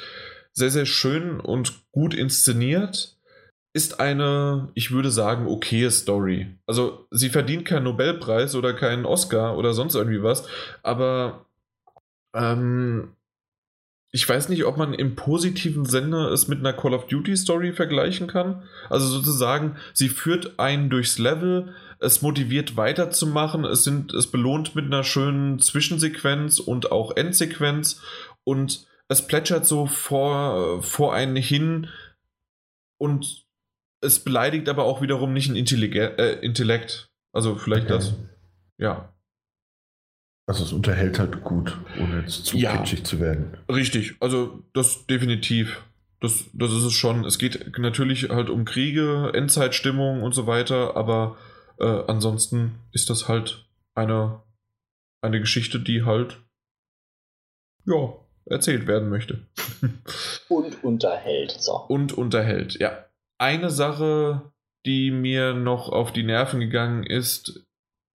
[0.53, 3.17] sehr, sehr schön und gut inszeniert.
[3.75, 6.55] Ist eine, ich würde sagen, okaye Story.
[6.67, 10.47] Also, sie verdient keinen Nobelpreis oder keinen Oscar oder sonst irgendwie was,
[10.83, 11.47] aber
[12.35, 13.15] ähm,
[14.15, 17.73] ich weiß nicht, ob man im positiven Sinne es mit einer Call of Duty Story
[17.73, 18.61] vergleichen kann.
[18.91, 24.85] Also sozusagen, sie führt einen durchs Level, es motiviert weiterzumachen, es sind, es belohnt mit
[24.85, 28.01] einer schönen Zwischensequenz und auch Endsequenz
[28.43, 31.87] und es plätschert so vor, vor einen hin
[32.99, 33.45] und
[34.01, 37.09] es beleidigt aber auch wiederum nicht ein Intellige äh, Intellekt.
[37.31, 37.93] Also vielleicht okay.
[37.93, 38.13] das.
[38.77, 39.13] Ja.
[40.45, 43.57] Also es unterhält halt gut, ohne jetzt zu ja, kitschig zu werden.
[43.69, 45.81] Richtig, also das definitiv.
[46.19, 47.23] Das, das ist es schon.
[47.25, 51.37] Es geht natürlich halt um Kriege, Endzeitstimmung und so weiter, aber
[51.79, 54.41] äh, ansonsten ist das halt eine,
[55.21, 56.41] eine Geschichte, die halt
[57.85, 58.13] ja,
[58.45, 59.45] erzählt werden möchte.
[60.49, 61.51] Und unterhält.
[61.59, 61.75] So.
[61.75, 63.05] Und unterhält, ja.
[63.37, 64.53] Eine Sache,
[64.85, 67.65] die mir noch auf die Nerven gegangen ist,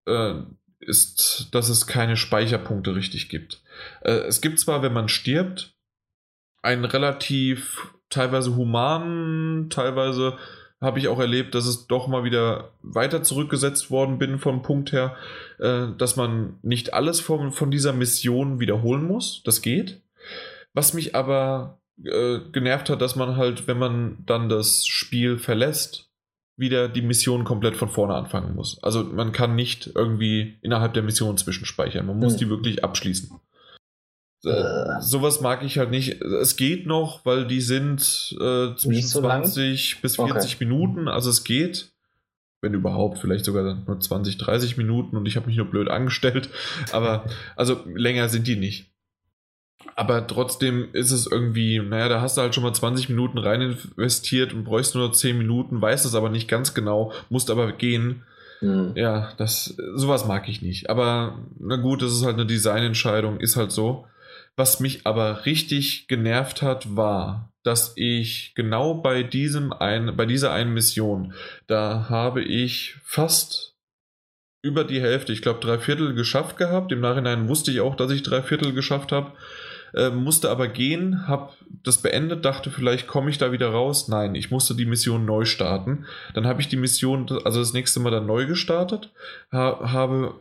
[0.07, 0.35] äh,
[0.81, 3.63] ist, dass es keine Speicherpunkte richtig gibt.
[4.03, 5.75] Äh, es gibt zwar, wenn man stirbt,
[6.63, 10.39] einen relativ teilweise humanen, teilweise
[10.81, 14.93] habe ich auch erlebt, dass es doch mal wieder weiter zurückgesetzt worden bin vom Punkt
[14.93, 15.17] her,
[15.59, 19.43] äh, dass man nicht alles von, von dieser Mission wiederholen muss.
[19.45, 20.03] Das geht.
[20.75, 26.11] Was mich aber äh, genervt hat, dass man halt, wenn man dann das Spiel verlässt,
[26.57, 28.83] wieder die Mission komplett von vorne anfangen muss.
[28.83, 32.07] Also man kann nicht irgendwie innerhalb der Mission zwischenspeichern.
[32.07, 32.39] Man muss hm.
[32.39, 33.31] die wirklich abschließen.
[34.45, 36.21] Äh, sowas mag ich halt nicht.
[36.21, 40.03] Es geht noch, weil die sind äh, zwischen so 20 lang?
[40.03, 40.65] bis 40 okay.
[40.65, 41.09] Minuten.
[41.09, 41.91] Also es geht.
[42.61, 46.49] Wenn überhaupt, vielleicht sogar nur 20, 30 Minuten und ich habe mich nur blöd angestellt.
[46.93, 47.25] Aber
[47.57, 48.94] also länger sind die nicht.
[49.97, 53.61] Aber trotzdem ist es irgendwie, naja, da hast du halt schon mal 20 Minuten rein
[53.61, 57.73] investiert und bräuchst nur noch 10 Minuten, weißt es aber nicht ganz genau, musst aber
[57.73, 58.23] gehen.
[58.61, 58.93] Mhm.
[58.97, 60.91] Ja, das, sowas mag ich nicht.
[60.91, 64.07] Aber na gut, das ist halt eine Designentscheidung, ist halt so.
[64.57, 70.53] Was mich aber richtig genervt hat, war, dass ich genau bei diesem ein, bei dieser
[70.53, 71.35] einen Mission,
[71.67, 73.75] da habe ich fast
[74.63, 76.91] über die Hälfte, ich glaube drei Viertel geschafft gehabt.
[76.91, 79.33] Im Nachhinein wusste ich auch, dass ich drei Viertel geschafft habe.
[79.95, 81.53] Äh, musste aber gehen, habe
[81.85, 84.09] das beendet, dachte, vielleicht komme ich da wieder raus.
[84.09, 86.07] Nein, ich musste die Mission neu starten.
[86.35, 89.13] Dann habe ich die Mission, also das nächste Mal dann neu gestartet,
[89.53, 90.35] ha habe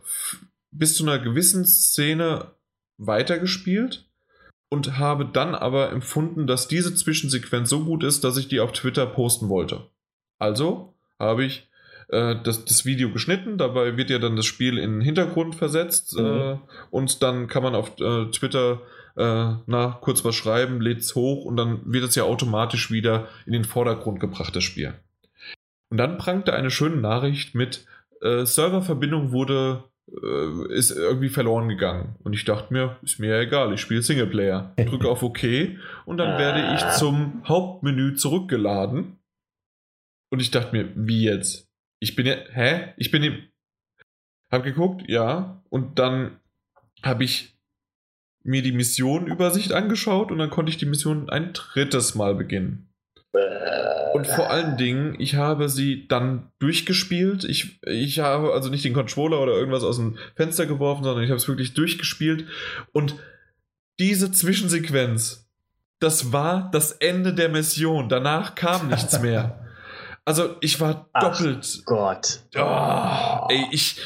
[0.71, 2.51] bis zu einer gewissen Szene
[2.97, 4.09] weitergespielt
[4.69, 8.71] und habe dann aber empfunden, dass diese Zwischensequenz so gut ist, dass ich die auf
[8.71, 9.81] Twitter posten wollte.
[10.39, 11.69] Also habe ich
[12.09, 16.17] äh, das, das Video geschnitten, dabei wird ja dann das Spiel in den Hintergrund versetzt
[16.17, 16.25] mhm.
[16.25, 16.57] äh,
[16.89, 18.81] und dann kann man auf äh, Twitter
[19.15, 23.27] äh, na, kurz was schreiben, lädt es hoch und dann wird es ja automatisch wieder
[23.45, 24.94] in den Vordergrund gebracht, das Spiel.
[25.90, 27.85] Und dann prangte eine schöne Nachricht mit
[28.22, 32.15] äh, Serververbindung wurde äh, ist irgendwie verloren gegangen.
[32.23, 34.73] Und ich dachte mir, ist mir ja egal, ich spiele Singleplayer.
[34.77, 35.44] Drücke auf OK
[36.06, 36.91] und dann werde ich ah.
[36.91, 39.19] zum Hauptmenü zurückgeladen.
[40.30, 41.69] Und ich dachte mir, wie jetzt?
[41.99, 42.94] Ich bin ja, hä?
[42.98, 43.44] Ich bin im.
[44.52, 45.64] Hab geguckt, ja.
[45.69, 46.40] Und dann
[47.02, 47.52] habe ich
[48.43, 52.89] mir die Missionenübersicht angeschaut und dann konnte ich die Mission ein drittes Mal beginnen.
[54.13, 57.43] Und vor allen Dingen, ich habe sie dann durchgespielt.
[57.45, 61.31] Ich, ich habe also nicht den Controller oder irgendwas aus dem Fenster geworfen, sondern ich
[61.31, 62.45] habe es wirklich durchgespielt.
[62.91, 63.15] Und
[63.99, 65.49] diese Zwischensequenz,
[65.99, 68.07] das war das Ende der Mission.
[68.07, 69.59] Danach kam nichts mehr.
[70.25, 71.79] Also ich war doppelt.
[71.81, 72.39] Ach Gott.
[72.55, 73.99] Oh, ey, ich,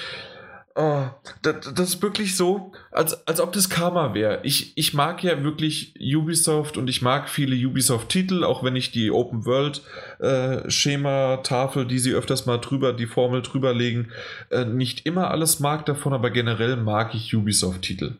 [0.79, 1.07] Oh,
[1.41, 4.41] das, das, ist wirklich so, als, als ob das Karma wäre.
[4.43, 9.09] Ich, ich mag ja wirklich Ubisoft und ich mag viele Ubisoft-Titel, auch wenn ich die
[9.09, 14.11] Open World-Schema-Tafel, äh, die sie öfters mal drüber, die Formel drüber legen,
[14.51, 18.17] äh, nicht immer alles mag davon, aber generell mag ich Ubisoft-Titel.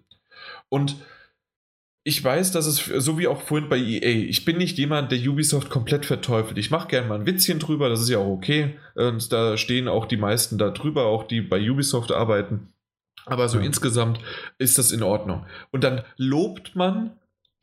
[0.68, 0.96] Und
[2.08, 5.20] ich weiß, dass es, so wie auch vorhin bei EA, ich bin nicht jemand, der
[5.20, 6.58] Ubisoft komplett verteufelt.
[6.58, 8.78] Ich mache gerne mal ein Witzchen drüber, das ist ja auch okay.
[8.96, 12.70] Und da stehen auch die meisten da drüber, auch die bei Ubisoft arbeiten.
[13.26, 13.66] Aber so ja.
[13.66, 14.22] insgesamt
[14.58, 15.46] ist das in Ordnung.
[15.72, 17.12] Und dann lobt man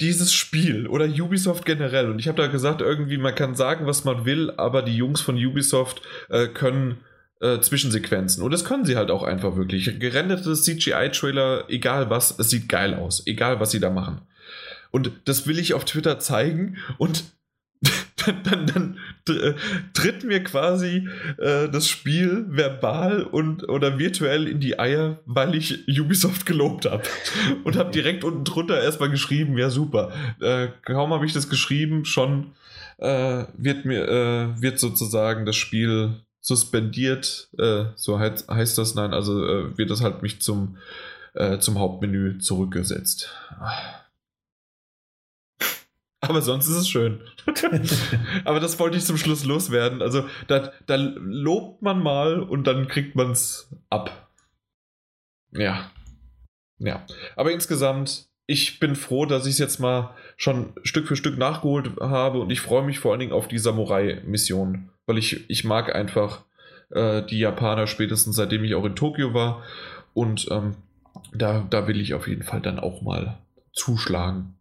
[0.03, 2.11] dieses Spiel oder Ubisoft generell.
[2.11, 5.23] Und ich habe da gesagt, irgendwie, man kann sagen, was man will, aber die Jungs
[5.23, 6.99] von Ubisoft äh, können
[7.41, 8.43] äh, Zwischensequenzen.
[8.43, 9.99] Und das können sie halt auch einfach wirklich.
[9.99, 13.27] Gerenderte CGI-Trailer, egal was, es sieht geil aus.
[13.27, 14.21] Egal, was sie da machen.
[14.95, 17.25] Und das will ich auf Twitter zeigen und
[18.25, 18.67] dann, dann,
[19.27, 19.55] dann äh,
[19.93, 25.89] tritt mir quasi äh, das Spiel verbal und oder virtuell in die Eier, weil ich
[25.89, 27.03] Ubisoft gelobt habe.
[27.65, 30.13] Und habe direkt unten drunter erstmal geschrieben, ja super.
[30.41, 32.53] Äh, kaum habe ich das geschrieben, schon
[32.99, 39.13] äh, wird mir äh, wird sozusagen das Spiel suspendiert, äh, so heißt, heißt das, nein,
[39.13, 39.35] also
[39.77, 40.77] wird das halt mich zum,
[41.59, 43.35] zum Hauptmenü zurückgesetzt.
[46.29, 47.21] Aber sonst ist es schön.
[48.45, 50.03] Aber das wollte ich zum Schluss loswerden.
[50.03, 54.29] Also da, da lobt man mal und dann kriegt man es ab.
[55.53, 55.91] Ja.
[56.79, 57.07] Ja.
[57.37, 61.93] Aber insgesamt, ich bin froh, dass ich es jetzt mal schon Stück für Stück nachgeholt
[62.01, 65.95] habe und ich freue mich vor allen Dingen auf die Samurai-Mission, weil ich, ich mag
[65.95, 66.43] einfach
[66.91, 69.63] äh, die Japaner spätestens seitdem ich auch in Tokio war
[70.13, 70.77] und ähm,
[71.33, 73.39] da, da will ich auf jeden Fall dann auch mal
[73.73, 74.57] zuschlagen.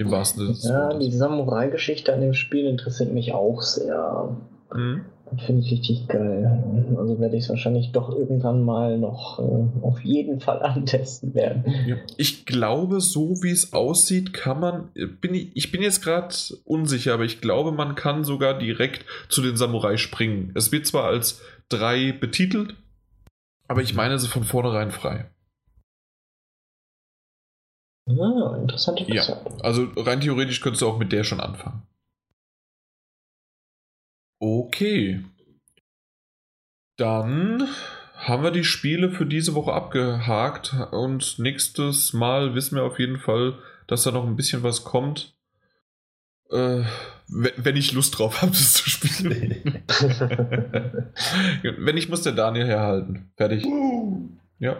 [0.00, 0.74] Im wahrsten Sinne.
[0.74, 4.34] Ja, die Samurai-Geschichte an dem Spiel interessiert mich auch sehr.
[4.74, 5.02] Mhm.
[5.44, 6.64] Finde ich richtig geil.
[6.96, 11.64] Also werde ich es wahrscheinlich doch irgendwann mal noch äh, auf jeden Fall antesten werden.
[11.86, 11.96] Ja.
[12.16, 14.88] Ich glaube, so wie es aussieht, kann man.
[15.20, 19.42] Bin ich, ich bin jetzt gerade unsicher, aber ich glaube, man kann sogar direkt zu
[19.42, 20.50] den Samurai springen.
[20.54, 22.74] Es wird zwar als drei betitelt,
[23.68, 25.26] aber ich meine, es ist von vornherein frei.
[28.06, 29.22] Ah, interessante Ja,
[29.62, 31.82] also rein theoretisch könntest du auch mit der schon anfangen.
[34.40, 35.24] Okay.
[36.96, 37.68] Dann
[38.14, 43.18] haben wir die Spiele für diese Woche abgehakt und nächstes Mal wissen wir auf jeden
[43.18, 45.34] Fall, dass da noch ein bisschen was kommt.
[46.50, 46.82] Äh,
[47.28, 49.82] wenn ich Lust drauf habe, das zu spielen.
[51.62, 53.30] wenn ich muss der Daniel herhalten.
[53.36, 53.64] Fertig.
[54.58, 54.76] Ja.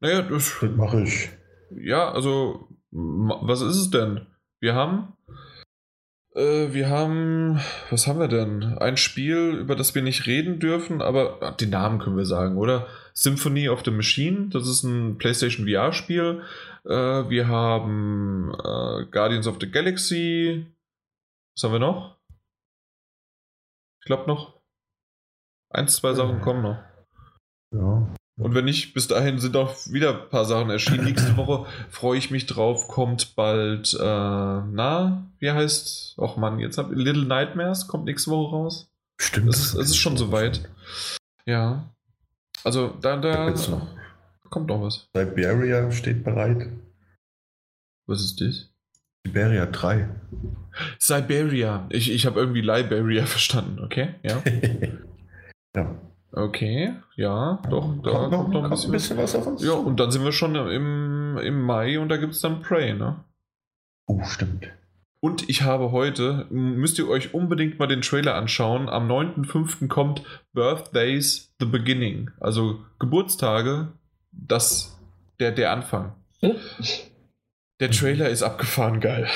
[0.00, 1.30] Naja, das, das mache ich.
[1.76, 4.26] Ja, also, was ist es denn?
[4.60, 5.14] Wir haben.
[6.34, 7.60] Äh, wir haben.
[7.90, 8.78] Was haben wir denn?
[8.78, 12.86] Ein Spiel, über das wir nicht reden dürfen, aber den Namen können wir sagen, oder?
[13.14, 16.42] Symphony of the Machine, das ist ein PlayStation VR-Spiel.
[16.84, 20.66] Äh, wir haben äh, Guardians of the Galaxy.
[21.54, 22.18] Was haben wir noch?
[24.00, 24.60] Ich glaube noch.
[25.70, 26.78] Eins, zwei Sachen kommen noch.
[27.72, 28.14] Ja.
[28.36, 31.04] Und wenn nicht, bis dahin sind auch wieder ein paar Sachen erschienen.
[31.04, 36.78] Nächste Woche freue ich mich drauf, kommt bald, äh, na, wie heißt, ach man, jetzt
[36.78, 38.90] hab Little Nightmares, kommt nächste Woche raus.
[39.20, 39.50] Stimmt.
[39.50, 40.68] Es ist, es ist schon soweit.
[41.46, 41.94] Ja.
[42.64, 43.86] Also, da, da noch.
[44.50, 45.08] kommt noch was.
[45.14, 46.68] Siberia steht bereit.
[48.06, 48.68] Was ist das?
[49.24, 50.08] Siberia 3.
[50.98, 51.86] Siberia.
[51.90, 54.16] Ich, ich habe irgendwie Liberia verstanden, okay?
[54.22, 54.42] Ja.
[55.76, 55.96] ja.
[56.36, 59.74] Okay, ja, doch, da kommt noch, noch ein bisschen, ein bisschen was auf uns Ja,
[59.74, 63.24] und dann sind wir schon im, im Mai und da gibt es dann Prey, ne?
[64.06, 64.68] Oh, stimmt.
[65.20, 69.86] Und ich habe heute, müsst ihr euch unbedingt mal den Trailer anschauen, am 9.5.
[69.86, 70.22] kommt
[70.52, 73.92] Birthdays The Beginning, also Geburtstage,
[74.32, 74.98] das,
[75.38, 76.16] der, der Anfang.
[77.78, 79.28] Der Trailer ist abgefahren geil.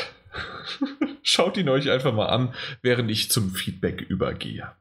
[1.23, 4.73] Schaut ihn euch einfach mal an, während ich zum Feedback übergehe.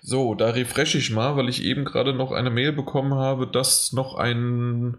[0.00, 3.92] So, da refreshe ich mal, weil ich eben gerade noch eine Mail bekommen habe, dass
[3.92, 4.96] noch ein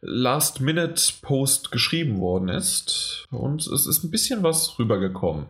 [0.00, 3.26] Last-Minute-Post geschrieben worden ist.
[3.30, 5.46] Und es ist ein bisschen was rübergekommen.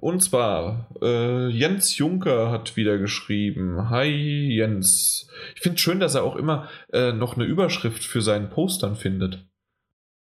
[0.00, 3.90] Und zwar, äh, Jens Juncker hat wieder geschrieben.
[3.90, 4.08] Hi
[4.56, 5.28] Jens.
[5.56, 8.82] Ich finde es schön, dass er auch immer äh, noch eine Überschrift für seinen Post
[8.82, 9.44] dann findet.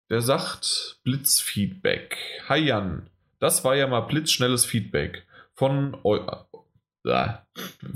[0.09, 2.17] Der sagt Blitzfeedback.
[2.49, 3.11] Hi Jan.
[3.41, 6.19] Das war ja mal blitzschnelles Feedback von eu
[7.07, 7.43] Ah,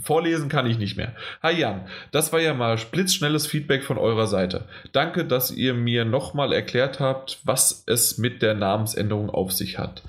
[0.03, 1.15] Vorlesen kann ich nicht mehr.
[1.43, 4.67] Hi Jan, das war ja mal blitzschnelles Feedback von eurer Seite.
[4.93, 10.03] Danke, dass ihr mir nochmal erklärt habt, was es mit der Namensänderung auf sich hat.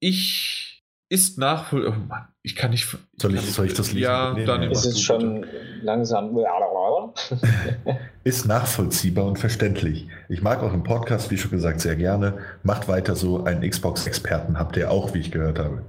[0.00, 1.86] Ich ist nachvoll...
[1.86, 2.86] Oh Mann, ich kann nicht...
[3.16, 4.02] Soll ich- kann soll ich das lesen?
[4.02, 4.74] Ja, Nee, Daniel, nee.
[4.74, 5.46] Es ist du schon
[5.82, 6.34] langsam.
[8.24, 10.08] Ist nachvollziehbar und verständlich.
[10.28, 12.38] Ich mag auch im Podcast, wie schon gesagt, sehr gerne.
[12.62, 13.44] Macht weiter so.
[13.44, 15.82] Einen Xbox-Experten habt ihr auch, wie ich gehört habe.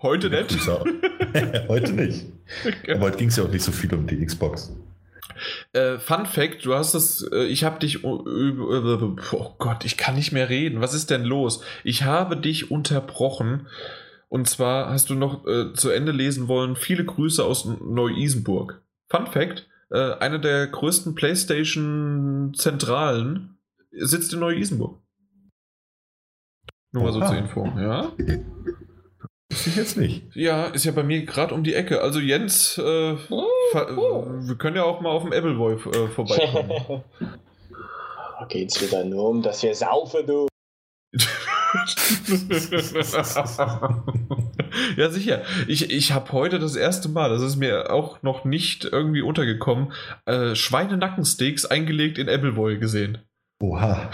[0.00, 0.56] Heute nicht.
[1.68, 2.26] Heute nicht.
[2.88, 4.72] Aber heute ging es ja auch nicht so viel um die Xbox.
[5.72, 10.32] Äh, Fun Fact, du hast das, äh, ich habe dich, oh Gott, ich kann nicht
[10.32, 10.80] mehr reden.
[10.80, 11.62] Was ist denn los?
[11.84, 13.66] Ich habe dich unterbrochen.
[14.28, 18.82] Und zwar hast du noch äh, zu Ende lesen wollen, viele Grüße aus Neu-Isenburg.
[19.08, 23.58] Fun Fact, äh, eine der größten PlayStation-Zentralen
[23.92, 24.98] sitzt in Neu-Isenburg.
[26.92, 28.10] Nur mal so zur Info, ja?
[29.50, 30.24] Wusste ich jetzt nicht.
[30.34, 32.00] Ja, ist ja bei mir gerade um die Ecke.
[32.02, 37.02] Also Jens, äh, ver- wir können ja auch mal auf dem Appleboy äh, vorbeikommen.
[38.48, 40.46] Geht's wieder nur um, dass wir saufen, du.
[44.96, 45.42] ja, sicher.
[45.66, 49.92] Ich, ich habe heute das erste Mal, das ist mir auch noch nicht irgendwie untergekommen,
[50.26, 53.18] äh, Schweinenackensteaks eingelegt in Appleboy gesehen.
[53.60, 54.10] Oha.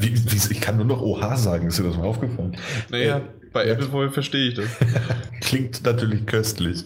[0.00, 1.66] Wie, wie, ich kann nur noch Oha sagen.
[1.68, 2.56] Ist dir das mal aufgefallen?
[2.88, 3.20] Naja, Äh,
[3.52, 3.74] bei ja.
[3.74, 4.66] Appleboy verstehe ich das.
[5.42, 6.84] Klingt natürlich köstlich.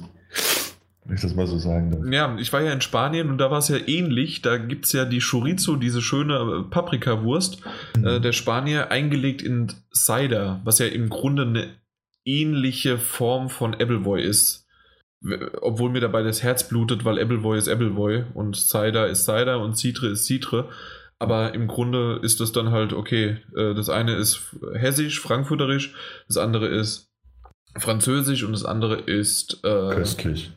[1.04, 2.12] Wenn ich das mal so sagen darf.
[2.12, 4.42] Ja, ich war ja in Spanien und da war es ja ähnlich.
[4.42, 6.34] Da gibt es ja die Chorizo, diese schöne
[6.66, 7.62] äh, Paprikawurst.
[8.04, 11.68] Äh, der Spanier eingelegt in Cider, was ja im Grunde eine
[12.24, 14.66] ähnliche Form von Appleboy ist.
[15.60, 19.76] Obwohl mir dabei das Herz blutet, weil Appleboy ist Appleboy und Cider ist Cider und
[19.76, 20.68] Citre ist Citre.
[21.18, 23.38] Aber im Grunde ist das dann halt okay.
[23.56, 25.94] äh, Das eine ist hessisch, frankfurterisch,
[26.28, 27.10] das andere ist
[27.76, 30.52] französisch und das andere ist äh, Köstlich.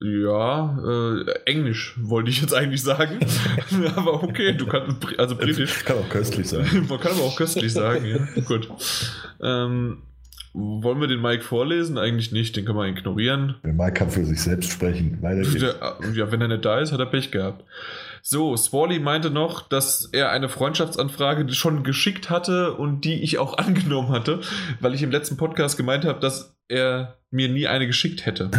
[0.00, 3.18] Ja, äh, Englisch wollte ich jetzt eigentlich sagen.
[3.96, 5.84] aber okay, du kannst, also britisch.
[5.84, 6.66] Kann auch köstlich sein.
[6.88, 8.42] Man kann aber auch köstlich sagen, ja.
[8.42, 8.68] Gut.
[9.40, 10.02] Ähm,
[10.52, 11.98] wollen wir den Mike vorlesen?
[11.98, 13.56] Eigentlich nicht, den kann man ignorieren.
[13.62, 15.20] Der Mike kann für sich selbst sprechen.
[15.20, 15.60] Weiter geht's.
[15.60, 17.62] Der, ja, wenn er nicht da ist, hat er Pech gehabt.
[18.22, 23.58] So, Swally meinte noch, dass er eine Freundschaftsanfrage schon geschickt hatte und die ich auch
[23.58, 24.40] angenommen hatte,
[24.80, 28.50] weil ich im letzten Podcast gemeint habe, dass er mir nie eine geschickt hätte.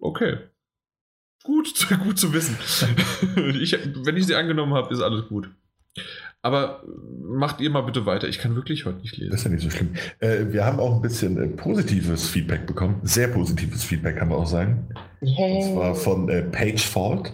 [0.00, 0.38] Okay.
[1.44, 2.56] Gut, gut zu wissen.
[3.60, 3.72] Ich,
[4.04, 5.50] wenn ich sie angenommen habe, ist alles gut.
[6.42, 6.84] Aber
[7.22, 8.28] macht ihr mal bitte weiter.
[8.28, 9.34] Ich kann wirklich heute nicht Das lesen.
[9.34, 9.94] ist ja nicht so schlimm.
[10.20, 13.00] Äh, wir haben auch ein bisschen äh, positives Feedback bekommen.
[13.02, 14.88] Sehr positives Feedback, kann man auch sagen.
[15.20, 17.32] Und zwar von äh, Page Fault,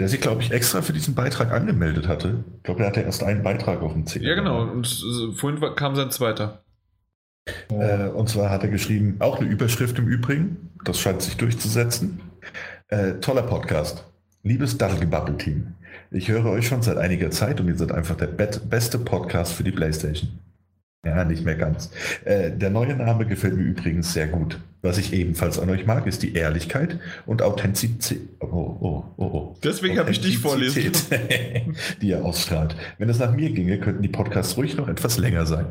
[0.00, 2.44] der sich, glaube ich, extra für diesen Beitrag angemeldet hatte.
[2.58, 4.26] Ich glaube, er hatte erst einen Beitrag auf dem Zettel.
[4.28, 4.62] Ja, genau.
[4.62, 6.61] Und äh, vorhin war- kam sein zweiter.
[7.70, 12.20] Äh, und zwar hat er geschrieben, auch eine Überschrift im Übrigen, das scheint sich durchzusetzen.
[12.88, 14.04] Äh, toller Podcast.
[14.44, 15.74] Liebes Dattelgebabbel-Team,
[16.10, 19.62] ich höre euch schon seit einiger Zeit und ihr seid einfach der beste Podcast für
[19.62, 20.30] die Playstation.
[21.04, 21.90] Ja, nicht mehr ganz.
[22.24, 24.60] Äh, der neue Name gefällt mir übrigens sehr gut.
[24.82, 28.20] Was ich ebenfalls an euch mag, ist die Ehrlichkeit und Authentizität.
[28.40, 29.56] Oh, oh, oh, oh.
[29.64, 30.92] Deswegen habe ich dich vorlesen.
[32.00, 32.76] die ihr ausstrahlt.
[32.98, 35.66] Wenn es nach mir ginge, könnten die Podcasts ruhig noch etwas länger sein.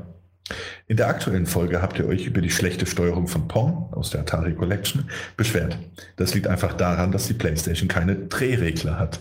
[0.88, 4.22] In der aktuellen Folge habt ihr euch über die schlechte Steuerung von Pong aus der
[4.22, 5.78] Atari Collection beschwert.
[6.16, 9.20] Das liegt einfach daran, dass die PlayStation keine Drehregler hat.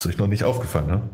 [0.00, 1.10] Ist euch noch nicht aufgefallen, ne?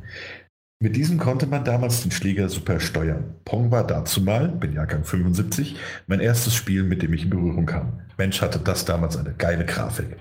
[0.81, 3.37] Mit diesem konnte man damals den Schläger super steuern.
[3.47, 7.65] Pong war dazu mal, bin Jahrgang 75, mein erstes Spiel, mit dem ich in Berührung
[7.65, 8.01] kam.
[8.19, 10.17] Mensch, hatte das damals eine geile Grafik.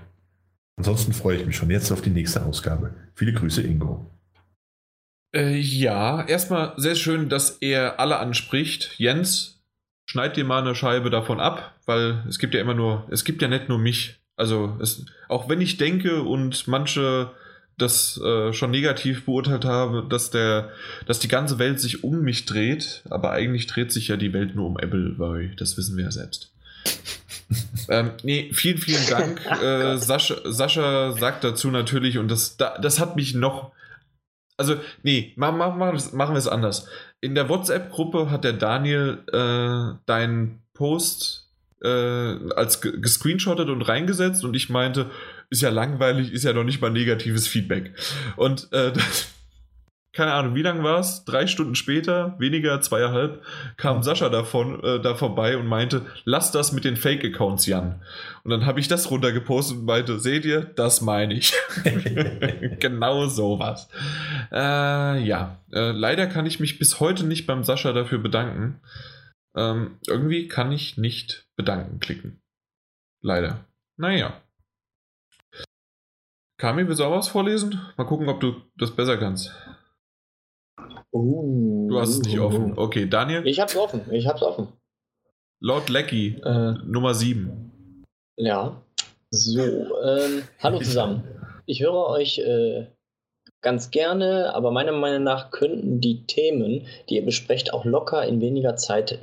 [0.77, 2.93] Ansonsten freue ich mich schon jetzt auf die nächste Ausgabe.
[3.15, 4.09] Viele Grüße, Ingo.
[5.35, 8.91] Äh, ja, erstmal sehr schön, dass er alle anspricht.
[8.97, 9.61] Jens,
[10.05, 13.41] schneid dir mal eine Scheibe davon ab, weil es gibt ja immer nur, es gibt
[13.41, 14.19] ja nicht nur mich.
[14.35, 17.31] Also, es, auch wenn ich denke und manche
[17.77, 20.69] das äh, schon negativ beurteilt habe, dass der,
[21.07, 24.55] dass die ganze Welt sich um mich dreht, aber eigentlich dreht sich ja die Welt
[24.55, 26.51] nur um Appleboy, das wissen wir ja selbst.
[27.89, 29.41] ähm, nee, vielen, vielen Dank.
[29.63, 33.71] äh, Sascha, Sascha sagt dazu natürlich, und das, das hat mich noch.
[34.57, 36.87] Also, nee, machen, machen, machen wir es anders.
[37.21, 41.49] In der WhatsApp-Gruppe hat der Daniel äh, deinen Post
[41.83, 45.09] äh, als gescreenshottet und reingesetzt und ich meinte,
[45.49, 47.93] ist ja langweilig, ist ja noch nicht mal negatives Feedback.
[48.35, 49.27] Und äh, das,
[50.13, 51.25] keine Ahnung, wie lange war es?
[51.25, 53.43] Drei Stunden später, weniger, zweieinhalb,
[53.77, 58.01] kam Sascha davon, äh, da vorbei und meinte, lass das mit den Fake-Accounts, Jan.
[58.43, 61.53] Und dann habe ich das runtergepostet und meinte, seht ihr, das meine ich.
[62.79, 63.89] genau sowas.
[64.51, 68.81] Äh, ja, äh, leider kann ich mich bis heute nicht beim Sascha dafür bedanken.
[69.55, 72.39] Ähm, irgendwie kann ich nicht bedanken klicken.
[73.21, 73.65] Leider.
[73.97, 74.41] Naja.
[76.59, 77.81] Kami, willst du auch was vorlesen?
[77.97, 79.51] Mal gucken, ob du das besser kannst.
[81.13, 82.77] Uh, du hast es nicht uh, offen.
[82.77, 83.45] Okay, Daniel?
[83.45, 84.01] Ich hab's offen.
[84.11, 84.67] Ich hab's offen.
[85.59, 88.03] Lord Lecky, äh, Nummer 7.
[88.37, 88.81] Ja.
[89.29, 91.23] So, ähm, hallo zusammen.
[91.65, 92.87] Ich höre euch äh,
[93.61, 98.41] ganz gerne, aber meiner Meinung nach könnten die Themen, die ihr besprecht, auch locker in
[98.41, 99.19] weniger Zeit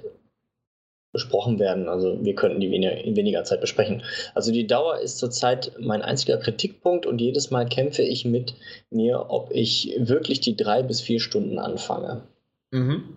[1.13, 1.89] besprochen werden.
[1.89, 4.03] Also wir könnten die in weniger Zeit besprechen.
[4.35, 8.55] Also die Dauer ist zurzeit mein einziger Kritikpunkt und jedes Mal kämpfe ich mit
[8.91, 12.23] mir, ob ich wirklich die drei bis vier Stunden anfange.
[12.71, 13.17] Mhm.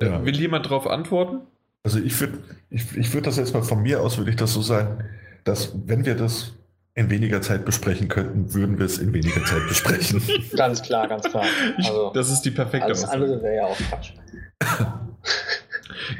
[0.00, 0.24] Ja.
[0.24, 1.40] Will jemand darauf antworten?
[1.82, 2.38] Also ich würde
[2.70, 5.04] ich, ich würd das jetzt mal von mir aus, würde ich das so sagen,
[5.44, 6.52] dass wenn wir das
[6.94, 10.22] in weniger Zeit besprechen könnten, würden wir es in weniger Zeit besprechen.
[10.56, 11.44] ganz klar, ganz klar.
[11.78, 14.12] Also, das ist die perfekte Alles andere wäre ja auch Quatsch.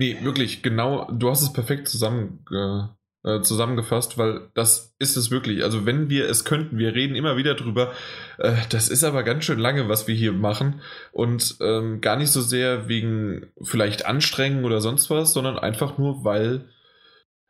[0.01, 2.43] Nee, wirklich, genau, du hast es perfekt zusammen,
[3.23, 5.63] äh, zusammengefasst, weil das ist es wirklich.
[5.63, 7.93] Also wenn wir es könnten, wir reden immer wieder drüber,
[8.39, 10.81] äh, das ist aber ganz schön lange, was wir hier machen
[11.13, 16.25] und ähm, gar nicht so sehr wegen vielleicht Anstrengen oder sonst was, sondern einfach nur,
[16.25, 16.65] weil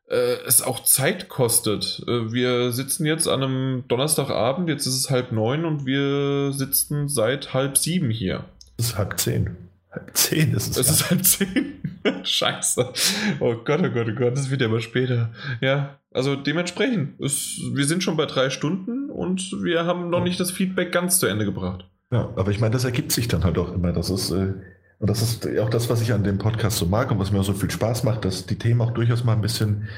[0.09, 2.03] äh, es auch Zeit kostet.
[2.09, 7.07] Äh, wir sitzen jetzt an einem Donnerstagabend, jetzt ist es halb neun und wir sitzen
[7.07, 8.45] seit halb sieben hier.
[8.77, 9.70] Es ist halb zehn.
[9.93, 10.77] Halb zehn ist es.
[10.77, 10.93] Es ja.
[10.93, 11.81] ist halb zehn.
[12.25, 12.93] Scheiße.
[13.41, 15.33] Oh Gott, oh Gott, oh Gott, das wird ja aber später.
[15.61, 20.39] Ja, also dementsprechend, es, wir sind schon bei drei Stunden und wir haben noch nicht
[20.41, 21.87] das Feedback ganz zu Ende gebracht.
[22.13, 23.93] Ja, aber ich meine, das ergibt sich dann halt auch immer.
[23.93, 24.55] Das ist, äh,
[24.99, 27.41] und das ist auch das, was ich an dem Podcast so mag und was mir
[27.41, 29.89] auch so viel Spaß macht, dass die Themen auch durchaus mal ein bisschen,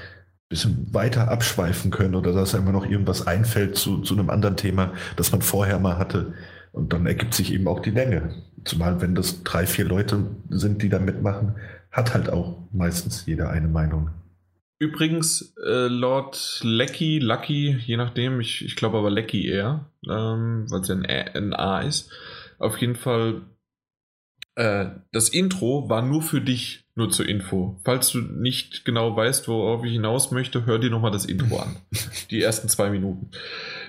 [0.49, 4.93] bisschen weiter abschweifen können oder dass immer noch irgendwas einfällt zu, zu einem anderen Thema,
[5.17, 6.35] das man vorher mal hatte.
[6.73, 8.35] Und dann ergibt sich eben auch die Länge.
[8.65, 11.57] Zumal wenn das drei, vier Leute sind, die da mitmachen,
[11.91, 14.11] hat halt auch meistens jeder eine Meinung.
[14.79, 20.81] Übrigens, äh, Lord Lecky, Lucky, je nachdem, ich, ich glaube aber Lecky eher, ähm, weil
[20.81, 22.11] es ja ein, ein, A ist.
[22.59, 23.43] Auf jeden Fall,
[24.55, 27.81] äh, das Intro war nur für dich, nur zur Info.
[27.85, 31.77] Falls du nicht genau weißt, worauf ich hinaus möchte, hör dir nochmal das Intro an.
[32.31, 33.31] Die ersten zwei Minuten.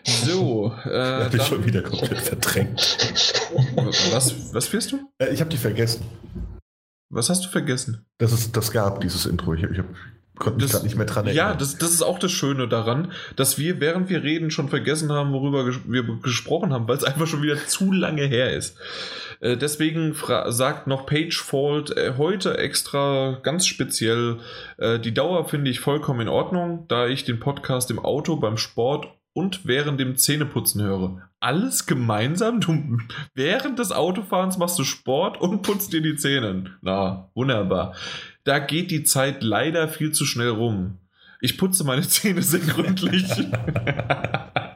[0.05, 0.73] So.
[0.85, 2.97] Äh, habe ich schon wieder komplett verdrängt.
[4.11, 5.11] Was, was wirst du?
[5.17, 6.05] Äh, ich habe die vergessen.
[7.09, 8.05] Was hast du vergessen?
[8.17, 9.53] Dass es das gab, dieses Intro.
[9.53, 9.81] Ich, ich
[10.39, 11.49] konnte mich gerade nicht mehr dran erinnern.
[11.51, 15.11] Ja, das, das ist auch das Schöne daran, dass wir, während wir reden, schon vergessen
[15.11, 18.77] haben, worüber ges wir gesprochen haben, weil es einfach schon wieder zu lange her ist.
[19.43, 20.15] Äh, deswegen
[20.47, 24.39] sagt noch Pagefault äh, heute extra ganz speziell,
[24.77, 28.57] äh, die Dauer finde ich vollkommen in Ordnung, da ich den Podcast im Auto, beim
[28.57, 31.29] Sport und während dem Zähneputzen höre.
[31.41, 32.61] Alles gemeinsam?
[32.61, 32.99] Du,
[33.33, 36.77] während des Autofahrens machst du Sport und putzt dir die Zähne.
[36.81, 37.95] Na, wunderbar.
[38.45, 40.99] Da geht die Zeit leider viel zu schnell rum.
[41.41, 43.25] Ich putze meine Zähne sehr gründlich.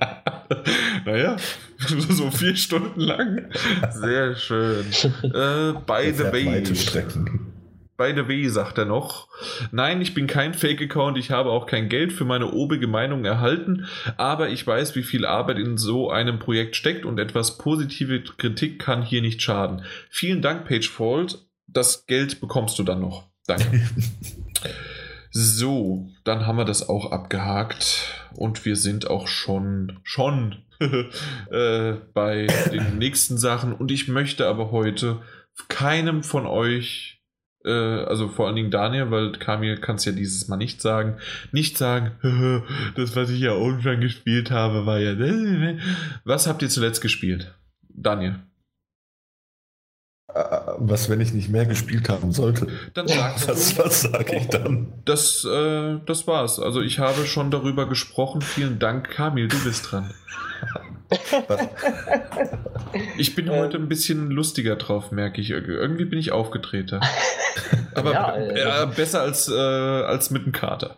[1.06, 1.38] naja,
[1.78, 3.50] so vier Stunden lang.
[3.92, 4.86] Sehr schön.
[5.24, 6.64] Äh, by the way.
[7.98, 9.28] by the way, sagt er noch.
[9.72, 13.88] Nein, ich bin kein Fake-Account, ich habe auch kein Geld für meine obige Meinung erhalten,
[14.18, 18.80] aber ich weiß, wie viel Arbeit in so einem Projekt steckt und etwas positive Kritik
[18.80, 19.84] kann hier nicht schaden.
[20.10, 21.40] Vielen Dank, Pagefold.
[21.68, 23.28] Das Geld bekommst du dann noch.
[23.46, 23.82] Danke.
[25.32, 30.64] so, dann haben wir das auch abgehakt und wir sind auch schon, schon
[31.52, 35.22] äh, bei den nächsten Sachen und ich möchte aber heute
[35.68, 37.22] keinem von euch,
[37.66, 41.18] äh, also vor allen Dingen Daniel, weil Kamil kann es ja dieses Mal nicht sagen,
[41.52, 42.12] nicht sagen,
[42.96, 45.16] das, was ich ja schon gespielt habe, war ja.
[46.24, 47.56] Was habt ihr zuletzt gespielt?
[47.90, 48.47] Daniel.
[50.80, 52.68] Was, wenn ich nicht mehr gespielt haben sollte?
[52.94, 53.84] Dann sagst was, du.
[53.84, 54.94] Was sage ich dann?
[55.06, 56.60] Das, äh, das war's.
[56.60, 58.42] Also ich habe schon darüber gesprochen.
[58.42, 60.14] Vielen Dank, Kamil, du bist dran.
[63.18, 65.52] Ich bin heute ein bisschen lustiger drauf, merke ich.
[65.52, 67.00] Irgendwie bin ich aufgetreter.
[67.96, 70.96] Aber Ja, äh, besser als, äh, als mit dem Kater.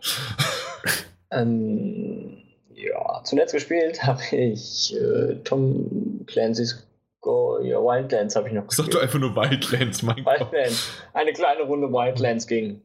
[1.30, 2.38] Ähm,
[2.74, 6.86] ja, zuletzt gespielt habe ich äh, Tom Clancy's
[7.22, 8.94] Go, ja, Wildlands habe ich noch Sag gespielt.
[8.94, 10.40] doch einfach nur Wildlands, mein Gott.
[10.40, 10.90] Wildlands.
[11.12, 12.82] Eine kleine Runde Wildlands gegen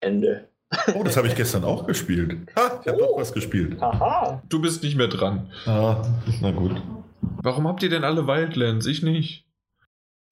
[0.00, 0.48] Ende.
[0.94, 2.48] Oh, das habe ich gestern auch gespielt.
[2.56, 3.06] Ha, ich habe Oh.
[3.06, 3.80] doch was gespielt.
[3.80, 4.42] Haha.
[4.48, 5.50] Du bist nicht mehr dran.
[5.66, 6.02] Ah,
[6.40, 6.82] na gut.
[7.42, 8.86] Warum habt ihr denn alle Wildlands?
[8.86, 9.46] Ich nicht.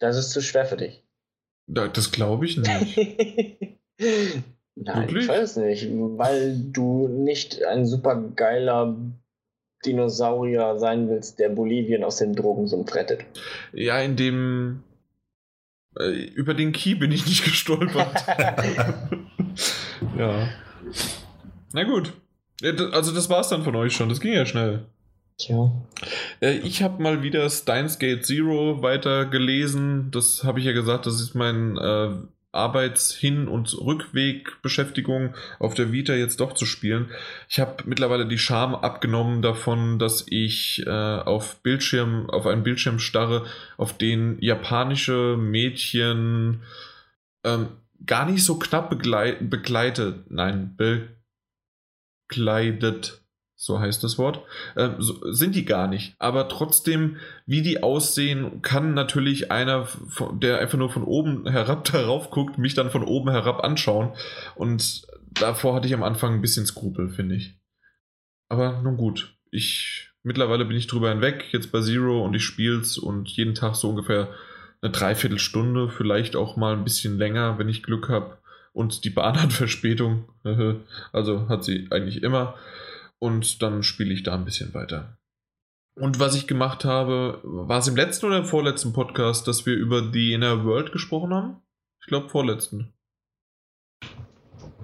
[0.00, 1.04] Das ist zu schwer für dich.
[1.66, 2.96] Da- Das glaube ich nicht.
[4.76, 5.24] Nein, Wirklich?
[5.24, 8.96] ich weiß nicht, weil du nicht ein super geiler
[9.84, 13.24] Dinosaurier sein willst, der Bolivien aus dem Drogensumpf rettet.
[13.72, 14.82] Ja, in dem.
[15.98, 18.24] Äh, über den Key bin ich nicht gestolpert.
[20.18, 20.48] ja.
[21.72, 22.12] Na gut.
[22.92, 24.08] Also, das war's dann von euch schon.
[24.08, 24.86] Das ging ja schnell.
[25.38, 25.72] Tja.
[26.40, 30.10] Äh, Ich habe mal wieder Steins Gate Zero weiter gelesen.
[30.12, 32.10] Das habe ich ja gesagt, das ist mein äh,
[32.54, 37.10] Arbeits-Hin- und Rückweg-Beschäftigung auf der Vita jetzt doch zu spielen.
[37.48, 42.98] Ich habe mittlerweile die Scham abgenommen davon, dass ich äh, auf Bildschirm, auf einen Bildschirm
[42.98, 43.44] starre,
[43.76, 46.62] auf den japanische Mädchen
[47.44, 47.68] ähm,
[48.06, 50.76] gar nicht so knapp beglei begleitet, nein,
[52.28, 53.23] bekleidet,
[53.64, 54.42] so heißt das Wort,
[54.76, 56.14] ähm, so, sind die gar nicht.
[56.18, 59.88] Aber trotzdem, wie die aussehen, kann natürlich einer,
[60.34, 64.12] der einfach nur von oben herab darauf guckt, mich dann von oben herab anschauen.
[64.54, 67.58] Und davor hatte ich am Anfang ein bisschen Skrupel, finde ich.
[68.50, 72.98] Aber nun gut, ich mittlerweile bin ich drüber hinweg, jetzt bei Zero und ich spiel's
[72.98, 74.28] und jeden Tag so ungefähr
[74.82, 78.36] eine Dreiviertelstunde, vielleicht auch mal ein bisschen länger, wenn ich Glück habe.
[78.74, 80.28] Und die Bahn hat Verspätung,
[81.12, 82.56] also hat sie eigentlich immer.
[83.24, 85.16] Und dann spiele ich da ein bisschen weiter.
[85.98, 89.74] Und was ich gemacht habe, war es im letzten oder im vorletzten Podcast, dass wir
[89.74, 91.62] über The Inner World gesprochen haben?
[92.02, 92.92] Ich glaube, vorletzten.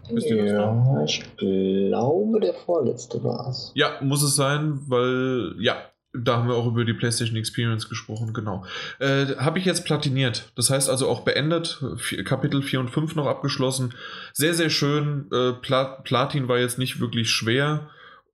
[0.09, 3.73] Ja, ich glaube, der vorletzte war es.
[3.75, 5.77] Ja, muss es sein, weil, ja,
[6.15, 8.65] da haben wir auch über die PlayStation Experience gesprochen, genau.
[9.01, 10.51] Äh, Habe ich jetzt platiniert.
[10.57, 11.85] Das heißt also auch beendet.
[12.25, 13.93] Kapitel 4 und 5 noch abgeschlossen.
[14.33, 15.27] Sehr, sehr schön.
[15.31, 17.91] Äh, Pla Platin war jetzt nicht wirklich schwer.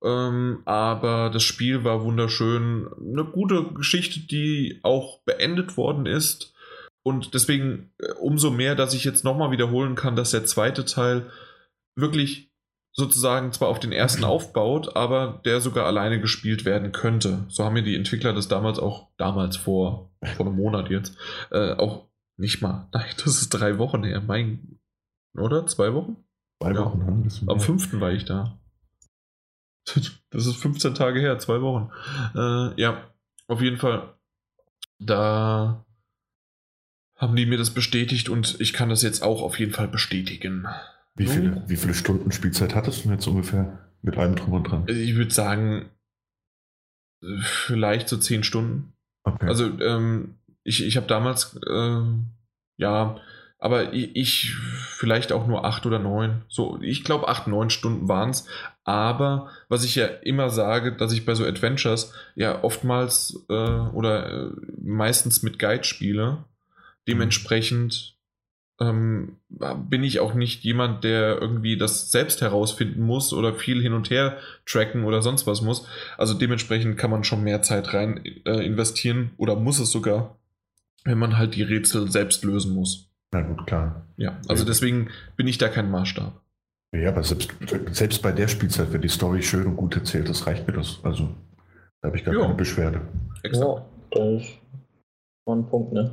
[0.07, 2.87] Ähm, aber das Spiel war wunderschön.
[2.97, 6.53] Eine gute Geschichte, die auch beendet worden ist.
[7.03, 11.29] Und deswegen äh, umso mehr, dass ich jetzt nochmal wiederholen kann, dass der zweite Teil
[11.95, 12.51] wirklich
[12.93, 17.45] sozusagen zwar auf den ersten aufbaut, aber der sogar alleine gespielt werden könnte.
[17.49, 21.17] So haben mir die Entwickler das damals auch, damals vor, vor einem Monat jetzt,
[21.51, 24.79] äh, auch nicht mal, nein, das ist drei Wochen her, mein,
[25.35, 25.65] oder?
[25.65, 26.17] Zwei Wochen?
[26.61, 26.85] Zwei Ja.
[26.85, 27.99] Wochen haben das Am 5.
[27.99, 28.57] war ich da.
[30.29, 31.89] Das ist 15 Tage her, zwei Wochen.
[32.35, 33.09] Äh, ja,
[33.47, 34.13] auf jeden Fall.
[34.99, 35.85] Da
[37.15, 40.67] haben die mir das bestätigt und ich kann das jetzt auch auf jeden Fall bestätigen.
[41.15, 44.83] Wie viele, wie viele Stunden Spielzeit hattest du jetzt ungefähr mit allem drum und dran?
[44.87, 45.89] Ich würde sagen,
[47.23, 48.93] äh, vielleicht so 10 Stunden.
[49.23, 49.47] Okay.
[49.47, 52.27] Also ähm, ich, ich habe damals, ähm,
[52.77, 53.19] ja,
[53.59, 56.43] aber ich, ich vielleicht auch nur acht oder neun.
[56.47, 58.45] So, ich glaube acht, neun Stunden waren es.
[58.83, 64.47] Aber was ich ja immer sage, dass ich bei so Adventures ja oftmals äh, oder
[64.47, 66.45] äh, meistens mit Guide spiele.
[67.07, 68.17] Dementsprechend
[68.79, 73.93] ähm, bin ich auch nicht jemand, der irgendwie das selbst herausfinden muss oder viel hin
[73.93, 75.87] und her tracken oder sonst was muss.
[76.17, 80.37] Also dementsprechend kann man schon mehr Zeit rein äh, investieren oder muss es sogar,
[81.05, 83.09] wenn man halt die Rätsel selbst lösen muss.
[83.31, 84.05] Na gut, klar.
[84.17, 84.67] Ja, also Ja.
[84.69, 86.41] deswegen bin ich da kein Maßstab.
[86.93, 87.51] Ja, aber selbst,
[87.91, 90.99] selbst bei der Spielzeit, wenn die Story schön und gut erzählt ist, reicht mir das.
[91.03, 91.29] Also,
[92.01, 92.41] da habe ich gar Ja.
[92.41, 93.01] keine Beschwerde.
[93.43, 93.65] Exakt.
[93.65, 94.57] Ja, das ist
[95.45, 96.11] mal ein Punkt, ne?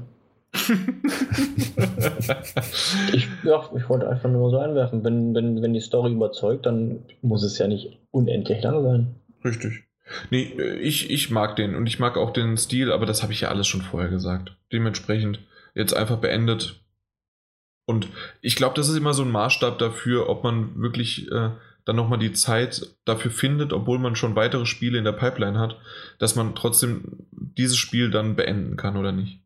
[3.12, 5.04] ich, ja, ich wollte einfach nur so einwerfen.
[5.04, 9.14] Wenn, wenn, wenn die Story überzeugt, dann muss es ja nicht unendlich lang sein.
[9.44, 9.84] Richtig.
[10.30, 10.42] Nee,
[10.80, 13.48] ich, ich mag den und ich mag auch den Stil, aber das habe ich ja
[13.48, 14.56] alles schon vorher gesagt.
[14.72, 15.40] Dementsprechend
[15.74, 16.83] jetzt einfach beendet.
[17.86, 18.08] Und
[18.40, 21.50] ich glaube, das ist immer so ein Maßstab dafür, ob man wirklich äh,
[21.84, 25.78] dann nochmal die Zeit dafür findet, obwohl man schon weitere Spiele in der Pipeline hat,
[26.18, 29.40] dass man trotzdem dieses Spiel dann beenden kann oder nicht.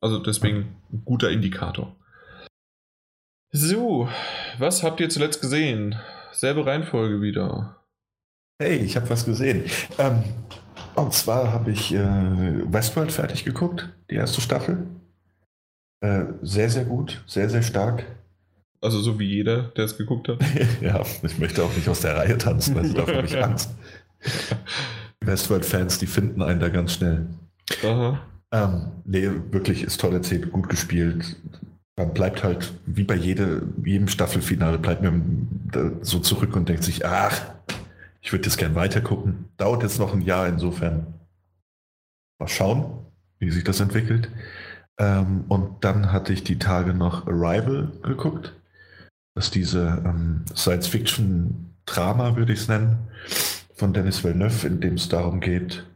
[0.00, 1.96] Also deswegen ein guter Indikator.
[3.50, 4.08] So,
[4.58, 5.96] was habt ihr zuletzt gesehen?
[6.32, 7.84] Selbe Reihenfolge wieder.
[8.60, 9.64] Hey, ich habe was gesehen.
[9.98, 10.24] Ähm,
[10.96, 14.86] und zwar habe ich äh, Westworld fertig geguckt, die erste Staffel.
[16.00, 18.04] Äh, sehr, sehr gut, sehr, sehr stark.
[18.80, 20.38] Also so wie jeder, der es geguckt hat.
[20.80, 23.70] ja, ich möchte auch nicht aus der Reihe tanzen, also davor habe ich Angst.
[25.20, 27.26] Westworld-Fans, die finden einen da ganz schnell.
[27.84, 28.20] Aha.
[28.52, 31.36] Ähm, nee, wirklich ist toll erzählt, gut gespielt.
[31.96, 37.04] Man bleibt halt, wie bei jede, jedem Staffelfinale, bleibt man so zurück und denkt sich,
[37.04, 37.42] ach,
[38.20, 39.46] ich würde jetzt gern weiter gucken.
[39.56, 41.14] Dauert jetzt noch ein Jahr insofern.
[42.38, 43.06] Mal schauen,
[43.40, 44.30] wie sich das entwickelt.
[44.98, 48.54] Ähm, und dann hatte ich die Tage noch Arrival geguckt.
[49.34, 52.98] Das ist diese ähm, Science-Fiction-Drama, würde ich es nennen,
[53.74, 55.86] von Dennis Villeneuve, in dem es darum geht,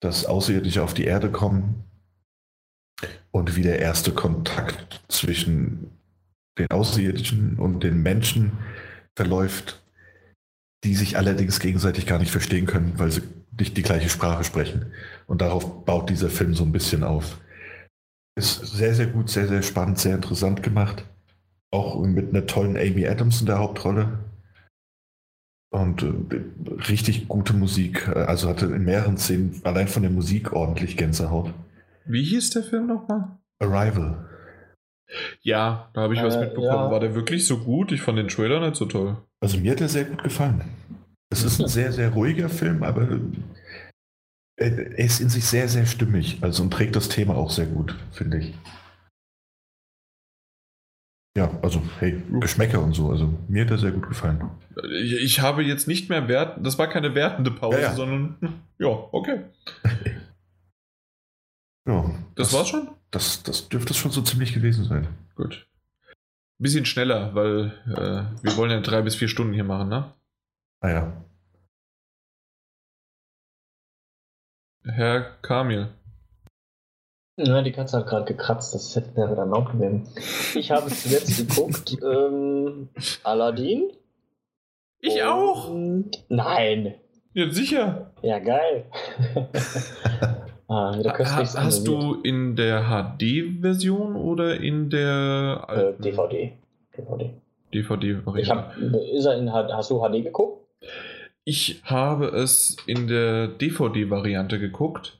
[0.00, 1.84] dass Außerirdische auf die Erde kommen
[3.30, 5.90] und wie der erste Kontakt zwischen
[6.58, 8.52] den Außerirdischen und den Menschen
[9.14, 9.82] verläuft,
[10.84, 13.22] die sich allerdings gegenseitig gar nicht verstehen können, weil sie
[13.58, 14.92] nicht die gleiche Sprache sprechen.
[15.26, 17.38] Und darauf baut dieser Film so ein bisschen auf.
[18.36, 21.04] Ist sehr, sehr gut, sehr, sehr spannend, sehr interessant gemacht.
[21.70, 24.18] Auch mit einer tollen Amy Adams in der Hauptrolle.
[25.70, 26.40] Und äh,
[26.88, 28.08] richtig gute Musik.
[28.08, 31.52] Also hatte in mehreren Szenen allein von der Musik ordentlich Gänsehaut.
[32.04, 33.38] Wie hieß der Film nochmal?
[33.58, 34.28] Arrival.
[35.40, 36.66] Ja, da habe ich äh, was mitbekommen.
[36.66, 36.90] Ja.
[36.90, 37.92] War der wirklich so gut?
[37.92, 39.16] Ich fand den Trailer nicht so toll.
[39.40, 40.62] Also mir hat er sehr gut gefallen.
[41.30, 43.08] Es ist ein sehr, sehr ruhiger Film, aber
[44.56, 46.38] er ist in sich sehr, sehr stimmig.
[46.40, 48.54] Also und trägt das Thema auch sehr gut, finde ich.
[51.36, 53.10] Ja, also hey, Geschmäcker und so.
[53.10, 54.42] Also mir hat er sehr gut gefallen.
[55.02, 57.94] Ich, ich habe jetzt nicht mehr Wert, das war keine wertende Pause, ja, ja.
[57.94, 58.36] sondern
[58.78, 59.44] ja, okay.
[61.86, 62.10] ja.
[62.34, 62.88] Das, das war's schon?
[63.10, 65.08] Das, das dürfte es schon so ziemlich gewesen sein.
[65.34, 65.66] Gut.
[66.58, 70.10] Ein bisschen schneller, weil äh, wir wollen ja drei bis vier Stunden hier machen, ne?
[70.80, 71.25] Ah ja.
[74.86, 75.88] Herr Kamil.
[77.38, 80.08] Ja, die Katze hat gerade gekratzt, das hätte wäre dann laut gewesen.
[80.54, 81.96] Ich habe es zuletzt geguckt.
[82.02, 82.88] Ähm,
[83.24, 83.90] Aladdin.
[85.00, 85.70] Ich auch.
[86.28, 86.94] Nein.
[87.34, 88.12] Ja, sicher.
[88.22, 88.86] Ja, geil.
[90.68, 96.02] ah, ha, hast du in der HD-Version oder in der äh, alten?
[96.02, 96.52] Äh, DVD.
[96.96, 97.34] DVD.
[97.74, 98.22] DVD.
[98.38, 100.65] Ich hab, ist er in, hast du HD geguckt?
[101.48, 105.16] Ich habe es in der DVD-Variante geguckt,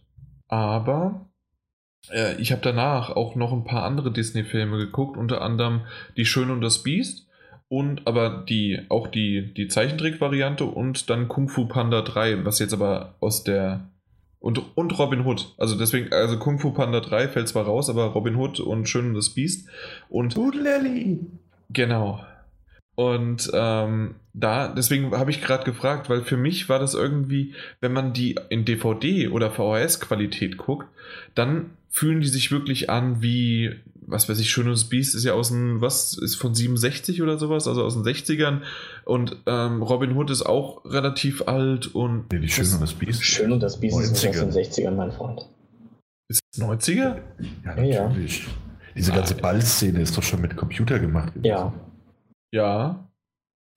[0.48, 1.30] aber
[2.10, 5.82] äh, ich habe danach auch noch ein paar andere Disney-Filme geguckt, unter anderem
[6.16, 7.28] Die Schöne und das Biest
[7.68, 12.74] und aber die auch die, die Zeichentrick-Variante und dann Kung Fu Panda 3, was jetzt
[12.74, 13.88] aber aus der
[14.40, 15.54] und, und Robin Hood.
[15.58, 19.10] Also deswegen, also Kung Fu Panda 3 fällt zwar raus, aber Robin Hood und Schön
[19.10, 19.68] und das Biest
[20.08, 20.34] und.
[20.34, 21.20] Lily.
[21.70, 22.24] Genau.
[22.96, 27.92] Und ähm, da, deswegen habe ich gerade gefragt, weil für mich war das irgendwie, wenn
[27.92, 30.88] man die in DVD oder VHS-Qualität guckt,
[31.34, 35.48] dann fühlen die sich wirklich an wie, was weiß ich, Schönes Biest ist ja aus
[35.48, 38.62] dem, was, ist von 67 oder sowas, also aus den 60ern.
[39.04, 42.32] Und ähm, Robin Hood ist auch relativ alt und.
[42.32, 43.24] Nee, die Schön und das Biest.
[43.24, 44.00] Schön und das Biest 90er.
[44.00, 45.46] ist aus den 60ern, mein Freund.
[46.28, 47.18] Ist 90er?
[47.64, 48.38] Ja, natürlich.
[48.40, 48.52] Ja.
[48.96, 51.34] Diese ganze Ballszene ist doch schon mit Computer gemacht.
[51.34, 51.46] Gewesen.
[51.46, 51.74] Ja.
[52.52, 53.08] Ja.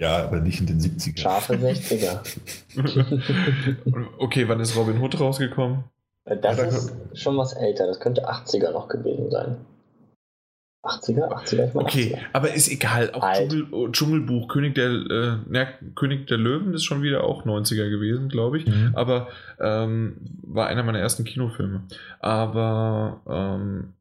[0.01, 1.19] Ja, aber nicht in den 70ern.
[1.19, 2.19] Scharfe 60er.
[4.17, 5.83] okay, wann ist Robin Hood rausgekommen?
[6.23, 7.87] Das ja, ist schon was älter.
[7.87, 9.57] Das könnte 80er noch gewesen sein.
[10.83, 11.27] 80er?
[11.27, 11.67] 80er?
[11.67, 12.19] Ich meine okay, 80er.
[12.31, 13.11] aber ist egal.
[13.11, 17.45] Auch Dschungel, oh, Dschungelbuch, König der, äh, na, König der Löwen ist schon wieder auch
[17.45, 18.65] 90er gewesen, glaube ich.
[18.65, 18.93] Mhm.
[18.95, 19.27] Aber
[19.59, 21.83] ähm, war einer meiner ersten Kinofilme.
[22.19, 23.93] Aber ähm,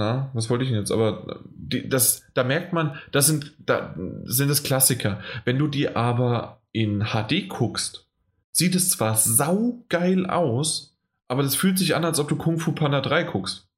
[0.00, 0.90] na, was wollte ich denn jetzt?
[0.90, 5.20] Aber die, das, da merkt man, das sind, da sind das Klassiker.
[5.44, 8.06] Wenn du die aber in HD guckst,
[8.50, 10.96] sieht es zwar saugeil aus,
[11.28, 13.68] aber das fühlt sich an, als ob du Kung Fu Panda 3 guckst.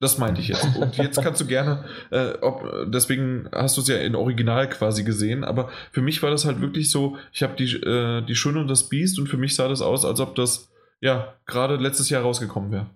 [0.00, 0.76] Das meinte ich jetzt.
[0.76, 2.62] Und jetzt kannst du gerne, äh, ob,
[2.92, 6.60] deswegen hast du es ja in Original quasi gesehen, aber für mich war das halt
[6.60, 9.66] wirklich so, ich habe die, äh, die Schöne und das Biest und für mich sah
[9.66, 10.70] das aus, als ob das
[11.00, 12.90] ja gerade letztes Jahr rausgekommen wäre.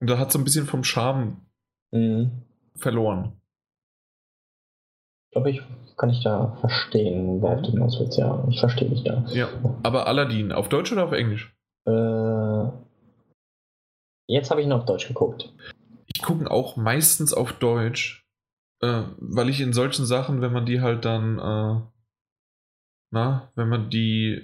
[0.00, 1.36] Und da hat so ein bisschen vom Charme
[1.92, 2.42] Mhm.
[2.76, 3.32] verloren.
[5.30, 5.62] Ich glaube, ich
[5.96, 8.18] kann ich da verstehen, worauf du hinaus willst.
[8.18, 9.24] Ja, ich verstehe dich da.
[9.28, 9.48] Ja.
[9.82, 11.54] Aber Aladdin, auf Deutsch oder auf Englisch?
[11.86, 12.64] Äh,
[14.28, 15.52] jetzt habe ich ihn auf Deutsch geguckt.
[16.06, 18.26] Ich gucke auch meistens auf Deutsch,
[18.80, 21.80] äh, weil ich in solchen Sachen, wenn man die halt dann, äh,
[23.10, 24.42] na, wenn man die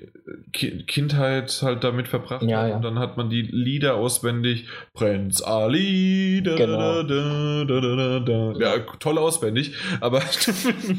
[0.52, 2.76] Ki Kindheit halt damit verbracht Ja, hat ja.
[2.76, 4.66] und dann hat man die Lieder auswendig.
[4.94, 7.02] Prinz Ali, da, Genau.
[7.02, 8.52] da, da, da, da, da.
[8.58, 10.22] Ja, toll auswendig, aber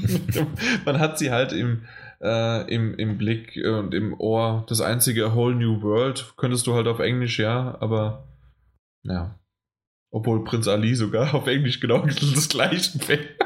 [0.86, 1.82] man hat sie halt im,
[2.22, 4.64] äh, im, im Blick und im Ohr.
[4.70, 8.28] Das einzige Whole New World könntest du halt auf Englisch, ja, aber
[9.04, 9.40] ja.
[10.12, 13.38] Obwohl Prinz Ali sogar auf Englisch genau das gleiche fällt.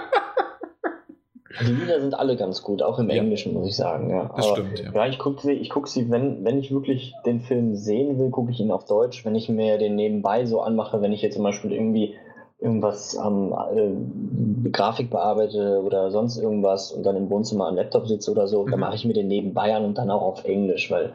[1.61, 3.17] Die Lieder sind alle ganz gut, auch im Ja.
[3.17, 4.09] Englischen, muss ich sagen.
[4.09, 4.31] Ja.
[4.35, 4.91] Das Aber, stimmt, ja.
[4.93, 8.29] Ja, ich gucke sie, ich guck sie wenn, wenn ich wirklich den Film sehen will,
[8.29, 9.25] gucke ich ihn auf Deutsch.
[9.25, 12.15] Wenn ich mir den nebenbei so anmache, wenn ich jetzt zum Beispiel irgendwie
[12.61, 18.31] irgendwas am äh, Grafik bearbeite oder sonst irgendwas und dann im Wohnzimmer am Laptop sitze
[18.31, 18.71] oder so, Mhm.
[18.71, 21.13] dann mache ich mir den nebenbei an und dann auch auf Englisch, weil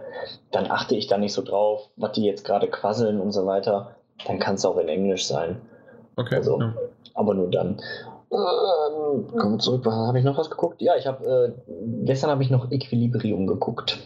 [0.52, 3.90] dann achte ich da nicht so drauf, was die jetzt gerade quasseln und so weiter.
[4.26, 5.56] Dann kann es auch in Englisch sein,
[6.16, 6.36] Okay.
[6.36, 6.72] Also, ja.
[7.14, 7.76] aber nur dann.
[8.34, 10.82] Ähm, kommen wir zurück, habe ich noch was geguckt?
[10.82, 11.72] Ja, ich habe äh,
[12.04, 13.98] gestern habe ich noch Equilibrium geguckt.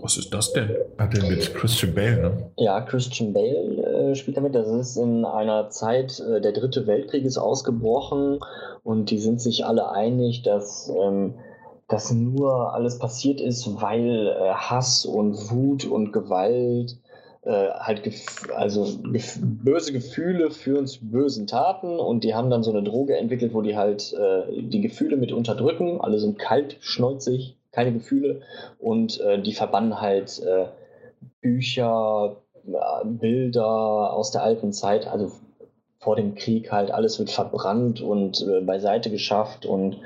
[0.00, 0.70] Was ist das denn?
[0.96, 2.50] Hat er mit Christian Bale, ne?
[2.56, 4.54] Ja, Christian Bale äh, spielt damit.
[4.54, 8.38] Das ist in einer Zeit, äh, der dritte Weltkrieg ist ausgebrochen
[8.84, 11.34] und die sind sich alle einig, dass ähm,
[11.88, 16.96] das nur alles passiert ist, weil äh, Hass und Wut und Gewalt
[17.42, 22.62] äh, halt gef also gef böse Gefühle führen zu bösen Taten und die haben dann
[22.62, 26.00] so eine Droge entwickelt, wo die halt äh, die Gefühle mit unterdrücken.
[26.00, 28.42] Alle sind kalt, schneuzig, keine Gefühle
[28.78, 30.66] und äh, die verbannen halt äh,
[31.40, 32.36] Bücher,
[32.66, 35.32] äh, Bilder aus der alten Zeit, also
[35.98, 39.98] vor dem Krieg halt, alles wird verbrannt und äh, beiseite geschafft und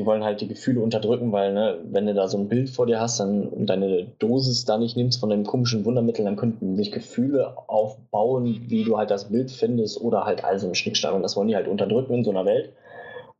[0.00, 2.86] die wollen halt die Gefühle unterdrücken, weil, ne, wenn du da so ein Bild vor
[2.86, 6.74] dir hast dann, und deine Dosis da nicht nimmst von dem komischen Wundermittel, dann könnten
[6.74, 11.12] sich Gefühle aufbauen, wie du halt das Bild findest oder halt all so ein Schnickschnack
[11.12, 12.72] und das wollen die halt unterdrücken in so einer Welt.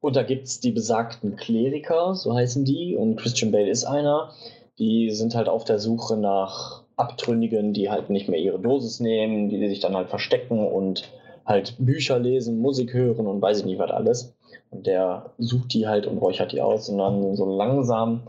[0.03, 4.33] Und da gibt es die besagten Kleriker, so heißen die, und Christian Bale ist einer.
[4.79, 9.49] Die sind halt auf der Suche nach Abtrünnigen, die halt nicht mehr ihre Dosis nehmen,
[9.49, 11.09] die sich dann halt verstecken und
[11.47, 14.35] halt Bücher lesen, Musik hören und weiß ich nicht was alles.
[14.71, 18.23] Und der sucht die halt und räuchert die aus und dann so langsam,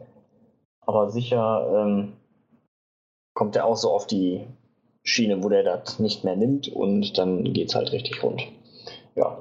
[0.82, 2.14] aber sicher ähm,
[3.34, 4.48] kommt er auch so auf die
[5.04, 8.42] Schiene, wo der das nicht mehr nimmt und dann geht's halt richtig rund.
[9.16, 9.38] Ja.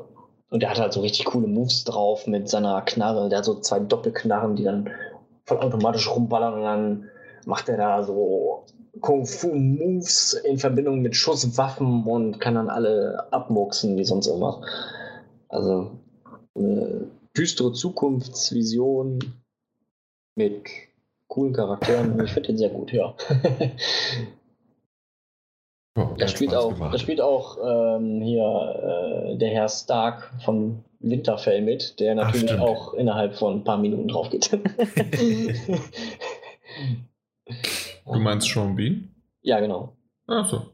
[0.51, 3.29] Und der hat halt so richtig coole Moves drauf mit seiner Knarre.
[3.29, 4.91] Der hat so zwei Doppelknarren, die dann
[5.45, 7.11] voll automatisch rumballern und dann
[7.47, 8.65] macht er da so
[9.01, 14.57] Kung-Fu-Moves in Verbindung mit Schusswaffen und kann dann alle abmurksen wie sonst irgendwas.
[15.49, 16.00] Also
[16.57, 19.19] eine düstere Zukunftsvision
[20.37, 20.65] mit
[21.29, 22.21] coolen Charakteren.
[22.25, 23.15] Ich finde den sehr gut, ja.
[25.99, 31.63] Ja, Da spielt auch, da spielt auch ähm, hier äh, der Herr Stark von Winterfell
[31.63, 32.61] mit, der natürlich stimmt.
[32.63, 34.51] auch innerhalb von ein paar Minuten drauf geht.
[38.07, 39.13] Du meinst Sean Bean?
[39.43, 39.93] Ja, genau.
[40.27, 40.67] Achso.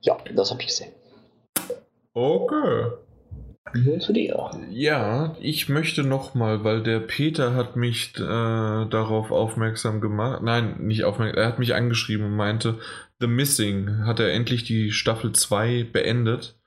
[0.00, 0.92] Ja, das habe ich gesehen.
[2.14, 2.90] Okay.
[3.74, 4.50] Nun zu dir.
[4.70, 10.42] Ja, ich möchte nochmal, weil der Peter hat mich äh, darauf aufmerksam gemacht.
[10.42, 11.38] Nein, nicht aufmerksam.
[11.38, 12.78] Er hat mich angeschrieben und meinte,
[13.20, 16.58] The Missing hat er endlich die Staffel 2 beendet.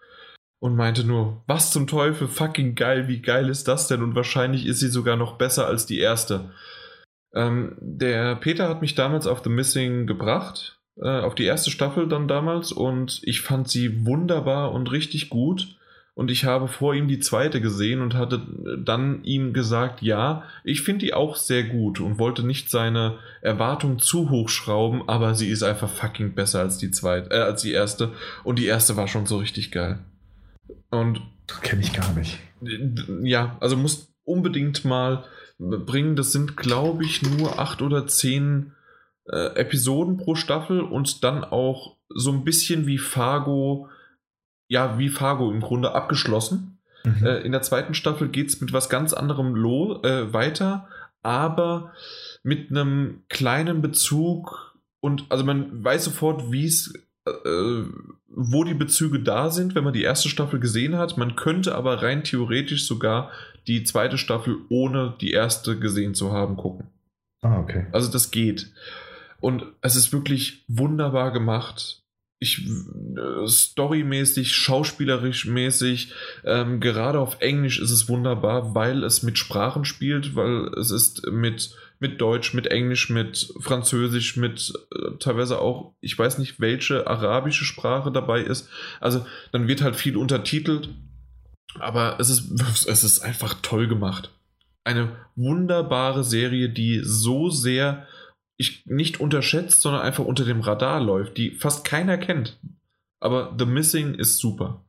[0.60, 4.02] Und meinte nur, was zum Teufel, fucking geil, wie geil ist das denn?
[4.02, 6.52] Und wahrscheinlich ist sie sogar noch besser als die erste.
[7.36, 12.08] Ähm, der Peter hat mich damals auf The Missing gebracht, äh, auf die erste Staffel
[12.08, 15.78] dann damals, und ich fand sie wunderbar und richtig gut.
[16.16, 18.42] Und ich habe vor ihm die zweite gesehen und hatte
[18.80, 24.00] dann ihm gesagt, ja, ich finde die auch sehr gut und wollte nicht seine Erwartung
[24.00, 27.74] zu hoch schrauben, aber sie ist einfach fucking besser als die zweite, äh, als die
[27.74, 28.14] erste.
[28.46, 30.00] Und die erste war schon so richtig geil.
[30.90, 31.22] Und
[31.62, 32.40] kenne ich gar nicht.
[33.24, 35.26] ja, also muss unbedingt mal
[35.60, 36.16] bringen.
[36.16, 38.72] Das sind, glaube ich, nur acht oder zehn
[39.30, 43.90] äh, Episoden pro Staffel und dann auch so ein bisschen wie Fargo,
[44.68, 46.78] ja, wie Fargo im Grunde abgeschlossen.
[47.04, 47.26] Mhm.
[47.26, 50.88] Äh, in der zweiten Staffel geht es mit was ganz anderem lo äh, weiter,
[51.22, 51.94] aber
[52.44, 56.94] mit einem kleinen Bezug und also man weiß sofort, wie es,
[57.28, 57.84] äh,
[58.28, 61.18] wo die Bezüge da sind, wenn man die erste Staffel gesehen hat.
[61.18, 63.32] Man könnte aber rein theoretisch sogar
[63.68, 66.88] die zweite Staffel ohne die erste gesehen zu haben gucken.
[67.42, 67.88] ah, okay.
[67.92, 68.72] Also das geht.
[69.40, 72.04] Und es ist wirklich wunderbar gemacht.
[72.40, 79.38] Ich äh, storymäßig, schauspielerisch mäßig, ähm, gerade auf Englisch ist es wunderbar, weil es mit
[79.38, 85.60] Sprachen spielt, weil es ist mit, mit Deutsch, mit Englisch, mit Französisch, mit äh, teilweise
[85.60, 88.70] auch, ich weiß nicht, welche arabische Sprache dabei ist.
[89.00, 90.90] Also dann wird halt viel untertitelt,
[91.80, 92.52] aber es ist,
[92.88, 94.32] es ist einfach toll gemacht.
[94.84, 98.08] Eine wunderbare Serie, die so sehr
[98.58, 102.60] ich nicht unterschätzt, sondern einfach unter dem Radar läuft, die fast keiner kennt.
[103.20, 104.86] Aber The Missing ist super.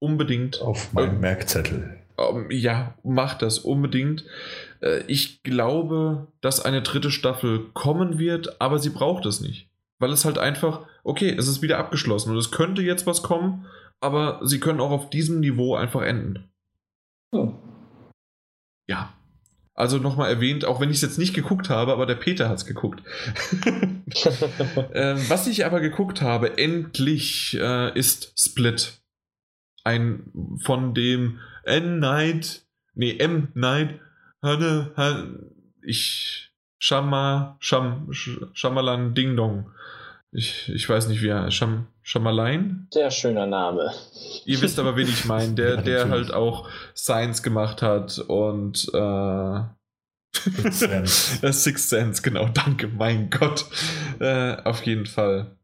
[0.00, 0.60] Unbedingt.
[0.60, 2.02] Auf meinem äh, Merkzettel.
[2.18, 4.24] Ähm, ja, mach das unbedingt.
[4.80, 9.68] Äh, ich glaube, dass eine dritte Staffel kommen wird, aber sie braucht es nicht.
[9.98, 13.66] Weil es halt einfach, okay, es ist wieder abgeschlossen und es könnte jetzt was kommen,
[14.00, 16.50] aber sie können auch auf diesem Niveau einfach enden.
[17.30, 17.54] Oh.
[18.88, 19.14] Ja,
[19.82, 22.58] also nochmal erwähnt, auch wenn ich es jetzt nicht geguckt habe, aber der Peter hat
[22.58, 23.02] es geguckt.
[24.94, 29.00] ähm, was ich aber geguckt habe, endlich, äh, ist Split.
[29.82, 30.30] Ein
[30.62, 33.98] von dem N Night, nee, M Night,
[34.40, 35.50] Hanne,
[35.82, 39.72] ich, Shama, Sham, Shamalan Ding Dong.
[40.30, 42.88] Ich, ich weiß nicht, wie er Scham, Schamalein?
[42.90, 43.92] Sehr schöner Name.
[44.44, 45.54] Ihr wisst aber, wen ich meine.
[45.54, 49.60] Der, der halt auch Science gemacht hat und äh,
[50.34, 51.52] Sixth Sense.
[51.52, 52.48] Sixth Sense, genau.
[52.48, 53.66] Danke, mein Gott.
[54.18, 55.56] Äh, auf jeden Fall.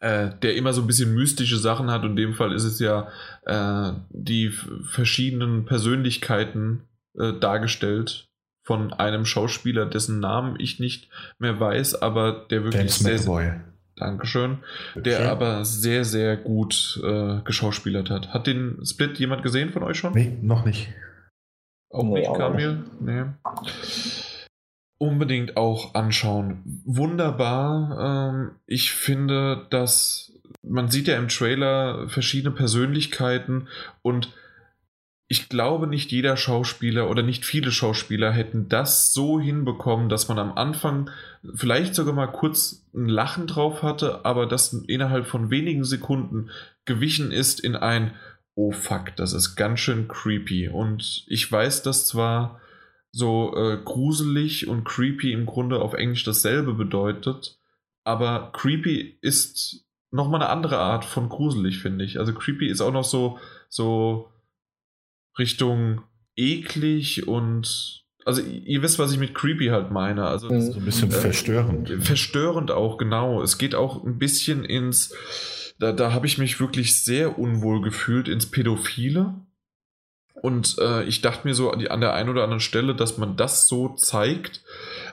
[0.00, 2.78] Äh, der immer so ein bisschen mystische Sachen hat und in dem Fall ist es
[2.80, 3.08] ja
[3.44, 4.50] äh, die
[4.84, 6.84] verschiedenen Persönlichkeiten
[7.18, 8.30] äh, dargestellt
[8.62, 13.64] von einem Schauspieler, dessen Namen ich nicht mehr weiß, aber der wirklich James sehr, sehr
[14.00, 14.58] Dankeschön,
[14.94, 15.28] der okay.
[15.28, 18.32] aber sehr, sehr gut äh, geschauspielert hat.
[18.32, 20.14] Hat den Split jemand gesehen von euch schon?
[20.14, 20.88] Nee, noch nicht.
[21.90, 22.84] Auch nee, nicht, Kamil?
[23.00, 23.24] Nee.
[24.98, 26.82] Unbedingt auch anschauen.
[26.84, 28.32] Wunderbar.
[28.34, 33.68] Ähm, ich finde, dass man sieht ja im Trailer verschiedene Persönlichkeiten
[34.02, 34.32] und
[35.32, 40.40] ich glaube, nicht jeder Schauspieler oder nicht viele Schauspieler hätten das so hinbekommen, dass man
[40.40, 41.08] am Anfang
[41.54, 46.50] vielleicht sogar mal kurz ein Lachen drauf hatte, aber das innerhalb von wenigen Sekunden
[46.84, 48.14] gewichen ist in ein
[48.54, 50.68] Oh fuck, das ist ganz schön creepy.
[50.68, 52.60] Und ich weiß, dass zwar
[53.12, 57.58] so äh, gruselig und creepy im Grunde auf Englisch dasselbe bedeutet,
[58.04, 62.18] aber creepy ist nochmal eine andere Art von gruselig, finde ich.
[62.18, 63.38] Also creepy ist auch noch so,
[63.68, 64.30] so
[65.38, 66.02] Richtung
[66.36, 70.26] eklig und also ihr wisst, was ich mit creepy halt meine.
[70.26, 71.90] Also so ein bisschen äh, verstörend.
[72.00, 73.42] Verstörend auch, genau.
[73.42, 75.14] Es geht auch ein bisschen ins,
[75.78, 79.34] da, da habe ich mich wirklich sehr unwohl gefühlt, ins Pädophile.
[80.34, 83.68] Und äh, ich dachte mir so an der einen oder anderen Stelle, dass man das
[83.68, 84.62] so zeigt,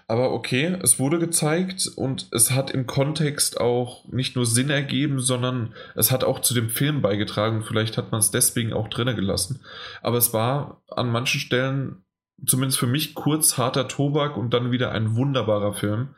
[0.07, 5.19] aber okay, es wurde gezeigt und es hat im Kontext auch nicht nur Sinn ergeben,
[5.19, 7.61] sondern es hat auch zu dem Film beigetragen.
[7.61, 9.59] Vielleicht hat man es deswegen auch drinnen gelassen.
[10.01, 12.05] Aber es war an manchen Stellen,
[12.45, 16.15] zumindest für mich, kurz harter Tobak und dann wieder ein wunderbarer Film.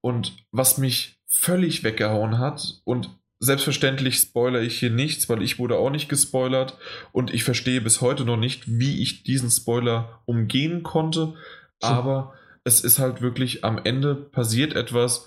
[0.00, 3.10] Und was mich völlig weggehauen hat und
[3.42, 6.76] Selbstverständlich spoilere ich hier nichts, weil ich wurde auch nicht gespoilert
[7.10, 11.32] und ich verstehe bis heute noch nicht, wie ich diesen Spoiler umgehen konnte.
[11.80, 15.26] Aber es ist halt wirklich am Ende passiert etwas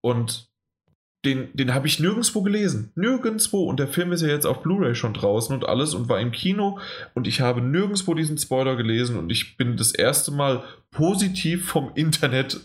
[0.00, 0.50] und
[1.24, 2.90] den, den habe ich nirgendwo gelesen.
[2.94, 3.64] Nirgendwo.
[3.64, 6.32] Und der Film ist ja jetzt auf Blu-ray schon draußen und alles und war im
[6.32, 6.78] Kino.
[7.14, 11.92] Und ich habe nirgendwo diesen Spoiler gelesen und ich bin das erste Mal positiv vom
[11.94, 12.60] Internet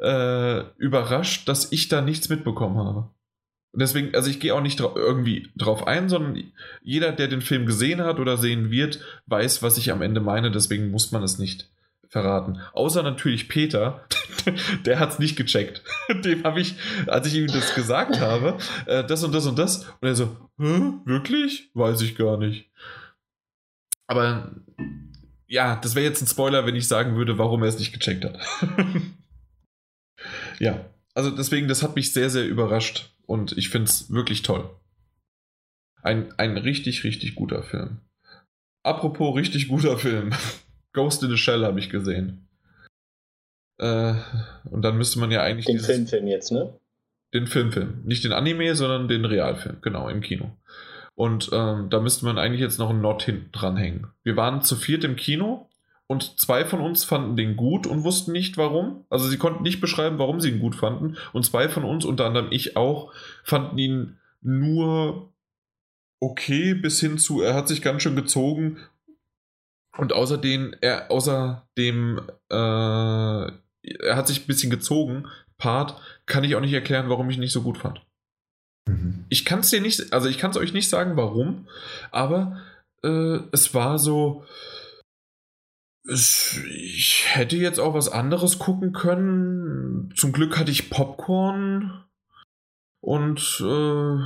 [0.00, 3.08] äh, überrascht, dass ich da nichts mitbekommen habe.
[3.72, 6.42] Deswegen, also ich gehe auch nicht dra irgendwie drauf ein, sondern
[6.82, 10.50] jeder, der den Film gesehen hat oder sehen wird, weiß, was ich am Ende meine.
[10.50, 11.68] Deswegen muss man es nicht
[12.10, 12.60] verraten.
[12.72, 14.04] Außer natürlich Peter,
[14.84, 15.82] der hat es nicht gecheckt.
[16.24, 16.74] Dem habe ich,
[17.06, 20.36] als ich ihm das gesagt habe, äh, das und das und das, und er so,
[20.58, 21.70] wirklich?
[21.74, 22.68] Weiß ich gar nicht.
[24.06, 24.50] Aber
[25.46, 28.24] ja, das wäre jetzt ein Spoiler, wenn ich sagen würde, warum er es nicht gecheckt
[28.24, 28.38] hat.
[30.58, 34.68] ja, also deswegen, das hat mich sehr, sehr überrascht und ich finde es wirklich toll.
[36.02, 37.98] Ein, ein richtig, richtig guter Film.
[38.82, 40.32] Apropos richtig guter Film.
[40.92, 42.46] Ghost in the Shell habe ich gesehen.
[43.78, 44.14] Äh,
[44.70, 45.66] und dann müsste man ja eigentlich.
[45.66, 46.74] Den Filmfilm jetzt, ne?
[47.32, 48.02] Den Filmfilm.
[48.04, 50.50] Nicht den Anime, sondern den Realfilm, genau, im Kino.
[51.14, 54.08] Und ähm, da müsste man eigentlich jetzt noch einen Not hinten dranhängen.
[54.22, 55.68] Wir waren zu viert im Kino
[56.06, 59.04] und zwei von uns fanden den gut und wussten nicht warum.
[59.10, 61.16] Also sie konnten nicht beschreiben, warum sie ihn gut fanden.
[61.32, 63.12] Und zwei von uns, unter anderem ich auch,
[63.44, 65.30] fanden ihn nur
[66.20, 68.78] okay bis hin zu, er hat sich ganz schön gezogen
[69.96, 72.20] und außerdem, er, außerdem,
[72.50, 75.26] äh, er hat sich ein bisschen gezogen,
[75.58, 78.04] Part kann ich auch nicht erklären, warum ich nicht so gut fand.
[78.88, 79.26] Mhm.
[79.28, 81.68] Ich kann es dir nicht, also ich kann es euch nicht sagen, warum,
[82.10, 82.60] aber
[83.02, 84.44] äh, es war so.
[86.02, 90.12] Ich hätte jetzt auch was anderes gucken können.
[90.16, 92.04] Zum Glück hatte ich Popcorn
[93.00, 94.18] und äh,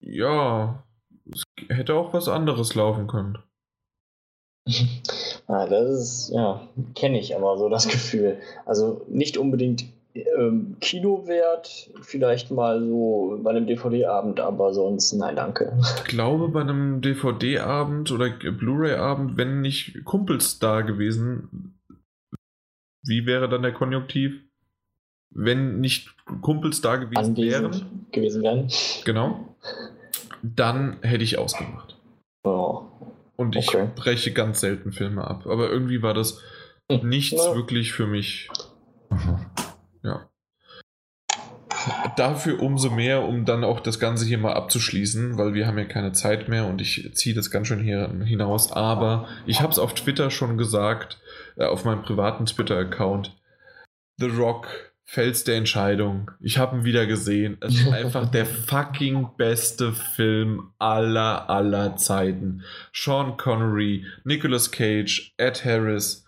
[0.00, 0.82] ja,
[1.30, 3.38] es hätte auch was anderes laufen können.
[5.46, 6.60] Ah, das ist, ja,
[6.94, 8.38] kenne ich aber so das Gefühl.
[8.66, 15.78] Also nicht unbedingt ähm, Kinowert, vielleicht mal so bei einem DVD-Abend, aber sonst nein, danke.
[15.96, 21.78] Ich glaube, bei einem DVD-Abend oder Blu-ray-Abend, wenn nicht Kumpels da gewesen,
[23.02, 24.42] wie wäre dann der Konjunktiv?
[25.30, 28.68] Wenn nicht Kumpels da gewesen Anwesend wären, gewesen wären.
[29.04, 29.56] genau,
[30.42, 31.96] dann hätte ich ausgemacht.
[32.44, 32.87] Ja.
[33.38, 33.88] Und ich Okay.
[33.94, 35.46] breche ganz selten Filme ab.
[35.46, 36.42] Aber irgendwie war das
[36.90, 37.08] Hm.
[37.08, 37.54] nichts Ja.
[37.54, 38.48] wirklich für mich.
[39.10, 39.46] Mhm.
[40.02, 40.28] Ja.
[42.16, 45.84] Dafür umso mehr, um dann auch das Ganze hier mal abzuschließen, weil wir haben ja
[45.84, 48.72] keine Zeit mehr und ich ziehe das ganz schön hier hinaus.
[48.72, 51.18] Aber ich habe es auf Twitter schon gesagt,
[51.56, 53.36] äh, auf meinem privaten Twitter-Account.
[54.18, 56.30] The Rock, Fels der Entscheidung.
[56.38, 57.56] Ich habe ihn wieder gesehen.
[57.60, 62.62] Es ist einfach der fucking beste Film aller, aller Zeiten.
[62.92, 66.26] Sean Connery, Nicolas Cage, Ed Harris.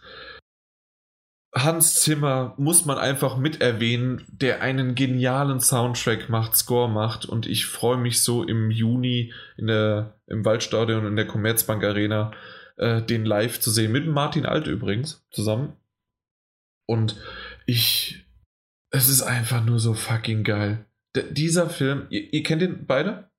[1.55, 7.47] Hans Zimmer muss man einfach mit erwähnen, der einen genialen Soundtrack macht, Score macht und
[7.47, 12.31] ich freue mich so im Juni in der, im Waldstadion in der Commerzbank Arena
[12.79, 15.75] äh, den live zu sehen, mit Martin Alt übrigens zusammen.
[16.87, 17.21] Und
[17.67, 18.25] ich,
[18.91, 20.87] es ist einfach nur so fucking geil.
[21.17, 23.31] D dieser Film, ihr, ihr kennt den beide?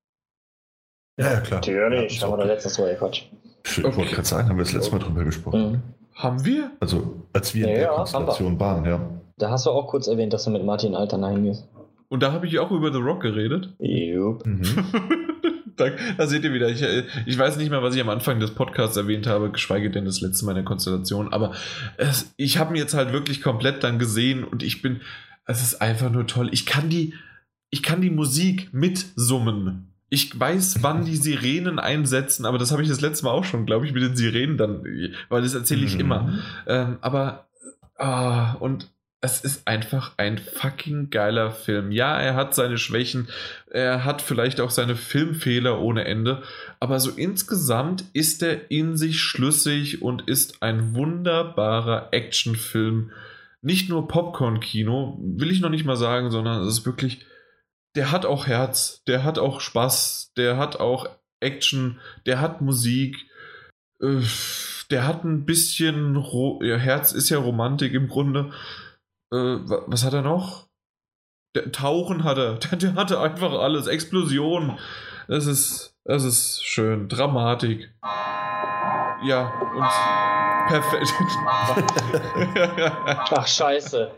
[1.18, 1.60] Ja, ja, klar.
[1.60, 2.54] Natürlich, ja, haben wir da okay.
[2.54, 3.32] letztens drüber gequatscht.
[3.66, 5.72] Ich wollte gerade sagen, haben wir das letzte Mal drüber gesprochen.
[5.72, 5.82] Mhm.
[6.16, 6.72] Haben wir?
[6.80, 9.00] Also, als wir in Ja, der ja, Konstellation waren, ja.
[9.38, 11.68] Da hast du auch kurz erwähnt, dass du mit Martin Alter hingehst.
[12.10, 13.74] Und da habe ich auch über The Rock geredet.
[13.80, 14.46] Jupp.
[14.46, 14.62] Mhm.
[15.78, 16.70] da, da seht ihr wieder.
[16.70, 19.90] Ich, äh, ich weiß nicht mehr, was ich am Anfang des Podcasts erwähnt habe, geschweige
[19.90, 21.32] denn das letzte Mal in der Konstellation.
[21.32, 21.54] Aber
[21.98, 25.02] es, ich habe ihn jetzt halt wirklich komplett dann gesehen und ich bin.
[25.52, 26.50] Es ist einfach nur toll.
[26.54, 27.14] Ich kann die,
[27.70, 29.88] ich kann die Musik mitsummen.
[30.10, 33.66] Ich weiß, wann die Sirenen einsetzen, aber das habe ich das letzte Mal auch schon,
[33.66, 34.84] glaube ich, mit den Sirenen dann,
[35.30, 36.00] weil das erzähle ich Mhm.
[36.00, 36.40] immer.
[36.68, 37.48] Ähm, aber,
[37.98, 38.90] ah, und
[39.22, 41.92] es ist einfach ein fucking geiler Film.
[41.92, 43.28] Ja, er hat seine Schwächen,
[43.70, 46.42] er hat vielleicht auch seine Filmfehler ohne Ende,
[46.80, 53.12] aber so insgesamt ist er in sich schlüssig und ist ein wunderbarer Actionfilm.
[53.64, 57.26] Nicht nur Popcorn-Kino, will ich noch nicht mal sagen, sondern es ist wirklich,
[57.96, 61.08] der hat auch Herz, der hat auch Spaß, der hat auch
[61.42, 63.16] Action, der hat Musik,
[64.02, 64.22] äh,
[64.90, 68.52] der hat ein bisschen, Ro ja, Herz ist ja Romantik im Grunde.
[69.32, 70.68] Äh, wa- was hat er noch?
[71.56, 74.78] Der, Tauchen hat er, der, der hatte einfach alles, Explosion.
[75.28, 77.94] Das ist, das ist schön, Dramatik.
[79.24, 79.88] Ja, und
[80.68, 81.14] perfekt.
[83.06, 84.12] Ach, scheiße.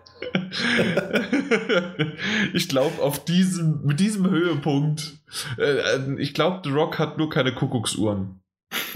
[2.53, 5.17] ich glaube, auf diesem, mit diesem Höhepunkt,
[5.57, 8.39] äh, ich glaube, The Rock hat nur keine Kuckucksuhren.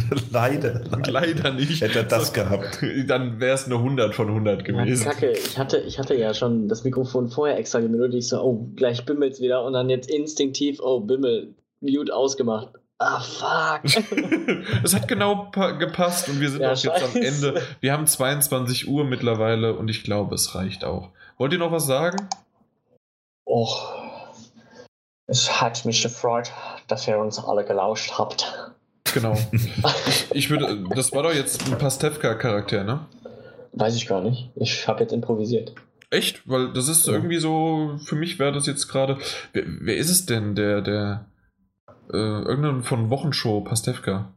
[0.31, 1.11] leider, leider.
[1.11, 1.81] Leider nicht.
[1.81, 2.79] Hätte er das gehabt.
[3.07, 5.03] Dann wäre es eine 100 von 100 gewesen.
[5.03, 8.15] Kacke, ich hatte, ich hatte ja schon das Mikrofon vorher extra gemeldet.
[8.15, 9.63] Ich so, oh, gleich bimmelt's wieder.
[9.63, 12.69] Und dann jetzt instinktiv, oh, Bimmel, Mute ausgemacht.
[12.99, 13.81] Ah, fuck.
[14.83, 17.21] Es hat genau pa- gepasst und wir sind Ja, auch jetzt am.
[17.21, 17.61] Ende.
[17.79, 21.09] Wir haben 22 Uhr mittlerweile und ich glaube, es reicht auch.
[21.37, 22.27] Wollt ihr noch was sagen?
[23.45, 23.93] Och,
[25.27, 26.51] es hat mich gefreut,
[26.87, 28.71] dass ihr uns alle gelauscht habt.
[29.13, 29.37] Genau.
[30.07, 33.05] Ich, ich würde, das war doch jetzt ein Pastewka-Charakter, ne?
[33.73, 34.49] Weiß ich gar nicht.
[34.55, 35.73] Ich habe jetzt improvisiert.
[36.09, 36.41] Echt?
[36.49, 37.13] Weil das ist Ja.
[37.13, 39.17] irgendwie so, für mich wäre das jetzt gerade.
[39.53, 41.25] Wer, wer ist es denn, der, der,
[42.11, 44.33] äh, irgendein von Wochenshow Pastewka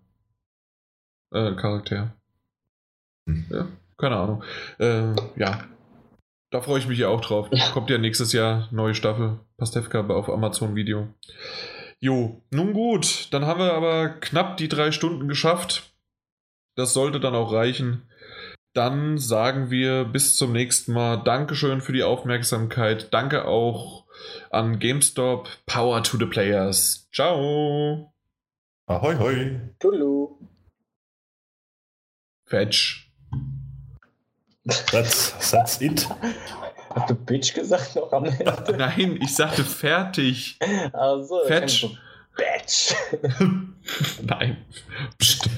[1.33, 2.15] äh, Charakter?
[3.27, 3.47] Hm.
[3.51, 3.67] Ja,
[3.99, 4.45] keine Ahnung.
[4.79, 5.65] Äh, ja.
[6.51, 7.49] Da freue ich mich ja auch drauf.
[7.53, 7.71] Ja.
[7.73, 11.09] Kommt ja nächstes Jahr neue Staffel Pastewka auf Amazon Video.
[12.01, 15.95] Jo, nun gut, dann haben wir aber knapp die drei Stunden geschafft.
[16.75, 18.09] Das sollte dann auch reichen.
[18.73, 21.17] Dann sagen wir bis zum nächsten Mal.
[21.19, 23.13] Dankeschön für die Aufmerksamkeit.
[23.13, 24.07] Danke auch
[24.53, 25.47] an GameStop.
[25.67, 27.07] Power to the Players.
[27.13, 28.13] Ciao.
[28.89, 29.61] Ahoi, hoi.
[29.79, 30.37] Tudelu.
[32.47, 33.11] Fetch.
[34.93, 36.07] That's, that's it.
[36.95, 38.75] Hast du Bitch gesagt noch am Ende?
[38.77, 40.59] Nein, ich sagte fertig.
[40.93, 41.87] Also, Fetch.
[42.37, 42.95] Bitch.
[44.23, 44.65] Nein.
[45.19, 45.49] Psst.